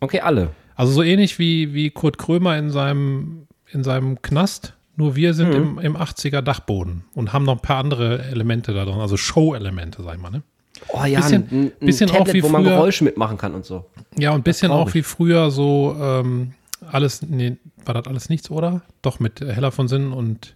Okay, 0.00 0.18
alle. 0.18 0.50
Also 0.76 0.92
so 0.92 1.02
ähnlich 1.02 1.38
wie, 1.38 1.72
wie 1.74 1.90
Kurt 1.90 2.18
Krömer 2.18 2.56
in 2.58 2.70
seinem, 2.70 3.46
in 3.70 3.84
seinem 3.84 4.20
Knast. 4.22 4.74
Nur 4.96 5.16
wir 5.16 5.34
sind 5.34 5.52
im, 5.52 5.78
im 5.80 5.96
80er 5.96 6.40
Dachboden 6.40 7.02
und 7.14 7.32
haben 7.32 7.44
noch 7.44 7.54
ein 7.56 7.62
paar 7.62 7.78
andere 7.78 8.22
Elemente 8.26 8.72
da 8.72 8.84
drin, 8.84 9.00
also 9.00 9.16
Show-Elemente, 9.16 10.02
sag 10.04 10.14
ich 10.14 10.20
mal. 10.22 10.30
Ne? 10.30 10.42
Oh 10.88 11.04
ja, 11.04 11.18
Bisschen- 11.20 11.48
ein, 11.50 11.72
ein 11.80 11.86
bisschen 11.86 12.10
auch 12.10 12.18
Tablet, 12.18 12.34
wie 12.34 12.42
wo 12.44 12.48
man 12.48 12.62
früher- 12.62 12.76
Geräusche 12.76 13.02
mitmachen 13.04 13.36
kann 13.36 13.54
und 13.54 13.64
so. 13.64 13.86
Ja, 14.16 14.30
und 14.30 14.36
ein 14.40 14.42
bisschen 14.44 14.70
auch 14.70 14.94
wie 14.94 15.02
früher 15.02 15.50
so 15.50 15.96
ähm, 16.00 16.52
alles, 16.92 17.22
nee, 17.22 17.56
war 17.84 17.94
das 17.94 18.06
alles 18.06 18.28
nichts, 18.28 18.50
oder? 18.52 18.82
Doch, 19.02 19.18
mit 19.18 19.40
Heller 19.40 19.72
von 19.72 19.88
Sinnen 19.88 20.12
und, 20.12 20.54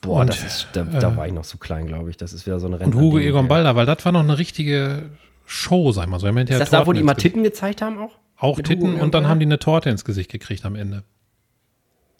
Boah, 0.00 0.22
Und, 0.22 0.30
das 0.30 0.42
ist, 0.42 0.68
da, 0.72 0.82
da 0.82 1.16
war 1.16 1.26
ich 1.28 1.32
noch 1.32 1.44
so 1.44 1.58
klein, 1.58 1.86
glaube 1.86 2.10
ich. 2.10 2.16
Das 2.16 2.32
ist 2.32 2.44
wieder 2.46 2.58
so 2.58 2.66
eine 2.66 2.76
und 2.76 2.82
Rentner. 2.82 3.00
Hugo 3.00 3.18
Egon 3.18 3.46
Balder, 3.46 3.76
weil 3.76 3.86
das 3.86 4.04
war 4.04 4.10
noch 4.12 4.20
eine 4.20 4.36
richtige 4.36 5.10
Show, 5.46 5.92
sag 5.92 6.04
ich 6.04 6.10
mal 6.10 6.18
so. 6.18 6.26
Ist 6.26 6.48
das 6.50 6.70
da, 6.70 6.86
wo 6.86 6.92
die 6.92 7.02
Gesicht. 7.02 7.18
Titten 7.20 7.44
gezeigt 7.44 7.82
haben 7.82 7.98
auch? 7.98 8.18
Auch 8.42 8.56
mit 8.56 8.68
Hugo 8.68 8.74
Titten 8.74 8.94
Egon 8.94 9.00
und 9.02 9.14
dann 9.14 9.28
haben 9.28 9.40
die 9.40 9.46
eine 9.46 9.58
Torte 9.58 9.90
ins 9.90 10.04
Gesicht 10.04 10.30
gekriegt 10.30 10.64
am 10.64 10.74
Ende. 10.74 11.04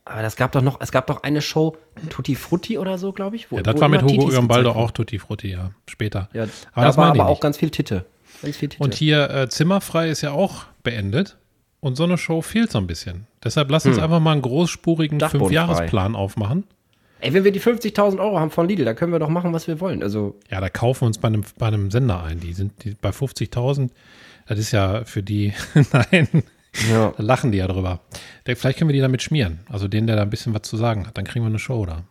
Aber 0.04 0.22
das 0.22 0.36
gab 0.36 0.52
doch 0.52 0.62
noch, 0.62 0.80
es 0.80 0.90
gab 0.90 1.06
doch 1.06 1.22
eine 1.22 1.42
Show, 1.42 1.76
Tutti 2.10 2.34
Frutti 2.34 2.78
oder 2.78 2.98
so, 2.98 3.12
glaube 3.12 3.36
ich. 3.36 3.50
Wo, 3.50 3.56
Ja, 3.56 3.62
das 3.62 3.80
war 3.80 3.88
mit 3.88 4.02
Hugo 4.02 4.26
gezeigt 4.26 4.66
auch 4.66 4.90
Tutti 4.90 5.18
Frutti, 5.18 5.50
ja, 5.50 5.70
später. 5.88 6.28
Ja, 6.32 6.42
aber 6.42 6.50
da 6.74 6.82
das 6.82 6.96
war 6.96 7.10
aber 7.10 7.26
auch 7.26 7.40
ganz 7.40 7.56
viel 7.56 7.70
Titte. 7.70 8.04
Ganz 8.42 8.56
viel 8.56 8.68
Titte. 8.68 8.82
Und 8.82 8.94
hier 8.94 9.30
äh, 9.30 9.48
Zimmerfrei 9.48 10.08
ist 10.08 10.22
ja 10.22 10.32
auch 10.32 10.64
beendet. 10.82 11.38
Und 11.80 11.96
so 11.96 12.04
eine 12.04 12.16
Show 12.16 12.42
fehlt 12.42 12.70
so 12.70 12.78
ein 12.78 12.86
bisschen. 12.86 13.26
Deshalb 13.42 13.68
lass 13.68 13.84
uns 13.86 13.98
einfach 13.98 14.20
mal 14.20 14.32
einen 14.32 14.42
großspurigen. 14.42 15.18
Fünfjahresplan 15.18 16.14
aufmachen. 16.14 16.64
Ey, 17.18 17.34
wenn 17.34 17.42
wir 17.42 17.50
die 17.50 17.60
50.000 17.60 18.20
Euro 18.20 18.38
haben 18.38 18.50
von 18.50 18.68
Lidl, 18.68 18.84
da 18.84 18.94
können 18.94 19.12
wir 19.12 19.18
doch 19.18 19.28
machen, 19.28 19.52
was 19.52 19.66
wir 19.66 19.80
wollen. 19.80 20.02
Also, 20.02 20.38
Ja, 20.50 20.60
da 20.60 20.68
kaufen 20.68 21.02
wir 21.02 21.06
uns 21.06 21.18
bei 21.18 21.28
einem, 21.28 21.42
bei 21.58 21.66
einem 21.66 21.90
Sender 21.90 22.22
ein. 22.22 22.40
Die 22.40 22.52
sind 22.52 22.84
die, 22.84 22.94
bei 23.00 23.10
50.000. 23.10 23.90
Das 24.46 24.58
ist 24.58 24.72
ja 24.72 25.04
für 25.04 25.22
die, 25.22 25.52
nein, 25.92 26.28
ja. 26.90 27.12
da 27.16 27.22
lachen 27.22 27.52
die 27.52 27.58
ja 27.58 27.66
drüber. 27.68 28.00
Der, 28.46 28.56
vielleicht 28.56 28.78
können 28.78 28.88
wir 28.88 28.94
die 28.94 29.00
damit 29.00 29.22
schmieren. 29.22 29.60
Also 29.68 29.88
den, 29.88 30.06
der 30.06 30.16
da 30.16 30.22
ein 30.22 30.30
bisschen 30.30 30.54
was 30.54 30.62
zu 30.62 30.76
sagen 30.76 31.06
hat. 31.06 31.16
Dann 31.18 31.24
kriegen 31.24 31.44
wir 31.44 31.48
eine 31.48 31.58
Show 31.58 31.84
da. 31.86 32.04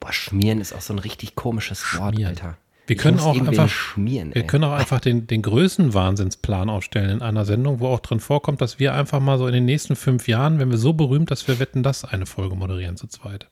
Boah, 0.00 0.12
schmieren 0.12 0.60
ist 0.60 0.72
auch 0.72 0.80
so 0.80 0.92
ein 0.94 0.98
richtig 0.98 1.34
komisches 1.34 1.82
Wort, 1.98 2.14
Schmieren. 2.14 2.30
Alter. 2.34 2.56
Wir 2.86 2.96
Ich 2.96 3.02
können 3.02 3.18
auch 3.20 3.38
einfach- 3.38 3.68
schmieren, 3.68 4.34
Wir 4.34 4.42
ey. 4.42 4.46
können 4.46 4.64
auch 4.64 4.72
einfach 4.72 5.00
den, 5.00 5.26
den 5.26 5.42
Größenwahnsinnsplan 5.42 6.70
aufstellen 6.70 7.10
in 7.10 7.22
einer 7.22 7.44
Sendung, 7.44 7.80
wo 7.80 7.88
auch 7.88 8.00
drin 8.00 8.18
vorkommt, 8.20 8.60
dass 8.62 8.78
wir 8.78 8.94
einfach 8.94 9.20
mal 9.20 9.36
so 9.38 9.46
in 9.46 9.52
den 9.52 9.66
nächsten 9.66 9.94
fünf 9.94 10.26
Jahren, 10.26 10.58
wenn 10.58 10.70
wir 10.70 10.78
so 10.78 10.92
berühmt, 10.94 11.30
dass 11.30 11.46
wir 11.48 11.58
wetten, 11.58 11.82
das 11.82 12.04
eine 12.04 12.24
Folge 12.24 12.56
moderieren 12.56 12.96
zu 12.96 13.06
zweit. 13.06 13.48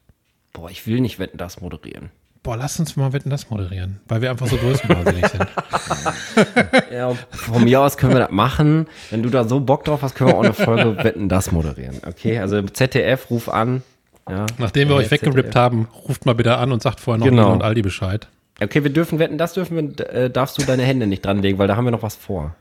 Boah, 0.55 0.71
ich 0.71 0.87
will 0.87 1.01
nicht 1.01 1.19
wetten, 1.19 1.37
das 1.37 1.61
moderieren. 1.61 2.11
Boah, 2.47 2.57
lass 2.57 2.79
uns 2.79 2.95
mal 2.95 3.13
wetten, 3.13 3.29
das 3.29 3.51
moderieren, 3.51 3.99
weil 4.07 4.23
wir 4.23 4.31
einfach 4.31 4.47
so 4.47 4.57
größenwahnsinnig 4.57 5.27
sind. 5.27 5.47
Ja, 6.93 7.13
von 7.31 7.65
mir 7.65 7.81
aus 7.81 7.97
können 7.97 8.13
wir 8.15 8.21
das 8.21 8.31
machen. 8.31 8.87
Wenn 9.11 9.23
du 9.23 9.31
da 9.31 9.45
so 9.45 9.59
Bock 9.61 9.85
drauf 9.85 10.03
hast, 10.03 10.15
können 10.15 10.31
wir 10.31 10.37
auch 10.37 10.45
eine 10.45 10.53
Folge 10.55 10.97
Wetten, 11.05 11.29
das 11.29 11.51
moderieren. 11.51 11.97
Okay, 12.07 12.39
also 12.39 12.63
ZDF, 12.63 13.31
ruf 13.31 13.49
an. 13.49 13.83
Ja, 14.29 14.47
Nachdem 14.59 14.89
wir 14.89 14.95
euch 14.95 15.11
weggerippt 15.11 15.57
haben, 15.57 15.89
ruft 16.09 16.25
mal 16.25 16.35
bitte 16.35 16.57
an 16.57 16.71
und 16.73 16.83
sagt 16.83 17.01
vorher 17.01 17.19
noch 17.19 17.27
Genau. 17.27 17.53
Und 17.53 17.63
Aldi 17.63 17.83
Bescheid. 17.83 18.29
Okay, 18.63 18.83
wir 18.85 18.93
dürfen 18.93 19.19
wetten, 19.19 19.39
das 19.39 19.53
dürfen 19.55 19.99
wir, 19.99 20.09
äh, 20.11 20.31
darfst 20.31 20.57
du 20.57 20.63
deine 20.63 20.85
Hände 20.85 21.07
nicht 21.07 21.25
dranlegen, 21.25 21.59
weil 21.59 21.67
da 21.69 21.77
haben 21.77 21.85
wir 21.85 21.91
noch 21.91 22.03
was 22.03 22.15
vor. 22.15 22.55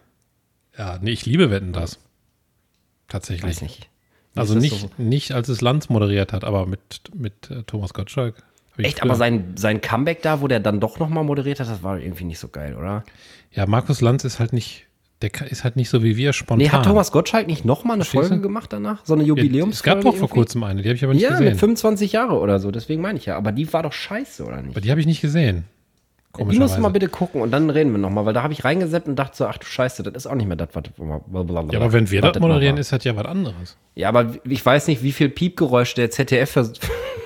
Ja, 0.77 0.97
nee, 1.01 1.11
ich 1.11 1.25
liebe 1.27 1.51
Wetten 1.51 1.73
das. 1.73 1.99
Tatsächlich. 3.07 3.51
Weiß 3.51 3.61
nicht. 3.61 3.88
Wie 4.33 4.39
Also 4.39 4.55
nicht, 4.55 4.81
so? 4.81 4.89
nicht 4.97 5.31
als 5.31 5.47
es 5.47 5.61
Lanz 5.61 5.89
moderiert 5.89 6.33
hat, 6.33 6.43
aber 6.43 6.65
mit, 6.65 6.81
mit 7.13 7.51
äh, 7.51 7.63
Thomas 7.63 7.93
Gottschalk. 7.93 8.36
Echt, 8.78 9.01
aber 9.01 9.15
sein, 9.15 9.53
sein 9.55 9.82
Comeback 9.82 10.21
da, 10.21 10.41
wo 10.41 10.47
der 10.47 10.59
dann 10.59 10.80
doch 10.80 10.99
nochmal 10.99 11.23
moderiert 11.23 11.59
hat, 11.59 11.69
das 11.69 11.84
war 11.84 11.99
irgendwie 11.99 12.26
nicht 12.26 12.39
so 12.39 12.47
geil, 12.49 12.76
oder? 12.76 13.03
Ja, 13.51 13.65
Markus 13.65 14.01
Lanz 14.01 14.23
ist 14.26 14.39
halt 14.39 14.51
nicht, 14.51 14.86
der 15.21 15.32
ist 15.49 15.63
halt 15.63 15.76
nicht 15.78 15.89
so 15.89 16.03
wie 16.03 16.17
wir 16.17 16.34
spontan. 16.34 16.57
Nee, 16.57 16.69
hat 16.69 16.84
Thomas 16.84 17.11
Gottschalk 17.11 17.47
nicht 17.47 17.63
nochmal 17.63 17.95
eine 17.95 18.03
Verstehst 18.03 18.28
Folge 18.30 18.41
du? 18.41 18.47
gemacht 18.47 18.73
danach? 18.73 19.05
So 19.05 19.13
eine 19.13 19.23
ja, 19.23 19.30
Jubiläumsfolge? 19.30 19.71
Es 19.71 19.84
gab 19.84 20.01
doch 20.01 20.15
vor 20.17 20.30
kurzem 20.30 20.63
eine, 20.63 20.82
die 20.82 20.89
habe 20.89 20.95
ich 20.95 21.03
aber 21.03 21.13
nicht 21.13 21.23
Ja, 21.23 21.32
mit 21.32 21.39
gesehen. 21.39 21.57
25 21.57 22.11
Jahre 22.11 22.38
oder 22.39 22.59
so, 22.59 22.71
deswegen 22.71 23.01
meine 23.01 23.17
ich 23.17 23.26
ja. 23.28 23.38
Aber 23.38 23.51
die 23.51 23.71
war 23.71 23.84
doch 23.84 23.93
scheiße, 23.93 24.43
oder 24.43 24.61
nicht? 24.61 24.71
Aber 24.71 24.82
die 24.82 24.91
habe 24.91 24.99
ich 24.99 25.07
nicht 25.07 25.21
gesehen. 25.21 25.65
Die 26.38 26.59
musst 26.59 26.76
du 26.76 26.82
mal 26.82 26.89
bitte 26.89 27.07
gucken 27.07 27.41
und 27.41 27.51
dann 27.51 27.69
reden 27.69 27.91
wir 27.91 27.97
nochmal, 27.97 28.26
weil 28.26 28.34
da 28.34 28.43
habe 28.43 28.51
ich 28.51 28.65
reingesetzt 28.65 29.07
und 29.07 29.15
dachte 29.15 29.38
so, 29.38 29.45
ach 29.45 29.57
du 29.57 29.65
Scheiße, 29.65 30.03
das 30.03 30.13
ist 30.15 30.28
auch 30.28 30.36
nicht 30.36 30.47
mehr 30.47 30.57
das, 30.57 30.69
was. 30.73 30.84
Ja, 31.71 31.80
aber 31.80 31.93
wenn 31.93 32.11
wir 32.11 32.21
das 32.21 32.39
moderieren, 32.39 32.78
ist 32.78 32.91
das 32.91 33.03
ja 33.03 33.15
was 33.15 33.26
anderes. 33.26 33.78
Ja, 33.95 34.09
aber 34.09 34.34
ich 34.43 34.65
weiß 34.65 34.88
nicht, 34.88 35.01
wie 35.01 35.13
viel 35.13 35.30
Piepgeräusch 35.30 35.93
der 35.93 36.11
ZDF 36.11 36.51
vers 36.51 36.73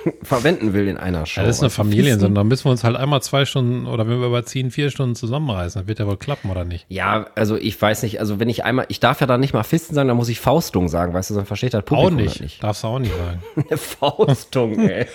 verwenden 0.22 0.72
will 0.72 0.88
in 0.88 0.96
einer 0.96 1.26
Show. 1.26 1.40
Ja, 1.40 1.46
das 1.46 1.56
ist 1.56 1.62
eine 1.62 1.66
Also 1.66 1.76
Familiensendung. 1.82 2.34
Da 2.34 2.44
müssen 2.44 2.64
wir 2.64 2.70
uns 2.70 2.84
halt 2.84 2.96
einmal 2.96 3.22
zwei 3.22 3.44
Stunden 3.44 3.86
oder 3.86 4.08
wenn 4.08 4.20
wir 4.20 4.26
überziehen, 4.26 4.70
vier 4.70 4.90
Stunden 4.90 5.14
zusammenreißen. 5.14 5.82
Das 5.82 5.88
wird 5.88 5.98
ja 5.98 6.06
wohl 6.06 6.16
klappen, 6.16 6.50
oder 6.50 6.64
nicht? 6.64 6.86
Ja, 6.88 7.26
also 7.34 7.56
ich 7.56 7.80
weiß 7.80 8.02
nicht, 8.02 8.20
also 8.20 8.40
wenn 8.40 8.48
ich 8.48 8.64
einmal, 8.64 8.86
ich 8.88 9.00
darf 9.00 9.20
ja 9.20 9.26
dann 9.26 9.40
nicht 9.40 9.52
mal 9.54 9.62
Fisten 9.62 9.94
sagen, 9.94 10.08
dann 10.08 10.16
muss 10.16 10.28
ich 10.28 10.40
Faustung 10.40 10.88
sagen, 10.88 11.12
weißt 11.14 11.30
du, 11.30 11.34
sonst 11.34 11.48
versteht 11.48 11.74
das 11.74 11.80
Auch 11.82 11.86
Publikum 11.86 12.16
nicht. 12.16 12.34
das 12.36 12.40
nicht. 12.40 12.62
Darfst 12.62 12.82
du 12.84 12.88
auch 12.88 12.98
nicht 12.98 13.12
sagen. 13.16 13.42
Eine 13.68 13.76
Faustung, 13.78 14.78
ey. 14.88 15.06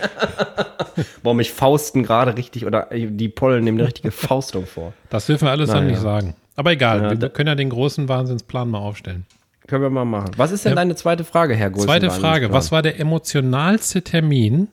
Boah, 1.23 1.33
mich 1.33 1.51
Fausten 1.51 2.03
gerade 2.03 2.37
richtig, 2.37 2.65
oder 2.65 2.87
die 2.91 3.29
Pollen 3.29 3.63
nehmen 3.63 3.77
eine 3.79 3.87
richtige 3.87 4.11
Faustung 4.11 4.65
vor. 4.65 4.93
Das 5.09 5.25
dürfen 5.25 5.45
wir 5.45 5.51
alles 5.51 5.69
dann 5.69 5.79
Naja. 5.79 5.91
nicht 5.91 6.01
sagen. 6.01 6.35
Aber 6.55 6.71
egal, 6.71 7.01
Ja, 7.01 7.21
wir 7.21 7.29
können 7.29 7.47
ja 7.47 7.55
den 7.55 7.69
großen 7.69 8.07
Wahnsinnsplan 8.07 8.69
mal 8.69 8.77
aufstellen. 8.79 9.25
Können 9.67 9.81
wir 9.83 9.89
mal 9.89 10.05
machen. 10.05 10.31
Was 10.37 10.51
ist 10.51 10.65
denn 10.65 10.71
Ja. 10.71 10.75
deine 10.75 10.95
zweite 10.95 11.23
Frage, 11.23 11.55
Herr 11.55 11.71
Größenwahn? 11.71 12.01
Zweite 12.01 12.11
Frage, 12.19 12.51
was 12.51 12.71
war 12.71 12.81
der 12.81 12.99
emotionalste 12.99 14.03
Termin 14.03 14.67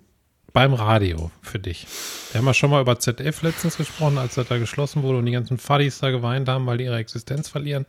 beim 0.52 0.74
Radio 0.74 1.30
für 1.40 1.58
dich? 1.58 1.86
Wir 2.32 2.40
haben 2.40 2.46
ja 2.46 2.52
schon 2.54 2.70
mal 2.70 2.82
über 2.82 2.98
ZDF 2.98 3.42
letztens 3.42 3.76
gesprochen, 3.78 4.18
als 4.18 4.34
das 4.34 4.48
da 4.48 4.58
geschlossen 4.58 5.02
wurde 5.02 5.18
und 5.18 5.26
die 5.26 5.32
ganzen 5.32 5.56
Fuddies 5.58 5.98
da 6.00 6.10
geweint 6.10 6.48
haben, 6.48 6.66
weil 6.66 6.78
die 6.78 6.84
ihre 6.84 6.98
Existenz 6.98 7.48
verlieren. 7.48 7.86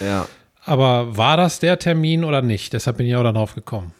Ja. 0.00 0.28
Aber 0.64 1.16
war 1.16 1.36
das 1.36 1.58
der 1.60 1.78
Termin 1.78 2.24
oder 2.24 2.42
nicht? 2.42 2.72
Deshalb 2.72 2.96
bin 2.98 3.06
ich 3.06 3.16
auch 3.16 3.22
darauf 3.22 3.54
gekommen. 3.54 3.92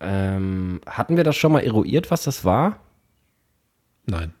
Ähm, 0.00 0.80
hatten 0.86 1.16
wir 1.16 1.24
das 1.24 1.36
schon 1.36 1.52
mal 1.52 1.60
eruiert, 1.60 2.10
was 2.10 2.24
das 2.24 2.44
war? 2.44 2.78
Nein. 4.06 4.34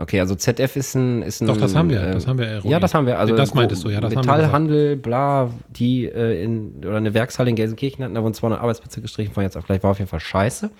Okay, 0.00 0.18
also 0.18 0.34
ZF 0.34 0.76
ist 0.76 0.94
ein. 0.94 1.22
Ist 1.22 1.42
ein 1.42 1.46
Doch, 1.46 1.58
das 1.58 1.74
haben 1.74 1.90
wir, 1.90 2.00
äh, 2.00 2.12
das 2.12 2.26
haben 2.26 2.38
wir 2.38 2.46
eruiert. 2.46 2.72
Ja, 2.72 2.80
das 2.80 2.94
haben 2.94 3.06
wir. 3.06 3.18
Also 3.18 3.36
Das 3.36 3.52
meintest 3.52 3.84
du, 3.84 3.90
ja, 3.90 4.00
das 4.00 4.16
haben 4.16 4.24
wir 4.24 4.32
Metallhandel, 4.32 4.96
bla, 4.96 5.50
die 5.68 6.06
äh, 6.06 6.42
in, 6.42 6.76
oder 6.78 6.96
eine 6.96 7.12
Werkshalle 7.12 7.50
in 7.50 7.56
Gelsenkirchen 7.56 8.02
hatten, 8.04 8.14
da 8.14 8.22
wurden 8.22 8.32
200 8.32 8.60
Arbeitsplätze 8.60 9.02
gestrichen, 9.02 9.34
von 9.34 9.42
jetzt 9.42 9.56
auf 9.56 9.66
gleich 9.66 9.82
war 9.82 9.90
auf 9.90 9.98
jeden 9.98 10.08
Fall 10.08 10.20
scheiße. 10.20 10.70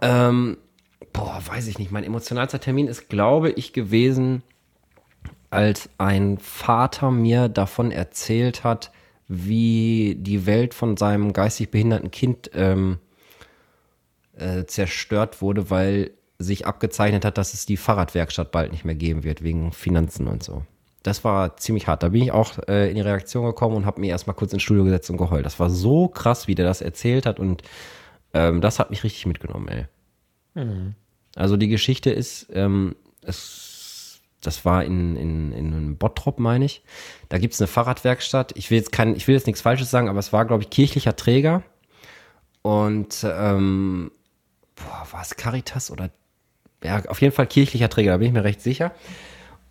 Ähm, 0.00 0.56
boah, 1.12 1.40
weiß 1.46 1.68
ich 1.68 1.78
nicht. 1.78 1.92
Mein 1.92 2.02
emotionalster 2.02 2.58
Termin 2.58 2.88
ist, 2.88 3.08
glaube 3.08 3.50
ich, 3.50 3.72
gewesen, 3.72 4.42
als 5.50 5.88
ein 5.98 6.38
Vater 6.38 7.12
mir 7.12 7.48
davon 7.48 7.92
erzählt 7.92 8.64
hat, 8.64 8.90
wie 9.28 10.16
die 10.18 10.46
Welt 10.46 10.74
von 10.74 10.96
seinem 10.96 11.32
geistig 11.32 11.70
behinderten 11.70 12.10
Kind 12.10 12.50
ähm, 12.54 12.98
äh, 14.36 14.64
zerstört 14.64 15.40
wurde, 15.40 15.70
weil 15.70 16.10
sich 16.38 16.66
abgezeichnet 16.66 17.24
hat, 17.24 17.38
dass 17.38 17.54
es 17.54 17.66
die 17.66 17.76
Fahrradwerkstatt 17.76 18.52
bald 18.52 18.72
nicht 18.72 18.84
mehr 18.84 18.94
geben 18.94 19.24
wird, 19.24 19.42
wegen 19.42 19.72
Finanzen 19.72 20.28
und 20.28 20.42
so. 20.42 20.62
Das 21.02 21.24
war 21.24 21.56
ziemlich 21.56 21.86
hart. 21.86 22.02
Da 22.02 22.08
bin 22.08 22.22
ich 22.22 22.32
auch 22.32 22.58
äh, 22.68 22.88
in 22.88 22.96
die 22.96 23.00
Reaktion 23.00 23.46
gekommen 23.46 23.76
und 23.76 23.86
habe 23.86 24.00
mir 24.00 24.10
erstmal 24.10 24.34
kurz 24.34 24.52
ins 24.52 24.62
Studio 24.62 24.84
gesetzt 24.84 25.08
und 25.08 25.18
geheult. 25.18 25.46
Das 25.46 25.60
war 25.60 25.70
so 25.70 26.08
krass, 26.08 26.48
wie 26.48 26.54
der 26.54 26.66
das 26.66 26.80
erzählt 26.80 27.26
hat 27.26 27.38
und 27.38 27.62
ähm, 28.34 28.60
das 28.60 28.78
hat 28.78 28.90
mich 28.90 29.04
richtig 29.04 29.26
mitgenommen, 29.26 29.68
ey. 29.68 29.84
Also 31.36 31.56
die 31.56 31.68
Geschichte 31.68 32.10
ist, 32.10 32.48
ähm, 32.52 32.96
es, 33.22 34.20
das 34.40 34.64
war 34.64 34.84
in, 34.84 35.16
in, 35.16 35.52
in 35.52 35.74
einem 35.74 35.96
Bottrop, 35.96 36.38
meine 36.38 36.64
ich. 36.64 36.82
Da 37.28 37.38
gibt 37.38 37.54
es 37.54 37.60
eine 37.60 37.68
Fahrradwerkstatt. 37.68 38.52
Ich 38.56 38.70
will 38.70 38.78
jetzt 38.78 38.92
kein, 38.92 39.14
ich 39.14 39.28
will 39.28 39.34
jetzt 39.34 39.46
nichts 39.46 39.60
Falsches 39.60 39.90
sagen, 39.90 40.08
aber 40.08 40.18
es 40.18 40.32
war, 40.32 40.44
glaube 40.44 40.62
ich, 40.62 40.70
kirchlicher 40.70 41.14
Träger. 41.14 41.62
Und 42.62 43.24
ähm, 43.28 44.10
boah, 44.74 45.06
war 45.12 45.22
es 45.22 45.36
Caritas 45.36 45.90
oder 45.90 46.10
ja, 46.82 47.02
auf 47.08 47.20
jeden 47.20 47.34
Fall 47.34 47.46
kirchlicher 47.46 47.88
Träger, 47.88 48.12
da 48.12 48.18
bin 48.18 48.28
ich 48.28 48.32
mir 48.32 48.44
recht 48.44 48.60
sicher. 48.60 48.92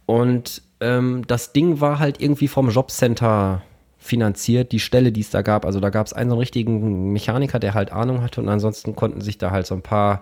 Und 0.06 0.62
ähm, 0.82 1.24
das 1.28 1.54
Ding 1.54 1.80
war 1.82 2.00
halt 2.00 2.22
irgendwie 2.22 2.48
vom 2.48 2.70
Jobcenter 2.70 3.64
finanziert, 3.98 4.72
die 4.72 4.80
Stelle, 4.80 5.12
die 5.12 5.22
es 5.22 5.32
da 5.32 5.42
gab. 5.42 5.66
Also 5.66 5.80
da 5.80 5.90
gab 5.90 6.06
es 6.06 6.14
einen 6.14 6.30
so 6.30 6.36
einen 6.36 6.40
richtigen 6.42 7.12
Mechaniker, 7.12 7.60
der 7.60 7.74
halt 7.74 7.92
Ahnung 7.92 8.22
hatte 8.22 8.40
und 8.42 8.50
ansonsten 8.50 8.96
konnten 8.96 9.22
sich 9.22 9.38
da 9.38 9.50
halt 9.52 9.66
so 9.66 9.74
ein 9.74 9.82
paar 9.82 10.22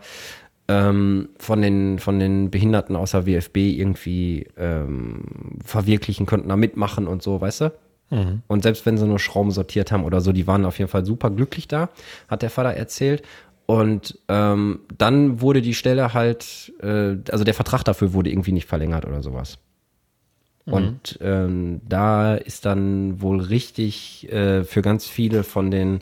ähm, 0.69 1.29
von, 1.37 1.61
den, 1.61 1.99
von 1.99 2.19
den 2.19 2.49
Behinderten 2.49 2.95
aus 2.95 3.11
der 3.11 3.25
WFB 3.25 3.57
irgendwie 3.57 4.47
ähm, 4.57 5.59
verwirklichen, 5.65 6.25
konnten 6.25 6.47
da 6.47 6.55
mitmachen 6.55 7.07
und 7.07 7.21
so, 7.21 7.41
weißt 7.41 7.61
du? 7.61 7.71
Und 8.47 8.63
selbst 8.63 8.85
wenn 8.85 8.97
sie 8.97 9.07
nur 9.07 9.19
Schrauben 9.19 9.51
sortiert 9.51 9.91
haben 9.91 10.05
oder 10.05 10.21
so, 10.21 10.31
die 10.31 10.47
waren 10.47 10.65
auf 10.65 10.79
jeden 10.79 10.89
Fall 10.89 11.03
super 11.03 11.29
glücklich 11.29 11.67
da, 11.67 11.89
hat 12.29 12.41
der 12.41 12.49
Vater 12.49 12.73
erzählt. 12.73 13.23
Und 13.65 14.19
ähm, 14.27 14.81
dann 14.97 15.41
wurde 15.41 15.61
die 15.61 15.73
Stelle 15.73 16.13
halt, 16.13 16.73
äh, 16.81 17.17
also 17.31 17.43
der 17.43 17.53
Vertrag 17.53 17.83
dafür 17.83 18.13
wurde 18.13 18.29
irgendwie 18.29 18.51
nicht 18.51 18.67
verlängert 18.67 19.05
oder 19.05 19.23
sowas. 19.23 19.57
Und 20.65 21.19
ähm, 21.21 21.81
da 21.87 22.35
ist 22.35 22.65
dann 22.65 23.21
wohl 23.21 23.41
richtig 23.41 24.31
äh, 24.31 24.63
für 24.63 24.81
ganz 24.81 25.05
viele 25.05 25.43
von 25.43 25.71
den 25.71 25.99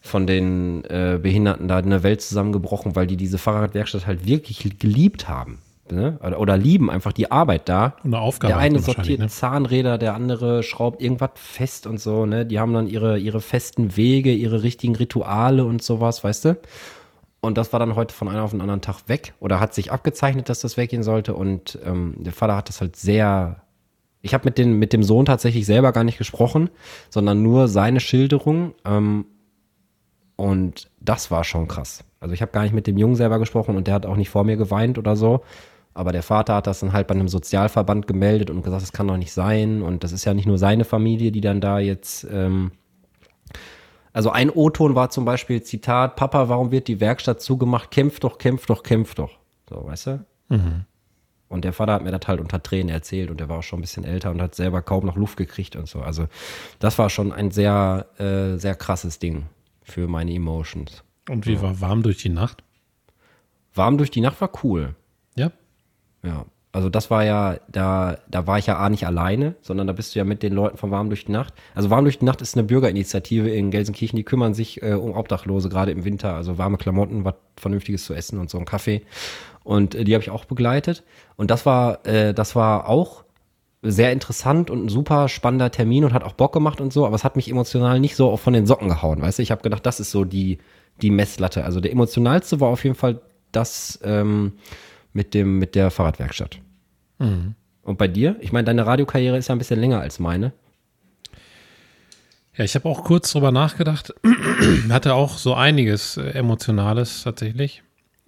von 0.00 0.28
den 0.28 0.84
äh, 0.84 1.18
Behinderten 1.20 1.66
da 1.66 1.78
eine 1.78 2.04
Welt 2.04 2.20
zusammengebrochen, 2.20 2.94
weil 2.94 3.08
die 3.08 3.16
diese 3.16 3.38
Fahrradwerkstatt 3.38 4.06
halt 4.06 4.24
wirklich 4.24 4.78
geliebt 4.78 5.28
haben. 5.28 5.58
Ne? 5.90 6.18
Oder, 6.24 6.40
oder 6.40 6.56
lieben 6.56 6.90
einfach 6.90 7.12
die 7.12 7.30
Arbeit 7.30 7.68
da. 7.68 7.96
Eine 8.04 8.20
Aufgabe 8.20 8.52
Der 8.52 8.58
eine 8.58 8.78
sortiert 8.78 9.20
ne? 9.20 9.28
Zahnräder, 9.28 9.98
der 9.98 10.14
andere 10.14 10.62
schraubt 10.62 11.00
irgendwas 11.00 11.30
fest 11.34 11.86
und 11.86 12.00
so, 12.00 12.26
ne? 12.26 12.44
Die 12.44 12.58
haben 12.58 12.72
dann 12.72 12.88
ihre, 12.88 13.18
ihre 13.18 13.40
festen 13.40 13.96
Wege, 13.96 14.32
ihre 14.32 14.62
richtigen 14.62 14.96
Rituale 14.96 15.64
und 15.64 15.82
sowas, 15.82 16.24
weißt 16.24 16.44
du? 16.46 16.56
Und 17.46 17.56
das 17.56 17.72
war 17.72 17.80
dann 17.80 17.94
heute 17.94 18.14
von 18.14 18.28
einem 18.28 18.42
auf 18.42 18.50
den 18.50 18.60
anderen 18.60 18.80
Tag 18.80 19.08
weg 19.08 19.32
oder 19.38 19.60
hat 19.60 19.72
sich 19.72 19.92
abgezeichnet, 19.92 20.48
dass 20.48 20.60
das 20.60 20.76
weggehen 20.76 21.04
sollte. 21.04 21.34
Und 21.34 21.78
ähm, 21.84 22.14
der 22.18 22.32
Vater 22.32 22.56
hat 22.56 22.68
das 22.68 22.80
halt 22.80 22.96
sehr. 22.96 23.62
Ich 24.20 24.34
habe 24.34 24.44
mit, 24.44 24.58
mit 24.58 24.92
dem 24.92 25.04
Sohn 25.04 25.24
tatsächlich 25.26 25.64
selber 25.64 25.92
gar 25.92 26.02
nicht 26.02 26.18
gesprochen, 26.18 26.70
sondern 27.08 27.42
nur 27.42 27.68
seine 27.68 28.00
Schilderung. 28.00 28.74
Ähm, 28.84 29.26
und 30.34 30.90
das 31.00 31.30
war 31.30 31.44
schon 31.44 31.68
krass. 31.68 32.04
Also 32.18 32.34
ich 32.34 32.42
habe 32.42 32.50
gar 32.50 32.62
nicht 32.62 32.74
mit 32.74 32.88
dem 32.88 32.98
Jungen 32.98 33.14
selber 33.14 33.38
gesprochen 33.38 33.76
und 33.76 33.86
der 33.86 33.94
hat 33.94 34.06
auch 34.06 34.16
nicht 34.16 34.28
vor 34.28 34.42
mir 34.42 34.56
geweint 34.56 34.98
oder 34.98 35.14
so. 35.14 35.42
Aber 35.94 36.10
der 36.10 36.24
Vater 36.24 36.56
hat 36.56 36.66
das 36.66 36.80
dann 36.80 36.92
halt 36.92 37.06
bei 37.06 37.14
einem 37.14 37.28
Sozialverband 37.28 38.08
gemeldet 38.08 38.50
und 38.50 38.62
gesagt, 38.62 38.82
das 38.82 38.92
kann 38.92 39.06
doch 39.06 39.16
nicht 39.16 39.32
sein. 39.32 39.82
Und 39.82 40.02
das 40.02 40.10
ist 40.10 40.24
ja 40.24 40.34
nicht 40.34 40.46
nur 40.46 40.58
seine 40.58 40.84
Familie, 40.84 41.30
die 41.30 41.40
dann 41.40 41.60
da 41.60 41.78
jetzt. 41.78 42.26
Ähm 42.30 42.72
also 44.16 44.30
ein 44.30 44.48
O-Ton 44.48 44.94
war 44.94 45.10
zum 45.10 45.26
Beispiel 45.26 45.62
Zitat: 45.62 46.16
Papa, 46.16 46.48
warum 46.48 46.70
wird 46.70 46.88
die 46.88 47.00
Werkstatt 47.00 47.42
zugemacht? 47.42 47.90
Kämpf 47.90 48.18
doch, 48.18 48.38
kämpf 48.38 48.64
doch, 48.64 48.82
kämpf 48.82 49.14
doch. 49.14 49.38
So, 49.68 49.84
weißt 49.84 50.06
du? 50.06 50.26
Und 51.48 51.66
der 51.66 51.74
Vater 51.74 51.92
hat 51.92 52.02
mir 52.02 52.12
das 52.12 52.26
halt 52.26 52.40
unter 52.40 52.62
Tränen 52.62 52.88
erzählt 52.88 53.30
und 53.30 53.40
der 53.40 53.50
war 53.50 53.58
auch 53.58 53.62
schon 53.62 53.78
ein 53.78 53.82
bisschen 53.82 54.04
älter 54.04 54.30
und 54.30 54.40
hat 54.40 54.54
selber 54.54 54.80
kaum 54.80 55.04
noch 55.04 55.16
Luft 55.16 55.36
gekriegt 55.36 55.76
und 55.76 55.86
so. 55.86 56.00
Also 56.00 56.28
das 56.78 56.98
war 56.98 57.10
schon 57.10 57.30
ein 57.30 57.50
sehr, 57.50 58.06
äh, 58.18 58.56
sehr 58.56 58.74
krasses 58.74 59.18
Ding 59.18 59.44
für 59.82 60.08
meine 60.08 60.32
Emotions. 60.32 61.04
Und 61.28 61.46
wie 61.46 61.60
war 61.60 61.82
warm 61.82 62.02
durch 62.02 62.16
die 62.16 62.30
Nacht? 62.30 62.64
Warm 63.74 63.98
durch 63.98 64.10
die 64.10 64.22
Nacht 64.22 64.40
war 64.40 64.50
cool. 64.64 64.94
Ja. 65.34 65.52
Ja. 66.22 66.46
Also 66.76 66.90
das 66.90 67.10
war 67.10 67.24
ja, 67.24 67.56
da, 67.68 68.18
da 68.28 68.46
war 68.46 68.58
ich 68.58 68.66
ja 68.66 68.76
A 68.76 68.90
nicht 68.90 69.06
alleine, 69.06 69.54
sondern 69.62 69.86
da 69.86 69.94
bist 69.94 70.14
du 70.14 70.18
ja 70.18 70.26
mit 70.26 70.42
den 70.42 70.52
Leuten 70.52 70.76
von 70.76 70.90
Warm 70.90 71.08
durch 71.08 71.24
die 71.24 71.32
Nacht. 71.32 71.54
Also 71.74 71.88
Warm 71.88 72.04
durch 72.04 72.18
die 72.18 72.26
Nacht 72.26 72.42
ist 72.42 72.54
eine 72.54 72.64
Bürgerinitiative 72.64 73.48
in 73.48 73.70
Gelsenkirchen, 73.70 74.18
die 74.18 74.24
kümmern 74.24 74.52
sich 74.52 74.82
äh, 74.82 74.92
um 74.92 75.14
Obdachlose, 75.14 75.70
gerade 75.70 75.90
im 75.90 76.04
Winter, 76.04 76.34
also 76.34 76.58
warme 76.58 76.76
Klamotten, 76.76 77.24
was 77.24 77.36
Vernünftiges 77.56 78.04
zu 78.04 78.12
essen 78.12 78.38
und 78.38 78.50
so 78.50 78.58
ein 78.58 78.66
Kaffee. 78.66 79.00
Und 79.64 79.94
äh, 79.94 80.04
die 80.04 80.12
habe 80.12 80.22
ich 80.22 80.28
auch 80.28 80.44
begleitet. 80.44 81.02
Und 81.36 81.50
das 81.50 81.64
war, 81.64 82.06
äh, 82.06 82.34
das 82.34 82.54
war 82.54 82.90
auch 82.90 83.24
sehr 83.80 84.12
interessant 84.12 84.68
und 84.68 84.84
ein 84.84 84.88
super 84.90 85.30
spannender 85.30 85.70
Termin 85.70 86.04
und 86.04 86.12
hat 86.12 86.24
auch 86.24 86.34
Bock 86.34 86.52
gemacht 86.52 86.82
und 86.82 86.92
so, 86.92 87.06
aber 87.06 87.16
es 87.16 87.24
hat 87.24 87.36
mich 87.36 87.50
emotional 87.50 88.00
nicht 88.00 88.16
so 88.16 88.36
von 88.36 88.52
den 88.52 88.66
Socken 88.66 88.90
gehauen, 88.90 89.22
weißt 89.22 89.38
du? 89.38 89.42
Ich 89.42 89.50
habe 89.50 89.62
gedacht, 89.62 89.86
das 89.86 89.98
ist 89.98 90.10
so 90.10 90.26
die, 90.26 90.58
die 91.00 91.10
Messlatte. 91.10 91.64
Also 91.64 91.80
der 91.80 91.92
emotionalste 91.92 92.60
war 92.60 92.68
auf 92.68 92.84
jeden 92.84 92.96
Fall 92.96 93.22
das 93.50 93.98
ähm, 94.04 94.52
mit, 95.14 95.32
dem, 95.32 95.58
mit 95.58 95.74
der 95.74 95.90
Fahrradwerkstatt. 95.90 96.60
Und 97.18 97.98
bei 97.98 98.08
dir? 98.08 98.36
Ich 98.40 98.52
meine, 98.52 98.64
deine 98.64 98.86
Radiokarriere 98.86 99.36
ist 99.38 99.48
ja 99.48 99.54
ein 99.54 99.58
bisschen 99.58 99.80
länger 99.80 100.00
als 100.00 100.18
meine. 100.18 100.52
Ja, 102.56 102.64
ich 102.64 102.74
habe 102.74 102.88
auch 102.88 103.04
kurz 103.04 103.32
drüber 103.32 103.52
nachgedacht. 103.52 104.14
Hatte 104.88 105.14
auch 105.14 105.36
so 105.38 105.54
einiges 105.54 106.16
äh, 106.16 106.30
Emotionales 106.30 107.22
tatsächlich. 107.22 107.82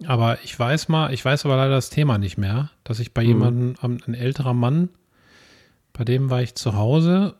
Aber 0.05 0.37
ich 0.43 0.57
weiß 0.57 0.87
mal, 0.87 1.13
ich 1.13 1.25
weiß 1.25 1.45
aber 1.45 1.57
leider 1.57 1.75
das 1.75 1.89
Thema 1.89 2.17
nicht 2.17 2.37
mehr, 2.37 2.69
dass 2.83 2.99
ich 2.99 3.13
bei 3.13 3.21
jemandem, 3.21 3.75
am- 3.81 3.97
ein 4.07 4.13
älterer 4.13 4.53
Mann, 4.53 4.89
bei 5.93 6.05
dem 6.05 6.29
war 6.29 6.41
ich 6.41 6.55
zu 6.55 6.73
Hause 6.75 7.35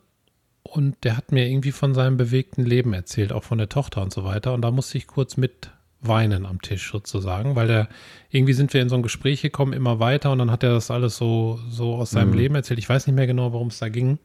und 0.63 0.97
der 1.05 1.15
hat 1.15 1.31
mir 1.31 1.47
irgendwie 1.47 1.71
von 1.71 1.93
seinem 1.93 2.17
bewegten 2.17 2.65
Leben 2.65 2.91
erzählt, 2.93 3.31
auch 3.31 3.43
von 3.45 3.59
der 3.59 3.69
Tochter 3.69 4.01
und 4.01 4.11
so 4.11 4.25
weiter. 4.25 4.53
Und 4.53 4.61
da 4.61 4.71
musste 4.71 4.97
ich 4.97 5.07
kurz 5.07 5.37
mit 5.37 5.69
weinen 6.01 6.45
am 6.45 6.61
Tisch 6.61 6.91
sozusagen, 6.91 7.55
weil 7.55 7.67
der, 7.67 7.89
irgendwie 8.29 8.53
sind 8.53 8.73
wir 8.73 8.81
in 8.81 8.89
so 8.89 8.95
ein 8.95 9.03
Gespräch 9.03 9.41
gekommen, 9.41 9.73
immer 9.73 9.99
weiter 9.99 10.31
und 10.31 10.39
dann 10.39 10.51
hat 10.51 10.63
er 10.63 10.71
das 10.71 10.91
alles 10.91 11.17
so, 11.17 11.59
so 11.69 11.95
aus 11.95 12.11
seinem 12.11 12.33
Leben 12.33 12.55
erzählt. 12.55 12.79
Ich 12.79 12.87
weiß 12.87 13.07
nicht 13.07 13.15
mehr 13.15 13.27
genau, 13.27 13.51
worum 13.51 13.67
es 13.67 13.79
da 13.79 13.89
ging. 13.89 14.19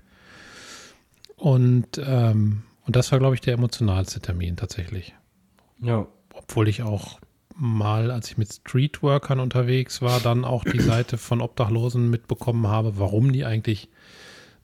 Und, 1.36 1.98
ähm, 1.98 2.62
und 2.86 2.96
das 2.96 3.10
war, 3.10 3.18
glaube 3.18 3.34
ich, 3.34 3.40
der 3.40 3.54
emotionalste 3.54 4.20
Termin 4.20 4.56
tatsächlich. 4.56 5.14
Ja. 5.80 6.06
Obwohl 6.32 6.68
ich 6.68 6.82
auch 6.82 7.18
mal, 7.56 8.10
als 8.10 8.30
ich 8.30 8.38
mit 8.38 8.52
Streetworkern 8.52 9.40
unterwegs 9.40 10.02
war, 10.02 10.20
dann 10.20 10.44
auch 10.44 10.64
die 10.64 10.80
Seite 10.80 11.18
von 11.18 11.40
Obdachlosen 11.40 12.08
mitbekommen 12.08 12.68
habe, 12.68 12.98
warum 12.98 13.32
die 13.32 13.44
eigentlich 13.44 13.88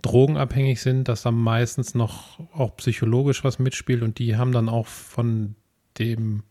drogenabhängig 0.03 0.81
sind, 0.81 1.09
dass 1.09 1.23
da 1.23 1.31
meistens 1.31 1.95
noch 1.95 2.39
auch 2.55 2.77
psychologisch 2.77 3.45
was 3.45 3.59
mitspielt 3.59 4.03
und 4.03 4.19
die 4.19 4.37
haben 4.37 4.53
dann 4.53 4.69
auch 4.69 4.87
von 4.87 5.57
dem 5.99 6.43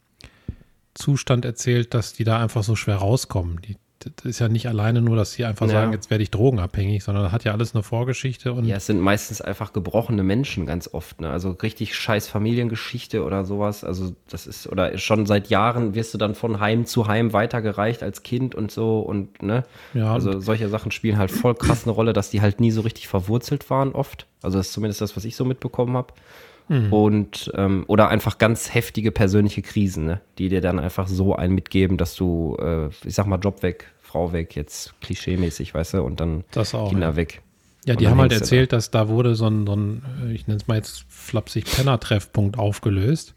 Zustand 0.99 1.45
erzählt, 1.45 1.93
dass 1.93 2.13
die 2.13 2.23
da 2.25 2.39
einfach 2.39 2.63
so 2.63 2.75
schwer 2.75 2.97
rauskommen. 2.97 3.59
Die, 3.61 3.77
das 4.15 4.23
ist 4.25 4.39
ja 4.39 4.47
nicht 4.47 4.67
alleine 4.67 5.01
nur, 5.01 5.17
dass 5.17 5.33
sie 5.33 5.43
einfach 5.43 5.65
Ja. 5.65 5.73
sagen, 5.73 5.91
jetzt 5.91 6.09
werde 6.09 6.23
ich 6.23 6.31
drogenabhängig, 6.31 7.03
sondern 7.03 7.23
das 7.25 7.33
hat 7.33 7.43
ja 7.43 7.51
alles 7.51 7.73
eine 7.75 7.83
Vorgeschichte 7.83 8.53
und 8.53 8.63
Ja, 8.63 8.77
es 8.77 8.85
sind 8.85 9.01
meistens 9.01 9.41
einfach 9.41 9.73
gebrochene 9.73 10.23
Menschen 10.23 10.65
ganz 10.65 10.87
oft, 10.93 11.19
ne? 11.19 11.29
Also 11.29 11.51
richtig 11.51 11.95
scheiß 11.97 12.29
Familiengeschichte 12.29 13.25
oder 13.25 13.43
sowas. 13.43 13.83
Also 13.83 14.15
das 14.29 14.47
ist, 14.47 14.67
oder 14.67 14.97
schon 14.97 15.25
seit 15.25 15.49
Jahren 15.49 15.95
wirst 15.95 16.13
du 16.13 16.17
dann 16.17 16.33
von 16.33 16.61
Heim 16.61 16.85
zu 16.85 17.07
Heim 17.07 17.33
weitergereicht 17.33 18.01
als 18.01 18.23
Kind 18.23 18.55
und 18.55 18.71
so 18.71 18.99
und 18.99 19.41
ne? 19.43 19.65
Ja, 19.93 20.13
Also 20.13 20.39
solche 20.39 20.69
Sachen 20.69 20.91
spielen 20.91 21.17
halt 21.17 21.31
voll 21.31 21.55
krass 21.55 21.83
eine 21.83 21.91
Rolle, 21.91 22.13
dass 22.13 22.29
die 22.29 22.39
halt 22.41 22.61
nie 22.61 22.71
so 22.71 22.81
richtig 22.81 23.07
verwurzelt 23.09 23.69
waren 23.69 23.91
oft. 23.91 24.27
Also 24.41 24.57
das 24.59 24.67
ist 24.67 24.73
zumindest 24.73 25.01
das, 25.01 25.17
was 25.17 25.25
ich 25.25 25.35
so 25.35 25.43
mitbekommen 25.43 25.97
habe. 25.97 26.13
Und 26.91 27.51
ähm, 27.55 27.83
oder 27.87 28.09
einfach 28.09 28.37
ganz 28.37 28.73
heftige 28.73 29.11
persönliche 29.11 29.61
Krisen, 29.61 30.05
ne? 30.05 30.21
die 30.37 30.49
dir 30.49 30.61
dann 30.61 30.79
einfach 30.79 31.07
so 31.07 31.35
einen 31.35 31.55
mitgeben, 31.55 31.97
dass 31.97 32.15
du, 32.15 32.57
äh, 32.61 32.87
ich 33.05 33.15
sag 33.15 33.25
mal, 33.25 33.37
Job 33.37 33.63
weg, 33.63 33.87
Frau 34.01 34.31
weg, 34.33 34.55
jetzt 34.55 34.99
klischeemäßig, 35.01 35.73
weißt 35.73 35.95
du, 35.95 36.03
und 36.03 36.19
dann 36.19 36.43
Das 36.51 36.73
auch, 36.75 36.89
Kinder 36.89 37.09
ja. 37.09 37.15
weg. 37.15 37.41
Ja, 37.85 37.95
die 37.95 38.07
haben 38.07 38.19
halt 38.19 38.33
erzählt, 38.33 38.71
dass 38.73 38.91
da 38.91 39.07
wurde 39.07 39.35
so 39.35 39.47
ein, 39.47 39.65
so 39.65 39.75
ein 39.75 40.03
ich 40.33 40.47
nenne 40.47 40.59
es 40.59 40.67
mal 40.67 40.75
jetzt 40.75 41.05
flapsig, 41.09 41.65
Penner-Treffpunkt 41.65 42.59
aufgelöst. 42.59 43.33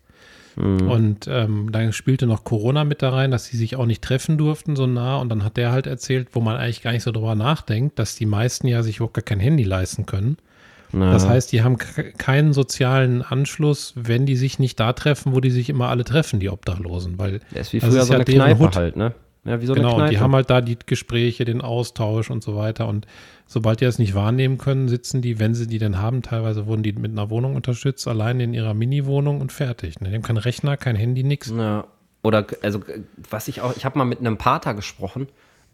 Mhm. 0.56 0.90
Und 0.90 1.28
ähm, 1.28 1.72
dann 1.72 1.92
spielte 1.92 2.26
noch 2.26 2.44
Corona 2.44 2.84
mit 2.84 3.02
da 3.02 3.10
rein, 3.10 3.30
dass 3.30 3.46
sie 3.46 3.56
sich 3.56 3.76
auch 3.76 3.86
nicht 3.86 4.02
treffen 4.02 4.36
durften 4.38 4.76
so 4.76 4.86
nah. 4.86 5.16
Und 5.16 5.28
dann 5.28 5.44
hat 5.44 5.56
der 5.56 5.72
halt 5.72 5.86
erzählt, 5.86 6.28
wo 6.32 6.40
man 6.40 6.56
eigentlich 6.56 6.82
gar 6.82 6.92
nicht 6.92 7.04
so 7.04 7.12
drüber 7.12 7.34
nachdenkt, 7.34 7.98
dass 7.98 8.16
die 8.16 8.26
meisten 8.26 8.66
ja 8.66 8.82
sich 8.82 8.96
überhaupt 8.96 9.14
gar 9.14 9.22
kein 9.22 9.40
Handy 9.40 9.64
leisten 9.64 10.04
können. 10.06 10.36
Da. 11.00 11.12
Das 11.12 11.26
heißt, 11.28 11.50
die 11.52 11.62
haben 11.62 11.78
ke- 11.78 12.12
keinen 12.12 12.52
sozialen 12.52 13.22
Anschluss, 13.22 13.94
wenn 13.96 14.26
die 14.26 14.36
sich 14.36 14.58
nicht 14.58 14.78
da 14.78 14.92
treffen, 14.92 15.34
wo 15.34 15.40
die 15.40 15.50
sich 15.50 15.68
immer 15.70 15.88
alle 15.88 16.04
treffen, 16.04 16.40
die 16.40 16.48
Obdachlosen. 16.50 17.18
Weil 17.18 17.40
Das 17.52 17.68
ist 17.68 17.72
wie 17.72 17.78
das 17.80 17.88
früher 17.90 18.00
ist 18.02 18.06
so 18.08 18.12
ja 18.12 18.18
eine 18.18 18.24
Kneipe 18.24 18.58
Hut. 18.60 18.76
halt, 18.76 18.96
ne? 18.96 19.14
Ja, 19.44 19.60
wie 19.60 19.66
so 19.66 19.74
genau, 19.74 19.88
eine 19.88 19.94
und 19.94 20.00
Kneipe. 20.02 20.14
die 20.14 20.20
haben 20.20 20.34
halt 20.36 20.50
da 20.50 20.60
die 20.60 20.78
Gespräche, 20.86 21.44
den 21.44 21.60
Austausch 21.62 22.30
und 22.30 22.44
so 22.44 22.54
weiter. 22.56 22.86
Und 22.86 23.06
sobald 23.48 23.80
die 23.80 23.84
das 23.84 23.98
nicht 23.98 24.14
wahrnehmen 24.14 24.56
können, 24.56 24.88
sitzen 24.88 25.20
die, 25.20 25.40
wenn 25.40 25.54
sie 25.54 25.66
die 25.66 25.78
denn 25.78 25.98
haben, 25.98 26.22
teilweise 26.22 26.66
wurden 26.66 26.84
die 26.84 26.92
mit 26.92 27.10
einer 27.10 27.28
Wohnung 27.28 27.56
unterstützt, 27.56 28.06
allein 28.06 28.38
in 28.38 28.54
ihrer 28.54 28.72
Mini-Wohnung 28.72 29.40
und 29.40 29.50
fertig. 29.50 30.00
Ne? 30.00 30.10
Die 30.10 30.14
haben 30.14 30.22
keinen 30.22 30.36
Rechner, 30.36 30.76
kein 30.76 30.94
Handy, 30.94 31.24
nix. 31.24 31.50
Ja. 31.50 31.86
Oder, 32.22 32.46
also, 32.62 32.80
was 33.30 33.48
ich 33.48 33.62
auch, 33.62 33.76
ich 33.76 33.84
habe 33.84 33.98
mal 33.98 34.04
mit 34.04 34.20
einem 34.20 34.36
Pater 34.38 34.74
gesprochen, 34.74 35.26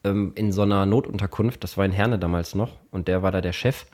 ähm, 0.03 0.33
in 0.35 0.51
so 0.51 0.63
einer 0.63 0.87
Notunterkunft, 0.87 1.63
das 1.63 1.77
war 1.77 1.85
in 1.85 1.93
Herne 1.93 2.19
damals 2.19 2.55
noch, 2.55 2.71
und 2.91 3.07
der 3.07 3.23
war 3.23 3.33
da 3.33 3.43
der 3.43 3.53
Chef 3.53 3.85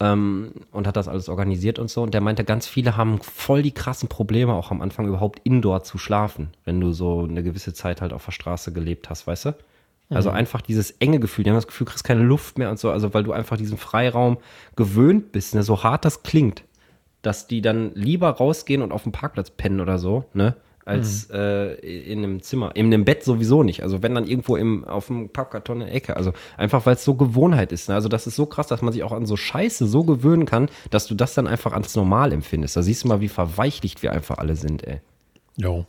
ähm, 0.00 0.52
und 0.72 0.86
hat 0.86 0.96
das 0.96 1.08
alles 1.08 1.28
organisiert 1.28 1.78
und 1.78 1.90
so. 1.90 2.02
Und 2.02 2.14
der 2.14 2.20
meinte, 2.20 2.44
ganz 2.44 2.66
viele 2.66 2.96
haben 2.96 3.20
voll 3.20 3.62
die 3.62 3.72
krassen 3.72 4.08
Probleme, 4.08 4.54
auch 4.54 4.70
am 4.70 4.82
Anfang 4.82 5.06
überhaupt 5.06 5.40
indoor 5.44 5.82
zu 5.84 5.98
schlafen, 5.98 6.50
wenn 6.64 6.80
du 6.80 6.92
so 6.92 7.24
eine 7.24 7.42
gewisse 7.42 7.74
Zeit 7.74 8.00
halt 8.00 8.12
auf 8.12 8.24
der 8.24 8.32
Straße 8.32 8.72
gelebt 8.72 9.10
hast, 9.10 9.26
weißt 9.26 9.46
du? 9.46 9.54
Also 10.10 10.30
einfach 10.30 10.60
dieses 10.60 10.92
enge 10.92 11.18
Gefühl, 11.18 11.44
die 11.44 11.50
haben 11.50 11.56
das 11.56 11.66
Gefühl, 11.66 11.86
du 11.86 11.90
kriegst 11.90 12.04
keine 12.04 12.22
Luft 12.22 12.58
mehr 12.58 12.70
und 12.70 12.78
so, 12.78 12.90
also 12.90 13.14
weil 13.14 13.24
du 13.24 13.32
einfach 13.32 13.56
diesen 13.56 13.78
Freiraum 13.78 14.38
gewöhnt 14.76 15.32
bist, 15.32 15.54
ne? 15.54 15.62
so 15.62 15.82
hart 15.82 16.04
das 16.04 16.22
klingt, 16.22 16.62
dass 17.22 17.46
die 17.46 17.62
dann 17.62 17.92
lieber 17.94 18.28
rausgehen 18.28 18.82
und 18.82 18.92
auf 18.92 19.04
dem 19.04 19.12
Parkplatz 19.12 19.50
pennen 19.50 19.80
oder 19.80 19.98
so, 19.98 20.24
ne? 20.34 20.56
Als 20.86 21.30
äh, 21.30 21.74
in 21.76 22.18
einem 22.18 22.42
Zimmer. 22.42 22.76
In 22.76 22.86
einem 22.86 23.06
Bett 23.06 23.24
sowieso 23.24 23.62
nicht. 23.62 23.82
Also 23.82 24.02
wenn 24.02 24.14
dann 24.14 24.26
irgendwo 24.26 24.56
im, 24.56 24.84
auf 24.84 25.06
dem 25.06 25.30
Pappkarton 25.30 25.80
in 25.80 25.86
der 25.86 25.94
Ecke. 25.94 26.16
Also 26.16 26.32
einfach, 26.58 26.84
weil 26.84 26.94
es 26.96 27.04
so 27.04 27.14
Gewohnheit 27.14 27.72
ist. 27.72 27.88
Ne? 27.88 27.94
Also 27.94 28.08
das 28.08 28.26
ist 28.26 28.36
so 28.36 28.44
krass, 28.44 28.66
dass 28.66 28.82
man 28.82 28.92
sich 28.92 29.02
auch 29.02 29.12
an 29.12 29.24
so 29.24 29.36
Scheiße 29.36 29.86
so 29.86 30.04
gewöhnen 30.04 30.44
kann, 30.44 30.68
dass 30.90 31.06
du 31.06 31.14
das 31.14 31.32
dann 31.32 31.46
einfach 31.46 31.72
als 31.72 31.94
normal 31.96 32.32
empfindest. 32.32 32.76
Da 32.76 32.82
siehst 32.82 33.04
du 33.04 33.08
mal, 33.08 33.20
wie 33.22 33.28
verweichlicht 33.28 34.02
wir 34.02 34.12
einfach 34.12 34.36
alle 34.38 34.56
sind, 34.56 34.86
ey. 34.86 35.00
Jo. 35.56 35.86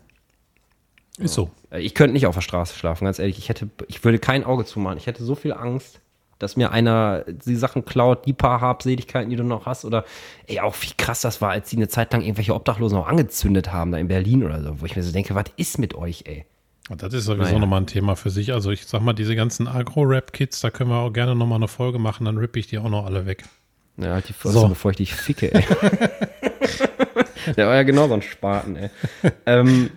Ist 1.17 1.33
so. 1.33 1.49
Äh, 1.71 1.81
Ich 1.81 1.93
könnte 1.93 2.13
nicht 2.13 2.27
auf 2.27 2.35
der 2.35 2.41
Straße 2.41 2.77
schlafen, 2.77 3.05
ganz 3.05 3.19
ehrlich. 3.19 3.37
Ich 3.37 3.49
hätte, 3.49 3.69
ich 3.87 4.03
würde 4.03 4.19
kein 4.19 4.43
Auge 4.45 4.63
zumachen. 4.65 4.97
Ich 4.97 5.07
hätte 5.07 5.23
so 5.23 5.35
viel 5.35 5.51
Angst, 5.53 5.99
dass 6.39 6.57
mir 6.57 6.71
einer 6.71 7.23
die 7.27 7.55
Sachen 7.55 7.85
klaut, 7.85 8.25
die 8.25 8.33
paar 8.33 8.59
Habseligkeiten, 8.61 9.29
die 9.29 9.35
du 9.37 9.43
noch 9.43 9.65
hast. 9.65 9.85
Oder 9.85 10.03
ey, 10.47 10.59
auch 10.59 10.75
wie 10.81 10.91
krass 10.97 11.21
das 11.21 11.41
war, 11.41 11.51
als 11.51 11.69
die 11.69 11.77
eine 11.77 11.87
Zeit 11.87 12.11
lang 12.13 12.21
irgendwelche 12.21 12.53
Obdachlosen 12.53 12.97
auch 12.97 13.07
angezündet 13.07 13.71
haben, 13.71 13.91
da 13.91 13.97
in 13.97 14.07
Berlin 14.07 14.43
oder 14.43 14.61
so, 14.61 14.81
wo 14.81 14.85
ich 14.85 14.95
mir 14.95 15.03
so 15.03 15.11
denke, 15.11 15.33
was 15.35 15.45
ist 15.57 15.79
mit 15.79 15.95
euch, 15.95 16.23
ey? 16.27 16.45
Das 16.97 17.13
ist 17.13 17.25
sowieso 17.25 17.43
Naja. 17.45 17.59
nochmal 17.59 17.81
ein 17.81 17.87
Thema 17.87 18.15
für 18.15 18.29
sich. 18.29 18.53
Also 18.53 18.69
ich 18.69 18.85
sag 18.85 19.01
mal, 19.01 19.13
diese 19.13 19.35
ganzen 19.35 19.67
Agro-Rap-Kids, 19.67 20.59
da 20.59 20.69
können 20.69 20.91
wir 20.91 20.97
auch 20.97 21.11
gerne 21.11 21.35
nochmal 21.35 21.55
eine 21.57 21.67
Folge 21.67 21.97
machen, 21.97 22.25
dann 22.25 22.37
rippe 22.37 22.59
ich 22.59 22.67
die 22.67 22.77
auch 22.77 22.89
noch 22.89 23.05
alle 23.05 23.25
weg. 23.25 23.43
Ja, 23.97 24.13
halt 24.13 24.27
die 24.29 24.33
Fresse, 24.33 24.53
So. 24.59 24.67
bevor 24.67 24.91
ich 24.91 24.97
dich 24.97 25.13
ficke, 25.15 25.53
ey. 25.53 25.63
Der 27.57 27.67
war 27.67 27.75
ja 27.75 27.83
genau 27.83 28.07
so 28.07 28.13
ein 28.15 28.21
Spaten, 28.21 28.75
ey. 28.75 28.89
ähm, 29.45 29.89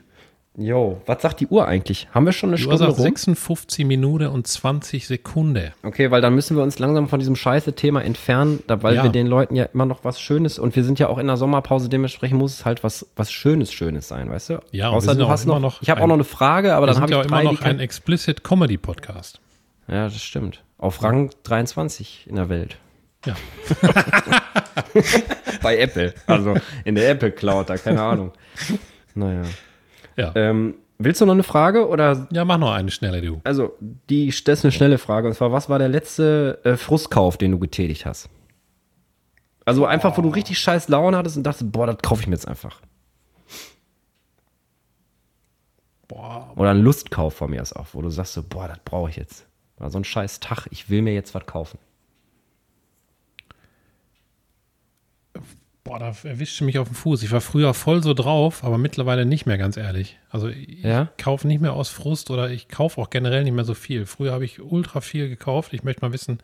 jo, 0.58 1.00
was 1.06 1.22
sagt 1.22 1.40
die 1.40 1.46
Uhr 1.46 1.66
eigentlich? 1.66 2.08
Haben 2.12 2.26
wir 2.26 2.32
schon 2.32 2.50
eine 2.50 2.58
Stunde 2.58 2.78
sagst 2.78 2.98
rum? 2.98 3.04
56 3.04 3.86
Minuten 3.86 4.26
und 4.26 4.46
20 4.46 5.06
Sekunden. 5.06 5.72
Okay, 5.82 6.10
weil 6.10 6.20
dann 6.20 6.34
müssen 6.34 6.56
wir 6.56 6.62
uns 6.62 6.78
langsam 6.78 7.08
von 7.08 7.18
diesem 7.20 7.36
scheiße 7.36 7.74
Thema 7.74 8.02
entfernen, 8.02 8.60
da, 8.66 8.82
weil 8.82 8.96
Ja. 8.96 9.02
wir 9.04 9.10
den 9.10 9.26
Leuten 9.26 9.54
ja 9.54 9.64
immer 9.72 9.86
noch 9.86 10.04
was 10.04 10.20
Schönes 10.20 10.58
und 10.58 10.74
wir 10.76 10.84
sind 10.84 10.98
ja 10.98 11.08
auch 11.08 11.18
in 11.18 11.26
der 11.28 11.36
Sommerpause, 11.36 11.88
dementsprechend 11.88 12.38
muss 12.38 12.54
es 12.54 12.64
halt 12.64 12.82
was, 12.84 13.06
was 13.16 13.30
Schönes, 13.32 13.72
Schönes 13.72 14.08
sein, 14.08 14.28
weißt 14.30 14.50
du? 14.50 14.58
Ja, 14.72 14.90
Außer 14.90 15.14
du 15.14 15.28
hast 15.28 15.44
immer 15.44 15.54
noch, 15.54 15.74
noch 15.76 15.82
ich 15.82 15.90
habe 15.90 16.02
auch 16.02 16.06
noch 16.08 16.14
eine 16.14 16.24
Frage, 16.24 16.74
aber 16.74 16.86
dann 16.86 16.96
habe 17.00 17.10
ich 17.12 17.16
auch 17.16 17.24
immer 17.24 17.36
drei, 17.38 17.44
noch 17.44 17.58
die 17.58 17.64
ein 17.64 17.80
Explicit 17.80 18.42
Comedy 18.44 18.76
Podcast. 18.76 19.40
Ja, 19.86 20.04
das 20.04 20.20
stimmt. 20.22 20.62
Auf 20.76 21.02
Rang 21.02 21.30
23 21.44 22.26
in 22.28 22.36
der 22.36 22.48
Welt. 22.48 22.76
Ja. 23.24 23.34
Bei 25.62 25.76
Apple. 25.78 26.14
Also 26.26 26.54
in 26.84 26.94
der 26.94 27.10
Apple 27.10 27.32
Cloud, 27.32 27.68
da 27.70 27.76
keine 27.76 28.00
Ahnung. 28.02 28.32
Naja. 29.14 29.42
Ja. 30.18 30.32
Ähm, 30.34 30.74
willst 30.98 31.20
du 31.20 31.26
noch 31.26 31.32
eine 31.32 31.44
Frage 31.44 31.88
oder 31.88 32.28
ja, 32.32 32.44
mach 32.44 32.58
noch 32.58 32.72
eine 32.72 32.90
schnelle, 32.90 33.22
du. 33.22 33.40
Also, 33.44 33.74
die, 33.80 34.26
das 34.26 34.58
ist 34.58 34.64
eine 34.64 34.72
schnelle 34.72 34.98
Frage. 34.98 35.28
Und 35.28 35.34
zwar, 35.34 35.52
was 35.52 35.68
war 35.68 35.78
der 35.78 35.88
letzte 35.88 36.58
äh, 36.64 36.76
Frustkauf, 36.76 37.38
den 37.38 37.52
du 37.52 37.58
getätigt 37.58 38.04
hast? 38.04 38.28
Also 39.64 39.84
einfach, 39.84 40.16
wo 40.16 40.22
du 40.22 40.30
richtig 40.30 40.58
scheiß 40.58 40.88
Laune 40.88 41.16
hattest 41.16 41.36
und 41.36 41.42
dachtest, 41.42 41.70
boah, 41.70 41.86
das 41.86 41.98
kaufe 41.98 42.22
ich 42.22 42.26
mir 42.26 42.34
jetzt 42.34 42.48
einfach. 42.48 42.80
Boah, 46.08 46.52
Oder 46.56 46.70
ein 46.70 46.80
Lustkauf 46.80 47.34
von 47.34 47.50
mir 47.50 47.60
ist 47.60 47.76
auch, 47.76 47.88
wo 47.92 48.00
du 48.00 48.08
sagst 48.08 48.32
so, 48.32 48.42
boah, 48.42 48.66
das 48.66 48.78
brauche 48.82 49.10
ich 49.10 49.16
jetzt. 49.16 49.46
War 49.76 49.90
so 49.90 49.98
ein 49.98 50.04
scheiß 50.04 50.40
Tag, 50.40 50.66
ich 50.70 50.88
will 50.88 51.02
mir 51.02 51.12
jetzt 51.12 51.34
was 51.34 51.44
kaufen. 51.44 51.78
Boah, 55.88 55.98
da 55.98 56.12
erwischte 56.22 56.64
mich 56.64 56.78
auf 56.78 56.88
den 56.88 56.94
Fuß. 56.94 57.22
Ich 57.22 57.32
war 57.32 57.40
früher 57.40 57.72
voll 57.74 58.02
so 58.02 58.14
drauf, 58.14 58.62
aber 58.62 58.78
mittlerweile 58.78 59.24
nicht 59.26 59.46
mehr, 59.46 59.58
ganz 59.58 59.76
ehrlich. 59.76 60.18
Also 60.30 60.48
ich 60.48 60.82
Ja? 60.82 61.08
kaufe 61.18 61.46
nicht 61.48 61.60
mehr 61.60 61.72
aus 61.72 61.88
Frust 61.88 62.30
oder 62.30 62.50
ich 62.50 62.68
kaufe 62.68 63.00
auch 63.00 63.10
generell 63.10 63.42
nicht 63.44 63.54
mehr 63.54 63.64
so 63.64 63.74
viel. 63.74 64.04
Früher 64.06 64.32
habe 64.32 64.44
ich 64.44 64.60
ultra 64.60 65.00
viel 65.00 65.28
gekauft. 65.28 65.72
Ich 65.72 65.82
möchte 65.84 66.02
mal 66.04 66.12
wissen, 66.12 66.38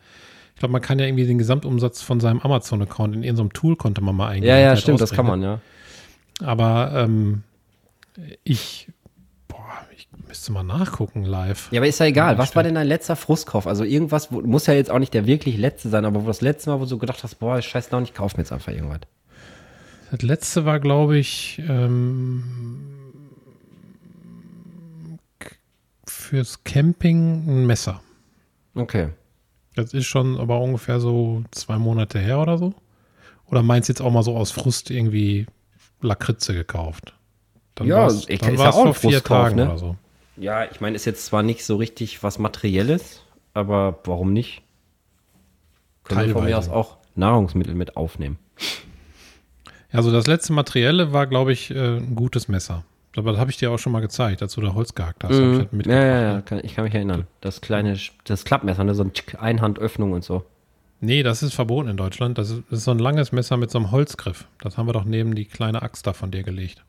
ich 0.55 0.59
glaube, 0.59 0.71
man 0.71 0.81
kann 0.81 0.99
ja 0.99 1.05
irgendwie 1.05 1.25
den 1.27 1.37
Gesamtumsatz 1.37 2.01
von 2.01 2.19
seinem 2.19 2.39
Amazon-Account 2.39 3.15
in 3.15 3.23
irgendeinem 3.23 3.53
Tool 3.53 3.75
konnte 3.75 4.01
man 4.01 4.15
mal 4.15 4.29
eingeben. 4.29 4.47
Ja, 4.47 4.57
ja, 4.59 4.67
Halt 4.69 4.79
stimmt, 4.79 4.99
das 5.01 5.11
kann 5.11 5.25
ausrechnen. 5.27 5.41
man, 5.41 5.59
ja. 6.41 6.47
Aber 6.47 6.91
ähm, 6.95 7.43
ich, 8.43 8.87
boah, 9.47 9.85
ich 9.95 10.07
müsste 10.27 10.51
mal 10.53 10.63
nachgucken 10.63 11.23
live. 11.23 11.71
Ja, 11.71 11.79
aber 11.81 11.87
ist 11.87 11.99
ja 11.99 12.05
egal. 12.05 12.37
Was 12.37 12.55
war 12.55 12.63
denn 12.63 12.75
dein 12.75 12.87
letzter 12.87 13.15
Frustkauf? 13.15 13.67
Also 13.67 13.83
irgendwas, 13.83 14.31
wo, 14.31 14.41
muss 14.41 14.65
ja 14.65 14.73
jetzt 14.73 14.89
auch 14.91 14.99
nicht 14.99 15.13
der 15.13 15.27
wirklich 15.27 15.57
letzte 15.57 15.89
sein, 15.89 16.05
aber 16.05 16.23
wo 16.23 16.27
das 16.27 16.41
letzte 16.41 16.69
Mal, 16.69 16.79
wo 16.79 16.85
du 16.85 16.97
gedacht 16.97 17.23
hast, 17.23 17.35
boah, 17.35 17.61
scheiß 17.61 17.91
Laune, 17.91 18.05
ich 18.05 18.13
kaufe 18.13 18.37
mir 18.37 18.43
jetzt 18.43 18.51
einfach 18.51 18.71
irgendwas. 18.71 19.01
Das 20.15 20.21
letzte 20.21 20.63
war, 20.63 20.79
glaube 20.79 21.17
ich, 21.17 21.61
ähm, 21.67 22.41
fürs 26.07 26.63
Camping 26.63 27.43
ein 27.47 27.65
Messer. 27.65 27.99
Okay. 28.75 29.09
Das 29.75 29.93
ist 29.93 30.05
schon 30.05 30.39
aber 30.39 30.61
ungefähr 30.61 31.01
so 31.01 31.43
zwei 31.51 31.77
Monate 31.77 32.17
her 32.19 32.39
oder 32.39 32.57
so. 32.57 32.73
Oder 33.47 33.61
meinst 33.61 33.89
du 33.89 33.91
jetzt 33.91 33.99
auch 33.99 34.11
mal 34.11 34.23
so 34.23 34.37
aus 34.37 34.51
Frust 34.51 34.89
irgendwie 34.89 35.47
Lakritze 35.99 36.53
gekauft? 36.53 37.13
Dann 37.75 37.87
Ja, 37.87 37.97
war's- 38.03 38.25
ich- 38.29 38.39
dann 38.39 38.53
ist 38.53 38.59
ja 38.59 38.65
war's 38.67 38.75
auch 38.75 38.85
ein 38.85 38.93
vor 38.93 39.09
vier 39.11 39.21
Tagen 39.21 39.57
ne? 39.57 39.65
oder 39.65 39.77
so. 39.77 39.97
Ja, 40.37 40.63
ich 40.63 40.79
meine, 40.79 40.95
ist 40.95 41.03
jetzt 41.03 41.25
zwar 41.25 41.43
nicht 41.43 41.65
so 41.65 41.75
richtig 41.75 42.23
was 42.23 42.39
Materielles, 42.39 43.21
aber 43.53 43.99
warum 44.05 44.31
nicht? 44.31 44.61
Können 46.05 46.25
wir 46.27 46.29
von 46.33 46.45
mir 46.45 46.57
aus 46.57 46.69
auch 46.69 46.99
Nahrungsmittel 47.15 47.75
mit 47.75 47.97
aufnehmen. 47.97 48.39
Also 49.91 50.11
das 50.11 50.27
letzte 50.27 50.53
Materielle 50.53 51.13
war, 51.13 51.27
glaube 51.27 51.53
ich, 51.53 51.71
äh, 51.71 51.97
ein 51.97 52.15
gutes 52.15 52.47
Messer. 52.47 52.83
Aber 53.15 53.31
das 53.31 53.39
habe 53.39 53.49
ich 53.49 53.57
dir 53.57 53.71
auch 53.71 53.77
schon 53.79 53.93
mal 53.93 54.01
gezeigt, 54.01 54.41
als 54.41 54.53
du 54.55 54.61
da 54.61 54.73
Holz 54.73 54.93
gehackt 54.93 55.23
hast. 55.23 55.33
Hab 55.33 55.71
ich 55.71 55.83
das 55.83 55.85
ja, 55.87 55.93
ja, 55.93 56.21
ja, 56.21 56.33
ne? 56.35 56.41
kann, 56.41 56.59
ich 56.63 56.75
kann 56.75 56.83
mich 56.83 56.93
erinnern. 56.93 57.27
Das 57.39 57.61
kleine, 57.61 57.97
das 58.25 58.43
Klappmesser, 58.43 58.83
ne? 58.83 58.93
so 58.93 59.03
ein 59.03 59.13
Tschick, 59.13 59.41
Einhandöffnung 59.41 60.11
und 60.11 60.23
so. 60.23 60.43
Nee, 60.99 61.23
das 61.23 61.43
ist 61.43 61.53
verboten 61.53 61.89
in 61.89 61.97
Deutschland. 61.97 62.37
Das 62.37 62.49
ist, 62.49 62.63
das 62.69 62.79
ist 62.79 62.85
so 62.85 62.91
ein 62.91 62.99
langes 62.99 63.31
Messer 63.31 63.57
mit 63.57 63.71
so 63.71 63.77
einem 63.77 63.91
Holzgriff. 63.91 64.47
Das 64.59 64.77
haben 64.77 64.87
wir 64.87 64.93
doch 64.93 65.05
neben 65.05 65.35
die 65.35 65.45
kleine 65.45 65.81
Axt 65.81 66.07
da 66.07 66.13
von 66.13 66.31
dir 66.31 66.43
gelegt. 66.43 66.83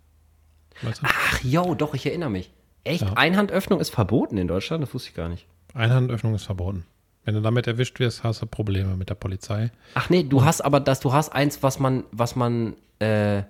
Weißt 0.82 1.02
du? 1.02 1.06
Ach, 1.08 1.44
yo, 1.44 1.74
doch, 1.74 1.94
ich 1.94 2.06
erinnere 2.06 2.30
mich. 2.30 2.50
Echt? 2.84 3.02
Ja. 3.02 3.12
Einhandöffnung 3.14 3.80
ist 3.80 3.90
verboten 3.90 4.38
in 4.38 4.48
Deutschland? 4.48 4.82
Das 4.82 4.94
wusste 4.94 5.10
ich 5.10 5.14
gar 5.14 5.28
nicht. 5.28 5.46
Einhandöffnung 5.74 6.34
ist 6.34 6.44
verboten. 6.44 6.84
Wenn 7.24 7.34
du 7.34 7.40
damit 7.40 7.66
erwischt 7.66 7.98
wirst, 7.98 8.22
hast 8.22 8.40
du 8.40 8.46
Probleme 8.46 8.96
mit 8.96 9.10
der 9.10 9.16
Polizei. 9.16 9.72
Ach 9.94 10.08
nee, 10.10 10.22
du 10.22 10.44
hast 10.44 10.60
aber 10.60 10.78
das, 10.78 11.00
du 11.00 11.12
hast 11.12 11.30
eins, 11.30 11.62
was 11.62 11.80
man, 11.80 12.04
was 12.12 12.36
man, 12.36 12.74
äh, 12.98 13.42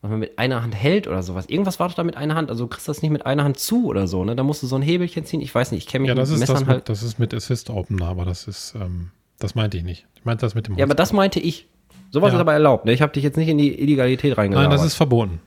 was 0.00 0.10
man 0.10 0.18
mit 0.20 0.38
einer 0.38 0.62
Hand 0.62 0.74
hält 0.74 1.06
oder 1.08 1.22
sowas. 1.22 1.46
Irgendwas 1.48 1.80
war 1.80 1.88
doch 1.88 1.94
da 1.94 2.04
mit 2.04 2.16
einer 2.16 2.34
Hand. 2.34 2.50
Also 2.50 2.64
du 2.64 2.68
kriegst 2.68 2.86
das 2.88 3.00
nicht 3.00 3.10
mit 3.10 3.24
einer 3.24 3.42
Hand 3.44 3.58
zu 3.58 3.86
oder 3.86 4.06
so, 4.06 4.24
ne? 4.24 4.36
Da 4.36 4.42
musst 4.42 4.62
du 4.62 4.66
so 4.66 4.76
ein 4.76 4.82
Hebelchen 4.82 5.24
ziehen. 5.24 5.40
Ich 5.40 5.54
weiß 5.54 5.70
nicht, 5.72 5.84
ich 5.84 5.90
kenne 5.90 6.02
mich 6.02 6.08
Ja, 6.10 6.14
das 6.14 6.28
mit 6.28 6.34
ist, 6.36 6.40
Messern 6.40 6.54
das 6.56 6.66
halt. 6.68 6.76
mit, 6.78 6.88
das 6.90 7.02
ist 7.02 7.18
mit 7.18 7.32
Assist 7.32 7.70
Opener, 7.70 8.06
aber 8.08 8.24
das 8.26 8.46
ist, 8.46 8.74
ähm, 8.74 9.10
das 9.38 9.54
meinte 9.54 9.78
ich 9.78 9.82
nicht. 9.84 10.06
Ich 10.16 10.24
meinte 10.26 10.44
das 10.44 10.54
mit 10.54 10.66
dem 10.68 10.76
ja, 10.76 10.84
aber 10.84 10.94
das 10.94 11.12
meinte 11.14 11.40
ich. 11.40 11.68
Sowas 12.10 12.28
Ja. 12.32 12.36
ist 12.36 12.40
aber 12.40 12.52
erlaubt, 12.52 12.84
ne? 12.84 12.92
Ich 12.92 13.00
habe 13.02 13.12
dich 13.12 13.24
jetzt 13.24 13.36
nicht 13.36 13.48
in 13.48 13.56
die 13.58 13.80
Illegalität 13.80 14.36
reingelabert. 14.36 14.70
Nein, 14.70 14.76
das 14.78 14.86
ist 14.86 14.94
verboten. 14.94 15.40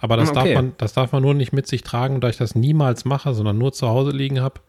Aber 0.00 0.16
das, 0.16 0.30
Okay. 0.30 0.54
darf 0.54 0.62
man, 0.62 0.72
das 0.78 0.92
darf 0.92 1.12
man 1.12 1.22
nur 1.22 1.34
nicht 1.34 1.52
mit 1.52 1.66
sich 1.68 1.82
tragen, 1.82 2.20
da 2.20 2.28
ich 2.28 2.36
das 2.36 2.54
niemals 2.56 3.04
mache, 3.04 3.32
sondern 3.34 3.58
nur 3.58 3.72
zu 3.72 3.88
Hause 3.88 4.10
liegen 4.10 4.40
habe, 4.40 4.60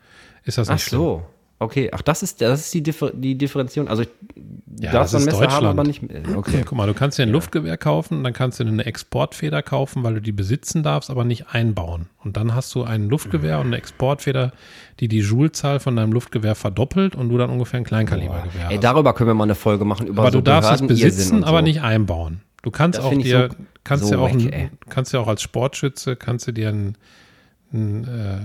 ist 0.43 0.57
das 0.59 0.69
Ach 0.69 0.73
nicht 0.73 0.83
schlimm. 0.83 1.21
So. 1.61 1.65
Okay, 1.65 1.89
ach, 1.93 2.01
das 2.01 2.23
ist, 2.23 2.41
das 2.41 2.59
ist 2.61 2.73
die, 2.73 2.81
Differ 2.83 3.11
die 3.13 3.37
Differenzierung. 3.37 3.87
Also, 3.87 4.01
ich 4.03 4.09
Ja, 4.79 4.91
darf 4.91 5.11
das 5.11 5.13
ist 5.13 5.19
ein 5.21 5.25
Messer 5.25 5.37
haben, 5.53 5.63
Deutschland. 5.65 5.79
aber 5.79 5.83
nicht. 5.87 6.01
Okay. 6.35 6.63
Guck 6.65 6.77
mal, 6.77 6.87
du 6.87 6.93
kannst 6.93 7.17
dir 7.19 7.23
ein 7.23 7.29
Luftgewehr 7.29 7.77
kaufen, 7.77 8.23
dann 8.23 8.33
kannst 8.33 8.59
du 8.59 8.63
dir 8.63 8.71
eine 8.71 8.85
Exportfeder 8.85 9.61
kaufen, 9.61 10.03
weil 10.03 10.15
du 10.15 10.21
die 10.21 10.31
besitzen 10.31 10.81
darfst, 10.83 11.09
aber 11.11 11.23
nicht 11.23 11.49
einbauen. 11.49 12.07
Und 12.23 12.35
dann 12.37 12.55
hast 12.55 12.73
du 12.73 12.83
ein 12.83 13.07
Luftgewehr 13.09 13.59
und 13.59 13.67
eine 13.67 13.77
Exportfeder, 13.77 14.53
die 14.99 15.07
die 15.07 15.19
Joule-Zahl 15.19 15.79
von 15.79 15.95
deinem 15.95 16.11
Luftgewehr 16.13 16.55
verdoppelt 16.55 17.15
und 17.15 17.29
du 17.29 17.37
dann 17.37 17.49
ungefähr 17.49 17.79
ein 17.79 17.83
Kleinkalibergewehr 17.83 18.69
Ey, 18.69 18.75
hast. 18.77 18.83
darüber 18.83 19.13
können 19.13 19.29
wir 19.29 19.33
mal 19.35 19.43
eine 19.43 19.55
Folge 19.55 19.85
machen 19.85 20.07
über 20.07 20.23
Aber 20.23 20.31
so 20.31 20.39
du 20.39 20.43
darfst 20.43 20.71
es 20.71 20.81
besitzen, 20.87 21.37
und 21.37 21.43
aber 21.43 21.59
so. 21.59 21.63
nicht 21.63 21.81
einbauen. 21.81 22.41
Du 22.63 22.71
kannst 22.71 22.97
Das 22.99 23.05
auch 23.05 23.13
dir, 23.13 23.49
so- 23.51 23.55
kannst 23.83 24.05
so 24.05 24.11
ja 24.13 24.17
auch, 24.19 24.23
wack, 24.25 24.31
ein, 24.33 24.53
ey. 24.53 24.69
kannst 24.89 25.13
ja 25.13 25.19
auch 25.19 25.27
als 25.27 25.41
Sportschütze, 25.41 26.15
kannst 26.15 26.47
du 26.47 26.51
dir 26.53 26.69
ein, 26.69 26.95
ein, 27.73 28.03
äh, 28.07 28.39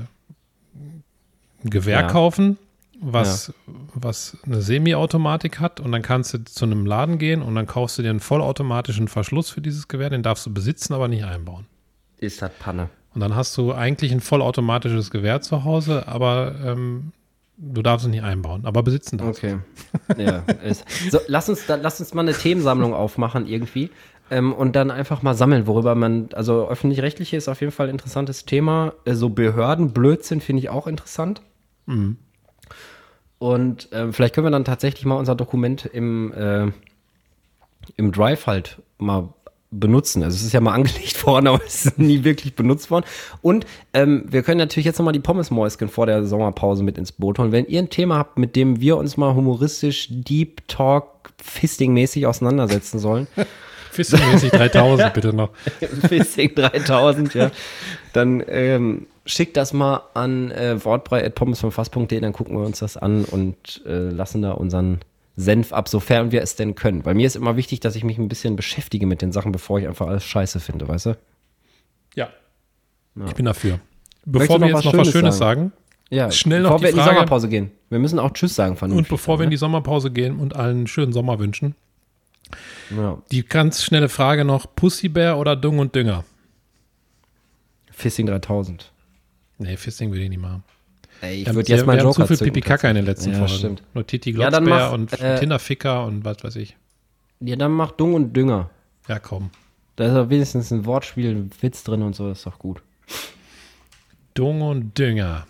ein 1.64 1.70
Gewehr 1.70 2.00
Ja. 2.00 2.06
kaufen, 2.06 2.56
was, 3.00 3.52
was 3.94 4.36
eine 4.44 4.60
Semi-Automatik 4.60 5.60
hat 5.60 5.80
und 5.80 5.92
dann 5.92 6.02
kannst 6.02 6.34
du 6.34 6.44
zu 6.44 6.64
einem 6.64 6.86
Laden 6.86 7.18
gehen 7.18 7.42
und 7.42 7.54
dann 7.54 7.66
kaufst 7.66 7.98
du 7.98 8.02
dir 8.02 8.10
einen 8.10 8.20
vollautomatischen 8.20 9.08
Verschluss 9.08 9.50
für 9.50 9.60
dieses 9.60 9.88
Gewehr, 9.88 10.10
den 10.10 10.22
darfst 10.22 10.46
du 10.46 10.52
besitzen, 10.52 10.94
aber 10.94 11.08
nicht 11.08 11.24
einbauen. 11.24 11.66
Ist 12.18 12.40
das 12.42 12.50
Panne. 12.58 12.88
Und 13.14 13.20
dann 13.20 13.34
hast 13.34 13.56
du 13.56 13.72
eigentlich 13.72 14.12
ein 14.12 14.20
vollautomatisches 14.20 15.10
Gewehr 15.10 15.40
zu 15.40 15.64
Hause, 15.64 16.06
aber 16.06 16.54
ähm, 16.64 17.12
du 17.56 17.82
darfst 17.82 18.06
es 18.06 18.10
nicht 18.10 18.22
einbauen, 18.22 18.64
aber 18.64 18.82
besitzen 18.82 19.18
darfst 19.18 19.42
du. 19.42 19.60
Okay. 20.08 20.22
ja, 20.22 20.38
ist. 20.62 20.84
So, 21.10 21.18
lass 21.26 21.48
uns, 21.48 21.66
dann, 21.66 21.82
lass 21.82 22.00
uns 22.00 22.14
mal 22.14 22.22
eine 22.22 22.34
Themensammlung 22.34 22.94
aufmachen 22.94 23.46
irgendwie. 23.46 23.90
Ähm, 24.28 24.52
und 24.52 24.74
dann 24.74 24.90
einfach 24.90 25.22
mal 25.22 25.34
sammeln, 25.34 25.66
worüber 25.68 25.94
man, 25.94 26.30
also 26.32 26.68
öffentlich-rechtliche 26.68 27.36
ist 27.36 27.48
auf 27.48 27.60
jeden 27.60 27.72
Fall 27.72 27.86
ein 27.86 27.92
interessantes 27.92 28.44
Thema. 28.44 28.92
Äh, 29.04 29.14
so 29.14 29.28
Behördenblödsinn 29.28 30.40
finde 30.40 30.60
ich 30.60 30.68
auch 30.68 30.86
interessant. 30.86 31.42
Mhm. 31.86 32.16
Und 33.38 33.88
ähm, 33.92 34.12
vielleicht 34.12 34.34
können 34.34 34.46
wir 34.46 34.50
dann 34.50 34.64
tatsächlich 34.64 35.04
mal 35.04 35.16
unser 35.16 35.34
Dokument 35.34 35.84
im, 35.84 36.32
äh, 36.32 36.72
im 37.96 38.12
Drive 38.12 38.46
halt 38.46 38.80
mal 38.98 39.28
benutzen. 39.70 40.22
Also 40.22 40.36
es 40.36 40.42
ist 40.42 40.52
ja 40.52 40.60
mal 40.60 40.72
angelegt 40.74 41.26
worden, 41.26 41.48
aber 41.48 41.60
es 41.66 41.86
ist 41.86 41.98
nie 41.98 42.24
wirklich 42.24 42.54
benutzt 42.54 42.90
worden. 42.90 43.04
Und 43.42 43.66
ähm, 43.92 44.24
wir 44.28 44.42
können 44.42 44.58
natürlich 44.58 44.86
jetzt 44.86 44.98
nochmal 44.98 45.12
die 45.12 45.20
Pommesmäuschen 45.20 45.88
vor 45.88 46.06
der 46.06 46.24
Sommerpause 46.24 46.82
mit 46.82 46.98
ins 46.98 47.12
Boot 47.12 47.38
holen. 47.38 47.52
Wenn 47.52 47.66
ihr 47.66 47.80
ein 47.80 47.90
Thema 47.90 48.16
habt, 48.18 48.38
mit 48.38 48.56
dem 48.56 48.80
wir 48.80 48.96
uns 48.96 49.16
mal 49.16 49.34
humoristisch, 49.34 50.08
Deep 50.10 50.66
Talk, 50.68 51.32
Fisting-mäßig 51.42 52.26
auseinandersetzen 52.26 52.98
sollen, 52.98 53.26
Fisting-mäßig 53.92 54.50
3000 54.50 55.14
bitte 55.14 55.32
noch. 55.32 55.50
Fisting 56.08 56.54
3000, 56.54 57.34
ja, 57.34 57.50
dann 58.12 58.42
ähm, 58.46 59.06
schickt 59.26 59.56
das 59.56 59.72
mal 59.72 60.02
an 60.14 60.50
äh, 60.52 60.82
wortbrei.pommesvomfass.de, 60.84 62.20
dann 62.20 62.32
gucken 62.32 62.56
wir 62.56 62.64
uns 62.64 62.78
das 62.78 62.96
an 62.96 63.24
und 63.24 63.82
äh, 63.86 64.08
lassen 64.08 64.42
da 64.42 64.52
unseren 64.52 65.00
Senf 65.36 65.72
ab, 65.72 65.88
sofern 65.88 66.32
wir 66.32 66.40
es 66.42 66.56
denn 66.56 66.74
können. 66.74 67.02
Bei 67.02 67.12
mir 67.12 67.26
ist 67.26 67.36
immer 67.36 67.56
wichtig, 67.56 67.80
dass 67.80 67.94
ich 67.96 68.04
mich 68.04 68.16
ein 68.18 68.28
bisschen 68.28 68.56
beschäftige 68.56 69.06
mit 69.06 69.20
den 69.20 69.32
Sachen, 69.32 69.52
bevor 69.52 69.78
ich 69.78 69.86
einfach 69.86 70.06
alles 70.06 70.24
scheiße 70.24 70.60
finde, 70.60 70.88
weißt 70.88 71.06
du? 71.06 71.16
Ja. 72.14 72.30
Ich 73.26 73.34
bin 73.34 73.44
dafür. 73.44 73.80
Bevor 74.24 74.60
wir 74.60 74.68
noch 74.68 74.68
jetzt 74.68 74.76
was 74.78 74.84
noch 74.86 74.92
was 74.92 75.08
Schönes 75.08 75.12
Schönes 75.12 75.38
sagen, 75.38 75.72
Ja, 76.10 76.30
Schnell 76.30 76.62
noch 76.62 76.70
bevor 76.70 76.78
die 76.78 76.84
wir 76.84 76.88
in 76.90 76.94
die 76.96 77.00
Frage- 77.02 77.14
Sommerpause 77.16 77.48
gehen. 77.48 77.70
Wir 77.90 77.98
müssen 77.98 78.18
auch 78.18 78.30
Tschüss 78.32 78.54
sagen 78.54 78.72
und 78.72 78.78
vernünftig. 78.78 79.08
bevor 79.10 79.38
wir 79.38 79.44
in 79.44 79.46
dann, 79.46 79.50
die 79.50 79.56
Sommerpause 79.58 80.10
gehen 80.10 80.38
und 80.38 80.56
allen 80.56 80.76
einen 80.78 80.86
schönen 80.86 81.12
Sommer 81.12 81.38
wünschen, 81.38 81.74
ne? 82.90 83.00
ja. 83.02 83.22
die 83.30 83.44
ganz 83.44 83.82
schnelle 83.82 84.08
Frage 84.08 84.44
noch: 84.44 84.66
Pussybär 84.74 85.38
oder 85.38 85.54
Dung 85.56 85.78
und 85.78 85.94
Dünger? 85.94 86.24
Fisting 87.90 88.26
3000. 88.26 88.92
Nee, 89.58 89.76
Fisting 89.76 90.12
will 90.12 90.20
ich 90.22 90.28
nicht 90.28 90.40
machen. 90.40 90.62
Ey, 91.22 91.42
ich 91.42 91.54
würde 91.54 91.72
jetzt 91.72 91.86
haben 91.86 91.98
Joker 91.98 92.12
zu 92.12 92.26
viel 92.26 92.36
zücken, 92.38 92.52
Pipi-Kaka 92.52 92.90
in 92.90 92.96
den 92.96 93.06
letzten 93.06 93.30
Ja, 93.32 93.38
Folgen. 93.38 93.54
stimmt. 93.54 93.82
Nur 93.94 94.06
Titi 94.06 94.30
Ja, 94.32 94.50
Glotzbär 94.50 94.60
mach, 94.62 94.92
und 94.92 95.12
äh, 95.20 95.38
Tinderficker 95.38 96.04
und 96.04 96.24
was 96.24 96.44
weiß 96.44 96.56
ich. 96.56 96.76
Ja, 97.40 97.56
dann 97.56 97.72
mach 97.72 97.92
Dung 97.92 98.14
und 98.14 98.34
Dünger. 98.34 98.70
Ja, 99.08 99.18
komm. 99.18 99.50
Da 99.96 100.04
ist 100.06 100.12
ja 100.12 100.28
wenigstens 100.28 100.70
ein 100.72 100.84
Wortspiel, 100.84 101.30
ein 101.34 101.50
Witz 101.62 101.84
drin 101.84 102.02
und 102.02 102.14
so, 102.14 102.28
das 102.28 102.38
ist 102.38 102.46
doch 102.46 102.58
gut. 102.58 102.82
Dung 104.34 104.60
und 104.60 104.98
Dünger. 104.98 105.46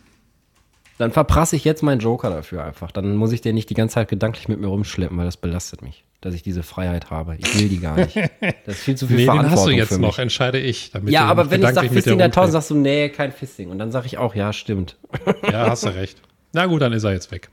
Dann 0.99 1.11
verprasse 1.13 1.57
ich 1.57 1.65
jetzt 1.65 1.83
meinen 1.83 2.01
Joker 2.01 2.31
dafür 2.31 2.65
einfach. 2.65 2.91
Dann 2.93 3.17
muss 3.17 3.33
ich 3.33 3.41
den 3.43 3.55
nicht 3.55 3.69
die 3.69 3.75
ganze 3.75 3.95
Zeit 3.95 4.09
gedanklich 4.09 4.49
mit 4.49 4.61
mir 4.61 4.69
rumschleppen, 4.69 5.17
weil 5.19 5.27
das 5.27 5.37
belastet 5.37 5.83
mich, 5.83 6.05
dass 6.21 6.35
ich 6.35 6.43
diese 6.43 6.63
Freiheit 6.63 7.11
habe. 7.11 7.37
Ich 7.39 7.59
will 7.59 7.69
die 7.69 7.81
gar 7.81 7.97
nicht. 7.97 8.17
Das 8.65 8.77
ist 8.77 8.83
viel 8.83 8.97
zu 8.97 9.07
viel 9.07 9.17
Nee, 9.17 9.23
den 9.23 9.27
Verantwortung 9.27 9.57
hast 9.57 9.67
du 9.67 9.71
jetzt 9.71 10.01
noch, 10.01 10.19
entscheide 10.19 10.59
ich. 10.59 10.93
Ja, 11.07 11.27
aber 11.27 11.51
wenn 11.51 11.63
ich 11.63 11.69
sage 11.69 11.89
Fisting 11.89 12.19
der 12.19 12.27
1000, 12.27 12.37
rumfliegst. 12.37 12.53
sagst 12.53 12.71
du, 12.71 12.75
nee, 12.75 13.09
kein 13.09 13.33
Fisting. 13.33 13.71
Und 13.71 13.79
dann 13.79 13.93
sage 13.93 14.07
ich 14.07 14.19
auch, 14.19 14.35
ja, 14.35 14.53
stimmt. 14.53 14.97
Ja, 15.51 15.71
hast 15.71 15.85
du 15.85 15.89
recht. 15.89 16.21
Na 16.53 16.67
gut, 16.67 16.83
dann 16.83 16.93
ist 16.93 17.05
er 17.05 17.13
jetzt 17.13 17.31
weg. 17.31 17.51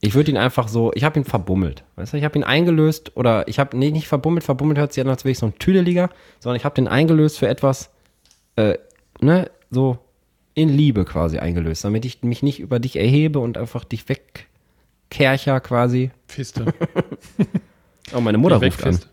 Ich 0.00 0.14
würde 0.14 0.32
ihn 0.32 0.36
einfach 0.36 0.66
so, 0.66 0.90
ich 0.94 1.04
habe 1.04 1.20
ihn 1.20 1.24
verbummelt. 1.24 1.84
Weißt 1.96 2.12
du, 2.12 2.16
ich 2.16 2.24
habe 2.24 2.36
ihn 2.36 2.44
eingelöst 2.44 3.16
oder 3.16 3.46
ich 3.46 3.58
habe, 3.58 3.76
nee, 3.76 3.90
nicht 3.90 4.08
verbummelt, 4.08 4.44
verbummelt 4.44 4.78
hört 4.78 4.92
sich 4.92 5.02
an, 5.02 5.08
als 5.08 5.24
wäre 5.24 5.30
ich 5.30 5.38
so 5.38 5.46
ein 5.46 5.58
Tüdeliger, 5.58 6.10
sondern 6.40 6.56
ich 6.56 6.64
habe 6.64 6.74
den 6.74 6.88
eingelöst 6.88 7.38
für 7.38 7.48
etwas, 7.48 7.90
äh, 8.56 8.78
ne, 9.20 9.50
so 9.70 9.98
in 10.54 10.68
Liebe 10.68 11.04
quasi 11.04 11.38
eingelöst, 11.38 11.84
damit 11.84 12.04
ich 12.04 12.22
mich 12.22 12.42
nicht 12.42 12.58
über 12.58 12.80
dich 12.80 12.96
erhebe 12.96 13.38
und 13.38 13.56
einfach 13.56 13.84
dich 13.84 14.08
wegkercher 15.12 15.60
quasi. 15.60 16.10
Fiste. 16.26 16.66
Oh, 18.14 18.20
meine 18.20 18.36
Mutter 18.36 18.56
ruft 18.56 18.84
an. 18.84 18.92
Wegfist. 18.92 19.08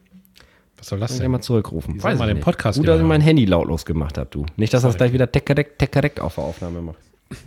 Was 0.77 0.87
soll 0.87 0.99
das 0.99 1.11
Kann 1.11 1.15
ich 1.15 1.19
ja 1.19 1.23
denn? 1.23 1.31
mal 1.31 1.39
zurückrufen. 1.41 1.93
Die 1.93 1.99
soll 2.01 2.15
mal 2.15 2.25
ich 2.25 2.27
den 2.31 2.35
nicht. 2.37 2.43
Podcast 2.43 2.77
Gut, 2.77 2.87
dass 2.89 2.99
ich 2.99 3.05
mein. 3.05 3.21
Handy 3.21 3.45
lautlos 3.45 3.85
gemacht 3.85 4.17
habe, 4.17 4.27
du. 4.29 4.45
Nicht, 4.57 4.73
dass 4.73 4.81
das 4.81 4.97
gleich 4.97 5.13
wieder 5.13 5.31
teckerdeck, 5.31 5.79
teckerdeck 5.79 6.19
auf 6.19 6.35
der 6.35 6.43
Aufnahme 6.43 6.81
macht. 6.81 6.97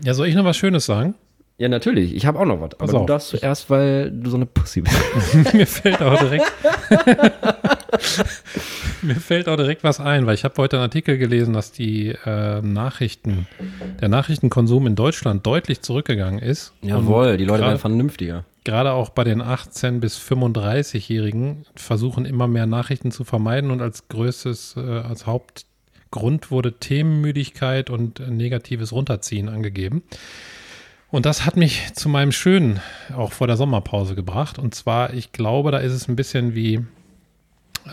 Ja, 0.03 0.15
soll 0.15 0.29
ich 0.29 0.35
noch 0.35 0.47
was 0.47 0.57
Schönes 0.57 0.87
sagen? 0.87 1.15
Ja, 1.59 1.69
natürlich. 1.69 2.15
Ich 2.15 2.25
habe 2.25 2.39
auch 2.39 2.47
noch 2.47 2.59
was. 2.63 2.71
Aber 2.81 3.01
du 3.01 3.05
darfst 3.05 3.29
zuerst, 3.29 3.69
weil 3.69 4.11
du 4.13 4.31
so 4.31 4.37
eine 4.37 4.47
Pussy 4.47 4.81
bist. 4.81 4.97
Mir 5.53 5.67
fällt 5.67 6.01
auch 6.01 6.19
direkt. 6.19 6.51
Mir 9.05 9.17
fällt 9.17 9.49
auch 9.49 9.57
direkt 9.57 9.83
was 9.85 10.01
ein, 10.01 10.27
weil 10.27 10.35
ich 10.35 10.45
habe 10.45 10.55
heute 10.59 10.77
einen 10.77 10.85
Artikel 10.85 11.19
gelesen, 11.19 11.55
dass 11.55 11.73
die 11.73 12.09
äh, 12.25 12.61
Nachrichten, 12.63 13.47
der 14.01 14.09
Nachrichtenkonsum 14.09 14.87
in 14.87 14.95
Deutschland 14.95 15.47
deutlich 15.47 15.83
zurückgegangen 15.83 16.39
ist. 16.41 16.73
Jawohl, 16.83 17.37
die 17.37 17.45
Leute 17.45 17.59
gerade- 17.61 17.71
werden 17.73 17.81
vernünftiger. 17.81 18.45
Gerade 18.65 18.93
auch 18.93 19.09
bei 19.09 19.25
den 19.25 19.43
18- 19.43 19.99
bis 19.99 20.19
35-Jährigen 20.19 21.65
versuchen 21.75 22.25
immer 22.25 22.47
mehr 22.47 22.67
Nachrichten 22.67 23.11
zu 23.11 23.25
vermeiden 23.25 23.73
und 23.73 23.83
als 23.83 24.07
größtes, 24.07 24.77
äh, 24.77 24.81
als 25.01 25.27
Hauptgrund 25.27 26.53
wurde 26.53 26.73
Themenmüdigkeit 26.79 27.91
und 27.91 28.21
äh, 28.21 28.31
negatives 28.31 28.93
Runterziehen 28.93 29.49
angegeben. 29.49 30.03
Und 31.11 31.27
das 31.27 31.45
hat 31.45 31.57
mich 31.57 31.93
zu 31.95 32.09
meinem 32.09 32.31
Schönen 32.33 32.81
auch 33.17 33.33
vor 33.33 33.49
der 33.49 33.57
Sommerpause 33.57 34.15
gebracht. 34.15 34.59
Und 34.61 34.75
zwar, 34.77 35.13
ich 35.13 35.33
glaube, 35.33 35.73
da 35.73 35.79
ist 35.79 35.93
es 35.93 36.09
ein 36.09 36.15
bisschen 36.17 36.55
wie 36.55 36.87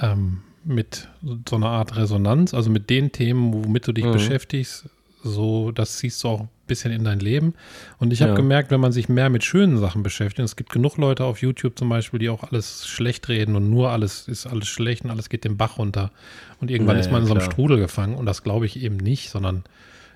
ähm, 0.02 0.42
mit 0.64 1.08
so 1.50 1.56
einer 1.56 1.70
Art 1.70 1.96
Resonanz, 1.96 2.54
also 2.54 2.70
mit 2.70 2.90
den 2.90 3.12
Themen, 3.12 3.54
womit 3.54 3.88
du 3.88 3.92
dich 3.94 4.06
Mhm. 4.06 4.12
beschäftigst, 4.14 4.90
so, 5.24 5.72
das 5.72 6.00
siehst 6.00 6.24
du 6.24 6.30
auch 6.30 6.40
ein 6.42 6.50
bisschen 6.68 6.92
in 6.94 7.04
dein 7.04 7.20
Leben. 7.20 7.54
Und 7.98 8.14
ich 8.14 8.22
habe 8.22 8.32
Ja. 8.32 8.36
gemerkt, 8.36 8.72
wenn 8.72 8.80
man 8.80 8.92
sich 8.94 9.10
mehr 9.10 9.30
mit 9.30 9.44
schönen 9.44 9.78
Sachen 9.78 10.02
beschäftigt, 10.02 10.46
es 10.46 10.56
gibt 10.56 10.70
genug 10.70 10.96
Leute 10.98 11.26
auf 11.26 11.42
YouTube 11.42 11.78
zum 11.78 11.90
Beispiel, 11.90 12.20
die 12.20 12.30
auch 12.30 12.44
alles 12.44 12.88
schlecht 12.88 13.28
reden 13.28 13.56
und 13.58 13.70
nur 13.70 13.90
alles 13.90 14.28
ist 14.30 14.48
alles 14.48 14.68
schlecht 14.70 15.04
und 15.04 15.12
alles 15.12 15.28
geht 15.30 15.44
den 15.44 15.58
Bach 15.58 15.78
runter. 15.78 16.12
Und 16.62 16.72
irgendwann 16.72 16.96
Ja, 16.96 17.02
ist 17.02 17.12
man 17.12 17.22
in 17.22 17.28
so 17.28 17.34
einem 17.34 17.42
klar. 17.42 17.52
Strudel 17.52 17.78
gefangen 17.80 18.16
und 18.16 18.26
das 18.26 18.44
glaube 18.44 18.66
ich 18.66 18.82
eben 18.82 18.96
nicht, 18.98 19.30
sondern 19.30 19.64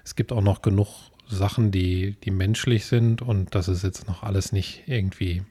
es 0.05 0.15
gibt 0.15 0.31
auch 0.31 0.41
noch 0.41 0.61
genug 0.61 0.87
Sachen, 1.27 1.71
die, 1.71 2.15
die 2.23 2.31
menschlich 2.31 2.85
sind 2.85 3.21
und 3.21 3.55
das 3.55 3.67
ist 3.67 3.83
jetzt 3.83 4.07
noch 4.07 4.23
alles 4.23 4.51
nicht 4.53 4.83
irgendwie 4.85 5.41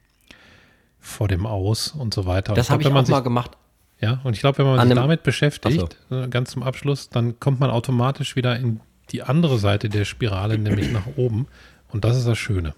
vor 1.00 1.28
dem 1.28 1.44
Aus 1.46 1.88
und 1.88 2.14
so 2.14 2.24
weiter. 2.26 2.54
Das 2.54 2.70
habe 2.70 2.82
ich 2.82 2.88
auch 2.88 3.08
mal 3.08 3.20
gemacht. 3.22 3.52
Ja, 4.02 4.20
und 4.24 4.34
ich 4.34 4.40
glaube, 4.40 4.58
wenn 4.58 4.66
man 4.66 4.80
An 4.80 4.88
sich 4.88 4.96
damit 4.96 5.22
beschäftigt, 5.22 5.96
äh, 6.10 6.26
ganz 6.26 6.50
zum 6.50 6.64
Abschluss, 6.64 7.08
dann 7.08 7.38
kommt 7.38 7.60
man 7.60 7.70
automatisch 7.70 8.34
wieder 8.34 8.56
in 8.56 8.80
die 9.10 9.22
andere 9.22 9.58
Seite 9.58 9.88
der 9.88 10.04
Spirale, 10.04 10.58
nämlich 10.58 10.90
nach 10.92 11.06
oben. 11.16 11.46
Und 11.88 12.04
das 12.04 12.16
ist 12.16 12.26
das 12.26 12.36
Schöne. 12.36 12.74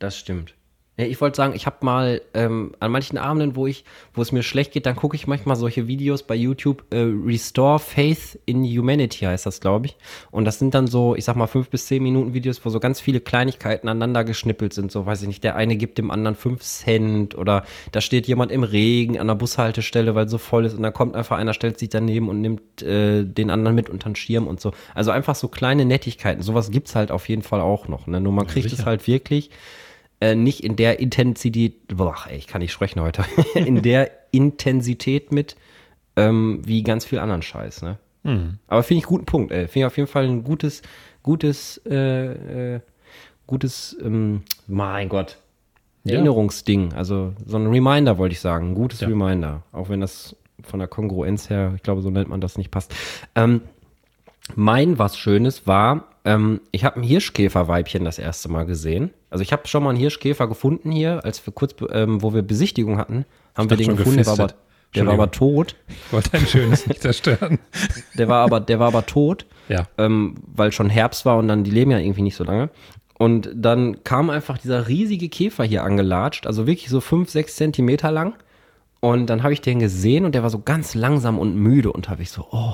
Das 0.00 0.18
stimmt. 0.18 0.54
Ja, 0.98 1.06
ich 1.06 1.20
wollte 1.20 1.36
sagen, 1.36 1.54
ich 1.54 1.64
habe 1.64 1.76
mal 1.82 2.20
ähm, 2.34 2.72
an 2.80 2.90
manchen 2.90 3.18
Abenden, 3.18 3.54
wo 3.54 3.68
ich, 3.68 3.84
wo 4.14 4.20
es 4.20 4.32
mir 4.32 4.42
schlecht 4.42 4.72
geht, 4.72 4.84
dann 4.84 4.96
gucke 4.96 5.14
ich 5.14 5.28
manchmal 5.28 5.54
solche 5.54 5.86
Videos 5.86 6.24
bei 6.24 6.34
YouTube. 6.34 6.84
Äh, 6.90 7.06
Restore 7.24 7.78
Faith 7.78 8.40
in 8.46 8.64
Humanity 8.64 9.24
heißt 9.24 9.46
das, 9.46 9.60
glaube 9.60 9.86
ich. 9.86 9.96
Und 10.32 10.44
das 10.44 10.58
sind 10.58 10.74
dann 10.74 10.88
so, 10.88 11.14
ich 11.14 11.24
sag 11.24 11.36
mal, 11.36 11.46
fünf 11.46 11.70
bis 11.70 11.86
zehn 11.86 12.02
Minuten 12.02 12.34
Videos, 12.34 12.64
wo 12.64 12.70
so 12.70 12.80
ganz 12.80 13.00
viele 13.00 13.20
Kleinigkeiten 13.20 13.88
aneinander 13.88 14.24
geschnippelt 14.24 14.72
sind. 14.72 14.90
So, 14.90 15.06
weiß 15.06 15.22
ich 15.22 15.28
nicht, 15.28 15.44
der 15.44 15.54
eine 15.54 15.76
gibt 15.76 15.98
dem 15.98 16.10
anderen 16.10 16.34
fünf 16.34 16.62
Cent 16.62 17.38
oder 17.38 17.64
da 17.92 18.00
steht 18.00 18.26
jemand 18.26 18.50
im 18.50 18.64
Regen 18.64 19.20
an 19.20 19.28
der 19.28 19.36
Bushaltestelle, 19.36 20.16
weil 20.16 20.28
so 20.28 20.38
voll 20.38 20.64
ist 20.64 20.74
und 20.74 20.82
dann 20.82 20.92
kommt 20.92 21.14
einfach 21.14 21.38
einer, 21.38 21.54
stellt 21.54 21.78
sich 21.78 21.90
daneben 21.90 22.28
und 22.28 22.40
nimmt 22.40 22.82
äh, 22.82 23.22
den 23.22 23.50
anderen 23.50 23.76
mit 23.76 23.88
unter 23.88 24.10
den 24.10 24.16
Schirm 24.16 24.48
und 24.48 24.60
so. 24.60 24.72
Also 24.96 25.12
einfach 25.12 25.36
so 25.36 25.46
kleine 25.46 25.84
Nettigkeiten. 25.84 26.42
Sowas 26.42 26.72
gibt's 26.72 26.96
halt 26.96 27.12
auf 27.12 27.28
jeden 27.28 27.42
Fall 27.42 27.60
auch 27.60 27.86
noch. 27.86 28.08
Ne? 28.08 28.20
Nur 28.20 28.32
man 28.32 28.48
kriegt 28.48 28.72
es 28.72 28.84
halt 28.84 29.06
wirklich 29.06 29.50
äh, 30.20 30.34
nicht 30.34 30.64
in 30.64 30.76
der 30.76 31.00
Intensität, 31.00 31.88
boah, 31.88 32.16
ey, 32.28 32.36
ich 32.36 32.46
kann 32.46 32.60
nicht 32.60 32.72
sprechen 32.72 33.00
heute, 33.00 33.24
in 33.54 33.82
der 33.82 34.10
Intensität 34.30 35.32
mit, 35.32 35.56
ähm, 36.16 36.60
wie 36.64 36.82
ganz 36.82 37.04
viel 37.04 37.18
anderen 37.18 37.42
Scheiß, 37.42 37.82
ne? 37.82 37.98
Mhm. 38.24 38.58
Aber 38.66 38.82
finde 38.82 38.98
ich 38.98 39.04
einen 39.04 39.10
guten 39.10 39.26
Punkt, 39.26 39.52
ey. 39.52 39.68
Finde 39.68 39.78
ich 39.80 39.84
auf 39.86 39.96
jeden 39.96 40.08
Fall 40.08 40.24
ein 40.24 40.42
gutes, 40.44 40.82
gutes, 41.22 41.80
äh, 41.86 42.74
äh, 42.74 42.80
gutes, 43.46 43.96
ähm, 44.02 44.42
mein 44.66 45.08
Gott, 45.08 45.38
Ja. 46.04 46.14
Erinnerungsding. 46.14 46.92
Also 46.94 47.32
so 47.46 47.56
ein 47.56 47.66
Reminder, 47.68 48.18
wollte 48.18 48.32
ich 48.32 48.40
sagen. 48.40 48.70
Ein 48.70 48.74
gutes 48.74 49.00
Ja. 49.00 49.08
Reminder. 49.08 49.62
Auch 49.72 49.88
wenn 49.88 50.00
das 50.00 50.34
von 50.62 50.80
der 50.80 50.88
Kongruenz 50.88 51.48
her, 51.48 51.72
ich 51.76 51.82
glaube, 51.82 52.02
so 52.02 52.10
nennt 52.10 52.28
man 52.28 52.40
das 52.40 52.58
nicht 52.58 52.70
passt. 52.70 52.92
Ähm, 53.36 53.62
mein 54.56 54.98
was 54.98 55.16
Schönes 55.16 55.66
war, 55.66 56.04
ähm, 56.24 56.60
ich 56.70 56.84
habe 56.84 56.96
ein 57.00 57.02
Hirschkäferweibchen 57.02 58.04
das 58.04 58.18
erste 58.18 58.48
Mal 58.48 58.64
gesehen. 58.66 59.10
Also 59.30 59.42
ich 59.42 59.52
habe 59.52 59.66
schon 59.68 59.82
mal 59.82 59.90
einen 59.90 59.98
Hirschkäfer 59.98 60.48
gefunden 60.48 60.90
hier, 60.90 61.24
als 61.24 61.44
wir 61.46 61.52
kurz, 61.52 61.74
ähm, 61.92 62.22
wo 62.22 62.34
wir 62.34 62.42
Besichtigung 62.42 62.98
hatten, 62.98 63.24
haben 63.54 63.70
wir 63.70 63.76
den 63.76 63.96
gefunden. 63.96 64.16
Der 64.16 64.26
war, 64.26 64.32
aber, 64.40 64.54
der 64.94 65.06
war 65.06 65.14
aber 65.14 65.30
tot. 65.30 65.76
Ich 65.88 66.12
wollte 66.12 66.34
ein 66.34 66.46
schönes 66.46 66.86
nicht 66.86 67.02
zerstören. 67.02 67.58
Der 68.16 68.28
war 68.28 68.42
aber, 68.44 68.58
der 68.60 68.78
war 68.78 68.88
aber 68.88 69.04
tot, 69.06 69.44
Ja. 69.68 69.86
ähm, 69.98 70.36
weil 70.46 70.72
schon 70.72 70.88
Herbst 70.88 71.24
war 71.26 71.36
und 71.36 71.46
dann 71.48 71.62
die 71.62 71.70
leben 71.70 71.90
ja 71.90 71.98
irgendwie 71.98 72.22
nicht 72.22 72.36
so 72.36 72.42
lange. 72.44 72.70
Und 73.18 73.50
dann 73.54 74.02
kam 74.04 74.30
einfach 74.30 74.58
dieser 74.58 74.88
riesige 74.88 75.28
Käfer 75.28 75.64
hier 75.64 75.84
angelatscht, 75.84 76.46
also 76.46 76.66
wirklich 76.66 76.88
so 76.88 77.00
fünf, 77.00 77.30
sechs 77.30 77.56
Zentimeter 77.56 78.10
lang. 78.10 78.34
Und 79.00 79.26
dann 79.30 79.44
habe 79.44 79.52
ich 79.52 79.60
den 79.60 79.78
gesehen 79.78 80.24
und 80.24 80.34
der 80.34 80.42
war 80.42 80.50
so 80.50 80.60
ganz 80.60 80.94
langsam 80.94 81.38
und 81.38 81.54
müde 81.54 81.92
unterwegs. 81.92 82.32
So, 82.32 82.46
oh. 82.50 82.72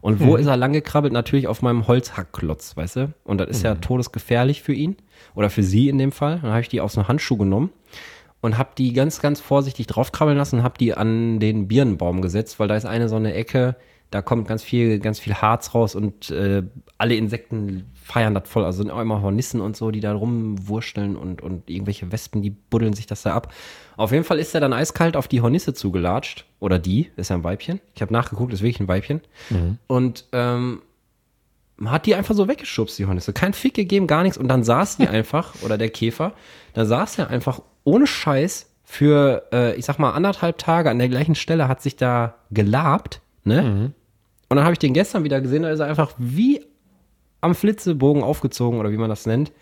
Und 0.00 0.20
wo 0.20 0.36
ist 0.36 0.46
er 0.46 0.56
lang 0.56 0.72
gekrabbelt? 0.72 1.12
Natürlich 1.12 1.46
auf 1.46 1.60
meinem 1.60 1.86
Holzhackklotz, 1.86 2.76
weißt 2.76 2.96
du? 2.96 3.14
Und 3.24 3.38
das 3.38 3.50
ist 3.50 3.62
ja 3.62 3.74
todesgefährlich 3.74 4.62
für 4.62 4.72
ihn 4.72 4.96
oder 5.34 5.50
für 5.50 5.62
sie 5.62 5.90
in 5.90 5.98
dem 5.98 6.12
Fall. 6.12 6.38
Dann 6.40 6.50
habe 6.52 6.62
ich 6.62 6.68
die 6.68 6.80
aus 6.80 6.96
einem 6.96 7.08
Handschuh 7.08 7.36
genommen 7.36 7.70
und 8.40 8.56
habe 8.56 8.70
die 8.78 8.94
ganz, 8.94 9.20
ganz 9.20 9.40
vorsichtig 9.40 9.86
draufkrabbeln 9.86 10.38
lassen 10.38 10.60
und 10.60 10.62
habe 10.62 10.78
die 10.78 10.94
an 10.94 11.40
den 11.40 11.68
Birnenbaum 11.68 12.22
gesetzt, 12.22 12.58
weil 12.58 12.68
da 12.68 12.76
ist 12.76 12.86
eine 12.86 13.10
so 13.10 13.16
eine 13.16 13.34
Ecke, 13.34 13.76
da 14.10 14.22
kommt 14.22 14.48
ganz 14.48 14.62
viel, 14.62 14.98
ganz 14.98 15.20
viel 15.20 15.34
Harz 15.34 15.74
raus 15.74 15.94
und 15.94 16.30
äh, 16.30 16.62
alle 16.98 17.14
Insekten 17.14 17.90
feiern 17.94 18.34
das 18.34 18.48
voll. 18.48 18.64
Also 18.64 18.82
sind 18.82 18.90
auch 18.90 19.00
immer 19.00 19.22
Hornissen 19.22 19.60
und 19.60 19.76
so, 19.76 19.92
die 19.92 20.00
da 20.00 20.12
rumwurschteln 20.12 21.14
und, 21.14 21.42
und 21.42 21.70
irgendwelche 21.70 22.10
Wespen, 22.10 22.42
die 22.42 22.50
buddeln 22.50 22.92
sich 22.92 23.06
das 23.06 23.22
da 23.22 23.34
ab. 23.34 23.52
Auf 24.00 24.12
jeden 24.12 24.24
Fall 24.24 24.38
ist 24.38 24.54
er 24.54 24.62
dann 24.62 24.72
eiskalt 24.72 25.14
auf 25.14 25.28
die 25.28 25.42
Hornisse 25.42 25.74
zugelatscht. 25.74 26.46
Oder 26.58 26.78
die, 26.78 27.10
ist 27.16 27.28
ja 27.28 27.36
ein 27.36 27.44
Weibchen. 27.44 27.80
Ich 27.94 28.00
habe 28.00 28.14
nachgeguckt, 28.14 28.50
ist 28.50 28.62
wirklich 28.62 28.80
ein 28.80 28.88
Weibchen. 28.88 29.20
Und 29.88 30.24
ähm, 30.32 30.80
hat 31.84 32.06
die 32.06 32.14
einfach 32.14 32.34
so 32.34 32.48
weggeschubst, 32.48 32.98
die 32.98 33.04
Hornisse. 33.04 33.34
Kein 33.34 33.52
Fick 33.52 33.74
gegeben, 33.74 34.06
gar 34.06 34.22
nichts. 34.22 34.38
Und 34.38 34.48
dann 34.48 34.64
saß 34.64 34.96
die 34.96 35.06
einfach, 35.18 35.54
oder 35.62 35.76
der 35.76 35.90
Käfer, 35.90 36.32
da 36.72 36.86
saß 36.86 37.18
er 37.18 37.28
einfach 37.28 37.60
ohne 37.84 38.06
Scheiß 38.06 38.70
für, 38.84 39.46
äh, 39.52 39.74
ich 39.76 39.84
sag 39.84 39.98
mal, 39.98 40.12
anderthalb 40.12 40.56
Tage 40.56 40.88
an 40.88 40.98
der 40.98 41.10
gleichen 41.10 41.34
Stelle, 41.34 41.68
hat 41.68 41.82
sich 41.82 41.96
da 41.96 42.36
gelabt, 42.50 43.20
ne? 43.44 43.60
Und 44.48 44.56
dann 44.56 44.64
habe 44.64 44.72
ich 44.72 44.78
den 44.78 44.94
gestern 44.94 45.24
wieder 45.24 45.42
gesehen, 45.42 45.64
da 45.64 45.70
ist 45.70 45.80
er 45.80 45.86
einfach 45.86 46.14
wie 46.16 46.64
am 47.42 47.54
Flitzebogen 47.54 48.22
aufgezogen, 48.22 48.80
oder 48.80 48.92
wie 48.92 48.96
man 48.96 49.10
das 49.10 49.26
nennt, 49.26 49.52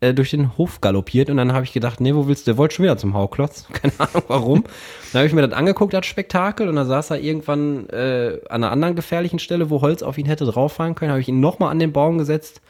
äh, 0.00 0.14
durch 0.14 0.30
den 0.30 0.56
Hof 0.56 0.80
galoppiert. 0.80 1.30
Und 1.30 1.36
dann 1.38 1.52
habe 1.52 1.64
ich 1.64 1.72
gedacht, 1.72 2.00
nee, 2.00 2.14
wo 2.14 2.26
willst 2.26 2.46
du? 2.46 2.52
Der 2.52 2.58
wollte 2.58 2.76
schon 2.76 2.84
wieder 2.84 2.96
zum 2.96 3.14
Hauklotz. 3.14 3.66
Keine 3.72 3.92
Ahnung 3.98 4.22
warum. 4.28 4.64
dann 5.12 5.20
habe 5.20 5.26
ich 5.26 5.32
mir 5.32 5.46
das 5.46 5.56
angeguckt, 5.56 5.92
das 5.92 6.06
Spektakel. 6.06 6.68
Und 6.68 6.76
dann 6.76 6.86
saß 6.86 7.10
er 7.10 7.20
irgendwann 7.20 7.88
äh, 7.90 8.40
an 8.48 8.62
einer 8.62 8.72
anderen 8.72 8.96
gefährlichen 8.96 9.38
Stelle, 9.38 9.70
wo 9.70 9.80
Holz 9.80 10.02
auf 10.02 10.18
ihn 10.18 10.26
hätte 10.26 10.44
drauf 10.44 10.72
fallen 10.72 10.94
können. 10.94 11.10
Habe 11.10 11.20
ich 11.20 11.28
ihn 11.28 11.40
nochmal 11.40 11.70
an 11.70 11.78
den 11.78 11.92
Baum 11.92 12.18
gesetzt. 12.18 12.60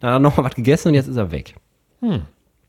Dann 0.00 0.10
hat 0.10 0.16
er 0.16 0.20
nochmal 0.20 0.46
was 0.46 0.54
gegessen 0.54 0.88
und 0.88 0.94
jetzt 0.94 1.08
ist 1.08 1.16
er 1.16 1.30
weg. 1.30 1.54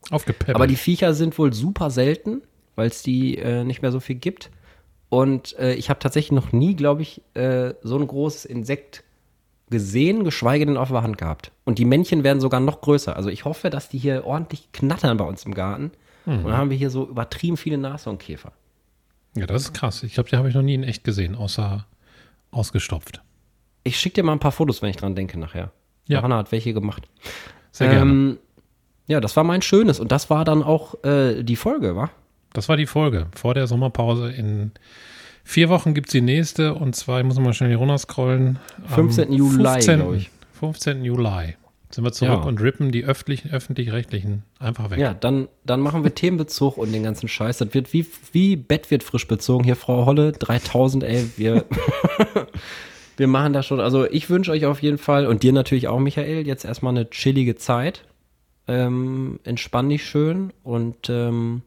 Aufgepäppelt. 0.10 0.56
Aber 0.56 0.68
die 0.68 0.76
Viecher 0.76 1.14
sind 1.14 1.38
wohl 1.38 1.54
super 1.54 1.90
selten, 1.90 2.42
weil 2.76 2.88
es 2.88 3.04
die 3.04 3.38
äh, 3.38 3.64
nicht 3.64 3.82
mehr 3.82 3.92
so 3.92 4.00
viel 4.00 4.16
gibt. 4.16 4.50
Und 5.10 5.58
äh, 5.58 5.74
ich 5.74 5.90
habe 5.90 6.00
tatsächlich 6.00 6.32
noch 6.32 6.52
nie, 6.52 6.76
glaube 6.76 7.02
ich, 7.02 7.22
äh, 7.34 7.74
so 7.82 7.98
ein 7.98 8.08
großes 8.08 8.46
Insekt 8.46 9.04
gesehen, 9.70 10.24
geschweige 10.24 10.66
denn 10.66 10.78
auf 10.78 10.90
der 10.90 11.04
Hand 11.04 11.18
gehabt. 11.18 11.52
Und 11.66 11.78
die 11.80 11.86
Männchen 11.86 12.24
werden 12.24 12.40
sogar 12.40 12.60
noch 12.60 12.82
größer. 12.82 13.16
Also 13.16 13.30
ich 13.30 13.46
hoffe, 13.46 13.70
dass 13.70 13.90
die 13.90 13.98
hier 13.98 14.26
ordentlich 14.26 14.72
knattern 14.72 15.18
bei 15.18 15.26
uns 15.26 15.46
im 15.46 15.54
Garten. 15.54 15.92
Und 16.26 16.44
dann 16.44 16.58
haben 16.58 16.70
wir 16.70 16.78
hier 16.78 16.92
so 16.92 17.08
übertrieben 17.08 17.58
viele 17.58 17.78
Nashornkäfer. 17.78 18.52
ja, 19.36 19.48
das 19.48 19.64
ist 19.64 19.74
krass. 19.74 20.04
Ich 20.04 20.14
glaube, 20.14 20.30
die 20.30 20.36
habe 20.36 20.48
ich 20.50 20.54
noch 20.54 20.62
nie 20.62 20.76
in 20.76 20.84
echt 20.84 21.04
gesehen, 21.04 21.36
außer 21.36 21.86
ausgestopft. 22.52 23.22
Ich 23.84 24.00
schicke 24.00 24.16
dir 24.16 24.24
mal 24.24 24.34
ein 24.34 24.40
paar 24.40 24.52
Fotos, 24.52 24.82
wenn 24.82 24.90
ich 24.90 24.98
dran 24.98 25.16
denke 25.16 25.40
nachher. 25.40 25.72
Ja. 26.08 26.18
Johanna 26.18 26.38
hat 26.38 26.52
welche 26.52 26.74
gemacht. 26.74 27.08
Sehr 27.72 27.90
gerne. 27.90 28.12
Ähm, 28.12 28.38
ja, 29.08 29.20
das 29.20 29.36
war 29.36 29.44
mein 29.44 29.62
Schönes. 29.64 30.00
Und 30.00 30.12
das 30.12 30.30
war 30.30 30.46
dann 30.46 30.62
auch 30.62 31.04
äh, 31.04 31.42
die 31.44 31.56
Folge, 31.56 31.96
wa? 31.96 32.12
Das 32.54 32.70
war 32.70 32.78
die 32.78 32.86
Folge 32.86 33.28
vor 33.36 33.54
der 33.54 33.66
Sommerpause. 33.66 34.32
In 34.32 34.72
vier 35.50 35.70
Wochen 35.70 35.96
gibt 35.96 36.10
es 36.10 36.12
die 36.12 36.22
nächste 36.22 36.76
und 36.76 36.96
zwar, 36.96 37.20
ich 37.20 37.26
muss 37.26 37.40
mal 37.40 37.54
schnell 37.54 37.70
hier 37.70 37.80
runterscrollen. 37.80 38.60
am 38.88 38.94
15. 38.94 39.34
Juli, 39.34 39.64
15. 39.64 40.00
glaub 40.00 40.14
ich. 40.14 40.30
15. 40.60 41.04
Juli 41.04 41.56
sind 41.90 42.04
wir 42.04 42.12
zurück 42.12 42.42
Ja. 42.42 42.48
und 42.48 42.62
rippen 42.62 42.92
die 42.92 43.04
öffentlichen, 43.04 43.50
öffentlich-rechtlichen 43.50 44.44
einfach 44.60 44.92
weg. 44.92 45.00
Ja, 45.00 45.16
dann, 45.16 45.48
dann 45.66 45.80
machen 45.82 46.04
wir 46.04 46.14
Themenbezug 46.14 46.78
und 46.78 46.92
den 46.92 47.02
ganzen 47.02 47.28
Scheiß. 47.28 47.58
Das 47.58 47.74
wird 47.74 47.94
wie, 47.94 48.06
wie 48.32 48.58
Bett 48.58 48.92
wird 48.92 49.02
frisch 49.02 49.28
bezogen. 49.28 49.64
Hier, 49.64 49.76
Frau 49.76 50.06
Holle, 50.06 50.34
3000, 50.34 51.04
ey, 51.04 51.28
wir, 51.36 51.66
wir 53.18 53.28
machen 53.28 53.54
das 53.54 53.66
schon. 53.66 53.80
Also 53.80 54.06
ich 54.06 54.30
wünsche 54.30 54.52
euch 54.52 54.68
auf 54.68 54.84
jeden 54.84 55.00
Fall 55.00 55.26
und 55.26 55.42
dir 55.42 55.52
natürlich 55.52 55.88
auch, 55.88 56.00
Michael, 56.00 56.46
jetzt 56.46 56.64
erstmal 56.64 56.96
eine 56.96 57.10
chillige 57.10 57.56
Zeit. 57.56 58.04
Ähm, 58.68 59.40
entspann 59.46 59.90
dich 59.90 60.06
schön 60.06 60.54
und 60.62 61.10
ähm, 61.10 61.64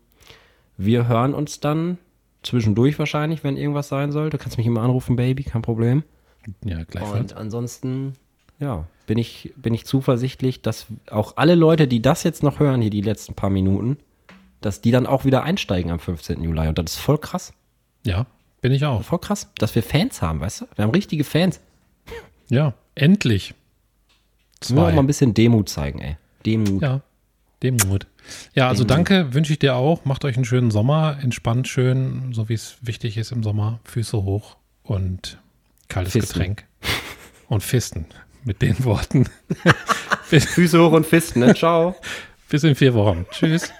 wir 0.76 1.08
hören 1.08 1.34
uns 1.34 1.58
dann 1.58 1.98
zwischendurch 2.43 2.99
wahrscheinlich, 2.99 3.45
wenn 3.45 3.57
irgendwas 3.57 3.88
sein 3.88 4.12
sollte. 4.12 4.36
Du 4.36 4.43
kannst 4.43 4.59
mich 4.59 4.66
immer 4.66 4.82
anrufen, 4.82 5.16
Baby, 5.16 5.45
kein 5.45 5.62
Problem. 5.62 6.03
Ja, 6.64 6.82
gleichfalls. 6.84 7.32
Und 7.32 7.36
ansonsten, 7.38 8.14
ja, 8.59 8.86
bin 9.07 9.18
ich, 9.18 9.53
bin 9.57 9.74
ich 9.74 9.86
zuversichtlich, 9.86 10.62
dass 10.62 10.86
auch 11.11 11.36
alle 11.36 11.55
Leute, 11.55 11.86
die 11.86 12.03
das 12.03 12.22
jetzt 12.24 12.43
noch 12.43 12.59
hören, 12.61 12.80
hier 12.80 12.90
die 12.90 13.01
letzten 13.01 13.34
paar 13.34 13.51
Minuten, 13.51 13.99
dass 14.61 14.80
die 14.80 14.90
dann 14.90 15.07
auch 15.07 15.24
wieder 15.24 15.43
einsteigen 15.43 15.90
am 15.90 15.99
15. 15.99 16.43
Juli. 16.43 16.68
Und 16.68 16.78
das 16.78 16.95
ist 16.95 16.99
voll 16.99 17.18
krass. 17.18 17.53
Ja, 18.05 18.26
bin 18.61 18.72
ich 18.72 18.84
auch. 18.84 19.03
Voll 19.03 19.18
krass, 19.18 19.51
dass 19.59 19.74
wir 19.74 19.82
Fans 19.82 20.22
haben, 20.22 20.40
weißt 20.40 20.62
du? 20.62 20.66
Wir 20.74 20.84
haben 20.84 20.93
richtige 20.93 21.24
Fans. 21.24 21.61
Ja, 22.49 22.74
endlich. 22.95 23.55
Nur 24.68 24.82
auch 24.82 24.88
Zwei. 24.88 24.93
mal 24.95 25.01
ein 25.01 25.07
bisschen 25.07 25.32
Demut 25.32 25.70
zeigen, 25.70 26.01
ey. 26.01 26.16
Demut. 26.45 26.82
Ja, 26.82 27.01
Demut. 27.62 28.07
Ja, 28.54 28.68
also 28.68 28.84
danke, 28.84 29.34
wünsche 29.34 29.52
ich 29.52 29.58
dir 29.58 29.74
auch. 29.74 30.04
Macht 30.04 30.24
euch 30.24 30.36
einen 30.36 30.44
schönen 30.44 30.70
Sommer, 30.70 31.18
entspannt 31.22 31.68
schön, 31.68 32.32
so 32.32 32.48
wie 32.48 32.54
es 32.54 32.76
wichtig 32.82 33.16
ist 33.16 33.32
im 33.32 33.42
Sommer. 33.42 33.80
Füße 33.84 34.22
hoch 34.22 34.56
und 34.82 35.38
kaltes 35.88 36.12
Fisten. 36.12 36.34
Getränk. 36.34 36.64
Und 37.48 37.62
Fisten. 37.62 38.06
Mit 38.44 38.62
den 38.62 38.84
Worten. 38.84 39.26
Füße 40.22 40.80
hoch 40.80 40.92
und 40.92 41.06
Fisten, 41.06 41.40
ne? 41.40 41.54
Ciao. 41.54 41.94
Bis 42.48 42.64
in 42.64 42.74
vier 42.74 42.94
Wochen. 42.94 43.26
Tschüss. 43.30 43.72